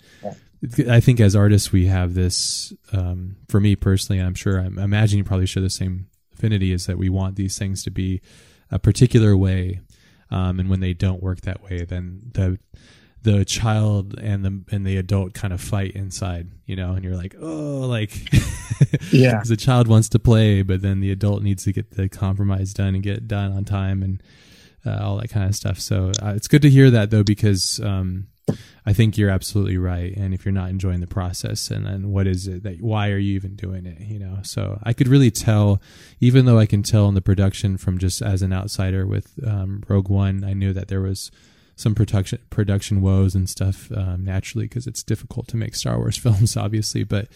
I 0.87 0.99
think 0.99 1.19
as 1.19 1.35
artists 1.35 1.71
we 1.71 1.87
have 1.87 2.13
this. 2.13 2.71
Um, 2.93 3.37
for 3.49 3.59
me 3.59 3.75
personally, 3.75 4.19
and 4.19 4.27
I'm 4.27 4.35
sure 4.35 4.59
I'm 4.59 4.77
I 4.77 4.83
imagine 4.83 5.17
you 5.17 5.23
probably 5.23 5.47
share 5.47 5.63
the 5.63 5.71
same 5.71 6.05
affinity. 6.35 6.71
Is 6.71 6.85
that 6.85 6.99
we 6.99 7.09
want 7.09 7.35
these 7.35 7.57
things 7.57 7.83
to 7.85 7.89
be 7.89 8.21
a 8.69 8.77
particular 8.77 9.35
way, 9.35 9.79
um, 10.31 10.59
and 10.59 10.69
when 10.69 10.79
they 10.79 10.93
don't 10.93 11.21
work 11.21 11.41
that 11.41 11.61
way, 11.63 11.83
then 11.85 12.31
the 12.33 12.57
the 13.23 13.45
child 13.45 14.17
and 14.19 14.43
the 14.43 14.63
and 14.75 14.85
the 14.85 14.97
adult 14.97 15.33
kind 15.33 15.53
of 15.53 15.61
fight 15.61 15.91
inside, 15.91 16.47
you 16.65 16.75
know, 16.75 16.93
and 16.93 17.03
you're 17.03 17.15
like, 17.15 17.35
oh, 17.39 17.81
like, 17.81 18.11
Yeah. 19.11 19.43
the 19.45 19.57
child 19.57 19.87
wants 19.87 20.09
to 20.09 20.19
play, 20.19 20.63
but 20.63 20.81
then 20.81 21.01
the 21.01 21.11
adult 21.11 21.43
needs 21.43 21.63
to 21.65 21.71
get 21.73 21.91
the 21.91 22.09
compromise 22.09 22.73
done 22.73 22.95
and 22.95 23.03
get 23.03 23.17
it 23.17 23.27
done 23.27 23.51
on 23.51 23.63
time 23.65 24.01
and 24.01 24.23
uh, 24.85 24.97
all 25.03 25.17
that 25.17 25.29
kind 25.29 25.47
of 25.47 25.55
stuff. 25.55 25.79
So 25.79 26.11
uh, 26.21 26.33
it's 26.35 26.47
good 26.47 26.63
to 26.63 26.69
hear 26.69 26.89
that 26.89 27.11
though, 27.11 27.23
because 27.23 27.79
um, 27.81 28.27
I 28.85 28.93
think 28.93 29.17
you're 29.17 29.29
absolutely 29.29 29.77
right. 29.77 30.15
And 30.15 30.33
if 30.33 30.45
you're 30.45 30.51
not 30.51 30.69
enjoying 30.69 30.99
the 30.99 31.07
process, 31.07 31.69
and 31.69 31.85
then 31.85 32.11
what 32.11 32.27
is 32.27 32.47
it 32.47 32.63
that 32.63 32.81
why 32.81 33.09
are 33.09 33.17
you 33.17 33.35
even 33.35 33.55
doing 33.55 33.85
it? 33.85 33.99
You 34.01 34.19
know, 34.19 34.39
so 34.43 34.79
I 34.83 34.93
could 34.93 35.07
really 35.07 35.31
tell, 35.31 35.81
even 36.19 36.45
though 36.45 36.57
I 36.57 36.65
can 36.65 36.83
tell 36.83 37.07
in 37.07 37.15
the 37.15 37.21
production 37.21 37.77
from 37.77 37.97
just 37.97 38.21
as 38.21 38.41
an 38.41 38.53
outsider 38.53 39.05
with 39.05 39.39
um, 39.45 39.83
Rogue 39.87 40.09
One, 40.09 40.43
I 40.43 40.53
knew 40.53 40.73
that 40.73 40.87
there 40.87 41.01
was 41.01 41.31
some 41.75 41.95
production 41.95 42.39
production 42.49 43.01
woes 43.01 43.35
and 43.35 43.49
stuff 43.49 43.91
um, 43.91 44.23
naturally 44.23 44.65
because 44.65 44.87
it's 44.87 45.03
difficult 45.03 45.47
to 45.49 45.57
make 45.57 45.75
Star 45.75 45.97
Wars 45.97 46.17
films, 46.25 46.57
obviously. 46.57 47.03
But 47.03 47.27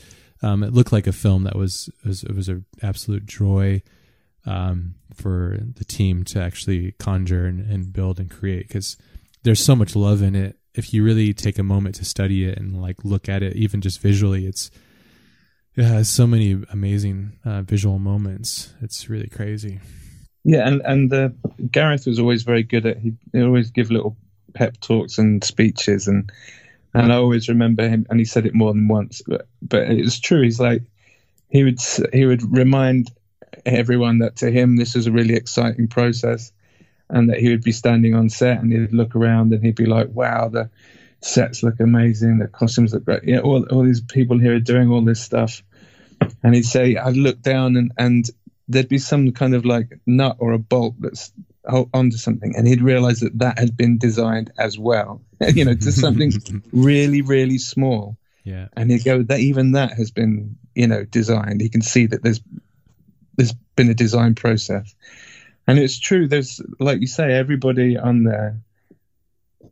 um, 0.41 0.63
it 0.63 0.73
looked 0.73 0.91
like 0.91 1.07
a 1.07 1.13
film 1.13 1.43
that 1.43 1.55
was 1.55 1.89
was 2.05 2.23
it 2.23 2.35
was 2.35 2.49
an 2.49 2.65
absolute 2.81 3.25
joy 3.25 3.81
um, 4.45 4.95
for 5.13 5.57
the 5.75 5.85
team 5.85 6.23
to 6.25 6.41
actually 6.41 6.93
conjure 6.93 7.45
and, 7.45 7.59
and 7.69 7.93
build 7.93 8.19
and 8.19 8.29
create 8.29 8.67
because 8.67 8.97
there's 9.43 9.63
so 9.63 9.75
much 9.75 9.95
love 9.95 10.21
in 10.21 10.35
it. 10.35 10.57
If 10.75 10.93
you 10.93 11.03
really 11.03 11.33
take 11.33 11.57
a 11.57 11.63
moment 11.63 11.95
to 11.95 12.05
study 12.05 12.45
it 12.45 12.57
and 12.57 12.81
like 12.81 13.03
look 13.03 13.29
at 13.29 13.43
it, 13.43 13.55
even 13.55 13.81
just 13.81 14.01
visually, 14.01 14.45
it's 14.45 14.71
it 15.75 15.83
has 15.83 16.09
so 16.09 16.25
many 16.25 16.63
amazing 16.71 17.33
uh, 17.43 17.61
visual 17.61 17.99
moments. 17.99 18.73
It's 18.81 19.09
really 19.09 19.27
crazy. 19.27 19.79
Yeah, 20.43 20.67
and 20.67 20.81
and 20.85 21.13
uh, 21.13 21.29
Gareth 21.71 22.05
was 22.05 22.19
always 22.19 22.43
very 22.43 22.63
good 22.63 22.85
at. 22.85 22.97
He 22.97 23.13
he 23.33 23.41
always 23.41 23.71
give 23.71 23.91
little 23.91 24.15
pep 24.53 24.79
talks 24.79 25.17
and 25.17 25.43
speeches, 25.43 26.07
and 26.07 26.31
and 26.93 27.11
I 27.11 27.17
always 27.17 27.49
remember 27.49 27.87
him. 27.89 28.05
And 28.09 28.19
he 28.19 28.25
said 28.25 28.45
it 28.45 28.53
more 28.53 28.71
than 28.73 28.87
once, 28.87 29.21
but 29.27 29.47
but 29.61 29.89
it's 29.89 30.19
true. 30.19 30.41
He's 30.41 30.59
like 30.59 30.83
he 31.49 31.63
would 31.63 31.79
he 32.13 32.25
would 32.25 32.43
remind 32.55 33.11
everyone 33.65 34.19
that 34.19 34.37
to 34.37 34.51
him 34.51 34.75
this 34.75 34.95
is 34.95 35.07
a 35.07 35.11
really 35.11 35.35
exciting 35.35 35.87
process, 35.87 36.51
and 37.09 37.29
that 37.29 37.39
he 37.39 37.49
would 37.49 37.63
be 37.63 37.71
standing 37.71 38.15
on 38.15 38.29
set 38.29 38.59
and 38.59 38.71
he'd 38.71 38.93
look 38.93 39.15
around 39.15 39.53
and 39.53 39.63
he'd 39.63 39.75
be 39.75 39.85
like, 39.85 40.09
"Wow, 40.09 40.49
the 40.49 40.69
sets 41.21 41.63
look 41.63 41.79
amazing, 41.79 42.39
the 42.39 42.47
costumes 42.47 42.93
look 42.93 43.05
great. 43.05 43.23
Yeah, 43.23 43.39
all 43.39 43.65
all 43.65 43.83
these 43.83 44.01
people 44.01 44.39
here 44.39 44.55
are 44.55 44.59
doing 44.59 44.89
all 44.89 45.03
this 45.03 45.21
stuff." 45.21 45.63
And 46.43 46.55
he'd 46.55 46.65
say, 46.65 46.95
"I'd 46.95 47.17
look 47.17 47.41
down 47.41 47.77
and 47.77 47.91
and." 47.97 48.29
there'd 48.67 48.89
be 48.89 48.97
some 48.97 49.31
kind 49.31 49.53
of 49.53 49.63
like 49.63 49.99
nut 50.07 50.37
or 50.39 50.53
a 50.53 50.57
bolt 50.57 50.95
that's 50.99 51.31
onto 51.67 52.17
something, 52.17 52.55
and 52.55 52.67
he'd 52.67 52.81
realize 52.81 53.19
that 53.21 53.37
that 53.39 53.59
had 53.59 53.75
been 53.75 53.97
designed 53.97 54.51
as 54.57 54.77
well. 54.77 55.21
you 55.53 55.65
know, 55.65 55.73
to 55.73 55.91
something 55.91 56.31
really, 56.71 57.21
really 57.21 57.57
small, 57.57 58.17
yeah. 58.43 58.67
and 58.75 58.91
he'd 58.91 59.03
go 59.03 59.23
that 59.23 59.39
even 59.39 59.73
that 59.73 59.93
has 59.93 60.11
been 60.11 60.57
you 60.73 60.87
know 60.87 61.03
designed. 61.03 61.61
He 61.61 61.69
can 61.69 61.81
see 61.81 62.05
that 62.07 62.23
there's 62.23 62.41
there's 63.35 63.53
been 63.75 63.89
a 63.89 63.95
design 63.95 64.35
process, 64.35 64.95
and 65.67 65.79
it's 65.79 65.97
true. 65.99 66.27
There's 66.27 66.61
like 66.79 67.01
you 67.01 67.07
say, 67.07 67.33
everybody 67.33 67.97
on 67.97 68.23
there 68.23 68.57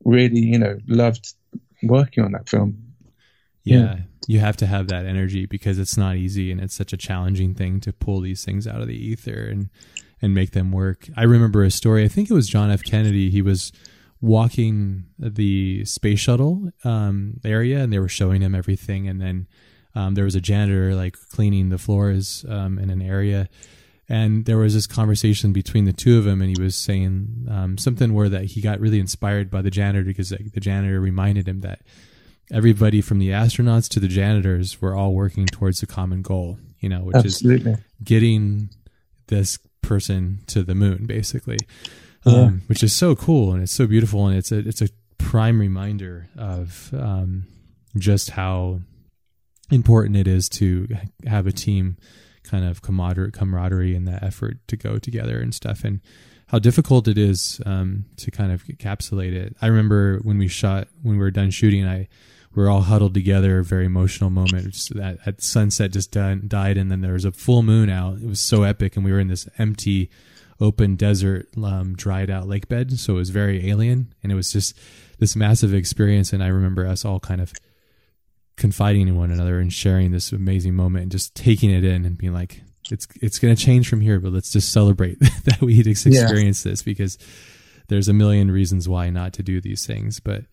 really 0.06 0.40
you 0.40 0.58
know 0.60 0.78
loved 0.88 1.34
working 1.84 2.24
on 2.24 2.32
that 2.34 2.50
film. 2.50 2.78
yeah 3.64 3.78
Yeah. 3.78 3.98
you 4.28 4.40
have 4.40 4.58
to 4.58 4.66
have 4.68 4.88
that 4.90 5.06
energy 5.06 5.46
because 5.46 5.80
it's 5.80 5.96
not 5.98 6.16
easy 6.18 6.52
and 6.52 6.60
it's 6.60 6.74
such 6.76 6.92
a 6.94 6.98
challenging 6.98 7.54
thing 7.54 7.80
to 7.82 7.94
pull 7.94 8.20
these 8.22 8.44
things 8.44 8.68
out 8.68 8.82
of 8.82 8.88
the 8.88 8.96
ether 8.98 9.48
and 9.52 9.70
and 10.22 10.34
make 10.34 10.52
them 10.52 10.72
work 10.72 11.08
i 11.16 11.24
remember 11.24 11.64
a 11.64 11.72
story 11.72 12.04
i 12.04 12.08
think 12.10 12.30
it 12.30 12.34
was 12.34 12.48
john 12.50 12.70
f 12.72 12.84
kennedy 12.84 13.30
he 13.30 13.42
was 13.42 13.72
walking 14.20 15.06
the 15.20 15.84
space 15.86 16.20
shuttle 16.20 16.70
um, 16.84 17.40
area 17.46 17.80
and 17.84 17.92
they 17.94 18.00
were 18.00 18.10
showing 18.10 18.42
him 18.42 18.56
everything 18.56 19.08
and 19.08 19.22
then 19.22 19.48
um, 19.96 20.16
there 20.16 20.24
was 20.26 20.36
a 20.36 20.42
janitor 20.42 20.96
like 20.96 21.16
cleaning 21.32 21.70
the 21.70 21.78
floors 21.78 22.46
um, 22.50 22.80
in 22.80 22.90
an 22.90 23.02
area 23.02 23.48
and 24.10 24.46
there 24.46 24.58
was 24.58 24.74
this 24.74 24.88
conversation 24.88 25.54
between 25.54 25.86
the 25.86 25.94
two 25.94 26.18
of 26.18 26.24
them 26.26 26.42
and 26.42 26.56
he 26.56 26.62
was 26.62 26.76
saying 26.76 27.48
um, 27.50 27.78
something 27.78 28.14
where 28.14 28.30
that 28.30 28.44
he 28.46 28.62
got 28.62 28.80
really 28.80 29.00
inspired 29.00 29.50
by 29.50 29.62
the 29.62 29.72
janitor 29.72 30.04
because 30.04 30.32
like, 30.32 30.52
the 30.52 30.60
janitor 30.60 31.00
reminded 31.00 31.48
him 31.48 31.62
that 31.62 31.82
everybody 32.52 33.02
from 33.02 33.20
the 33.20 33.30
astronauts 33.30 33.88
to 33.90 34.00
the 34.00 34.08
janitors 34.10 34.82
were 34.82 34.96
all 34.96 35.14
working 35.14 35.46
towards 35.46 35.82
a 35.82 35.88
common 35.88 36.22
goal 36.22 36.58
you 36.80 36.90
know 36.90 37.00
which 37.00 37.16
is 37.26 37.42
getting 38.04 38.70
this 39.28 39.58
person 39.82 40.40
to 40.48 40.64
the 40.64 40.76
moon 40.76 41.06
basically 41.06 41.58
Yeah. 42.26 42.34
um, 42.44 42.62
which 42.68 42.84
is 42.84 42.94
so 42.96 43.16
cool 43.16 43.54
and 43.54 43.64
it's 43.64 43.72
so 43.72 43.88
beautiful 43.88 44.28
and 44.28 44.38
it's 44.38 44.52
a 44.52 44.60
it's 44.60 44.82
a 44.82 44.90
prime 45.18 45.60
reminder 45.60 46.28
of 46.38 46.90
um, 46.94 47.46
just 47.98 48.32
how 48.32 48.80
important 49.72 50.18
it 50.18 50.28
is 50.28 50.50
to 50.50 50.88
have 51.26 51.48
a 51.48 51.52
team 51.52 51.96
kind 52.54 52.66
of 52.66 52.84
camaraderie, 52.84 53.96
and 53.96 54.08
that 54.08 54.22
effort 54.22 54.58
to 54.68 54.78
go 54.78 55.00
together 55.00 55.42
and 55.42 55.56
stuff 55.56 55.84
and 55.84 56.02
how 56.50 56.60
difficult 56.60 57.08
it 57.08 57.18
is 57.18 57.60
um, 57.66 58.06
to 58.18 58.30
kind 58.30 58.52
of 58.52 58.64
encapsulate 58.66 59.34
it. 59.34 59.56
I 59.60 59.66
remember 59.66 60.20
when 60.20 60.38
we 60.38 60.48
shot, 60.48 60.88
when 61.02 61.18
we 61.18 61.24
were 61.24 61.32
done 61.32 61.50
shooting, 61.50 61.88
I 61.88 62.08
we 62.54 62.62
were 62.62 62.70
all 62.70 62.82
huddled 62.82 63.16
together, 63.16 63.64
very 63.64 63.86
emotional 63.86 64.30
moment. 64.30 64.76
That 64.94 65.18
at 65.26 65.42
sunset 65.42 65.92
just 65.92 66.12
died, 66.12 66.78
and 66.78 66.92
then 66.92 67.02
there 67.02 67.14
was 67.14 67.26
a 67.26 67.32
full 67.32 67.64
moon 67.64 67.90
out. 67.90 68.18
It 68.18 68.28
was 68.28 68.40
so 68.40 68.62
epic, 68.62 68.96
and 68.96 69.04
we 69.04 69.12
were 69.12 69.20
in 69.20 69.30
this 69.30 69.50
empty, 69.58 70.12
open 70.60 70.96
desert, 70.96 71.48
um, 71.58 71.96
dried 71.96 72.30
out 72.30 72.48
lake 72.48 72.68
bed. 72.68 73.00
So 73.00 73.14
it 73.14 73.18
was 73.18 73.32
very 73.32 73.68
alien, 73.68 74.14
and 74.22 74.32
it 74.32 74.36
was 74.36 74.54
just 74.54 74.78
this 75.18 75.36
massive 75.36 75.74
experience. 75.74 76.32
And 76.32 76.44
I 76.44 76.50
remember 76.50 76.86
us 76.86 77.04
all 77.04 77.20
kind 77.20 77.42
of 77.42 77.52
confiding 78.56 79.08
in 79.08 79.18
one 79.18 79.32
another 79.32 79.60
and 79.60 79.72
sharing 79.72 80.12
this 80.12 80.32
amazing 80.32 80.76
moment 80.76 81.04
and 81.04 81.12
just 81.12 81.36
taking 81.36 81.72
it 81.72 81.84
in 81.84 82.06
and 82.06 82.18
being 82.18 82.34
like, 82.34 82.62
it's 82.92 83.08
it's 83.22 83.40
going 83.40 83.56
to 83.56 83.62
change 83.62 83.90
from 83.90 84.02
here, 84.02 84.20
but 84.20 84.34
let's 84.34 84.52
just 84.52 84.72
celebrate 84.72 85.20
that 85.46 85.62
we 85.62 85.80
experienced 85.80 86.66
yeah. 86.66 86.72
this 86.72 86.82
because 86.82 87.18
there's 87.88 88.08
a 88.08 88.14
million 88.14 88.52
reasons 88.52 88.90
why 88.90 89.10
not 89.10 89.34
to 89.34 89.44
do 89.44 89.62
these 89.62 89.86
things, 89.86 90.20
but 90.20 90.44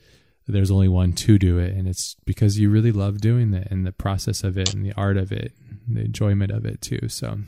there's 0.46 0.70
only 0.70 0.88
one 0.88 1.12
to 1.12 1.38
do 1.38 1.58
it, 1.58 1.74
and 1.74 1.86
it's 1.86 2.16
because 2.24 2.58
you 2.58 2.70
really 2.70 2.92
love 2.92 3.20
doing 3.20 3.54
it 3.54 3.68
and 3.70 3.86
the 3.86 3.92
process 3.92 4.42
of 4.42 4.58
it 4.58 4.74
and 4.74 4.84
the 4.84 4.92
art 4.96 5.16
of 5.16 5.32
it, 5.32 5.52
the 5.88 6.00
enjoyment 6.00 6.50
of 6.50 6.64
it 6.64 6.80
too. 6.80 7.08
So, 7.08 7.38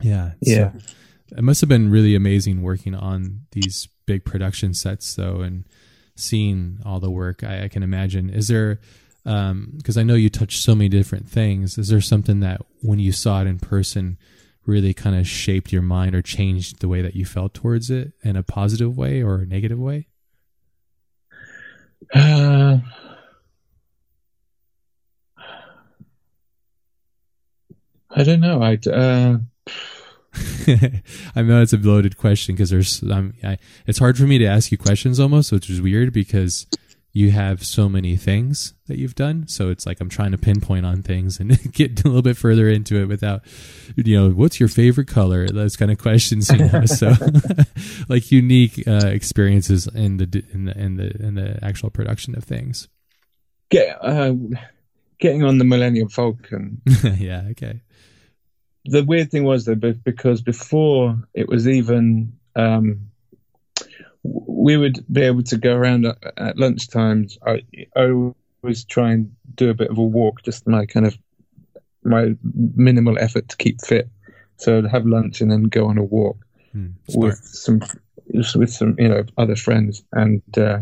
yeah, 0.00 0.32
yeah, 0.40 0.72
so 0.72 1.36
it 1.36 1.42
must 1.42 1.60
have 1.60 1.68
been 1.68 1.90
really 1.90 2.14
amazing 2.14 2.62
working 2.62 2.94
on 2.94 3.46
these 3.52 3.88
big 4.06 4.24
production 4.24 4.74
sets 4.74 5.14
though, 5.14 5.40
and 5.40 5.66
seeing 6.14 6.80
all 6.84 7.00
the 7.00 7.10
work. 7.10 7.44
I, 7.44 7.64
I 7.64 7.68
can 7.68 7.82
imagine. 7.82 8.30
Is 8.30 8.48
there 8.48 8.80
because 9.26 9.96
um, 9.96 10.00
I 10.00 10.04
know 10.04 10.14
you 10.14 10.30
touch 10.30 10.58
so 10.58 10.76
many 10.76 10.88
different 10.88 11.28
things. 11.28 11.78
Is 11.78 11.88
there 11.88 12.00
something 12.00 12.38
that 12.40 12.60
when 12.80 13.00
you 13.00 13.10
saw 13.10 13.40
it 13.40 13.48
in 13.48 13.58
person 13.58 14.18
really 14.66 14.94
kind 14.94 15.16
of 15.16 15.26
shaped 15.26 15.72
your 15.72 15.82
mind 15.82 16.14
or 16.14 16.22
changed 16.22 16.78
the 16.78 16.86
way 16.86 17.02
that 17.02 17.16
you 17.16 17.24
felt 17.24 17.52
towards 17.52 17.90
it 17.90 18.12
in 18.22 18.36
a 18.36 18.44
positive 18.44 18.96
way 18.96 19.20
or 19.20 19.38
a 19.38 19.46
negative 19.46 19.80
way? 19.80 20.06
Uh, 22.14 22.78
I 28.10 28.22
don't 28.22 28.40
know. 28.40 28.62
I 28.62 28.78
uh... 28.88 29.38
I 31.34 31.42
know 31.42 31.62
it's 31.62 31.72
a 31.72 31.78
loaded 31.78 32.16
question 32.16 32.54
because 32.54 32.70
there's 32.70 33.02
um, 33.02 33.34
I, 33.42 33.58
it's 33.88 33.98
hard 33.98 34.16
for 34.16 34.24
me 34.24 34.38
to 34.38 34.46
ask 34.46 34.70
you 34.70 34.78
questions 34.78 35.18
almost, 35.18 35.50
which 35.50 35.68
is 35.68 35.82
weird 35.82 36.12
because 36.12 36.68
you 37.16 37.30
have 37.30 37.64
so 37.64 37.88
many 37.88 38.14
things 38.14 38.74
that 38.88 38.98
you've 38.98 39.14
done. 39.14 39.48
So 39.48 39.70
it's 39.70 39.86
like 39.86 40.02
I'm 40.02 40.10
trying 40.10 40.32
to 40.32 40.38
pinpoint 40.38 40.84
on 40.84 41.00
things 41.00 41.40
and 41.40 41.50
get 41.72 42.04
a 42.04 42.08
little 42.08 42.20
bit 42.20 42.36
further 42.36 42.68
into 42.68 43.00
it 43.00 43.06
without, 43.06 43.40
you 43.96 44.14
know, 44.14 44.28
what's 44.28 44.60
your 44.60 44.68
favorite 44.68 45.08
color? 45.08 45.48
Those 45.48 45.76
kind 45.76 45.90
of 45.90 45.96
questions. 45.96 46.50
You 46.50 46.68
know? 46.68 46.84
so 46.84 47.14
like 48.10 48.30
unique 48.30 48.86
uh, 48.86 49.06
experiences 49.06 49.86
in 49.86 50.18
the 50.18 50.44
in 50.52 50.66
the 50.66 50.78
in 50.78 50.96
the 50.96 51.26
in 51.26 51.34
the 51.36 51.58
actual 51.64 51.88
production 51.88 52.36
of 52.36 52.44
things. 52.44 52.86
Get 53.70 53.96
uh, 54.04 54.34
getting 55.18 55.42
on 55.42 55.56
the 55.56 55.64
Millennium 55.64 56.10
Falcon. 56.10 56.82
yeah. 57.16 57.44
Okay. 57.52 57.80
The 58.84 59.04
weird 59.04 59.30
thing 59.30 59.44
was 59.44 59.64
though, 59.64 59.74
because 59.74 60.42
before 60.42 61.16
it 61.32 61.48
was 61.48 61.66
even. 61.66 62.34
Um, 62.54 63.10
we 64.26 64.76
would 64.76 65.04
be 65.12 65.22
able 65.22 65.42
to 65.44 65.56
go 65.56 65.74
around 65.74 66.06
at, 66.06 66.18
at 66.36 66.58
lunch 66.58 66.88
times. 66.88 67.38
I, 67.46 67.62
I 67.94 68.32
always 68.62 68.84
try 68.84 69.12
and 69.12 69.34
do 69.54 69.70
a 69.70 69.74
bit 69.74 69.90
of 69.90 69.98
a 69.98 70.02
walk, 70.02 70.42
just 70.42 70.66
my 70.66 70.86
kind 70.86 71.06
of 71.06 71.16
my 72.02 72.34
minimal 72.54 73.18
effort 73.18 73.48
to 73.48 73.56
keep 73.56 73.80
fit. 73.80 74.08
So 74.56 74.78
I'd 74.78 74.86
have 74.86 75.06
lunch 75.06 75.40
and 75.40 75.50
then 75.50 75.64
go 75.64 75.86
on 75.86 75.98
a 75.98 76.02
walk 76.02 76.38
hmm, 76.72 76.88
with 77.14 77.36
some 77.36 77.80
with 78.54 78.70
some 78.70 78.96
you 78.98 79.08
know 79.08 79.24
other 79.36 79.56
friends, 79.56 80.02
and 80.12 80.42
uh, 80.58 80.80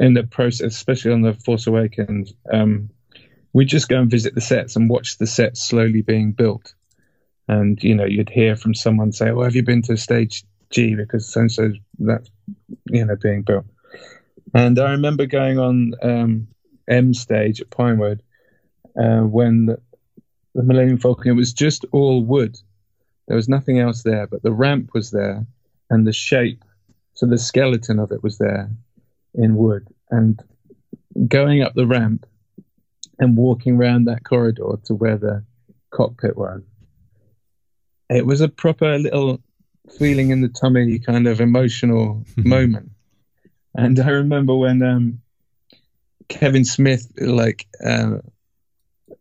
in 0.00 0.14
the 0.14 0.24
process, 0.24 0.74
especially 0.74 1.12
on 1.12 1.22
the 1.22 1.34
Force 1.34 1.66
Awakens, 1.66 2.32
um, 2.52 2.90
we'd 3.52 3.68
just 3.68 3.88
go 3.88 4.00
and 4.00 4.10
visit 4.10 4.34
the 4.34 4.40
sets 4.40 4.76
and 4.76 4.88
watch 4.88 5.18
the 5.18 5.26
sets 5.26 5.62
slowly 5.62 6.02
being 6.02 6.32
built. 6.32 6.74
And 7.48 7.82
you 7.82 7.94
know, 7.94 8.04
you'd 8.04 8.30
hear 8.30 8.56
from 8.56 8.74
someone 8.74 9.12
say, 9.12 9.30
"Oh, 9.30 9.42
have 9.42 9.54
you 9.54 9.62
been 9.62 9.82
to 9.82 9.96
stage 9.96 10.44
G 10.72 10.94
because 10.94 11.30
so 11.30 11.40
and 11.58 11.78
that's 11.98 12.30
you 12.90 13.04
know 13.04 13.16
being 13.16 13.42
built. 13.42 13.66
And 14.54 14.78
I 14.78 14.90
remember 14.90 15.26
going 15.26 15.58
on 15.58 15.94
um, 16.02 16.48
M 16.88 17.14
stage 17.14 17.60
at 17.60 17.70
Pinewood 17.70 18.22
uh, 19.00 19.20
when 19.20 19.66
the, 19.66 19.80
the 20.54 20.62
Millennium 20.62 20.98
Falcon 20.98 21.32
it 21.32 21.34
was 21.34 21.52
just 21.52 21.84
all 21.92 22.22
wood. 22.22 22.58
There 23.28 23.36
was 23.36 23.48
nothing 23.48 23.78
else 23.78 24.02
there, 24.02 24.26
but 24.26 24.42
the 24.42 24.52
ramp 24.52 24.90
was 24.94 25.10
there 25.10 25.46
and 25.90 26.06
the 26.06 26.12
shape. 26.12 26.64
So 27.14 27.26
the 27.26 27.38
skeleton 27.38 27.98
of 27.98 28.10
it 28.10 28.22
was 28.22 28.38
there 28.38 28.70
in 29.34 29.56
wood. 29.56 29.86
And 30.10 30.42
going 31.28 31.62
up 31.62 31.74
the 31.74 31.86
ramp 31.86 32.26
and 33.18 33.36
walking 33.36 33.76
around 33.76 34.06
that 34.06 34.24
corridor 34.24 34.78
to 34.84 34.94
where 34.94 35.18
the 35.18 35.44
cockpit 35.90 36.36
was, 36.36 36.62
it 38.10 38.26
was 38.26 38.40
a 38.40 38.48
proper 38.48 38.98
little 38.98 39.40
feeling 39.98 40.30
in 40.30 40.40
the 40.40 40.48
tummy 40.48 40.98
kind 40.98 41.26
of 41.26 41.40
emotional 41.40 42.24
moment. 42.36 42.90
And 43.74 43.98
I 43.98 44.10
remember 44.10 44.54
when 44.54 44.82
um, 44.82 45.22
Kevin 46.28 46.64
Smith, 46.64 47.10
like 47.18 47.66
uh, 47.84 48.18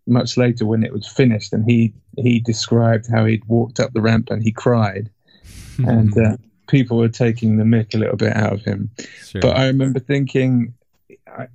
much 0.05 0.37
later 0.37 0.65
when 0.65 0.83
it 0.83 0.91
was 0.91 1.07
finished, 1.07 1.53
and 1.53 1.63
he 1.69 1.93
he 2.17 2.39
described 2.39 3.07
how 3.09 3.25
he'd 3.25 3.45
walked 3.45 3.79
up 3.79 3.93
the 3.93 4.01
ramp 4.01 4.29
and 4.29 4.43
he 4.43 4.51
cried, 4.51 5.09
and 5.77 6.17
uh, 6.17 6.37
people 6.67 6.97
were 6.97 7.09
taking 7.09 7.57
the 7.57 7.63
mick 7.63 7.93
a 7.93 7.97
little 7.97 8.17
bit 8.17 8.35
out 8.35 8.53
of 8.53 8.61
him. 8.63 8.91
Sure. 9.19 9.41
But 9.41 9.57
I 9.57 9.67
remember 9.67 9.99
thinking, 9.99 10.73
I, 11.25 11.47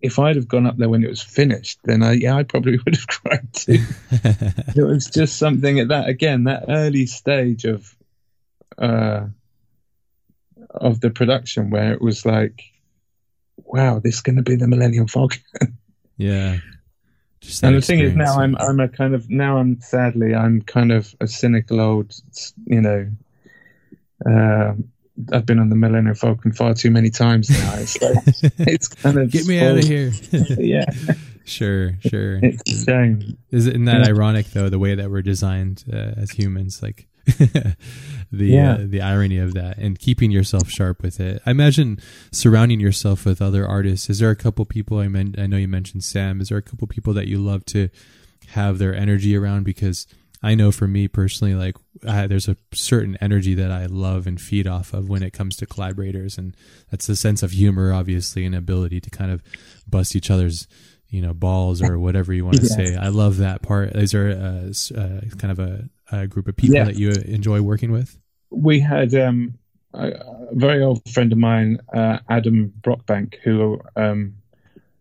if 0.00 0.18
I'd 0.18 0.36
have 0.36 0.48
gone 0.48 0.66
up 0.66 0.76
there 0.76 0.88
when 0.88 1.04
it 1.04 1.10
was 1.10 1.22
finished, 1.22 1.80
then 1.84 2.04
I 2.04 2.12
yeah 2.12 2.36
I 2.36 2.44
probably 2.44 2.78
would 2.84 2.94
have 2.94 3.06
cried 3.08 3.52
too. 3.52 3.82
it 4.12 4.84
was 4.84 5.06
just 5.06 5.38
something 5.38 5.80
at 5.80 5.88
that 5.88 6.08
again 6.08 6.44
that 6.44 6.66
early 6.68 7.06
stage 7.06 7.64
of 7.64 7.96
uh, 8.78 9.26
of 10.70 11.00
the 11.00 11.10
production 11.10 11.70
where 11.70 11.92
it 11.92 12.00
was 12.00 12.24
like, 12.24 12.62
wow, 13.56 13.98
this 13.98 14.16
is 14.16 14.20
going 14.20 14.36
to 14.36 14.42
be 14.42 14.56
the 14.56 14.68
Millennium 14.68 15.06
Falcon. 15.06 15.42
yeah. 16.16 16.58
and 17.62 17.76
the 17.76 17.80
thing 17.80 18.00
is, 18.00 18.14
now 18.14 18.38
I'm 18.38 18.56
I'm 18.56 18.80
a 18.80 18.88
kind 18.88 19.14
of 19.14 19.28
now 19.30 19.58
I'm 19.58 19.80
sadly 19.80 20.34
I'm 20.34 20.62
kind 20.62 20.92
of 20.92 21.14
a 21.20 21.26
cynical 21.26 21.80
old, 21.80 22.14
you 22.66 22.80
know. 22.80 23.08
Uh, 24.24 24.74
I've 25.32 25.46
been 25.46 25.58
on 25.58 25.68
the 25.68 25.76
Millennium 25.76 26.14
Falcon 26.14 26.52
far 26.52 26.74
too 26.74 26.90
many 26.90 27.10
times 27.10 27.50
now. 27.50 27.74
It's, 27.76 28.00
like, 28.00 28.52
it's 28.68 28.88
kind 28.88 29.18
of 29.18 29.30
get 29.30 29.46
me 29.46 29.60
out 29.60 29.78
of 29.78 29.84
here. 29.84 30.12
yeah. 30.58 30.84
Sure, 31.44 31.98
sure. 32.06 32.38
It's 32.42 32.70
a 32.70 32.84
shame. 32.84 33.38
Isn't 33.50 33.84
that 33.86 34.02
yeah. 34.02 34.08
ironic 34.08 34.46
though? 34.48 34.68
The 34.68 34.78
way 34.78 34.94
that 34.94 35.10
we're 35.10 35.22
designed 35.22 35.84
uh, 35.92 36.12
as 36.16 36.30
humans, 36.30 36.82
like 36.82 37.08
the 38.30 38.46
yeah. 38.46 38.72
uh, 38.74 38.78
the 38.80 39.00
irony 39.00 39.38
of 39.38 39.54
that 39.54 39.78
and 39.78 39.98
keeping 39.98 40.30
yourself 40.30 40.68
sharp 40.68 41.02
with 41.02 41.20
it. 41.20 41.42
I 41.46 41.50
imagine 41.50 41.98
surrounding 42.30 42.80
yourself 42.80 43.24
with 43.24 43.40
other 43.40 43.66
artists. 43.66 44.10
Is 44.10 44.18
there 44.18 44.30
a 44.30 44.36
couple 44.36 44.64
people 44.64 44.98
I 44.98 45.08
meant? 45.08 45.38
I 45.38 45.46
know 45.46 45.56
you 45.56 45.68
mentioned 45.68 46.04
Sam. 46.04 46.40
Is 46.40 46.48
there 46.48 46.58
a 46.58 46.62
couple 46.62 46.86
people 46.88 47.12
that 47.14 47.28
you 47.28 47.38
love 47.38 47.64
to 47.66 47.88
have 48.48 48.78
their 48.78 48.94
energy 48.94 49.36
around? 49.36 49.64
Because 49.64 50.06
I 50.42 50.54
know 50.54 50.70
for 50.70 50.86
me 50.86 51.08
personally, 51.08 51.54
like 51.54 51.76
I, 52.06 52.26
there's 52.26 52.48
a 52.48 52.56
certain 52.72 53.16
energy 53.20 53.54
that 53.54 53.70
I 53.70 53.86
love 53.86 54.26
and 54.26 54.40
feed 54.40 54.66
off 54.66 54.92
of 54.92 55.08
when 55.08 55.22
it 55.22 55.32
comes 55.32 55.56
to 55.56 55.66
collaborators, 55.66 56.38
and 56.38 56.56
that's 56.90 57.06
the 57.06 57.16
sense 57.16 57.42
of 57.42 57.52
humor, 57.52 57.92
obviously, 57.92 58.44
and 58.44 58.54
ability 58.54 59.00
to 59.00 59.10
kind 59.10 59.30
of 59.30 59.42
bust 59.88 60.14
each 60.14 60.30
other's 60.30 60.68
you 61.10 61.22
know 61.22 61.32
balls 61.32 61.80
or 61.82 61.98
whatever 61.98 62.32
you 62.32 62.44
want 62.44 62.58
to 62.58 62.62
yeah. 62.70 62.76
say. 62.76 62.96
I 62.96 63.08
love 63.08 63.38
that 63.38 63.62
part. 63.62 63.96
Is 63.96 64.12
there 64.12 64.28
a, 64.28 64.72
a 64.94 65.36
kind 65.36 65.50
of 65.50 65.58
a, 65.58 65.88
a, 66.10 66.26
group 66.26 66.48
of 66.48 66.56
people 66.56 66.76
yeah. 66.76 66.84
that 66.84 66.96
you 66.96 67.10
enjoy 67.10 67.60
working 67.60 67.92
with? 67.92 68.18
We 68.50 68.80
had 68.80 69.14
um, 69.14 69.58
a, 69.94 70.12
very 70.52 70.82
old 70.82 71.08
friend 71.10 71.32
of 71.32 71.38
mine, 71.38 71.80
uh, 71.92 72.18
Adam 72.28 72.72
Brockbank, 72.80 73.36
who 73.42 73.80
um, 73.96 74.34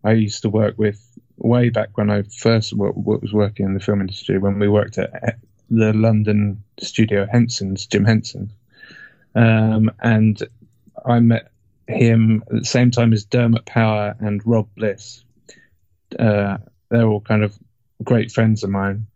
I 0.04 0.14
used 0.14 0.42
to 0.44 0.50
work 0.50 0.78
with 0.78 1.02
way 1.38 1.70
back 1.70 1.98
when 1.98 2.10
I 2.10 2.24
first 2.24 2.72
w- 2.72 2.94
was 2.96 3.34
working 3.34 3.66
in 3.66 3.74
the 3.74 3.80
film 3.80 4.02
industry. 4.02 4.38
When 4.38 4.60
we 4.60 4.68
worked 4.68 4.98
at 4.98 5.40
the 5.70 5.94
London 5.94 6.64
studio 6.80 7.28
Henson's, 7.32 7.86
Jim 7.86 8.06
Henson, 8.06 8.52
um, 9.36 9.92
and 10.02 10.42
I 11.06 11.20
met 11.20 11.52
him 11.88 12.44
at 12.48 12.60
the 12.60 12.66
same 12.66 12.92
time 12.92 13.14
as 13.14 13.24
Dermot 13.24 13.66
Power 13.66 14.16
and 14.20 14.46
Rob 14.46 14.68
Bliss 14.76 15.24
uh, 16.18 16.58
they're 16.90 17.08
all 17.08 17.22
kind 17.22 17.44
of 17.44 17.58
great 18.04 18.32
friends 18.32 18.64
of 18.64 18.70
mine. 18.70 19.08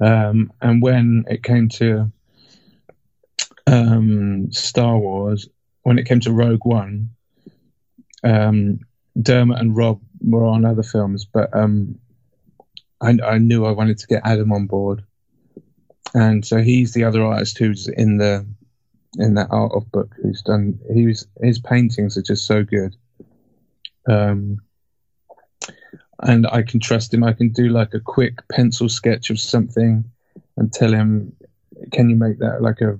Um, 0.00 0.52
and 0.60 0.82
when 0.82 1.24
it 1.28 1.42
came 1.42 1.68
to 1.70 2.10
um, 3.66 4.50
Star 4.52 4.98
Wars, 4.98 5.48
when 5.82 5.98
it 5.98 6.06
came 6.06 6.20
to 6.20 6.32
Rogue 6.32 6.64
One, 6.64 7.10
um, 8.24 8.80
Dermot 9.20 9.58
and 9.58 9.76
Rob 9.76 10.00
were 10.20 10.46
on 10.46 10.64
other 10.64 10.82
films, 10.82 11.24
but 11.24 11.54
um, 11.54 11.98
I, 13.00 13.16
I 13.24 13.38
knew 13.38 13.64
I 13.64 13.72
wanted 13.72 13.98
to 13.98 14.06
get 14.06 14.22
Adam 14.24 14.52
on 14.52 14.66
board, 14.66 15.02
and 16.14 16.44
so 16.44 16.58
he's 16.58 16.92
the 16.92 17.04
other 17.04 17.22
artist 17.22 17.58
who's 17.58 17.88
in 17.88 18.18
the 18.18 18.46
in 19.18 19.34
that 19.34 19.48
art 19.50 19.72
of 19.74 19.90
book 19.90 20.14
who's 20.22 20.42
done. 20.42 20.78
He 20.92 21.06
was 21.06 21.26
his 21.42 21.58
paintings 21.58 22.16
are 22.16 22.22
just 22.22 22.46
so 22.46 22.62
good. 22.62 22.96
Um, 24.08 24.58
and 26.22 26.46
I 26.46 26.62
can 26.62 26.80
trust 26.80 27.12
him. 27.14 27.24
I 27.24 27.32
can 27.32 27.50
do 27.50 27.68
like 27.68 27.94
a 27.94 28.00
quick 28.00 28.46
pencil 28.48 28.88
sketch 28.88 29.30
of 29.30 29.40
something 29.40 30.04
and 30.56 30.72
tell 30.72 30.92
him, 30.92 31.34
"Can 31.92 32.10
you 32.10 32.16
make 32.16 32.38
that 32.38 32.62
like 32.62 32.80
a 32.80 32.98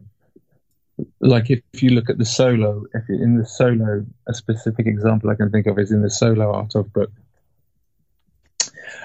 like 1.21 1.51
if, 1.51 1.63
you 1.83 1.91
look 1.91 2.11
at 2.11 2.19
the 2.19 2.25
solo, 2.25 2.85
if 2.95 3.09
you, 3.09 3.23
in 3.23 3.39
the 3.39 3.47
solo, 3.47 4.05
a 4.29 4.35
specific 4.35 4.87
example 4.87 5.31
I 5.31 5.35
can 5.35 5.51
think 5.51 5.67
of 5.67 5.79
is 5.79 5.91
in 5.91 6.03
the 6.03 6.11
solo 6.11 6.53
art 6.53 6.75
of 6.75 6.93
book, 6.93 7.11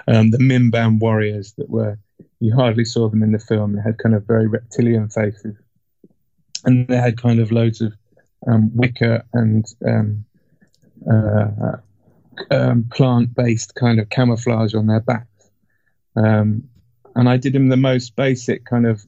um, 0.08 0.32
the 0.32 0.38
Mimban 0.38 1.00
warriors 1.00 1.54
that 1.54 1.70
were 1.70 1.98
you 2.40 2.54
hardly 2.54 2.86
saw 2.86 3.10
them 3.10 3.24
in 3.24 3.32
the 3.32 3.40
film. 3.40 3.74
They 3.74 3.82
had 3.82 3.98
kind 3.98 4.16
of 4.16 4.26
very 4.26 4.48
reptilian 4.48 5.10
faces, 5.10 5.56
and 6.64 6.88
they 6.88 6.98
had 6.98 7.22
kind 7.22 7.40
of 7.40 7.52
loads 7.52 7.82
of 7.82 7.94
um, 8.48 8.76
wicker 8.76 9.24
and 9.34 9.66
um, 9.86 10.26
uh, 11.10 11.78
um, 12.52 12.86
plant-based 12.92 13.76
kind 13.76 14.00
of 14.00 14.10
camouflage 14.10 14.76
on 14.76 14.88
their 14.88 15.00
backs. 15.00 15.50
Um, 16.16 16.70
and 17.16 17.30
I 17.30 17.38
did 17.38 17.56
him 17.56 17.70
the 17.70 17.78
most 17.78 18.16
basic 18.16 18.66
kind 18.66 18.86
of, 18.86 19.06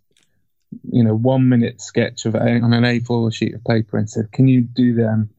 you 0.91 1.03
know, 1.03 1.15
one-minute 1.15 1.81
sketch 1.81 2.25
of 2.25 2.35
on 2.35 2.73
an 2.73 2.83
A4 2.83 3.33
sheet 3.33 3.55
of 3.55 3.63
paper, 3.63 3.97
and 3.97 4.09
said, 4.09 4.31
"Can 4.31 4.47
you 4.47 4.61
do 4.61 4.93
them 4.93 5.29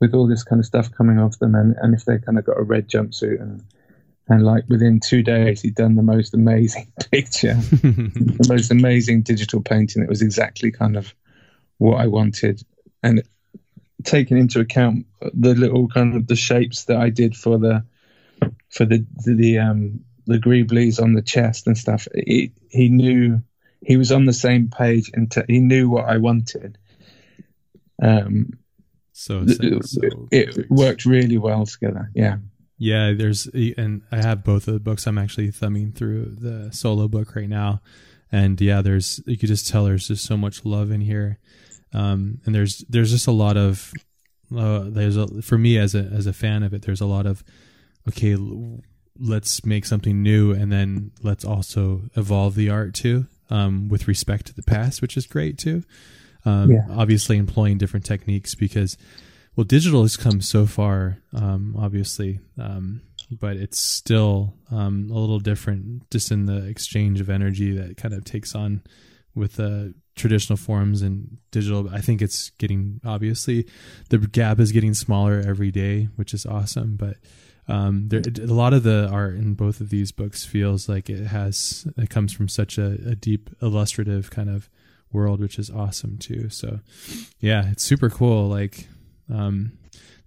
with 0.00 0.14
all 0.14 0.26
this 0.26 0.42
kind 0.42 0.60
of 0.60 0.66
stuff 0.66 0.90
coming 0.92 1.18
off 1.18 1.38
them, 1.38 1.54
and, 1.54 1.74
and 1.80 1.94
if 1.94 2.04
they 2.04 2.18
kind 2.18 2.38
of 2.38 2.44
got 2.44 2.58
a 2.58 2.62
red 2.62 2.88
jumpsuit 2.88 3.40
and." 3.40 3.64
And 4.26 4.42
like 4.42 4.64
within 4.70 5.00
two 5.00 5.22
days, 5.22 5.60
he'd 5.60 5.74
done 5.74 5.96
the 5.96 6.02
most 6.02 6.32
amazing 6.32 6.90
picture, 7.10 7.52
the 7.72 8.46
most 8.48 8.70
amazing 8.70 9.20
digital 9.20 9.60
painting. 9.60 10.02
It 10.02 10.08
was 10.08 10.22
exactly 10.22 10.70
kind 10.70 10.96
of 10.96 11.14
what 11.76 12.00
I 12.00 12.06
wanted, 12.06 12.62
and 13.02 13.22
taking 14.04 14.38
into 14.38 14.60
account 14.60 15.06
the 15.32 15.54
little 15.54 15.88
kind 15.88 16.14
of 16.14 16.26
the 16.26 16.36
shapes 16.36 16.84
that 16.84 16.98
I 16.98 17.10
did 17.10 17.36
for 17.36 17.58
the 17.58 17.84
for 18.70 18.84
the 18.84 19.04
the, 19.24 19.34
the 19.34 19.58
um 19.58 20.00
the 20.26 20.38
greeblies 20.38 21.02
on 21.02 21.14
the 21.14 21.22
chest 21.22 21.66
and 21.66 21.76
stuff. 21.76 22.08
He, 22.14 22.52
he 22.70 22.88
knew 22.88 23.42
he 23.82 23.96
was 23.96 24.10
on 24.10 24.24
the 24.24 24.32
same 24.32 24.70
page 24.70 25.10
and 25.12 25.30
t- 25.30 25.42
he 25.48 25.60
knew 25.60 25.90
what 25.90 26.06
I 26.06 26.16
wanted. 26.16 26.78
Um, 28.02 28.58
so, 29.12 29.46
so, 29.46 29.80
so 29.82 30.28
it 30.30 30.70
worked 30.70 31.04
really 31.04 31.38
well 31.38 31.66
together. 31.66 32.10
Yeah. 32.14 32.38
Yeah, 32.76 33.12
there's 33.16 33.46
and 33.46 34.02
I 34.10 34.16
have 34.16 34.42
both 34.42 34.66
of 34.66 34.74
the 34.74 34.80
books. 34.80 35.06
I'm 35.06 35.16
actually 35.16 35.50
thumbing 35.52 35.92
through 35.92 36.36
the 36.40 36.72
solo 36.72 37.06
book 37.06 37.36
right 37.36 37.48
now, 37.48 37.80
and 38.32 38.60
yeah, 38.60 38.82
there's 38.82 39.20
you 39.26 39.38
could 39.38 39.48
just 39.48 39.68
tell 39.68 39.84
there's 39.84 40.08
just 40.08 40.24
so 40.26 40.36
much 40.36 40.64
love 40.64 40.90
in 40.90 41.00
here 41.00 41.38
um, 41.94 42.40
and 42.44 42.54
there's 42.54 42.84
there's 42.88 43.10
just 43.10 43.26
a 43.26 43.32
lot 43.32 43.56
of 43.56 43.92
uh, 44.54 44.84
there's 44.86 45.16
a, 45.16 45.42
for 45.42 45.56
me 45.56 45.78
as 45.78 45.94
a 45.94 46.00
as 46.00 46.26
a 46.26 46.32
fan 46.32 46.62
of 46.62 46.74
it 46.74 46.82
there's 46.82 47.00
a 47.00 47.06
lot 47.06 47.24
of 47.24 47.42
okay 48.08 48.36
let's 49.18 49.64
make 49.64 49.86
something 49.86 50.22
new 50.22 50.52
and 50.52 50.72
then 50.72 51.12
let's 51.22 51.44
also 51.44 52.02
evolve 52.16 52.54
the 52.54 52.68
art 52.68 52.92
too 52.94 53.26
um, 53.50 53.88
with 53.88 54.08
respect 54.08 54.46
to 54.46 54.54
the 54.54 54.62
past 54.62 55.00
which 55.00 55.16
is 55.16 55.26
great 55.26 55.56
too 55.56 55.82
um, 56.44 56.70
yeah. 56.70 56.86
obviously 56.90 57.38
employing 57.38 57.78
different 57.78 58.04
techniques 58.04 58.54
because 58.54 58.98
well 59.56 59.64
digital 59.64 60.02
has 60.02 60.16
come 60.16 60.40
so 60.40 60.66
far 60.66 61.18
um, 61.32 61.76
obviously 61.78 62.40
um, 62.58 63.00
but 63.30 63.56
it's 63.56 63.80
still 63.80 64.54
um, 64.70 65.08
a 65.10 65.14
little 65.14 65.38
different 65.38 66.08
just 66.10 66.30
in 66.30 66.46
the 66.46 66.66
exchange 66.66 67.20
of 67.20 67.30
energy 67.30 67.76
that 67.76 67.96
kind 67.96 68.14
of 68.14 68.24
takes 68.24 68.54
on 68.54 68.82
with 69.34 69.58
uh, 69.58 69.86
traditional 70.14 70.56
forms 70.56 71.02
and 71.02 71.38
digital. 71.50 71.88
I 71.90 72.00
think 72.00 72.22
it's 72.22 72.50
getting 72.50 73.00
obviously 73.04 73.66
the 74.10 74.18
gap 74.18 74.60
is 74.60 74.72
getting 74.72 74.94
smaller 74.94 75.42
every 75.44 75.70
day, 75.70 76.08
which 76.16 76.34
is 76.34 76.46
awesome. 76.46 76.96
But 76.96 77.16
um, 77.66 78.08
there, 78.08 78.22
a 78.42 78.46
lot 78.46 78.74
of 78.74 78.82
the 78.82 79.08
art 79.10 79.34
in 79.34 79.54
both 79.54 79.80
of 79.80 79.90
these 79.90 80.12
books 80.12 80.44
feels 80.44 80.88
like 80.88 81.08
it 81.08 81.26
has 81.26 81.86
it 81.96 82.10
comes 82.10 82.32
from 82.32 82.48
such 82.48 82.78
a, 82.78 82.98
a 83.06 83.14
deep 83.14 83.50
illustrative 83.62 84.30
kind 84.30 84.50
of 84.50 84.68
world, 85.12 85.40
which 85.40 85.58
is 85.58 85.70
awesome 85.70 86.18
too. 86.18 86.48
So 86.50 86.80
yeah, 87.40 87.70
it's 87.70 87.82
super 87.82 88.10
cool. 88.10 88.48
Like 88.48 88.88
um, 89.32 89.72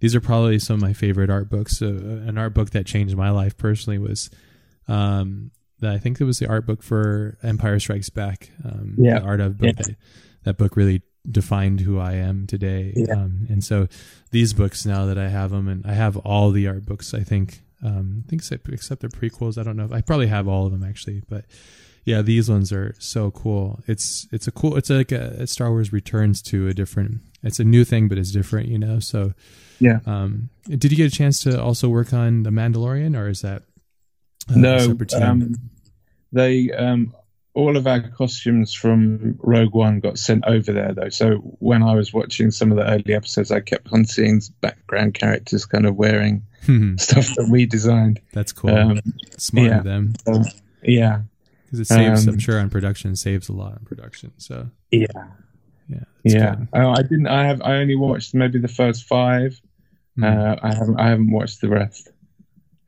these 0.00 0.14
are 0.14 0.20
probably 0.20 0.58
some 0.58 0.74
of 0.74 0.82
my 0.82 0.92
favorite 0.92 1.30
art 1.30 1.48
books. 1.48 1.80
Uh, 1.80 1.86
an 2.26 2.38
art 2.38 2.54
book 2.54 2.70
that 2.70 2.86
changed 2.86 3.16
my 3.16 3.30
life 3.30 3.56
personally 3.56 3.98
was 3.98 4.30
um, 4.88 5.50
I 5.82 5.98
think 5.98 6.20
it 6.20 6.24
was 6.24 6.38
the 6.38 6.48
art 6.48 6.66
book 6.66 6.82
for 6.82 7.38
Empire 7.42 7.78
Strikes 7.78 8.10
Back. 8.10 8.50
Um, 8.64 8.94
yeah, 8.98 9.20
the 9.20 9.24
art 9.24 9.40
of 9.40 9.58
book. 9.58 9.66
Yeah. 9.66 9.82
That, 9.82 9.96
that, 10.44 10.56
book 10.58 10.76
really 10.76 11.02
defined 11.30 11.80
who 11.80 11.98
I 11.98 12.14
am 12.14 12.46
today. 12.46 12.92
Yeah. 12.96 13.14
Um, 13.14 13.46
and 13.48 13.62
so 13.62 13.88
these 14.30 14.52
books 14.52 14.86
now 14.86 15.06
that 15.06 15.18
I 15.18 15.28
have 15.28 15.50
them, 15.50 15.68
and 15.68 15.84
I 15.86 15.92
have 15.92 16.16
all 16.18 16.50
the 16.50 16.66
art 16.66 16.86
books. 16.86 17.14
I 17.14 17.20
think, 17.20 17.62
um, 17.84 18.24
I 18.26 18.30
think 18.30 18.42
except 18.72 19.02
the 19.02 19.08
prequels. 19.08 19.58
I 19.58 19.62
don't 19.62 19.76
know. 19.76 19.84
If, 19.84 19.92
I 19.92 20.00
probably 20.00 20.28
have 20.28 20.48
all 20.48 20.66
of 20.66 20.72
them 20.72 20.82
actually, 20.82 21.22
but 21.28 21.44
yeah, 22.04 22.22
these 22.22 22.50
ones 22.50 22.72
are 22.72 22.94
so 22.98 23.30
cool. 23.30 23.80
It's 23.86 24.26
it's 24.32 24.46
a 24.46 24.50
cool. 24.50 24.76
It's 24.76 24.90
like 24.90 25.12
a, 25.12 25.46
Star 25.46 25.70
Wars 25.70 25.92
returns 25.92 26.40
to 26.42 26.68
a 26.68 26.74
different. 26.74 27.20
It's 27.42 27.60
a 27.60 27.64
new 27.64 27.84
thing, 27.84 28.08
but 28.08 28.18
it's 28.18 28.32
different, 28.32 28.68
you 28.68 28.78
know. 28.78 28.98
So 28.98 29.34
yeah. 29.78 30.00
Um, 30.06 30.48
did 30.66 30.90
you 30.90 30.96
get 30.96 31.12
a 31.12 31.14
chance 31.14 31.42
to 31.42 31.62
also 31.62 31.88
work 31.88 32.12
on 32.12 32.42
the 32.42 32.50
Mandalorian, 32.50 33.16
or 33.16 33.28
is 33.28 33.42
that 33.42 33.62
no, 34.54 34.96
um, 35.20 35.54
they 36.32 36.70
um, 36.72 37.14
all 37.54 37.76
of 37.76 37.86
our 37.86 38.00
costumes 38.00 38.72
from 38.72 39.36
Rogue 39.40 39.74
One 39.74 39.98
got 39.98 40.18
sent 40.18 40.44
over 40.46 40.72
there 40.72 40.94
though. 40.94 41.08
So 41.08 41.36
when 41.58 41.82
I 41.82 41.94
was 41.94 42.12
watching 42.12 42.50
some 42.50 42.70
of 42.70 42.76
the 42.76 42.88
early 42.88 43.14
episodes, 43.14 43.50
I 43.50 43.60
kept 43.60 43.92
on 43.92 44.04
seeing 44.04 44.40
background 44.60 45.14
characters 45.14 45.66
kind 45.66 45.84
of 45.84 45.96
wearing 45.96 46.46
hmm. 46.64 46.96
stuff 46.98 47.34
that 47.34 47.48
we 47.50 47.66
designed. 47.66 48.20
That's 48.32 48.52
cool. 48.52 48.70
Um, 48.70 49.00
Smart 49.36 49.66
yeah. 49.66 49.78
of 49.78 49.84
them. 49.84 50.14
So, 50.24 50.42
yeah, 50.82 51.22
because 51.64 51.80
it 51.80 51.86
saves. 51.86 52.28
Um, 52.28 52.34
I'm 52.34 52.38
sure 52.38 52.60
on 52.60 52.70
production 52.70 53.16
saves 53.16 53.48
a 53.48 53.52
lot 53.52 53.72
on 53.72 53.84
production. 53.84 54.32
So 54.38 54.68
yeah, 54.90 55.06
yeah, 55.88 56.04
yeah. 56.22 56.56
Oh, 56.72 56.90
I 56.90 57.02
didn't. 57.02 57.26
I 57.26 57.44
have. 57.44 57.60
I 57.62 57.76
only 57.78 57.96
watched 57.96 58.34
maybe 58.34 58.60
the 58.60 58.68
first 58.68 59.04
five. 59.04 59.60
Mm. 60.16 60.24
Uh, 60.24 60.56
I 60.62 60.74
haven't. 60.74 61.00
I 61.00 61.08
haven't 61.08 61.32
watched 61.32 61.60
the 61.60 61.68
rest. 61.68 62.10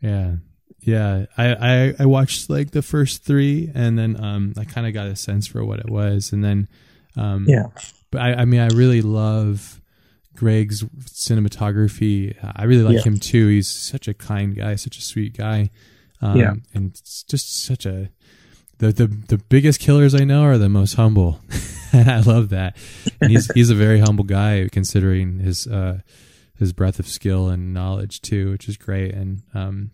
Yeah, 0.01 0.37
yeah, 0.83 1.27
I, 1.37 1.55
I, 1.55 1.95
I 2.01 2.07
watched 2.07 2.49
like 2.49 2.71
the 2.71 2.83
first 2.83 3.25
three, 3.25 3.71
and 3.75 3.99
then 3.99 4.23
um, 4.23 4.55
I 4.57 4.65
kind 4.65 4.87
of 4.87 4.95
got 4.95 5.07
a 5.07 5.17
sense 5.17 5.47
for 5.47 5.65
what 5.65 5.81
it 5.81 5.91
was, 5.91 6.33
and 6.33 6.43
then 6.43 6.69
um, 7.17 7.47
yeah. 7.49 7.67
But 8.11 8.23
I, 8.23 8.33
I 8.35 8.45
mean, 8.45 8.61
I 8.61 8.69
really 8.69 9.03
love 9.03 9.81
Greig's 10.35 10.83
cinematography. 10.83 12.35
I 12.57 12.65
really 12.65 12.83
like 12.83 12.97
yeah. 12.97 13.13
him 13.13 13.19
too. 13.19 13.49
He's 13.49 13.69
such 13.69 14.09
a 14.09 14.15
kind 14.15 14.57
guy, 14.57 14.75
such 14.77 14.99
a 14.99 15.03
sweet 15.03 15.37
guy. 15.37 15.71
Um, 16.23 16.37
yeah, 16.39 16.55
and 16.75 16.95
just 16.95 17.65
such 17.65 17.87
a 17.87 18.11
the 18.79 18.93
the 18.93 19.07
the 19.07 19.39
biggest 19.39 19.81
killers 19.81 20.15
I 20.15 20.25
know 20.25 20.43
are 20.43 20.59
the 20.59 20.69
most 20.69 20.95
humble, 20.95 21.41
I 21.93 22.21
love 22.21 22.49
that. 22.49 22.77
And 23.21 23.31
he's 23.31 23.51
he's 23.53 23.71
a 23.71 23.75
very 23.75 24.01
humble 24.01 24.25
guy 24.25 24.69
considering 24.73 25.39
his 25.39 25.67
uh, 25.67 26.01
his 26.59 26.73
breadth 26.73 26.99
of 26.99 27.07
skill 27.07 27.49
and 27.49 27.73
knowledge 27.73 28.21
too, 28.21 28.51
which 28.51 28.69
is 28.69 28.77
great. 28.77 29.15
And 29.15 29.43
um, 29.55 29.91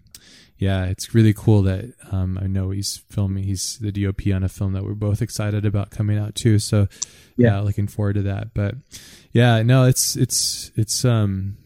yeah, 0.58 0.86
it's 0.86 1.14
really 1.14 1.34
cool 1.34 1.62
that 1.62 1.92
um, 2.10 2.38
I 2.40 2.46
know 2.46 2.70
he's 2.70 3.02
filming. 3.10 3.44
He's 3.44 3.78
the 3.78 3.92
DOP 3.92 4.22
on 4.34 4.42
a 4.42 4.48
film 4.48 4.72
that 4.72 4.84
we're 4.84 4.94
both 4.94 5.20
excited 5.20 5.66
about 5.66 5.90
coming 5.90 6.18
out 6.18 6.34
too. 6.34 6.58
So 6.58 6.88
yeah, 7.36 7.48
yeah 7.48 7.60
looking 7.60 7.86
forward 7.86 8.14
to 8.14 8.22
that. 8.22 8.54
But 8.54 8.74
yeah, 9.32 9.62
no, 9.62 9.84
it's 9.84 10.16
it's 10.16 10.70
it's 10.74 11.04
um, 11.04 11.58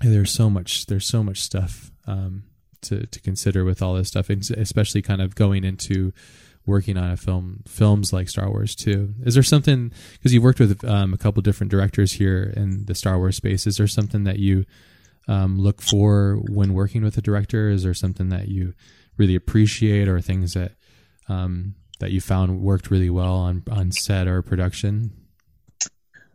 there's 0.00 0.30
so 0.30 0.50
much 0.50 0.86
there's 0.86 1.06
so 1.06 1.22
much 1.22 1.40
stuff 1.40 1.90
um 2.06 2.44
to 2.82 3.06
to 3.06 3.20
consider 3.20 3.64
with 3.64 3.80
all 3.80 3.94
this 3.94 4.08
stuff, 4.08 4.28
and 4.28 4.48
especially 4.50 5.00
kind 5.00 5.22
of 5.22 5.34
going 5.34 5.64
into 5.64 6.12
working 6.66 6.98
on 6.98 7.10
a 7.10 7.16
film 7.16 7.62
films 7.66 8.12
like 8.12 8.28
Star 8.28 8.50
Wars 8.50 8.74
too. 8.74 9.14
Is 9.24 9.32
there 9.32 9.42
something 9.42 9.90
because 10.12 10.34
you've 10.34 10.44
worked 10.44 10.60
with 10.60 10.84
um, 10.84 11.14
a 11.14 11.18
couple 11.18 11.40
different 11.40 11.70
directors 11.70 12.12
here 12.12 12.52
in 12.54 12.84
the 12.84 12.94
Star 12.94 13.16
Wars 13.16 13.36
space? 13.36 13.66
Is 13.66 13.78
there 13.78 13.86
something 13.86 14.24
that 14.24 14.38
you 14.38 14.66
um, 15.28 15.58
look 15.58 15.82
for 15.82 16.40
when 16.48 16.74
working 16.74 17.04
with 17.04 17.16
a 17.18 17.22
director? 17.22 17.68
Is 17.68 17.82
there 17.84 17.94
something 17.94 18.30
that 18.30 18.48
you 18.48 18.74
really 19.16 19.34
appreciate, 19.34 20.08
or 20.08 20.20
things 20.20 20.54
that 20.54 20.72
um, 21.28 21.74
that 22.00 22.10
you 22.10 22.20
found 22.20 22.60
worked 22.60 22.90
really 22.90 23.10
well 23.10 23.36
on 23.36 23.62
on 23.70 23.92
set 23.92 24.26
or 24.26 24.42
production? 24.42 25.12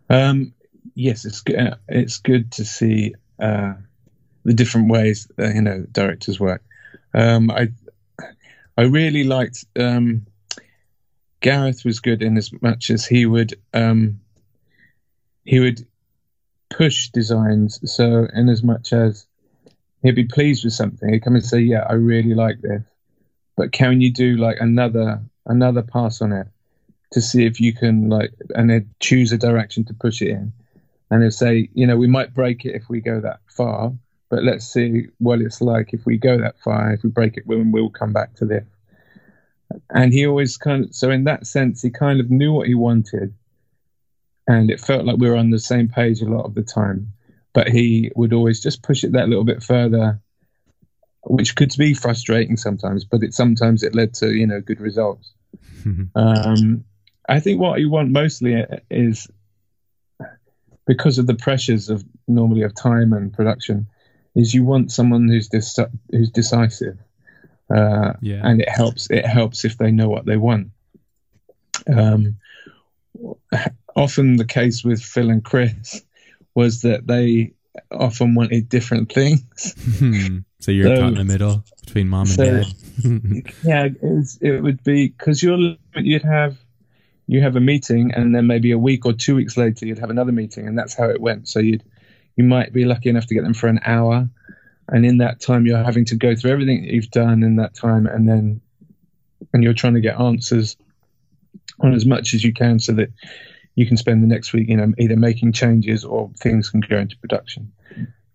Um, 0.09 0.53
yes, 0.95 1.25
it's 1.25 1.41
good. 1.41 1.57
Uh, 1.57 1.75
it's 1.87 2.17
good 2.17 2.51
to 2.53 2.65
see 2.65 3.15
uh, 3.39 3.73
the 4.43 4.53
different 4.53 4.91
ways 4.91 5.27
that, 5.37 5.55
you 5.55 5.61
know 5.61 5.85
directors 5.91 6.39
work. 6.39 6.63
Um, 7.13 7.49
I 7.51 7.69
I 8.77 8.83
really 8.83 9.23
liked 9.23 9.65
um, 9.77 10.25
Gareth 11.41 11.83
was 11.85 11.99
good 11.99 12.21
in 12.21 12.37
as 12.37 12.51
much 12.61 12.89
as 12.89 13.05
he 13.05 13.25
would 13.25 13.55
um, 13.73 14.19
he 15.45 15.59
would 15.59 15.85
push 16.73 17.09
designs. 17.09 17.79
So, 17.91 18.27
in 18.33 18.49
as 18.49 18.63
much 18.63 18.93
as 18.93 19.25
he'd 20.01 20.15
be 20.15 20.25
pleased 20.25 20.63
with 20.63 20.73
something, 20.73 21.11
he'd 21.11 21.23
come 21.23 21.35
and 21.35 21.45
say, 21.45 21.59
"Yeah, 21.59 21.85
I 21.89 21.93
really 21.93 22.33
like 22.33 22.61
this," 22.61 22.83
but 23.55 23.71
can 23.71 24.01
you 24.01 24.11
do 24.11 24.37
like 24.37 24.57
another 24.59 25.21
another 25.45 25.81
pass 25.81 26.21
on 26.21 26.31
it 26.31 26.47
to 27.11 27.21
see 27.21 27.45
if 27.45 27.59
you 27.59 27.73
can 27.73 28.09
like 28.09 28.33
and 28.55 28.69
then 28.69 28.89
choose 28.99 29.31
a 29.31 29.37
direction 29.37 29.85
to 29.85 29.93
push 29.93 30.21
it 30.21 30.29
in 30.29 30.51
and 31.11 31.21
they 31.21 31.29
say 31.29 31.69
you 31.73 31.85
know 31.85 31.95
we 31.95 32.07
might 32.07 32.33
break 32.33 32.65
it 32.65 32.75
if 32.75 32.89
we 32.89 32.99
go 32.99 33.21
that 33.21 33.39
far 33.47 33.93
but 34.29 34.43
let's 34.43 34.65
see 34.65 35.07
what 35.19 35.39
it's 35.39 35.61
like 35.61 35.93
if 35.93 36.05
we 36.05 36.17
go 36.17 36.39
that 36.39 36.59
far 36.59 36.91
if 36.91 37.03
we 37.03 37.09
break 37.09 37.37
it 37.37 37.45
we'll, 37.45 37.63
we'll 37.67 37.89
come 37.89 38.13
back 38.13 38.33
to 38.33 38.45
this 38.45 38.65
and 39.91 40.11
he 40.11 40.25
always 40.25 40.57
kind 40.57 40.85
of 40.85 40.95
so 40.95 41.11
in 41.11 41.25
that 41.25 41.45
sense 41.45 41.81
he 41.81 41.89
kind 41.89 42.19
of 42.19 42.31
knew 42.31 42.51
what 42.51 42.67
he 42.67 42.73
wanted 42.73 43.33
and 44.47 44.69
it 44.69 44.79
felt 44.79 45.05
like 45.05 45.17
we 45.17 45.29
were 45.29 45.37
on 45.37 45.49
the 45.51 45.59
same 45.59 45.87
page 45.87 46.21
a 46.21 46.25
lot 46.25 46.45
of 46.45 46.53
the 46.55 46.63
time 46.63 47.13
but 47.53 47.69
he 47.69 48.11
would 48.15 48.33
always 48.33 48.61
just 48.61 48.81
push 48.83 49.03
it 49.03 49.11
that 49.13 49.29
little 49.29 49.43
bit 49.45 49.61
further 49.63 50.19
which 51.25 51.55
could 51.55 51.73
be 51.77 51.93
frustrating 51.93 52.57
sometimes 52.57 53.05
but 53.05 53.23
it 53.23 53.33
sometimes 53.33 53.83
it 53.83 53.95
led 53.95 54.13
to 54.13 54.33
you 54.33 54.45
know 54.47 54.59
good 54.61 54.79
results 54.81 55.33
um, 56.15 56.83
I 57.29 57.39
think 57.39 57.59
what 57.59 57.79
you 57.79 57.89
want 57.89 58.11
mostly 58.11 58.65
is 58.89 59.27
because 60.85 61.17
of 61.17 61.27
the 61.27 61.35
pressures 61.35 61.89
of 61.89 62.03
normally 62.27 62.63
of 62.63 62.75
time 62.75 63.13
and 63.13 63.31
production, 63.31 63.87
is 64.35 64.53
you 64.53 64.63
want 64.65 64.91
someone 64.91 65.27
who's 65.29 65.47
dis- 65.47 65.79
who's 66.11 66.29
decisive, 66.31 66.97
uh, 67.73 68.13
Yeah. 68.21 68.41
and 68.43 68.61
it 68.61 68.67
helps. 68.69 69.09
It 69.09 69.25
helps 69.25 69.63
if 69.63 69.77
they 69.77 69.91
know 69.91 70.09
what 70.09 70.25
they 70.25 70.37
want. 70.37 70.71
Um, 71.87 72.37
often 73.95 74.37
the 74.37 74.45
case 74.45 74.83
with 74.83 75.01
Phil 75.01 75.29
and 75.29 75.43
Chris 75.43 76.03
was 76.55 76.81
that 76.81 77.07
they 77.07 77.53
often 77.91 78.35
wanted 78.35 78.69
different 78.69 79.11
things. 79.11 79.73
Hmm. 79.97 80.39
so 80.59 80.71
you're 80.71 80.95
So- 80.95 81.01
caught 81.01 81.07
in 81.09 81.13
the 81.15 81.23
middle 81.23 81.63
between 81.85 82.07
mom 82.09 82.21
and 82.21 82.29
so- 82.29 82.45
dad. 82.45 82.65
yeah, 83.63 83.85
it, 83.85 83.97
was, 84.01 84.37
it 84.41 84.61
would 84.61 84.83
be 84.83 85.07
because 85.07 85.41
you're 85.41 85.75
you'd 85.95 86.21
have 86.23 86.57
you 87.25 87.41
have 87.41 87.55
a 87.55 87.59
meeting 87.59 88.11
and 88.13 88.35
then 88.35 88.45
maybe 88.45 88.71
a 88.71 88.77
week 88.77 89.05
or 89.05 89.13
two 89.13 89.33
weeks 89.35 89.57
later 89.57 89.85
you'd 89.87 89.97
have 89.97 90.11
another 90.11 90.31
meeting 90.31 90.67
and 90.67 90.77
that's 90.77 90.93
how 90.93 91.09
it 91.09 91.19
went. 91.21 91.47
So 91.47 91.59
you'd 91.59 91.83
you 92.35 92.43
might 92.43 92.71
be 92.73 92.85
lucky 92.85 93.09
enough 93.09 93.25
to 93.27 93.33
get 93.35 93.43
them 93.43 93.53
for 93.53 93.67
an 93.67 93.79
hour, 93.85 94.27
and 94.89 95.05
in 95.05 95.17
that 95.19 95.39
time 95.39 95.65
you're 95.65 95.83
having 95.83 96.05
to 96.05 96.15
go 96.15 96.35
through 96.35 96.51
everything 96.51 96.81
that 96.83 96.91
you've 96.93 97.11
done 97.11 97.43
in 97.43 97.55
that 97.57 97.73
time, 97.75 98.05
and 98.07 98.27
then 98.27 98.61
and 99.53 99.63
you're 99.63 99.73
trying 99.73 99.93
to 99.95 100.01
get 100.01 100.19
answers 100.19 100.75
on 101.79 101.93
as 101.93 102.05
much 102.05 102.33
as 102.33 102.43
you 102.43 102.53
can 102.53 102.79
so 102.79 102.91
that 102.93 103.09
you 103.75 103.85
can 103.87 103.97
spend 103.97 104.23
the 104.23 104.27
next 104.27 104.53
week, 104.53 104.69
you 104.69 104.77
know, 104.77 104.93
either 104.97 105.15
making 105.15 105.53
changes 105.53 106.05
or 106.05 106.29
things 106.37 106.69
can 106.69 106.81
go 106.81 106.97
into 106.97 107.17
production. 107.17 107.71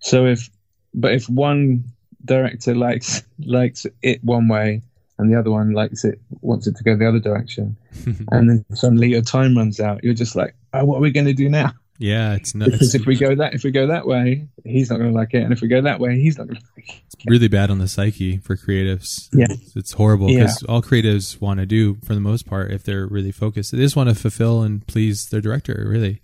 So 0.01 0.27
if 0.27 0.51
but 0.95 1.13
if 1.13 1.29
one 1.29 1.85
director 2.25 2.75
likes 2.75 3.23
likes 3.39 3.87
it 4.03 4.23
one 4.25 4.49
way 4.49 4.83
and 5.19 5.33
the 5.33 5.39
other 5.39 5.51
one 5.51 5.73
likes 5.73 6.05
it 6.05 6.21
wants 6.41 6.67
it 6.67 6.77
to 6.77 6.85
go 6.85 6.97
the 6.97 7.09
other 7.09 7.21
direction 7.21 7.77
and 8.33 8.51
then 8.51 8.65
suddenly 8.75 9.09
your 9.09 9.23
time 9.23 9.57
runs 9.57 9.79
out 9.79 10.03
you're 10.03 10.15
just 10.15 10.35
like 10.35 10.55
oh 10.75 10.85
what 10.85 10.99
are 10.99 11.01
we 11.01 11.13
going 11.13 11.27
to 11.27 11.33
do 11.33 11.49
now 11.49 11.73
yeah, 11.99 12.35
it's 12.35 12.55
not. 12.55 12.67
because 12.71 12.95
It's 12.95 12.95
if 12.95 13.07
we 13.07 13.17
go 13.17 13.35
that 13.35 13.55
if 13.55 13.65
we 13.65 13.71
go 13.71 13.89
that 13.89 14.07
way 14.07 14.49
he's 14.65 14.89
not 14.91 14.99
going 14.99 15.11
to 15.11 15.17
like 15.17 15.35
it 15.35 15.43
and 15.43 15.53
if 15.53 15.61
we 15.61 15.69
go 15.69 15.81
that 15.83 15.99
way 16.01 16.21
he's 16.21 16.39
not 16.39 16.47
going 16.47 16.61
to 16.61 16.67
like 16.77 16.89
it 16.89 17.25
really 17.27 17.49
bad 17.49 17.71
on 17.71 17.79
the 17.79 17.89
psyche 17.89 18.39
for 18.39 18.57
creatives. 18.57 19.29
Yeah. 19.33 19.47
It's, 19.51 19.75
it's 19.77 19.93
horrible 19.93 20.31
Yeah. 20.31 20.41
because 20.45 20.63
all 20.65 20.81
creatives 20.83 21.41
want 21.41 21.59
to 21.61 21.67
do, 21.67 21.97
for 22.05 22.15
the 22.15 22.21
most 22.21 22.47
part, 22.47 22.71
if 22.71 22.85
they're 22.85 23.07
really 23.07 23.33
focused, 23.33 23.73
they 23.73 23.79
just 23.79 23.97
want 23.97 24.09
to 24.09 24.15
fulfill 24.15 24.63
and 24.63 24.87
please 24.87 25.27
their 25.31 25.41
director, 25.41 25.85
really. 25.89 26.21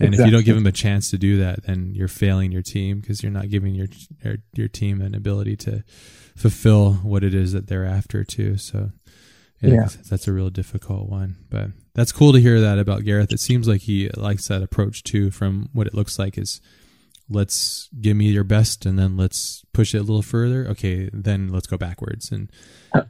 And 0.00 0.14
if 0.14 0.20
you 0.24 0.30
don't 0.30 0.44
give 0.44 0.54
them 0.54 0.66
a 0.66 0.70
chance 0.72 1.10
to 1.10 1.18
do 1.18 1.38
that, 1.38 1.64
then 1.64 1.92
you're 1.94 2.06
failing 2.06 2.52
your 2.52 2.62
team 2.62 3.00
because 3.00 3.20
you're 3.22 3.32
not 3.32 3.48
giving 3.48 3.74
your, 3.74 3.88
your 4.22 4.36
your 4.54 4.68
team 4.68 5.00
an 5.00 5.12
ability 5.14 5.56
to 5.56 5.82
fulfill 6.36 6.92
what 6.94 7.24
it 7.24 7.34
is 7.34 7.52
that 7.52 7.66
they're 7.66 7.84
after 7.84 8.22
too. 8.22 8.56
So 8.58 8.90
yeah, 9.60 9.72
Yeah. 9.74 9.88
that's 10.10 10.28
a 10.28 10.32
real 10.32 10.50
difficult 10.50 11.08
one. 11.08 11.36
But 11.50 11.70
that's 11.94 12.12
cool 12.12 12.32
to 12.32 12.40
hear 12.40 12.60
that 12.60 12.78
about 12.78 13.04
Gareth. 13.04 13.32
It 13.32 13.40
seems 13.40 13.66
like 13.68 13.82
he 13.82 14.08
likes 14.16 14.48
that 14.48 14.62
approach 14.62 15.02
too. 15.02 15.30
From 15.30 15.68
what 15.72 15.86
it 15.86 15.94
looks 15.94 16.18
like 16.18 16.38
is, 16.38 16.60
let's 17.28 17.88
give 18.00 18.16
me 18.16 18.30
your 18.30 18.44
best, 18.44 18.86
and 18.86 18.98
then 18.98 19.16
let's 19.16 19.64
push 19.72 19.94
it 19.94 19.98
a 19.98 20.02
little 20.02 20.22
further. 20.22 20.66
Okay, 20.68 21.10
then 21.12 21.48
let's 21.48 21.66
go 21.66 21.76
backwards. 21.76 22.30
And 22.32 22.50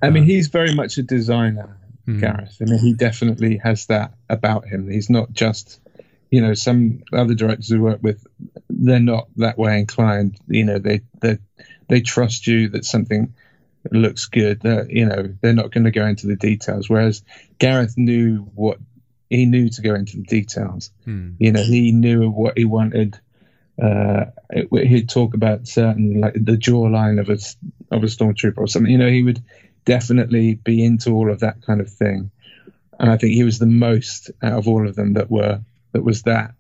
I- 0.03 0.11
mean 0.11 0.25
Uh, 0.25 0.27
he's 0.27 0.49
very 0.49 0.75
much 0.75 0.99
a 0.99 1.03
designer 1.03 1.77
mhm. 2.07 2.21
Gareth 2.21 2.57
I 2.61 2.65
mean 2.65 2.79
he 2.81 2.95
definitely 2.95 3.59
has 3.59 3.87
that 3.87 4.15
about 4.29 4.67
him 4.67 4.89
he's 4.91 5.11
not 5.11 5.31
just 5.33 5.79
you 6.31 6.41
know 6.41 6.55
some 6.55 7.03
other 7.13 7.35
directors 7.35 7.71
we 7.71 7.79
work 7.79 8.03
with 8.03 8.27
they're 8.71 8.99
not 8.99 9.29
that 9.37 9.59
way 9.59 9.79
inclined 9.79 10.37
you 10.49 10.65
know 10.65 10.79
they 10.79 11.01
they 11.21 11.39
they 11.89 12.01
trust 12.01 12.47
you 12.47 12.69
that 12.71 12.85
something 12.87 13.35
looks 13.91 14.27
good 14.27 14.61
that 14.63 14.91
you 14.91 15.05
know 15.07 15.35
they're 15.41 15.53
not 15.53 15.71
going 15.73 15.85
to 15.85 15.91
go 15.91 16.07
into 16.07 16.27
the 16.27 16.37
details 16.37 16.89
whereas 16.91 17.23
Gareth 17.59 17.95
knew 17.97 18.39
what 18.55 18.79
he 19.31 19.45
knew 19.47 19.69
to 19.71 19.83
go 19.83 19.95
into 19.95 20.17
the 20.17 20.23
details 20.25 20.91
Hmm. 21.05 21.31
you 21.39 21.53
know 21.53 21.63
he 21.63 21.93
knew 21.93 22.31
what 22.31 22.59
he 22.59 22.65
wanted 22.65 23.19
uh 23.81 24.25
he'd 24.73 25.09
talk 25.09 25.35
about 25.35 25.69
certain 25.69 26.21
like 26.21 26.35
the 26.35 26.57
jawline 26.57 27.21
of 27.21 27.29
a 27.29 27.39
of 27.95 28.03
a 28.03 28.07
stormtrooper 28.07 28.59
or 28.59 28.67
something 28.67 28.91
you 28.91 28.99
know 28.99 29.09
he 29.11 29.23
would 29.23 29.43
definitely 29.85 30.55
be 30.57 30.85
into 30.85 31.13
all 31.13 31.31
of 31.31 31.41
that 31.41 31.63
kind 31.63 31.81
of 31.81 31.89
thing 31.91 32.31
and 32.99 33.11
i 33.11 33.17
think 33.17 33.33
he 33.33 33.45
was 33.45 33.59
the 33.61 33.67
most 33.67 34.31
out 34.43 34.59
of 34.59 34.67
all 34.69 34.87
of 34.89 34.97
them 34.97 35.13
that 35.15 35.31
were 35.31 35.61
that 35.93 36.03
was 36.05 36.23
that 36.23 36.53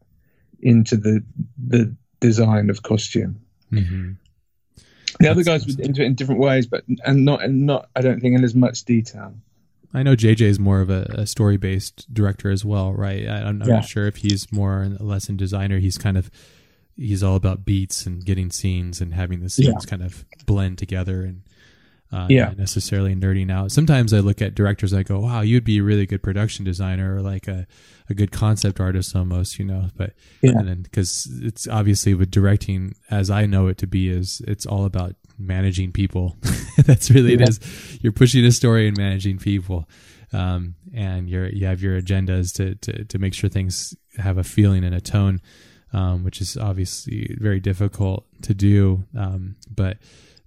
into 0.60 0.96
the 0.96 1.22
the 1.66 1.92
design 2.20 2.70
of 2.70 2.82
costume 2.82 3.40
Mhm. 3.72 4.16
The 5.20 5.28
other 5.28 5.42
guys 5.42 5.66
were 5.66 5.82
into 5.82 6.02
it 6.02 6.06
in 6.06 6.14
different 6.14 6.40
ways 6.40 6.66
but 6.66 6.84
and 7.04 7.24
not 7.24 7.42
and 7.42 7.66
not 7.66 7.88
i 7.96 8.00
don't 8.00 8.20
think 8.20 8.34
in 8.36 8.44
as 8.44 8.54
much 8.54 8.84
detail 8.84 9.34
I 9.94 10.02
know 10.02 10.14
JJ 10.14 10.42
is 10.42 10.60
more 10.60 10.82
of 10.82 10.90
a, 10.90 11.06
a 11.16 11.26
story 11.26 11.56
based 11.56 12.12
director 12.12 12.50
as 12.50 12.62
well, 12.62 12.92
right? 12.92 13.26
I, 13.26 13.36
I'm, 13.38 13.62
I'm 13.62 13.68
Yeah. 13.68 13.76
not 13.76 13.86
sure 13.86 14.06
if 14.06 14.16
he's 14.16 14.52
more 14.52 14.82
a 14.82 15.02
lesson 15.02 15.38
designer. 15.38 15.78
He's 15.78 15.96
kind 15.96 16.18
of 16.18 16.30
he's 16.94 17.22
all 17.22 17.36
about 17.36 17.64
beats 17.64 18.04
and 18.04 18.22
getting 18.22 18.50
scenes 18.50 19.00
and 19.00 19.14
having 19.14 19.40
the 19.40 19.48
scenes 19.48 19.86
kind 19.86 20.02
of 20.02 20.26
blend 20.44 20.76
together 20.76 21.22
and 21.22 21.40
uh, 22.12 22.26
Yeah. 22.30 22.54
necessarily 22.56 23.14
nerding 23.14 23.50
out. 23.50 23.70
Sometimes 23.72 24.12
I 24.14 24.20
look 24.20 24.40
at 24.40 24.54
directors, 24.54 24.92
I 24.94 25.02
go, 25.02 25.20
"Wow, 25.20 25.42
you'd 25.42 25.64
be 25.64 25.78
a 25.78 25.82
really 25.82 26.06
good 26.06 26.22
production 26.22 26.64
designer 26.64 27.16
or 27.16 27.20
like 27.22 27.48
a 27.48 27.66
a 28.10 28.14
good 28.14 28.30
concept 28.32 28.80
artist 28.80 29.14
almost," 29.14 29.58
you 29.58 29.64
know. 29.66 29.90
But 29.96 30.14
Yeah. 30.42 30.52
and 30.58 30.68
then 30.68 30.82
because 30.82 31.28
it's 31.42 31.68
obviously 31.68 32.14
with 32.14 32.30
directing, 32.30 32.94
as 33.10 33.28
I 33.30 33.44
know 33.46 33.66
it 33.68 33.76
to 33.78 33.86
be, 33.86 34.08
is 34.08 34.40
it's 34.48 34.64
all 34.66 34.84
about 34.86 35.16
managing 35.38 35.92
people. 35.92 36.36
That's 36.84 37.10
really 37.10 37.34
it 37.34 37.40
Yeah. 37.40 37.48
is. 37.48 37.98
You're 38.00 38.12
pushing 38.12 38.44
a 38.44 38.52
story 38.52 38.88
and 38.88 38.96
managing 38.96 39.38
people, 39.38 39.88
um, 40.32 40.74
and 40.94 41.28
you're 41.28 41.48
you 41.50 41.66
have 41.66 41.82
your 41.82 42.00
agendas 42.00 42.54
to, 42.56 42.74
to 42.76 43.04
to 43.04 43.18
make 43.18 43.34
sure 43.34 43.50
things 43.50 43.94
have 44.16 44.38
a 44.38 44.44
feeling 44.44 44.82
and 44.84 44.94
a 44.94 45.00
tone, 45.00 45.40
um, 45.92 46.24
which 46.24 46.40
is 46.40 46.56
obviously 46.56 47.36
very 47.38 47.60
difficult 47.60 48.26
to 48.42 48.54
do. 48.54 49.04
Um, 49.14 49.56
but 49.74 49.98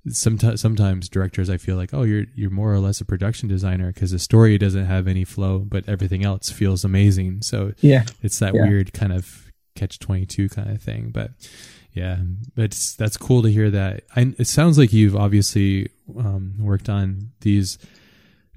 sometimes 0.10 0.60
sometimes 0.62 1.08
directors 1.10 1.50
I 1.50 1.58
feel 1.58 1.76
like 1.76 1.94
oh 1.94 2.04
you're 2.04 2.26
you're 2.36 2.50
more 2.50 2.74
or 2.74 2.80
less 2.80 3.02
a 3.02 3.06
production 3.06 3.48
designer 3.48 3.92
because 3.94 4.12
the 4.12 4.20
story 4.20 4.58
doesn't 4.58 4.86
have 4.86 5.08
any 5.08 5.24
flow 5.24 5.60
but 5.60 5.88
everything 5.88 6.26
else 6.26 6.50
feels 6.50 6.84
amazing. 6.84 7.42
So 7.44 7.74
yeah. 7.82 8.06
it's 8.24 8.40
that 8.40 8.54
Yeah. 8.56 8.68
weird 8.68 8.94
kind 8.94 9.14
of 9.14 9.52
catch 9.76 10.00
22 10.00 10.50
kind 10.50 10.70
of 10.70 10.82
thing 10.82 11.12
but 11.12 11.32
yeah 11.94 12.18
but 12.56 12.66
it's, 12.66 12.96
that's 12.96 13.16
cool 13.18 13.42
to 13.44 13.50
hear 13.52 13.70
that. 13.70 14.04
I, 14.16 14.34
it 14.38 14.48
sounds 14.48 14.78
like 14.78 14.92
you've 14.92 15.16
obviously 15.16 15.90
um, 16.18 16.56
worked 16.60 16.90
on 16.90 17.32
these 17.42 17.78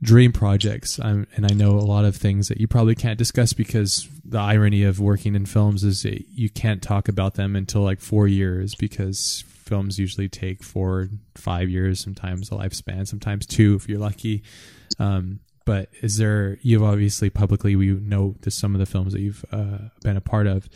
dream 0.02 0.32
projects. 0.32 0.98
I'm, 1.00 1.26
and 1.36 1.46
i 1.50 1.54
know 1.54 1.72
a 1.78 1.80
lot 1.94 2.04
of 2.04 2.16
things 2.16 2.48
that 2.48 2.58
you 2.60 2.66
probably 2.68 2.94
can't 2.94 3.18
discuss 3.18 3.52
because 3.52 4.08
the 4.24 4.38
irony 4.38 4.82
of 4.82 4.98
working 5.00 5.34
in 5.34 5.46
films 5.46 5.84
is 5.84 6.04
you 6.04 6.48
can't 6.50 6.82
talk 6.82 7.08
about 7.08 7.34
them 7.34 7.54
until 7.56 7.82
like 7.82 8.00
four 8.00 8.26
years 8.28 8.74
because 8.74 9.44
films 9.64 9.98
usually 9.98 10.28
take 10.28 10.62
four 10.62 11.08
five 11.34 11.68
years 11.68 12.00
sometimes 12.00 12.50
a 12.50 12.54
lifespan 12.54 13.06
sometimes 13.06 13.46
two 13.46 13.74
if 13.74 13.88
you're 13.88 13.98
lucky. 13.98 14.42
Um, 14.98 15.40
but 15.64 15.88
is 16.02 16.18
there 16.18 16.58
you've 16.62 16.82
obviously 16.82 17.30
publicly 17.30 17.76
we 17.76 17.88
know 17.92 18.36
some 18.48 18.74
of 18.74 18.78
the 18.78 18.86
films 18.86 19.12
that 19.12 19.20
you've 19.20 19.44
uh, 19.52 19.78
been 20.02 20.16
a 20.16 20.20
part 20.20 20.46
of. 20.46 20.68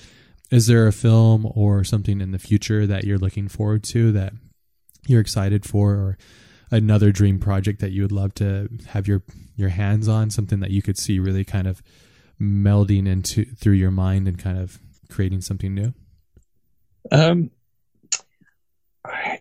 Is 0.50 0.66
there 0.66 0.86
a 0.86 0.92
film 0.92 1.50
or 1.54 1.84
something 1.84 2.20
in 2.20 2.30
the 2.30 2.38
future 2.38 2.86
that 2.86 3.04
you're 3.04 3.18
looking 3.18 3.48
forward 3.48 3.82
to 3.84 4.12
that 4.12 4.32
you're 5.06 5.20
excited 5.20 5.66
for 5.66 5.92
or 5.92 6.18
another 6.70 7.12
dream 7.12 7.38
project 7.38 7.80
that 7.80 7.92
you 7.92 8.02
would 8.02 8.12
love 8.12 8.34
to 8.34 8.68
have 8.88 9.06
your 9.06 9.22
your 9.56 9.68
hands 9.68 10.08
on? 10.08 10.30
Something 10.30 10.60
that 10.60 10.70
you 10.70 10.80
could 10.80 10.96
see 10.96 11.18
really 11.18 11.44
kind 11.44 11.66
of 11.66 11.82
melding 12.40 13.06
into 13.06 13.44
through 13.44 13.74
your 13.74 13.90
mind 13.90 14.26
and 14.26 14.38
kind 14.38 14.58
of 14.58 14.78
creating 15.10 15.42
something 15.42 15.74
new? 15.74 15.92
Um, 17.10 17.50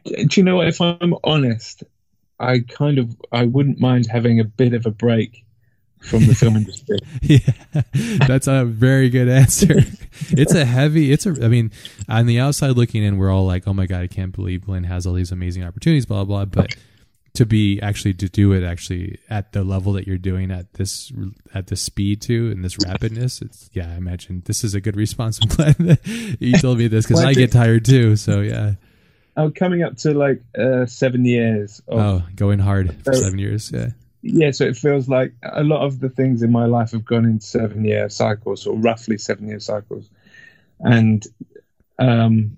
do 0.05 0.27
you 0.31 0.43
know? 0.43 0.61
If 0.61 0.81
I'm 0.81 1.15
honest, 1.23 1.83
I 2.39 2.59
kind 2.59 2.97
of 2.99 3.15
I 3.31 3.45
wouldn't 3.45 3.79
mind 3.79 4.07
having 4.07 4.39
a 4.39 4.43
bit 4.43 4.73
of 4.73 4.85
a 4.85 4.91
break 4.91 5.43
from 5.99 6.25
the 6.25 6.35
film 6.35 6.55
industry. 6.55 6.99
yeah 7.21 7.39
that's 8.27 8.47
a 8.47 8.65
very 8.65 9.09
good 9.09 9.27
answer. 9.27 9.79
It's 10.29 10.53
a 10.53 10.65
heavy 10.65 11.11
it's 11.11 11.25
a 11.25 11.29
i 11.43 11.47
mean 11.47 11.71
on 12.07 12.25
the 12.25 12.39
outside 12.39 12.71
looking 12.71 13.03
in 13.03 13.17
we're 13.17 13.31
all 13.31 13.45
like 13.45 13.67
oh 13.67 13.73
my 13.73 13.85
god 13.85 14.01
i 14.01 14.07
can't 14.07 14.35
believe 14.35 14.65
Glyn 14.65 14.83
has 14.83 15.05
all 15.05 15.13
these 15.13 15.31
amazing 15.31 15.63
opportunities 15.63 16.05
blah 16.05 16.23
blah 16.23 16.45
blah. 16.45 16.63
But 16.63 16.75
to 17.37 17.45
be 17.45 17.79
actually 17.81 18.15
to 18.15 18.27
do 18.27 18.51
it 18.51 18.63
actually 18.63 19.19
at 19.29 19.51
the 19.51 19.63
level 19.63 19.93
that 19.93 20.07
you're 20.07 20.17
doing 20.17 20.49
at 20.49 20.73
this 20.73 21.11
at 21.53 21.67
this 21.67 21.81
speed 21.81 22.19
too 22.19 22.49
and 22.51 22.65
this 22.65 22.77
rapidness 22.77 23.43
it's 23.43 23.69
yeah 23.73 23.91
i 23.91 23.95
imagine 23.95 24.41
this 24.45 24.63
is 24.63 24.73
a 24.73 24.81
good 24.81 24.95
response 24.95 25.37
glad 25.55 25.75
that 25.75 25.99
you 26.39 26.57
told 26.57 26.79
me 26.79 26.87
this 26.87 27.05
because 27.05 27.23
i 27.23 27.33
get 27.33 27.51
tired 27.51 27.85
too 27.85 28.15
so 28.15 28.41
yeah 28.41 28.73
I'm 29.37 29.53
coming 29.53 29.83
up 29.83 29.95
to 29.97 30.13
like 30.13 30.41
uh, 30.57 30.85
seven 30.87 31.23
years. 31.23 31.81
Of, 31.87 31.99
oh 31.99 32.23
going 32.35 32.59
hard 32.59 32.93
for 33.03 33.13
So- 33.13 33.21
seven 33.21 33.39
years 33.39 33.71
yeah 33.73 33.89
Yeah, 34.21 34.51
so 34.51 34.65
it 34.65 34.75
feels 34.75 35.07
like 35.07 35.33
a 35.43 35.63
lot 35.63 35.85
of 35.85 35.99
the 35.99 36.09
things 36.09 36.41
in 36.41 36.51
my 36.51 36.65
life 36.65 36.91
have 36.91 37.05
gone 37.05 37.23
in 37.25 37.39
seven 37.39 37.85
year 37.85 38.09
cycles, 38.09 38.65
or 38.67 38.75
roughly 38.75 39.17
seven 39.17 39.47
year 39.47 39.59
cycles, 39.59 40.09
and 40.79 41.23
um, 41.99 42.57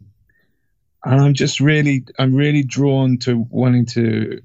and 1.03 1.21
I'm 1.21 1.33
just 1.33 1.59
really, 1.59 2.05
I'm 2.17 2.33
really 2.35 2.63
drawn 2.63 3.17
to 3.19 3.45
wanting 3.49 3.85
to 3.87 4.41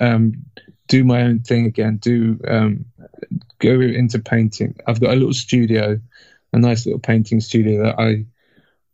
um, 0.00 0.44
do 0.88 1.04
my 1.04 1.22
own 1.22 1.40
thing 1.40 1.66
again, 1.66 1.96
do 1.98 2.38
um, 2.48 2.84
go 3.58 3.80
into 3.80 4.18
painting. 4.18 4.76
I've 4.86 5.00
got 5.00 5.10
a 5.10 5.16
little 5.16 5.34
studio, 5.34 6.00
a 6.52 6.58
nice 6.58 6.86
little 6.86 7.00
painting 7.00 7.40
studio 7.40 7.84
that 7.84 7.98
I 7.98 8.24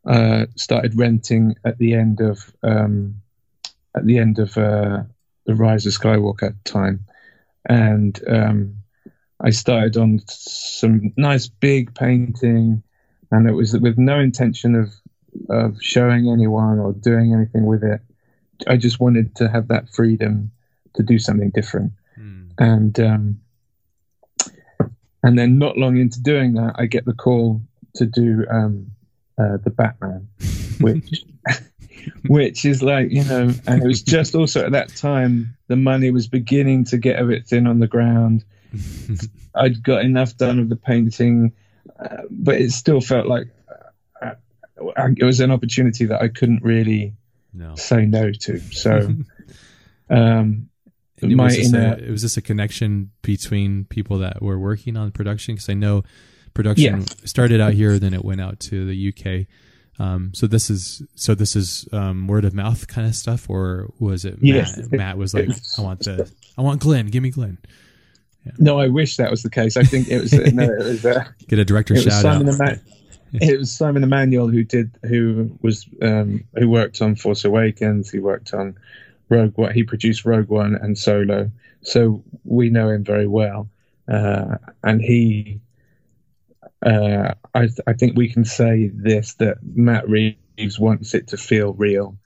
uh, 0.09 0.47
started 0.57 0.97
renting 0.97 1.55
at 1.65 1.77
the 1.77 1.93
end 1.93 2.21
of 2.21 2.53
um, 2.63 3.15
at 3.95 4.07
the 4.07 4.19
end 4.19 4.39
of 4.39 4.57
uh, 4.57 5.03
the 5.45 5.55
Rise 5.55 5.85
of 5.85 5.93
Skywalker 5.93 6.57
time, 6.65 7.05
and 7.69 8.19
um, 8.27 8.77
I 9.41 9.51
started 9.51 9.99
on 9.99 10.23
some 10.27 11.13
nice 11.19 11.49
big 11.49 11.95
painting, 11.95 12.83
and 13.31 13.49
it 13.49 13.53
was 13.53 13.79
with 13.79 13.99
no 13.99 14.19
intention 14.19 14.75
of 14.75 14.89
of 15.51 15.77
showing 15.83 16.31
anyone 16.31 16.79
or 16.79 16.95
doing 16.95 17.35
anything 17.35 17.67
with 17.67 17.85
it. 17.85 18.01
I 18.67 18.79
just 18.79 19.01
wanted 19.01 19.37
to 19.37 19.49
have 19.49 19.69
that 19.69 19.91
freedom 19.91 20.51
to 20.95 21.03
do 21.03 21.19
something 21.19 21.51
different, 21.51 21.93
Hmm. 22.17 22.45
and 22.59 22.99
um, 23.01 23.41
and 25.23 25.39
then 25.39 25.59
not 25.59 25.77
long 25.77 25.99
into 25.99 26.23
doing 26.23 26.55
that, 26.55 26.77
I 26.77 26.87
get 26.87 27.05
the 27.05 27.13
call 27.13 27.61
to 27.97 28.07
do 28.07 28.47
um, 28.51 28.93
uh, 29.39 29.57
the 29.63 29.71
Batman, 29.71 30.29
which 30.81 31.25
which 32.27 32.65
is 32.65 32.83
like 32.83 33.11
you 33.11 33.25
know, 33.25 33.53
and 33.67 33.83
it 33.83 33.87
was 33.87 34.03
just 34.03 34.35
also 34.35 34.65
at 34.65 34.73
that 34.73 34.95
time 34.97 35.57
the 35.69 35.77
money 35.77 36.11
was 36.11 36.29
beginning 36.29 36.85
to 36.87 36.99
get 36.99 37.21
a 37.21 37.25
bit 37.25 37.47
thin 37.47 37.67
on 37.67 37.79
the 37.79 37.87
ground. 37.87 38.45
I'd 39.55 39.83
got 39.83 40.05
enough 40.05 40.37
done 40.37 40.59
of 40.59 40.69
the 40.69 40.77
painting, 40.77 41.53
uh, 41.99 42.23
but 42.31 42.57
it 42.57 42.73
still 42.73 43.01
felt 43.01 43.27
like 43.27 43.49
uh, 44.21 44.35
uh, 44.97 45.09
it 45.17 45.25
was 45.25 45.41
an 45.41 45.51
opportunity 45.51 46.07
that 46.07 46.21
I 46.21 46.29
couldn't 46.29 46.63
really 46.63 47.15
no 47.53 47.75
say 47.77 48.05
no 48.05 48.33
to. 48.33 48.59
So, 48.59 49.15
um, 50.11 50.69
my 51.23 51.45
was 51.45 51.75
a, 51.75 52.07
was 52.11 52.23
this 52.23 52.37
a 52.37 52.43
connection 52.43 53.11
between 53.23 53.85
people 53.85 54.19
that 54.19 54.43
were 54.43 54.59
working 54.59 54.97
on 54.97 55.11
production? 55.11 55.55
Because 55.55 55.69
I 55.69 55.75
know 55.75 56.05
production 56.55 57.01
Yes. 57.01 57.17
started 57.25 57.61
out 57.61 57.73
here, 57.75 57.99
then 57.99 58.15
it 58.15 58.25
went 58.25 58.41
out 58.41 58.61
to 58.61 58.87
the 58.87 59.09
UK. 59.09 59.47
Um, 60.01 60.33
so 60.33 60.47
this 60.47 60.71
is 60.71 61.03
so 61.17 61.35
this 61.35 61.57
is 61.57 61.89
um, 61.93 62.29
word 62.29 62.45
of 62.45 62.55
mouth 62.55 62.87
kind 62.87 63.07
of 63.07 63.15
stuff, 63.17 63.51
or 63.51 63.93
was 63.99 64.25
it 64.25 64.35
Matt, 64.43 64.43
Yes. 64.43 64.89
Matt 64.93 65.19
was 65.19 65.35
like, 65.35 65.49
I 65.79 65.83
want 65.83 66.01
the 66.05 66.31
I 66.57 66.63
want 66.63 66.81
Glyn, 66.81 67.09
give 67.09 67.23
me 67.23 67.31
Glyn, 67.31 67.59
no, 68.59 68.79
I 68.79 68.89
wish 68.89 69.17
that 69.17 69.31
was 69.31 69.43
the 69.43 69.51
case. 69.51 69.77
I 69.77 69.83
think 69.83 70.09
it 70.09 70.21
was 70.21 70.33
no, 70.33 70.63
it 70.65 70.79
was. 70.79 71.05
Uh, 71.05 71.25
get 71.49 71.59
a 71.59 71.65
director 71.65 71.95
it 71.95 72.05
was 72.05 72.05
shout 72.05 72.25
out. 72.25 72.41
Simon 72.41 72.47
Eman- 72.55 72.81
it 73.35 73.59
was 73.59 73.71
Simon 73.73 74.03
Emanuel 74.05 74.49
who 74.49 74.65
did 74.65 74.97
who 75.03 75.59
was 75.63 75.87
um, 76.01 76.45
who 76.55 76.69
worked 76.69 77.03
on 77.03 77.15
Force 77.17 77.45
Awakens. 77.45 78.11
He 78.11 78.21
worked 78.21 78.55
on 78.55 78.77
Rogue 79.29 79.59
One. 79.59 79.75
He 79.75 79.83
produced 79.83 80.25
Rogue 80.25 80.49
One 80.49 80.77
and 80.77 80.97
Solo, 80.97 81.51
so 81.83 82.23
we 82.45 82.71
know 82.71 82.89
him 82.89 83.05
very 83.05 83.27
well. 83.27 83.69
Uh, 84.07 84.57
and 84.83 85.03
he, 85.03 85.61
uh, 86.85 87.35
I, 87.55 87.69
I 87.87 87.93
think 87.93 88.17
we 88.17 88.33
can 88.33 88.45
say 88.45 88.91
this 88.95 89.35
that 89.35 89.59
Matt 89.63 90.09
Reeves 90.09 90.79
wants 90.79 91.15
it 91.15 91.29
to 91.29 91.37
feel 91.37 91.73
real, 91.75 92.17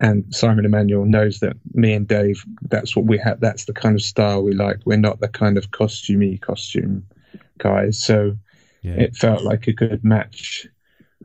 and 0.00 0.24
Simon 0.34 0.64
Emanuel 0.64 1.04
knows 1.04 1.40
that 1.40 1.56
me 1.72 1.92
and 1.92 2.06
Dave. 2.06 2.44
That's 2.62 2.94
what 2.94 3.06
we 3.06 3.18
have. 3.18 3.40
That's 3.40 3.64
the 3.64 3.72
kind 3.72 3.96
of 3.96 4.02
style 4.02 4.42
we 4.42 4.52
like. 4.52 4.78
We're 4.84 4.98
not 4.98 5.20
the 5.20 5.28
kind 5.28 5.58
of 5.58 5.70
costumey 5.70 6.40
costume 6.40 7.06
guys. 7.58 8.02
So 8.02 8.36
yeah, 8.82 8.94
it 8.94 9.16
felt 9.16 9.42
like 9.42 9.66
a 9.66 9.72
good 9.72 10.04
match. 10.04 10.66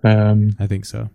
Um, 0.04 0.52
I 0.60 0.68
think 0.68 0.86
so. 0.86 1.10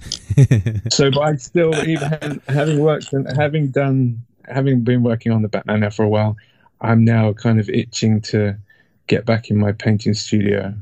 so, 0.90 1.10
but 1.10 1.20
I 1.20 1.36
still, 1.36 1.74
even 1.86 2.42
having 2.48 2.78
worked 2.80 3.12
and 3.12 3.26
having 3.36 3.70
done, 3.70 4.22
having 4.46 4.82
been 4.82 5.02
working 5.02 5.32
on 5.32 5.42
the 5.42 5.48
Batman 5.48 5.80
now 5.80 5.90
for 5.90 6.04
a 6.04 6.08
while, 6.08 6.36
I'm 6.80 7.04
now 7.04 7.32
kind 7.32 7.60
of 7.60 7.68
itching 7.70 8.20
to 8.22 8.58
get 9.06 9.24
back 9.24 9.50
in 9.50 9.58
my 9.58 9.72
painting 9.72 10.14
studio. 10.14 10.74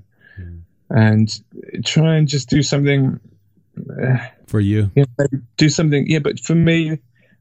And 0.92 1.42
try 1.84 2.16
and 2.16 2.28
just 2.28 2.48
do 2.48 2.62
something. 2.62 3.18
Uh, 4.00 4.18
For 4.46 4.60
you, 4.60 4.90
you 4.94 5.04
know, 5.18 5.26
do 5.56 5.68
something, 5.68 6.06
yeah. 6.06 6.18
But 6.18 6.40
for 6.40 6.54
me, 6.54 6.98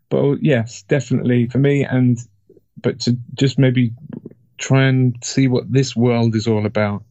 but 0.09 0.41
yes, 0.41 0.83
definitely 0.83 1.47
for 1.47 1.57
me, 1.57 1.83
and 1.83 2.17
but 2.81 2.99
to 3.01 3.17
just 3.35 3.59
maybe 3.59 3.93
try 4.57 4.85
and 4.85 5.15
see 5.23 5.47
what 5.47 5.71
this 5.71 5.95
world 5.95 6.35
is 6.35 6.47
all 6.47 6.65
about. 6.65 7.03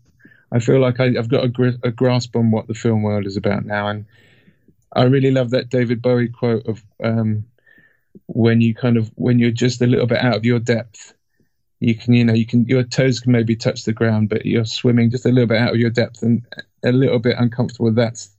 I 0.53 0.59
feel 0.59 0.81
like 0.81 0.99
I, 0.99 1.17
I've 1.17 1.29
got 1.29 1.45
a, 1.45 1.49
gr- 1.49 1.79
a 1.85 1.93
grasp 1.93 2.35
on 2.35 2.51
what 2.51 2.67
the 2.67 2.75
film 2.75 3.03
world 3.03 3.27
is 3.27 3.37
about 3.37 3.65
now, 3.65 3.89
and 3.89 4.07
I 4.95 5.05
really 5.05 5.31
love 5.31 5.51
that 5.51 5.69
David 5.69 6.03
Bowie 6.03 6.29
quote 6.29 6.67
of 6.67 6.83
um, 7.05 7.45
when 8.27 8.61
you 8.61 8.75
kind 8.75 8.97
of 8.97 9.11
when 9.15 9.39
you're 9.39 9.51
just 9.51 9.83
a 9.83 9.87
little 9.87 10.07
bit 10.07 10.19
out 10.19 10.37
of 10.37 10.45
your 10.45 10.59
depth, 10.59 11.15
you 11.81 11.95
can 11.95 12.13
you 12.13 12.25
know 12.25 12.35
you 12.35 12.47
can 12.47 12.65
your 12.67 12.83
toes 12.85 13.21
can 13.21 13.33
maybe 13.33 13.57
touch 13.57 13.85
the 13.85 13.93
ground, 13.93 14.29
but 14.29 14.47
you're 14.47 14.65
swimming 14.65 15.11
just 15.11 15.27
a 15.27 15.31
little 15.31 15.47
bit 15.47 15.59
out 15.59 15.73
of 15.73 15.81
your 15.81 15.91
depth 15.91 16.23
and 16.23 16.45
a 16.85 16.93
little 16.93 17.19
bit 17.19 17.37
uncomfortable. 17.39 17.91
That's 17.93 18.31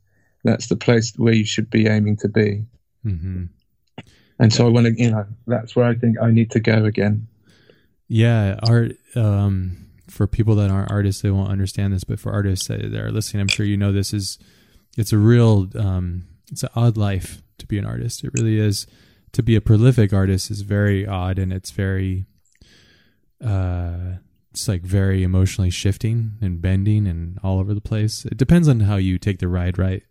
that's 0.44 0.68
the 0.68 0.76
place 0.76 1.14
where 1.18 1.34
you 1.34 1.46
should 1.46 1.70
be 1.70 1.88
aiming 1.88 2.18
to 2.18 2.28
be. 2.28 2.64
hmm 3.04 3.46
And 4.40 4.54
so 4.54 4.66
I 4.66 4.70
want 4.70 4.88
to, 4.88 4.94
you 4.94 5.12
know, 5.12 5.26
that's 5.46 5.76
where 5.76 5.86
I 5.86 5.96
think 5.96 6.18
I 6.22 6.32
need 6.32 6.52
to 6.52 6.60
go 6.60 6.86
again. 6.86 7.28
Yeah, 8.08 8.60
art. 8.64 8.94
Um, 9.16 9.88
for 10.10 10.28
people 10.28 10.56
that 10.56 10.70
aren't 10.70 10.92
artists, 10.92 11.22
they 11.22 11.32
won't 11.32 11.52
understand 11.52 11.94
this. 11.94 12.04
But 12.04 12.20
for 12.20 12.32
artists 12.32 12.68
that 12.68 12.82
that 12.82 13.00
are 13.00 13.12
listening, 13.12 13.42
I'm 13.42 13.48
sure 13.48 13.66
you 13.66 13.78
know 13.78 13.92
this 13.92 14.14
is. 14.14 14.38
It's 14.98 15.14
a 15.14 15.18
real. 15.18 15.70
Um, 15.76 16.28
it's 16.52 16.64
an 16.64 16.70
odd 16.76 16.98
life 16.98 17.42
to 17.60 17.66
be 17.66 17.78
an 17.78 17.86
artist. 17.86 18.24
It 18.24 18.32
really 18.34 18.60
is. 18.60 18.86
To 19.32 19.42
be 19.42 19.56
a 19.56 19.62
prolific 19.62 20.12
artist 20.12 20.52
is 20.52 20.62
very 20.62 21.08
odd, 21.08 21.40
and 21.40 21.54
it's 21.54 21.72
very. 21.72 22.26
Uh, 23.44 24.18
it's 24.52 24.68
like 24.68 24.82
very 24.82 25.24
emotionally 25.24 25.70
shifting 25.70 26.34
and 26.42 26.62
bending 26.62 27.08
and 27.08 27.40
all 27.42 27.60
over 27.60 27.74
the 27.74 27.80
place. 27.82 28.26
It 28.26 28.38
depends 28.38 28.68
on 28.68 28.82
how 28.82 28.98
you 28.98 29.18
take 29.18 29.40
the 29.40 29.48
ride, 29.48 29.78
right? 29.78 30.04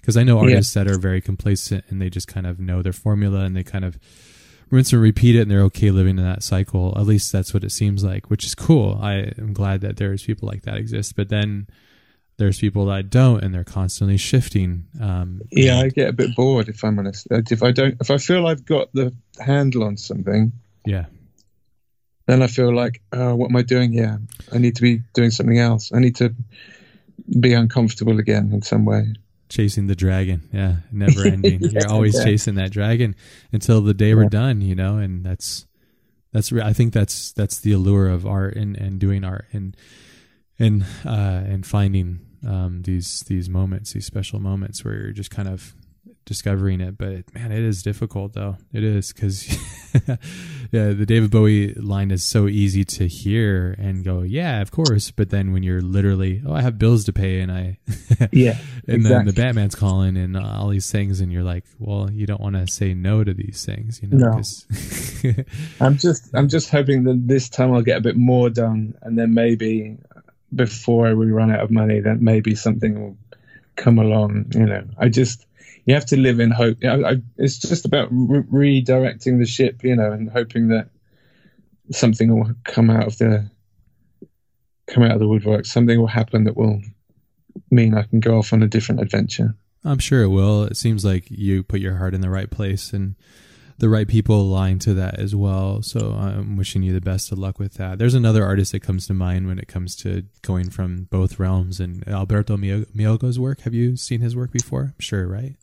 Because 0.00 0.16
I 0.16 0.24
know 0.24 0.36
Yeah. 0.38 0.54
artists 0.54 0.74
that 0.74 0.88
are 0.88 0.98
very 0.98 1.20
complacent 1.20 1.84
and 1.88 2.02
they 2.02 2.10
just 2.10 2.26
kind 2.26 2.46
of 2.46 2.58
know 2.58 2.82
their 2.82 2.92
formula 2.92 3.40
and 3.44 3.56
they 3.56 3.62
kind 3.62 3.84
of 3.84 3.98
rinse 4.70 4.92
and 4.92 5.00
repeat 5.00 5.36
it 5.36 5.42
and 5.42 5.50
they're 5.50 5.62
okay 5.62 5.90
living 5.90 6.18
in 6.18 6.24
that 6.24 6.42
cycle 6.42 6.92
at 6.98 7.04
least 7.06 7.30
that's 7.30 7.52
what 7.52 7.62
it 7.62 7.70
seems 7.70 8.02
like 8.02 8.30
which 8.30 8.42
is 8.42 8.54
cool 8.54 8.98
i 9.02 9.30
am 9.36 9.52
glad 9.52 9.82
that 9.82 9.98
there's 9.98 10.22
people 10.22 10.48
like 10.48 10.62
that 10.62 10.78
exist 10.78 11.14
but 11.14 11.28
then 11.28 11.66
there's 12.38 12.58
people 12.58 12.86
that 12.86 13.10
don't 13.10 13.44
and 13.44 13.54
they're 13.54 13.64
constantly 13.64 14.16
shifting 14.16 14.86
um 14.98 15.42
Yeah, 15.50 15.78
I 15.78 15.90
get 15.90 16.08
a 16.08 16.12
bit 16.14 16.34
bored 16.34 16.70
if 16.70 16.82
I'm 16.84 16.98
honest. 16.98 17.26
If 17.30 17.62
I 17.62 17.70
don't, 17.70 17.96
if 18.00 18.10
I 18.10 18.16
feel 18.16 18.46
I've 18.46 18.64
got 18.64 18.90
the 18.94 19.14
handle 19.38 19.84
on 19.84 19.98
something, 19.98 20.52
yeah 20.86 21.04
then 22.26 22.42
I 22.42 22.46
feel 22.46 22.74
like, 22.74 23.00
oh, 23.12 23.34
what 23.34 23.50
am 23.50 23.56
I 23.56 23.62
doing 23.62 23.92
here? 23.92 24.20
I 24.52 24.58
need 24.58 24.76
to 24.76 24.82
be 24.82 25.00
doing 25.14 25.30
something 25.30 25.58
else. 25.58 25.92
I 25.92 25.98
need 25.98 26.16
to 26.16 26.34
be 27.40 27.52
uncomfortable 27.54 28.18
again 28.18 28.50
in 28.52 28.62
some 28.62 28.84
way. 28.84 29.14
chasing 29.48 29.86
the 29.86 29.94
dragon 29.94 30.40
yeah 30.52 30.76
never 30.90 31.24
ending 31.24 31.60
you're 31.72 31.86
always 31.86 32.16
Yeah. 32.16 32.24
chasing 32.24 32.54
that 32.56 32.70
dragon 32.72 33.14
until 33.52 33.82
the 33.82 33.92
day 33.94 34.14
we're 34.14 34.28
done 34.30 34.62
you 34.62 34.74
know 34.74 34.96
and 34.96 35.22
that's 35.24 35.66
that's 36.32 36.50
i 36.54 36.72
think 36.72 36.94
that's 36.94 37.32
that's 37.32 37.60
the 37.60 37.72
allure 37.72 38.08
of 38.08 38.26
art 38.26 38.56
and 38.56 38.76
and 38.78 38.98
doing 38.98 39.24
art 39.24 39.44
and 39.52 39.76
and 40.58 40.82
uh 41.04 41.42
and 41.52 41.66
finding 41.66 42.20
um 42.48 42.80
these 42.82 43.20
these 43.28 43.48
moments 43.50 43.92
these 43.92 44.06
special 44.06 44.40
moments 44.40 44.84
where 44.84 44.94
you're 44.94 45.12
just 45.12 45.30
kind 45.30 45.48
of 45.48 45.74
discovering 46.24 46.80
it 46.80 46.96
but 46.96 47.32
man 47.34 47.50
it 47.50 47.60
is 47.60 47.82
difficult 47.82 48.32
though 48.34 48.56
it 48.72 48.84
is 48.84 49.12
because 49.12 49.48
yeah 50.70 50.90
the 50.92 51.04
david 51.06 51.30
bowie 51.30 51.74
line 51.74 52.10
is 52.10 52.24
so 52.24 52.46
easy 52.48 52.84
to 52.84 53.06
hear 53.06 53.74
and 53.78 54.04
go 54.04 54.22
yeah 54.22 54.60
of 54.60 54.70
course 54.70 55.10
but 55.10 55.30
then 55.30 55.52
when 55.52 55.62
you're 55.62 55.80
literally 55.80 56.42
oh 56.46 56.52
i 56.52 56.62
have 56.62 56.78
bills 56.78 57.04
to 57.04 57.12
pay 57.12 57.40
and 57.40 57.50
i 57.50 57.78
Yeah, 58.32 58.56
and 58.86 59.04
then 59.04 59.26
the 59.26 59.32
batman's 59.32 59.74
calling 59.74 60.16
and 60.16 60.36
all 60.36 60.68
these 60.68 60.90
things 60.90 61.20
and 61.20 61.32
you're 61.32 61.42
like 61.42 61.64
well 61.78 62.10
you 62.10 62.26
don't 62.26 62.40
want 62.40 62.54
to 62.56 62.66
say 62.72 62.94
no 62.94 63.24
to 63.24 63.34
these 63.34 63.64
things 63.64 64.00
you 64.02 64.08
know 64.08 64.18
No. 64.28 64.42
I'm 65.80 65.98
just, 65.98 66.30
I'm 66.34 66.48
just 66.48 66.70
hoping 66.70 67.04
that 67.04 67.26
this 67.26 67.48
time 67.48 67.72
I'll 67.72 67.82
get 67.82 67.98
a 67.98 68.00
bit 68.00 68.16
more 68.16 68.50
done, 68.50 68.94
and 69.02 69.18
then 69.18 69.34
maybe 69.34 69.98
before 70.54 71.14
we 71.14 71.30
run 71.30 71.50
out 71.50 71.60
of 71.60 71.70
money, 71.70 72.00
that 72.00 72.20
maybe 72.20 72.54
something 72.54 73.00
will 73.00 73.16
come 73.76 73.98
along. 73.98 74.46
You 74.54 74.66
know, 74.66 74.84
I 74.98 75.08
just, 75.08 75.46
you 75.84 75.94
have 75.94 76.06
to 76.06 76.16
live 76.16 76.40
in 76.40 76.50
hope. 76.50 76.78
I, 76.84 77.20
it's 77.36 77.58
just 77.58 77.84
about 77.84 78.08
re- 78.10 78.82
redirecting 78.82 79.38
the 79.38 79.46
ship, 79.46 79.82
you 79.82 79.96
know, 79.96 80.12
and 80.12 80.30
hoping 80.30 80.68
that 80.68 80.90
something 81.90 82.34
will 82.34 82.54
come 82.64 82.90
out 82.90 83.06
of 83.06 83.18
the 83.18 83.50
come 84.86 85.02
out 85.02 85.12
of 85.12 85.20
the 85.20 85.28
woodwork. 85.28 85.66
Something 85.66 85.98
will 85.98 86.06
happen 86.06 86.44
that 86.44 86.56
will 86.56 86.80
mean 87.70 87.94
I 87.94 88.02
can 88.02 88.20
go 88.20 88.38
off 88.38 88.52
on 88.52 88.62
a 88.62 88.68
different 88.68 89.00
adventure. 89.00 89.54
I'm 89.84 89.98
sure 89.98 90.22
it 90.22 90.28
will. 90.28 90.64
It 90.64 90.76
seems 90.76 91.04
like 91.04 91.30
you 91.30 91.62
put 91.62 91.80
your 91.80 91.96
heart 91.96 92.14
in 92.14 92.20
the 92.20 92.30
right 92.30 92.50
place 92.50 92.92
and 92.92 93.16
the 93.78 93.88
right 93.88 94.06
people 94.06 94.40
align 94.40 94.78
to 94.80 94.94
that 94.94 95.18
as 95.18 95.34
well. 95.34 95.82
So 95.82 96.12
I'm 96.12 96.56
wishing 96.56 96.84
you 96.84 96.92
the 96.92 97.00
best 97.00 97.32
of 97.32 97.38
luck 97.38 97.58
with 97.58 97.74
that. 97.74 97.98
There's 97.98 98.14
another 98.14 98.44
artist 98.44 98.70
that 98.72 98.80
comes 98.80 99.08
to 99.08 99.14
mind 99.14 99.48
when 99.48 99.58
it 99.58 99.66
comes 99.66 99.96
to 99.96 100.24
going 100.42 100.70
from 100.70 101.08
both 101.10 101.40
realms 101.40 101.80
and 101.80 102.06
Alberto 102.06 102.56
Mielgo's 102.56 103.40
work. 103.40 103.62
Have 103.62 103.74
you 103.74 103.96
seen 103.96 104.20
his 104.20 104.36
work 104.36 104.52
before? 104.52 104.82
I'm 104.82 105.00
sure, 105.00 105.26
right? 105.26 105.56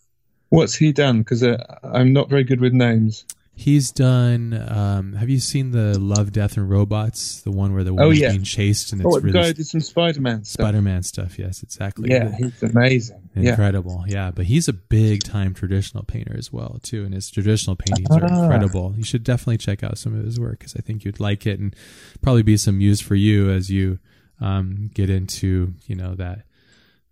What's 0.49 0.75
he 0.75 0.91
done? 0.91 1.19
Because 1.19 1.43
uh, 1.43 1.63
I'm 1.83 2.13
not 2.13 2.29
very 2.29 2.43
good 2.43 2.59
with 2.59 2.73
names. 2.73 3.25
He's 3.59 3.91
done. 3.91 4.53
Um, 4.53 5.13
have 5.15 5.29
you 5.29 5.41
seen 5.41 5.71
the 5.71 5.99
Love, 5.99 6.31
Death, 6.31 6.55
and 6.55 6.69
Robots? 6.69 7.41
The 7.41 7.51
one 7.51 7.73
where 7.73 7.83
the 7.83 7.93
woman's 7.93 8.17
oh, 8.17 8.21
yeah. 8.21 8.29
being 8.29 8.43
chased 8.43 8.93
and 8.93 9.01
it's 9.01 9.13
oh, 9.13 9.19
really 9.19 9.33
guy 9.33 9.51
did 9.51 9.67
some 9.67 9.81
Spider-Man 9.81 10.45
stuff. 10.45 10.63
Spider-Man 10.63 11.03
stuff. 11.03 11.37
Yes, 11.37 11.61
exactly. 11.61 12.09
Yeah, 12.09 12.33
he's 12.37 12.63
amazing. 12.63 13.29
Incredible. 13.35 14.05
Yeah. 14.07 14.27
yeah, 14.27 14.31
but 14.31 14.45
he's 14.45 14.69
a 14.69 14.73
big 14.73 15.23
time 15.23 15.53
traditional 15.53 16.03
painter 16.05 16.37
as 16.37 16.53
well 16.53 16.79
too, 16.83 17.03
and 17.03 17.13
his 17.13 17.29
traditional 17.29 17.75
paintings 17.75 18.09
are 18.11 18.23
ah. 18.23 18.43
incredible. 18.43 18.93
You 18.95 19.03
should 19.03 19.25
definitely 19.25 19.57
check 19.57 19.83
out 19.83 19.97
some 19.97 20.17
of 20.17 20.23
his 20.23 20.39
work 20.39 20.59
because 20.59 20.77
I 20.77 20.79
think 20.79 21.03
you'd 21.03 21.19
like 21.19 21.45
it 21.45 21.59
and 21.59 21.75
probably 22.21 22.43
be 22.43 22.55
some 22.55 22.79
use 22.79 23.01
for 23.01 23.15
you 23.15 23.49
as 23.49 23.69
you 23.69 23.99
um, 24.39 24.89
get 24.93 25.09
into 25.09 25.73
you 25.85 25.95
know 25.95 26.15
that 26.15 26.43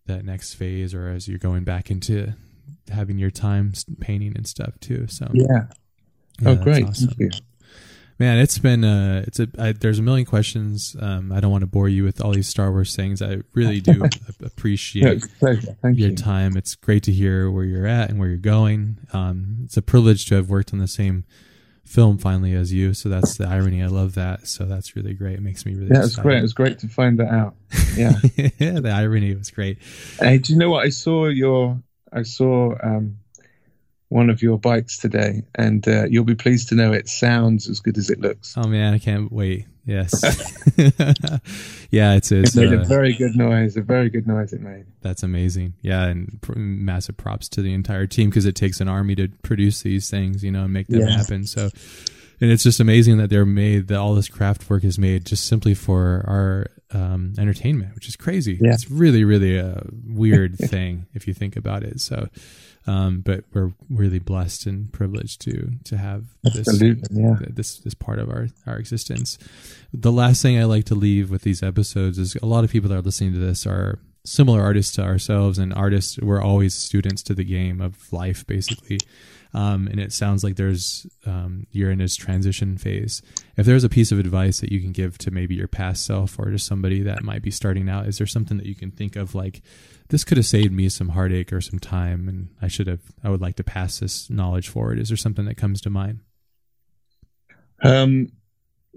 that 0.06 0.24
next 0.24 0.54
phase 0.54 0.94
or 0.94 1.10
as 1.10 1.28
you're 1.28 1.40
going 1.40 1.66
back 1.66 1.92
into 1.92 2.34
having 2.90 3.18
your 3.18 3.32
time 3.32 3.74
painting 4.00 4.34
and 4.36 4.48
stuff 4.48 4.80
too. 4.80 5.08
So 5.08 5.30
yeah 5.34 5.68
yeah, 6.42 6.50
oh, 6.50 6.56
great! 6.56 6.86
Awesome. 6.86 7.10
Thank 7.10 7.20
you. 7.20 7.42
Man, 8.20 8.40
it's 8.40 8.58
been 8.58 8.84
uh, 8.84 9.24
it's 9.28 9.40
a 9.40 9.48
I, 9.60 9.72
there's 9.74 10.00
a 10.00 10.02
million 10.02 10.26
questions. 10.26 10.96
Um, 11.00 11.32
I 11.32 11.40
don't 11.40 11.52
want 11.52 11.62
to 11.62 11.68
bore 11.68 11.88
you 11.88 12.04
with 12.04 12.20
all 12.20 12.32
these 12.32 12.48
Star 12.48 12.72
Wars 12.72 12.96
things. 12.96 13.22
I 13.22 13.40
really 13.54 13.80
do 13.80 14.04
appreciate 14.44 15.24
your 15.84 15.92
you. 15.92 16.16
time. 16.16 16.58
It's 16.58 16.76
great 16.76 17.04
to 17.04 17.12
hear 17.12 17.52
where 17.52 17.64
you're 17.64 17.86
at 17.86 18.10
and 18.10 18.20
where 18.20 18.28
you're 18.28 18.38
going. 18.38 18.98
Um, 19.14 19.60
it's 19.64 19.78
a 19.78 19.84
privilege 19.84 20.26
to 20.28 20.36
have 20.36 20.50
worked 20.50 20.74
on 20.74 20.80
the 20.80 20.88
same 20.88 21.26
film 21.86 22.18
finally 22.18 22.54
as 22.54 22.74
you. 22.74 22.94
So 22.94 23.08
that's 23.08 23.38
the 23.38 23.48
irony. 23.48 23.84
I 23.84 23.88
love 23.88 24.16
that. 24.16 24.48
So 24.48 24.66
that's 24.66 24.96
really 24.96 25.14
great. 25.14 25.36
It 25.36 25.42
makes 25.42 25.66
me 25.66 25.76
really 25.76 25.92
yeah. 25.94 26.04
It's 26.04 26.16
great. 26.16 26.40
It 26.40 26.42
was 26.42 26.54
great 26.54 26.80
to 26.80 26.88
find 26.88 27.20
that 27.20 27.32
out. 27.32 27.56
Yeah, 27.96 28.14
yeah. 28.36 28.80
The 28.80 28.92
irony 28.92 29.36
was 29.36 29.52
great. 29.52 29.78
Hey, 30.20 30.40
do 30.40 30.54
you 30.54 30.60
know 30.60 30.72
what 30.72 30.86
I 30.86 30.90
saw? 30.90 31.28
Your 31.28 31.80
I 32.12 32.24
saw. 32.24 32.76
Um, 32.82 33.18
one 34.10 34.30
of 34.30 34.42
your 34.42 34.58
bikes 34.58 34.98
today, 34.98 35.44
and 35.56 35.86
uh, 35.88 36.06
you'll 36.06 36.24
be 36.24 36.36
pleased 36.36 36.70
to 36.70 36.76
know 36.76 36.94
it 36.94 37.10
sounds 37.10 37.70
as 37.70 37.80
good 37.80 37.98
as 37.98 38.10
it 38.10 38.20
looks. 38.20 38.56
Oh 38.58 38.68
man, 38.68 38.94
I 38.94 39.00
can't 39.00 39.32
wait! 39.32 39.66
Yes, 39.86 40.14
yeah, 41.92 42.16
it's, 42.16 42.32
it's 42.32 42.56
it 42.56 42.70
made 42.70 42.78
uh, 42.78 42.82
a 42.82 42.86
very 42.86 43.14
good 43.14 43.36
noise. 43.36 43.76
A 43.76 43.82
very 43.82 44.10
good 44.10 44.28
noise 44.28 44.54
it 44.54 44.62
made. 44.62 44.86
That's 45.02 45.24
amazing. 45.24 45.74
Yeah, 45.82 46.06
and 46.06 46.42
pr- 46.42 46.58
massive 46.58 47.18
props 47.18 47.50
to 47.50 47.62
the 47.62 47.74
entire 47.74 48.08
team 48.08 48.30
because 48.30 48.46
it 48.46 48.56
takes 48.56 48.80
an 48.80 48.88
army 48.88 49.16
to 49.16 49.28
produce 49.44 49.82
these 49.82 50.10
things, 50.10 50.44
you 50.44 50.52
know, 50.52 50.64
and 50.64 50.74
make 50.74 50.88
them 50.88 51.02
yeah. 51.02 51.18
happen. 51.18 51.46
So, 51.46 51.70
and 52.40 52.52
it's 52.52 52.64
just 52.64 52.80
amazing 52.80 53.18
that 53.18 53.30
they're 53.30 53.46
made. 53.46 53.88
That 53.88 53.98
all 53.98 54.16
this 54.16 54.30
craft 54.30 54.70
work 54.70 54.84
is 54.84 54.98
made 54.98 55.26
just 55.26 55.46
simply 55.48 55.74
for 55.74 56.24
our 56.28 56.68
um, 56.92 57.34
entertainment, 57.38 57.96
which 57.96 58.08
is 58.08 58.16
crazy. 58.16 58.58
Yeah. 58.62 58.74
It's 58.74 58.90
really, 58.90 59.24
really 59.24 59.58
a 59.58 59.84
weird 60.06 60.58
thing 60.58 61.08
if 61.14 61.28
you 61.28 61.34
think 61.34 61.56
about 61.56 61.84
it. 61.84 62.00
So 62.02 62.28
um, 62.88 63.20
but 63.20 63.44
we're 63.54 63.74
really 63.90 64.20
blessed 64.20 64.66
and 64.66 64.92
privileged 64.92 65.42
to 65.42 65.72
to 65.84 65.98
have 65.98 66.26
this 66.44 66.82
yeah. 67.12 67.36
this 67.42 67.80
this 67.80 67.94
part 67.94 68.18
of 68.18 68.30
our 68.30 68.48
our 68.66 68.78
existence. 68.78 69.38
The 69.94 70.12
last 70.12 70.42
thing 70.42 70.58
I 70.58 70.64
like 70.64 70.86
to 70.86 70.96
leave 70.96 71.30
with 71.30 71.42
these 71.42 71.62
episodes 71.62 72.18
is 72.18 72.36
a 72.38 72.46
lot 72.46 72.64
of 72.64 72.72
people 72.72 72.90
that 72.90 72.96
are 72.96 73.02
listening 73.02 73.34
to 73.34 73.40
this 73.40 73.68
are 73.68 74.00
similar 74.24 74.62
artists 74.62 74.96
to 74.96 75.04
ourselves, 75.04 75.60
and 75.60 75.74
artists 75.74 76.18
we're 76.20 76.42
always 76.42 76.74
students 76.74 77.22
to 77.24 77.34
the 77.34 77.44
game 77.44 77.82
of 77.82 78.12
life, 78.14 78.48
basically. 78.48 79.00
Um, 79.54 79.88
and 79.88 80.00
it 80.00 80.12
sounds 80.12 80.44
like 80.44 80.56
there's 80.56 81.08
um, 81.26 81.68
you're 81.72 81.92
in 81.92 82.00
this 82.00 82.16
transition 82.16 82.78
phase. 82.78 83.22
If 83.56 83.66
there's 83.66 83.84
a 83.84 83.90
piece 83.90 84.12
of 84.12 84.20
advice 84.20 84.60
that 84.60 84.72
you 84.72 84.82
can 84.82 84.92
give 84.92 85.18
to 85.20 85.32
maybe 85.32 85.56
your 85.56 85.68
past 85.68 86.06
self 86.06 86.38
or 86.38 86.52
to 86.52 86.60
somebody 86.60 87.02
that 87.04 87.24
might 87.24 87.42
be 87.42 87.52
starting 87.52 87.90
out, 87.90 88.08
is 88.08 88.18
there 88.18 88.28
something 88.28 88.58
that 88.58 88.66
you 88.66 88.76
can 88.76 88.92
think 88.92 89.16
of 89.16 89.34
like 89.34 89.62
this 90.10 90.24
could 90.24 90.38
have 90.38 90.46
saved 90.46 90.72
me 90.72 90.90
some 90.90 91.10
heartache 91.10 91.52
or 91.52 91.62
some 91.62 91.80
time 91.80 92.28
and 92.28 92.50
i 92.62 92.68
should 92.68 92.88
have 92.88 93.02
i 93.24 93.30
would 93.30 93.42
like 93.42 93.56
to 93.56 93.64
pass 93.64 94.00
this 94.00 94.30
knowledge 94.30 94.70
forward 94.70 95.00
is 95.00 95.10
there 95.10 95.18
something 95.18 95.46
that 95.46 95.58
comes 95.58 95.82
to 95.82 95.90
mind 95.90 96.20
um, 97.84 98.32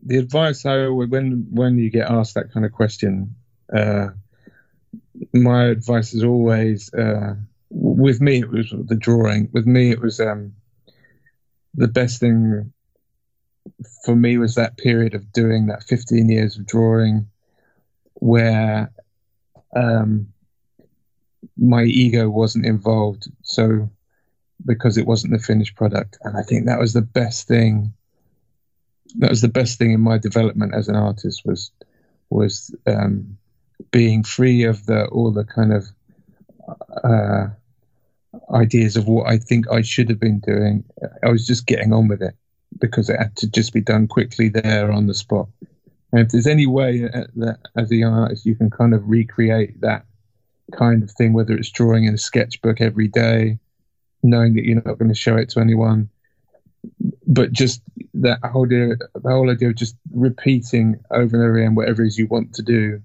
the 0.03 0.17
advice 0.17 0.65
i 0.65 0.89
when 0.89 1.47
when 1.51 1.79
you 1.79 1.91
get 1.91 2.11
asked 2.11 2.35
that 2.35 2.53
kind 2.53 2.65
of 2.65 2.73
question 2.73 3.35
uh, 3.75 4.09
my 5.33 5.67
advice 5.67 6.15
is 6.15 6.25
always 6.25 6.93
uh, 6.95 7.35
with 8.01 8.21
me 8.21 8.41
it 8.41 8.51
was 8.51 8.73
the 8.87 8.97
drawing 8.97 9.49
with 9.53 9.67
me 9.67 9.91
it 9.91 10.01
was 10.01 10.21
um, 10.21 10.53
the 11.75 11.89
best 11.89 12.21
thing 12.21 12.73
for 14.05 14.17
me 14.17 14.39
was 14.39 14.55
that 14.55 14.77
period 14.77 15.15
of 15.15 15.33
doing 15.33 15.67
that 15.67 15.85
15 15.85 16.29
years 16.29 16.57
of 16.57 16.67
drawing 16.67 17.27
where 18.15 18.91
um, 19.77 20.29
my 21.57 21.85
ego 21.85 22.29
wasn't 22.29 22.67
involved. 22.67 23.29
So 23.43 23.91
because 24.65 24.99
it 24.99 25.07
wasn't 25.07 25.33
the 25.33 25.39
finished 25.39 25.77
product, 25.77 26.19
and 26.23 26.37
I 26.37 26.43
think 26.43 26.67
that 26.67 26.79
was 26.79 26.93
the 26.93 27.03
best 27.03 27.49
thing. 27.49 27.93
That 29.19 29.31
was 29.31 29.41
the 29.41 29.49
best 29.49 29.79
thing 29.79 29.93
in 29.93 30.01
my 30.01 30.19
development 30.19 30.75
as 30.75 30.89
an 30.89 30.97
artist 30.97 31.43
was 31.45 31.73
was 32.29 32.75
um, 32.87 33.39
being 33.91 34.23
free 34.23 34.65
of 34.65 34.87
the 34.87 35.07
all 35.07 35.33
the 35.33 35.45
kind 35.45 35.73
of 35.73 35.87
uh, 37.03 37.49
ideas 38.55 38.97
of 38.97 39.07
what 39.07 39.29
I 39.29 39.39
think 39.39 39.71
I 39.71 39.83
should 39.83 40.09
have 40.09 40.21
been 40.21 40.41
doing. 40.41 40.85
I 41.23 41.31
was 41.31 41.47
just 41.47 41.67
getting 41.67 41.93
on 41.93 42.09
with 42.09 42.23
it 42.23 42.35
because 42.79 43.11
it 43.11 43.19
had 43.19 43.37
to 43.37 43.49
just 43.49 43.73
be 43.73 43.81
done 43.81 44.07
quickly 44.07 44.49
there 44.49 44.91
on 44.93 45.07
the 45.07 45.15
spot. 45.15 45.49
And 46.13 46.23
if 46.23 46.29
there's 46.29 46.47
any 46.47 46.67
way 46.67 47.01
that 47.01 47.59
as 47.77 47.91
a 47.91 47.97
young 47.97 48.15
artist 48.15 48.47
you 48.47 48.55
can 48.55 48.71
kind 48.71 48.95
of 48.95 49.09
recreate 49.09 49.81
that 49.81 50.05
kind 50.73 51.03
of 51.03 51.11
thing, 51.13 51.33
whether 51.33 51.55
it's 51.55 51.71
drawing 51.71 52.05
in 52.05 52.15
a 52.15 52.19
sketchbook 52.19 52.81
every 52.81 53.09
day, 53.09 53.59
knowing 54.23 54.55
that 54.55 54.65
you're 54.65 54.83
not 54.83 54.99
going 54.99 55.09
to 55.09 55.15
show 55.15 55.37
it 55.37 55.49
to 55.51 55.61
anyone, 55.61 56.09
but 57.27 57.53
just 57.53 57.83
that 58.15 58.39
whole 58.45 58.67
idea, 58.67 58.97
the 59.15 59.31
whole 59.31 59.51
idea 59.51 59.69
of 59.69 59.75
just 59.75 59.97
repeating 60.13 60.99
over 61.11 61.37
and 61.37 61.45
over 61.45 61.59
again 61.59 61.75
whatever 61.75 62.03
it 62.03 62.09
is 62.09 62.19
you 62.19 62.27
want 62.27 62.55
to 62.55 62.63
do 62.63 63.01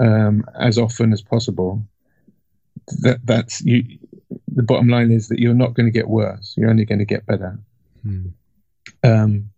um, 0.00 0.44
as 0.58 0.78
often 0.78 1.12
as 1.12 1.22
possible. 1.22 1.82
That 3.02 3.20
that's 3.24 3.60
you. 3.62 3.84
The 4.60 4.66
bottom 4.66 4.88
line 4.88 5.10
is 5.10 5.28
that 5.28 5.38
you're 5.38 5.54
not 5.54 5.72
going 5.72 5.86
to 5.86 5.90
get 5.90 6.10
worse. 6.10 6.52
You're 6.54 6.68
only 6.68 6.84
going 6.84 6.98
to 6.98 7.06
get 7.06 7.24
better. 7.24 7.58
Hmm. 8.02 8.26
Um, 9.02 9.50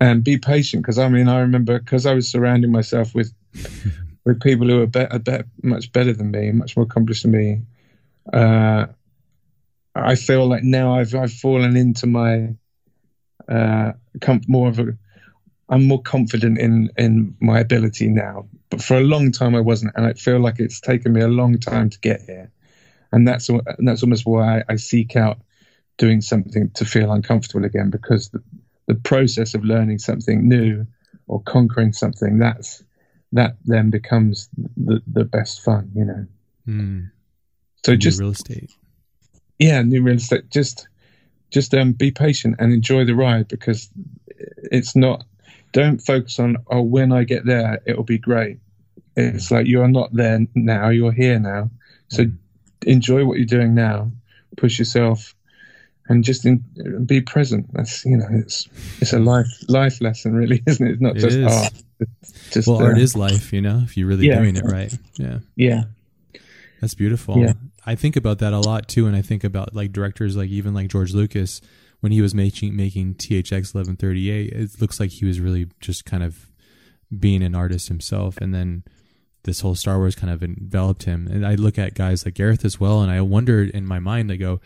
and 0.00 0.22
be 0.22 0.38
patient 0.38 0.84
because 0.84 1.00
I 1.00 1.08
mean 1.08 1.26
I 1.26 1.40
remember 1.40 1.80
because 1.80 2.06
I 2.06 2.14
was 2.14 2.28
surrounding 2.28 2.70
myself 2.70 3.12
with 3.12 3.34
with 4.24 4.40
people 4.40 4.68
who 4.68 4.82
are 4.82 4.86
better, 4.86 5.18
better, 5.18 5.46
much 5.64 5.90
better 5.90 6.12
than 6.12 6.30
me, 6.30 6.52
much 6.52 6.76
more 6.76 6.84
accomplished 6.84 7.22
than 7.24 7.32
me. 7.32 7.62
Uh, 8.32 8.86
I 9.96 10.14
feel 10.14 10.46
like 10.46 10.62
now 10.62 10.94
I've 10.94 11.12
I've 11.12 11.32
fallen 11.32 11.76
into 11.76 12.06
my 12.06 12.54
uh, 13.48 13.94
com- 14.20 14.42
more 14.46 14.68
of 14.68 14.78
a. 14.78 14.96
I'm 15.68 15.88
more 15.88 16.02
confident 16.02 16.58
in 16.58 16.88
in 16.96 17.34
my 17.40 17.58
ability 17.58 18.06
now, 18.06 18.46
but 18.70 18.80
for 18.80 18.96
a 18.96 19.02
long 19.02 19.32
time 19.32 19.56
I 19.56 19.60
wasn't, 19.60 19.92
and 19.96 20.06
I 20.06 20.12
feel 20.12 20.38
like 20.38 20.60
it's 20.60 20.78
taken 20.78 21.12
me 21.12 21.20
a 21.20 21.26
long 21.26 21.58
time 21.58 21.90
to 21.90 21.98
get 21.98 22.22
here, 22.22 22.52
and 23.14 23.26
that's 23.28 23.48
and 23.48 23.88
that's 23.88 24.02
almost 24.02 24.26
why 24.26 24.58
I, 24.58 24.64
I 24.70 24.76
seek 24.76 25.14
out 25.16 25.38
doing 25.96 26.20
something 26.20 26.70
to 26.74 26.84
feel 26.84 27.12
uncomfortable 27.12 27.64
again 27.64 27.88
because 27.88 28.30
the, 28.30 28.42
the 28.86 28.96
process 28.96 29.54
of 29.54 29.64
learning 29.64 30.00
something 30.00 30.48
new 30.48 30.86
or 31.28 31.40
conquering 31.42 31.92
something 31.92 32.38
that's 32.38 32.82
that 33.32 33.56
then 33.64 33.90
becomes 33.90 34.48
the 34.76 35.00
the 35.06 35.24
best 35.24 35.62
fun, 35.62 35.90
you 35.94 36.04
know. 36.04 36.26
Mm. 36.66 37.10
So 37.84 37.92
new 37.92 37.98
just 37.98 38.20
real 38.20 38.30
estate. 38.30 38.72
Yeah, 39.58 39.82
new 39.82 40.02
real 40.02 40.16
estate. 40.16 40.50
Just 40.50 40.88
just 41.50 41.72
um, 41.74 41.92
be 41.92 42.10
patient 42.10 42.56
and 42.58 42.72
enjoy 42.72 43.04
the 43.04 43.14
ride 43.14 43.48
because 43.48 43.90
it's 44.36 44.96
not. 44.96 45.24
Don't 45.72 45.98
focus 45.98 46.38
on 46.38 46.56
oh 46.68 46.82
when 46.82 47.12
I 47.12 47.24
get 47.24 47.44
there 47.46 47.80
it'll 47.86 48.04
be 48.04 48.18
great. 48.18 48.58
It's 49.16 49.52
like 49.52 49.66
you 49.66 49.82
are 49.82 49.88
not 49.88 50.12
there 50.12 50.46
now. 50.54 50.88
You're 50.88 51.12
here 51.12 51.38
now. 51.38 51.70
So 52.08 52.24
mm. 52.24 52.36
Enjoy 52.82 53.24
what 53.24 53.38
you're 53.38 53.46
doing 53.46 53.74
now. 53.74 54.10
Push 54.56 54.78
yourself 54.78 55.34
and 56.08 56.22
just 56.22 56.44
in, 56.44 56.62
be 57.06 57.20
present. 57.20 57.72
That's 57.72 58.04
you 58.04 58.16
know, 58.16 58.26
it's 58.30 58.68
it's 59.00 59.12
a 59.12 59.18
life 59.18 59.48
life 59.68 60.00
lesson, 60.00 60.34
really, 60.34 60.62
isn't 60.66 60.86
it? 60.86 60.92
It's 60.92 61.00
not 61.00 61.16
it 61.16 61.20
just 61.20 61.36
is. 61.36 61.52
art. 61.52 61.72
just 62.50 62.68
well, 62.68 62.80
uh, 62.80 62.84
art 62.84 62.98
is 62.98 63.16
life, 63.16 63.52
you 63.52 63.60
know, 63.60 63.80
if 63.82 63.96
you're 63.96 64.08
really 64.08 64.26
yeah. 64.26 64.38
doing 64.38 64.56
it 64.56 64.64
right. 64.64 64.92
Yeah, 65.16 65.38
yeah, 65.56 65.84
that's 66.80 66.94
beautiful. 66.94 67.38
Yeah. 67.38 67.54
I 67.86 67.96
think 67.96 68.16
about 68.16 68.38
that 68.38 68.52
a 68.52 68.60
lot 68.60 68.88
too, 68.88 69.06
and 69.06 69.14
I 69.14 69.22
think 69.22 69.44
about 69.44 69.74
like 69.74 69.92
directors 69.92 70.36
like 70.36 70.48
even 70.48 70.72
like 70.72 70.88
George 70.88 71.12
Lucas 71.12 71.60
when 72.00 72.12
he 72.12 72.22
was 72.22 72.34
making 72.34 72.74
making 72.76 73.14
THX 73.14 73.74
eleven 73.74 73.96
thirty 73.96 74.30
eight. 74.30 74.52
It 74.52 74.80
looks 74.80 74.98
like 74.98 75.10
he 75.10 75.26
was 75.26 75.40
really 75.40 75.68
just 75.80 76.04
kind 76.04 76.22
of 76.22 76.50
being 77.18 77.42
an 77.42 77.54
artist 77.54 77.88
himself, 77.88 78.38
and 78.38 78.54
then 78.54 78.84
this 79.44 79.60
whole 79.60 79.74
Star 79.74 79.98
Wars 79.98 80.14
kind 80.14 80.32
of 80.32 80.42
enveloped 80.42 81.04
him. 81.04 81.26
And 81.30 81.46
I 81.46 81.54
look 81.54 81.78
at 81.78 81.94
guys 81.94 82.24
like 82.24 82.34
Gareth 82.34 82.64
as 82.64 82.78
well, 82.80 83.00
and 83.02 83.10
I 83.10 83.20
wonder 83.20 83.62
in 83.62 83.86
my 83.86 83.98
mind, 83.98 84.30
I 84.32 84.36
go, 84.36 84.60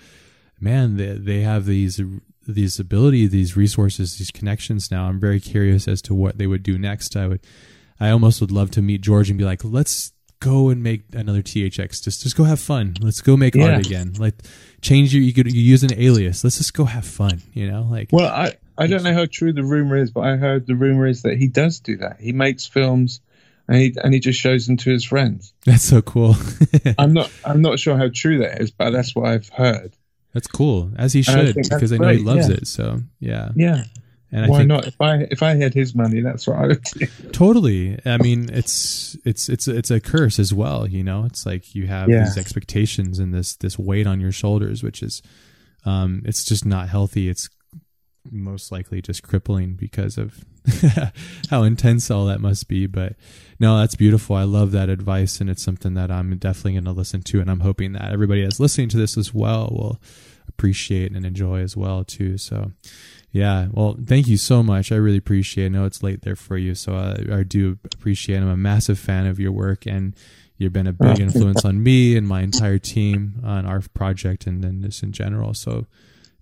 man, 0.60 0.96
they 0.96 1.12
they 1.12 1.40
have 1.42 1.66
these 1.66 2.00
these 2.46 2.80
ability, 2.80 3.26
these 3.26 3.56
resources, 3.56 4.16
these 4.18 4.30
connections 4.30 4.90
now. 4.90 5.04
I'm 5.06 5.20
very 5.20 5.40
curious 5.40 5.86
as 5.86 6.00
to 6.02 6.14
what 6.14 6.38
they 6.38 6.46
would 6.46 6.62
do 6.62 6.78
next. 6.78 7.14
I 7.16 7.26
would, 7.26 7.40
I 8.00 8.08
almost 8.10 8.40
would 8.40 8.50
love 8.50 8.70
to 8.72 8.82
meet 8.82 9.02
George 9.02 9.28
and 9.28 9.38
be 9.38 9.44
like, 9.44 9.62
let's 9.64 10.12
go 10.40 10.68
and 10.70 10.82
make 10.82 11.02
another 11.12 11.42
THX. 11.42 12.02
Just 12.02 12.22
just 12.22 12.36
go 12.36 12.44
have 12.44 12.60
fun. 12.60 12.94
Let's 13.00 13.20
go 13.20 13.36
make 13.36 13.54
Yeah. 13.54 13.74
art 13.74 13.86
again. 13.86 14.14
Like 14.18 14.34
change 14.80 15.12
your 15.12 15.22
you 15.22 15.32
could 15.32 15.52
you 15.52 15.60
use 15.60 15.82
an 15.82 15.92
alias. 15.94 16.44
Let's 16.44 16.58
just 16.58 16.72
go 16.74 16.84
have 16.84 17.04
fun. 17.04 17.42
You 17.52 17.70
know, 17.70 17.82
like 17.90 18.08
Well, 18.12 18.28
I, 18.32 18.54
I 18.78 18.86
don't 18.86 19.02
know 19.02 19.12
how 19.12 19.26
true 19.30 19.52
the 19.52 19.64
rumor 19.64 19.96
is, 19.96 20.12
but 20.12 20.20
I 20.20 20.36
heard 20.36 20.66
the 20.68 20.76
rumor 20.76 21.06
is 21.08 21.22
that 21.22 21.36
he 21.36 21.48
does 21.48 21.80
do 21.80 21.96
that. 21.96 22.20
He 22.20 22.32
makes 22.32 22.64
films 22.66 23.20
and 23.68 23.76
he 23.76 23.94
and 24.02 24.14
he 24.14 24.20
just 24.20 24.40
shows 24.40 24.66
them 24.66 24.76
to 24.78 24.90
his 24.90 25.04
friends. 25.04 25.52
that's 25.64 25.84
so 25.84 26.02
cool. 26.02 26.34
I'm 26.98 27.12
not 27.12 27.30
I'm 27.44 27.62
not 27.62 27.78
sure 27.78 27.96
how 27.96 28.08
true 28.12 28.38
that 28.38 28.60
is, 28.60 28.70
but 28.70 28.90
that's 28.90 29.14
what 29.14 29.26
I've 29.26 29.48
heard. 29.50 29.94
that's 30.32 30.46
cool, 30.46 30.90
as 30.96 31.12
he 31.12 31.20
I 31.20 31.22
should, 31.22 31.54
think 31.54 31.70
because 31.70 31.92
I 31.92 31.98
know 31.98 32.08
he 32.08 32.18
loves 32.18 32.48
yeah. 32.48 32.54
it. 32.56 32.66
So 32.66 33.00
yeah, 33.20 33.50
Yeah. 33.54 33.84
and 34.32 34.44
I 34.46 34.48
Why 34.48 34.58
think 34.58 34.68
not? 34.68 34.86
If 34.86 35.00
I 35.00 35.16
if 35.30 35.42
I 35.42 35.54
had 35.56 35.74
his 35.74 35.94
money, 35.94 36.20
that's 36.20 36.46
what 36.46 36.58
I 36.58 36.66
would 36.68 36.82
do. 36.84 37.06
totally. 37.32 37.98
I 38.04 38.16
mean, 38.18 38.48
it's 38.52 39.16
it's 39.24 39.48
it's 39.48 39.68
it's 39.68 39.90
a 39.90 40.00
curse 40.00 40.38
as 40.38 40.52
well. 40.54 40.86
You 40.88 41.02
know, 41.04 41.24
it's 41.24 41.44
like 41.46 41.74
you 41.74 41.86
have 41.86 42.08
Yeah. 42.08 42.24
these 42.24 42.38
expectations 42.38 43.18
and 43.18 43.32
this 43.34 43.56
this 43.56 43.78
weight 43.78 44.06
on 44.06 44.20
your 44.20 44.32
shoulders, 44.32 44.82
which 44.82 45.02
is 45.02 45.22
um, 45.84 46.22
it's 46.24 46.44
just 46.44 46.66
not 46.66 46.88
healthy. 46.88 47.28
It's 47.28 47.48
most 48.30 48.70
likely 48.72 49.00
just 49.02 49.22
crippling 49.22 49.74
because 49.74 50.18
of 50.18 50.44
how 51.50 51.62
intense 51.62 52.10
all 52.10 52.26
that 52.26 52.40
must 52.40 52.68
be. 52.68 52.86
But 52.86 53.14
no, 53.58 53.78
that's 53.78 53.96
beautiful. 53.96 54.36
I 54.36 54.44
love 54.44 54.72
that 54.72 54.88
advice, 54.88 55.40
and 55.40 55.48
it's 55.50 55.62
something 55.62 55.94
that 55.94 56.10
I'm 56.10 56.36
definitely 56.38 56.72
going 56.72 56.84
to 56.84 56.92
listen 56.92 57.22
to, 57.22 57.40
and 57.40 57.50
I'm 57.50 57.60
hoping 57.60 57.92
that 57.92 58.12
everybody 58.12 58.42
that's 58.42 58.60
listening 58.60 58.88
to 58.90 58.96
this 58.96 59.16
as 59.16 59.34
well 59.34 59.68
will 59.70 60.00
appreciate 60.48 61.12
and 61.12 61.24
enjoy 61.24 61.60
as 61.60 61.76
well 61.76 62.04
too. 62.04 62.38
So. 62.38 62.72
Yeah, 63.30 63.68
well, 63.70 63.94
thank 64.06 64.26
you 64.26 64.38
so 64.38 64.62
much. 64.62 64.90
I 64.90 64.96
really 64.96 65.18
appreciate. 65.18 65.64
it. 65.64 65.66
I 65.66 65.68
know 65.68 65.84
it's 65.84 66.02
late 66.02 66.22
there 66.22 66.34
for 66.34 66.56
you, 66.56 66.74
so 66.74 66.94
I, 66.94 67.40
I 67.40 67.42
do 67.42 67.78
appreciate. 67.84 68.36
it. 68.36 68.42
I'm 68.42 68.48
a 68.48 68.56
massive 68.56 68.98
fan 68.98 69.26
of 69.26 69.38
your 69.38 69.52
work, 69.52 69.86
and 69.86 70.16
you've 70.56 70.72
been 70.72 70.86
a 70.86 70.92
big 70.92 71.20
influence 71.20 71.64
on 71.64 71.82
me 71.82 72.16
and 72.16 72.26
my 72.26 72.40
entire 72.40 72.78
team 72.78 73.40
on 73.44 73.66
our 73.66 73.82
project, 73.94 74.46
and 74.46 74.64
then 74.64 74.82
just 74.82 75.02
in 75.02 75.12
general. 75.12 75.52
So, 75.52 75.86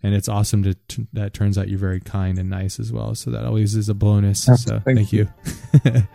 and 0.02 0.14
it's 0.14 0.28
awesome 0.28 0.62
to, 0.62 0.74
to 0.74 1.06
that 1.12 1.32
turns 1.34 1.58
out 1.58 1.68
you're 1.68 1.78
very 1.78 2.00
kind 2.00 2.38
and 2.38 2.50
nice 2.50 2.78
as 2.78 2.92
well. 2.92 3.14
So 3.14 3.30
that 3.30 3.44
always 3.44 3.74
is 3.74 3.88
a 3.88 3.94
bonus. 3.94 4.44
So 4.44 4.80
thank 4.80 4.98
thank 4.98 5.12
you. 5.12 5.28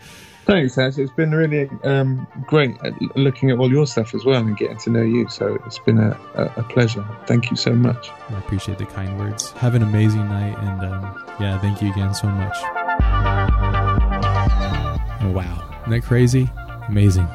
Thanks, 0.45 0.77
Ash. 0.77 0.97
It's 0.97 1.11
been 1.11 1.31
really 1.31 1.69
um, 1.83 2.27
great 2.47 2.71
looking 3.15 3.51
at 3.51 3.59
all 3.59 3.71
your 3.71 3.85
stuff 3.85 4.15
as 4.15 4.25
well 4.25 4.41
and 4.41 4.57
getting 4.57 4.77
to 4.79 4.89
know 4.89 5.03
you. 5.03 5.29
So 5.29 5.57
it's 5.65 5.77
been 5.79 5.99
a, 5.99 6.19
a, 6.33 6.45
a 6.57 6.63
pleasure. 6.63 7.05
Thank 7.27 7.51
you 7.51 7.57
so 7.57 7.73
much. 7.73 8.09
I 8.29 8.39
appreciate 8.39 8.79
the 8.79 8.85
kind 8.85 9.19
words. 9.19 9.51
Have 9.51 9.75
an 9.75 9.83
amazing 9.83 10.27
night, 10.27 10.57
and 10.57 10.81
um, 10.91 11.35
yeah, 11.39 11.59
thank 11.59 11.81
you 11.81 11.91
again 11.91 12.13
so 12.15 12.27
much. 12.27 12.57
Oh, 15.21 15.31
wow, 15.31 15.79
isn't 15.81 15.91
that 15.91 16.03
crazy? 16.03 16.49
Amazing, 16.89 17.27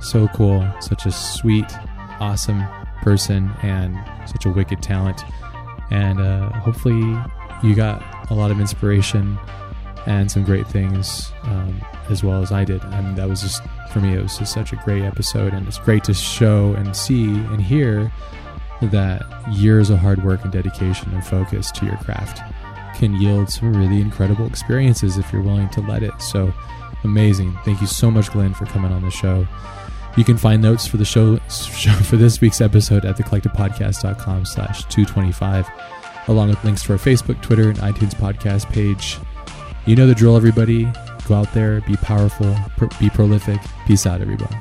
so 0.00 0.28
cool. 0.28 0.66
Such 0.80 1.06
a 1.06 1.10
sweet, 1.10 1.70
awesome 2.20 2.64
person, 3.02 3.50
and 3.62 3.98
such 4.28 4.46
a 4.46 4.50
wicked 4.50 4.80
talent. 4.80 5.24
And 5.90 6.20
uh, 6.20 6.50
hopefully, 6.60 7.16
you 7.62 7.74
got 7.74 8.02
a 8.30 8.34
lot 8.34 8.50
of 8.50 8.60
inspiration 8.60 9.38
and 10.06 10.30
some 10.30 10.44
great 10.44 10.66
things 10.66 11.32
um, 11.44 11.82
as 12.08 12.22
well 12.22 12.42
as 12.42 12.52
I 12.52 12.64
did. 12.64 12.82
And 12.84 13.16
that 13.16 13.28
was 13.28 13.42
just 13.42 13.62
for 13.92 14.00
me. 14.00 14.14
It 14.14 14.22
was 14.22 14.38
just 14.38 14.52
such 14.52 14.72
a 14.72 14.76
great 14.76 15.02
episode, 15.02 15.52
and 15.52 15.66
it's 15.66 15.78
great 15.78 16.04
to 16.04 16.14
show 16.14 16.74
and 16.74 16.96
see 16.96 17.24
and 17.24 17.60
hear 17.60 18.12
that 18.80 19.26
years 19.50 19.90
of 19.90 19.98
hard 19.98 20.24
work 20.24 20.44
and 20.44 20.52
dedication 20.52 21.12
and 21.12 21.24
focus 21.26 21.70
to 21.72 21.84
your 21.84 21.96
craft 21.96 22.40
can 22.96 23.14
yield 23.20 23.50
some 23.50 23.74
really 23.74 24.00
incredible 24.00 24.46
experiences 24.46 25.18
if 25.18 25.32
you're 25.32 25.42
willing 25.42 25.68
to 25.70 25.80
let 25.82 26.02
it. 26.02 26.20
So 26.20 26.52
amazing. 27.04 27.56
Thank 27.64 27.80
you 27.80 27.86
so 27.86 28.10
much, 28.10 28.30
Glyn, 28.30 28.54
for 28.54 28.66
coming 28.66 28.92
on 28.92 29.02
the 29.02 29.10
show. 29.10 29.46
You 30.18 30.24
can 30.24 30.36
find 30.36 30.60
notes 30.60 30.84
for 30.84 30.96
the 30.96 31.04
show, 31.04 31.38
show 31.48 31.92
for 31.92 32.16
this 32.16 32.40
week's 32.40 32.60
episode 32.60 33.04
at 33.04 33.16
thecollectivepodcast.com 33.16 34.46
slash 34.46 34.84
225, 34.86 35.68
along 36.26 36.48
with 36.48 36.64
links 36.64 36.82
to 36.82 36.92
our 36.94 36.98
Facebook, 36.98 37.40
Twitter, 37.40 37.68
and 37.68 37.78
iTunes 37.78 38.16
podcast 38.16 38.68
page. 38.72 39.16
You 39.86 39.94
know 39.94 40.08
the 40.08 40.16
drill, 40.16 40.36
everybody. 40.36 40.90
Go 41.28 41.36
out 41.36 41.54
there, 41.54 41.82
be 41.82 41.94
powerful, 41.98 42.52
pr- 42.76 42.86
be 42.98 43.08
prolific. 43.10 43.60
Peace 43.86 44.06
out, 44.06 44.20
everybody. 44.20 44.56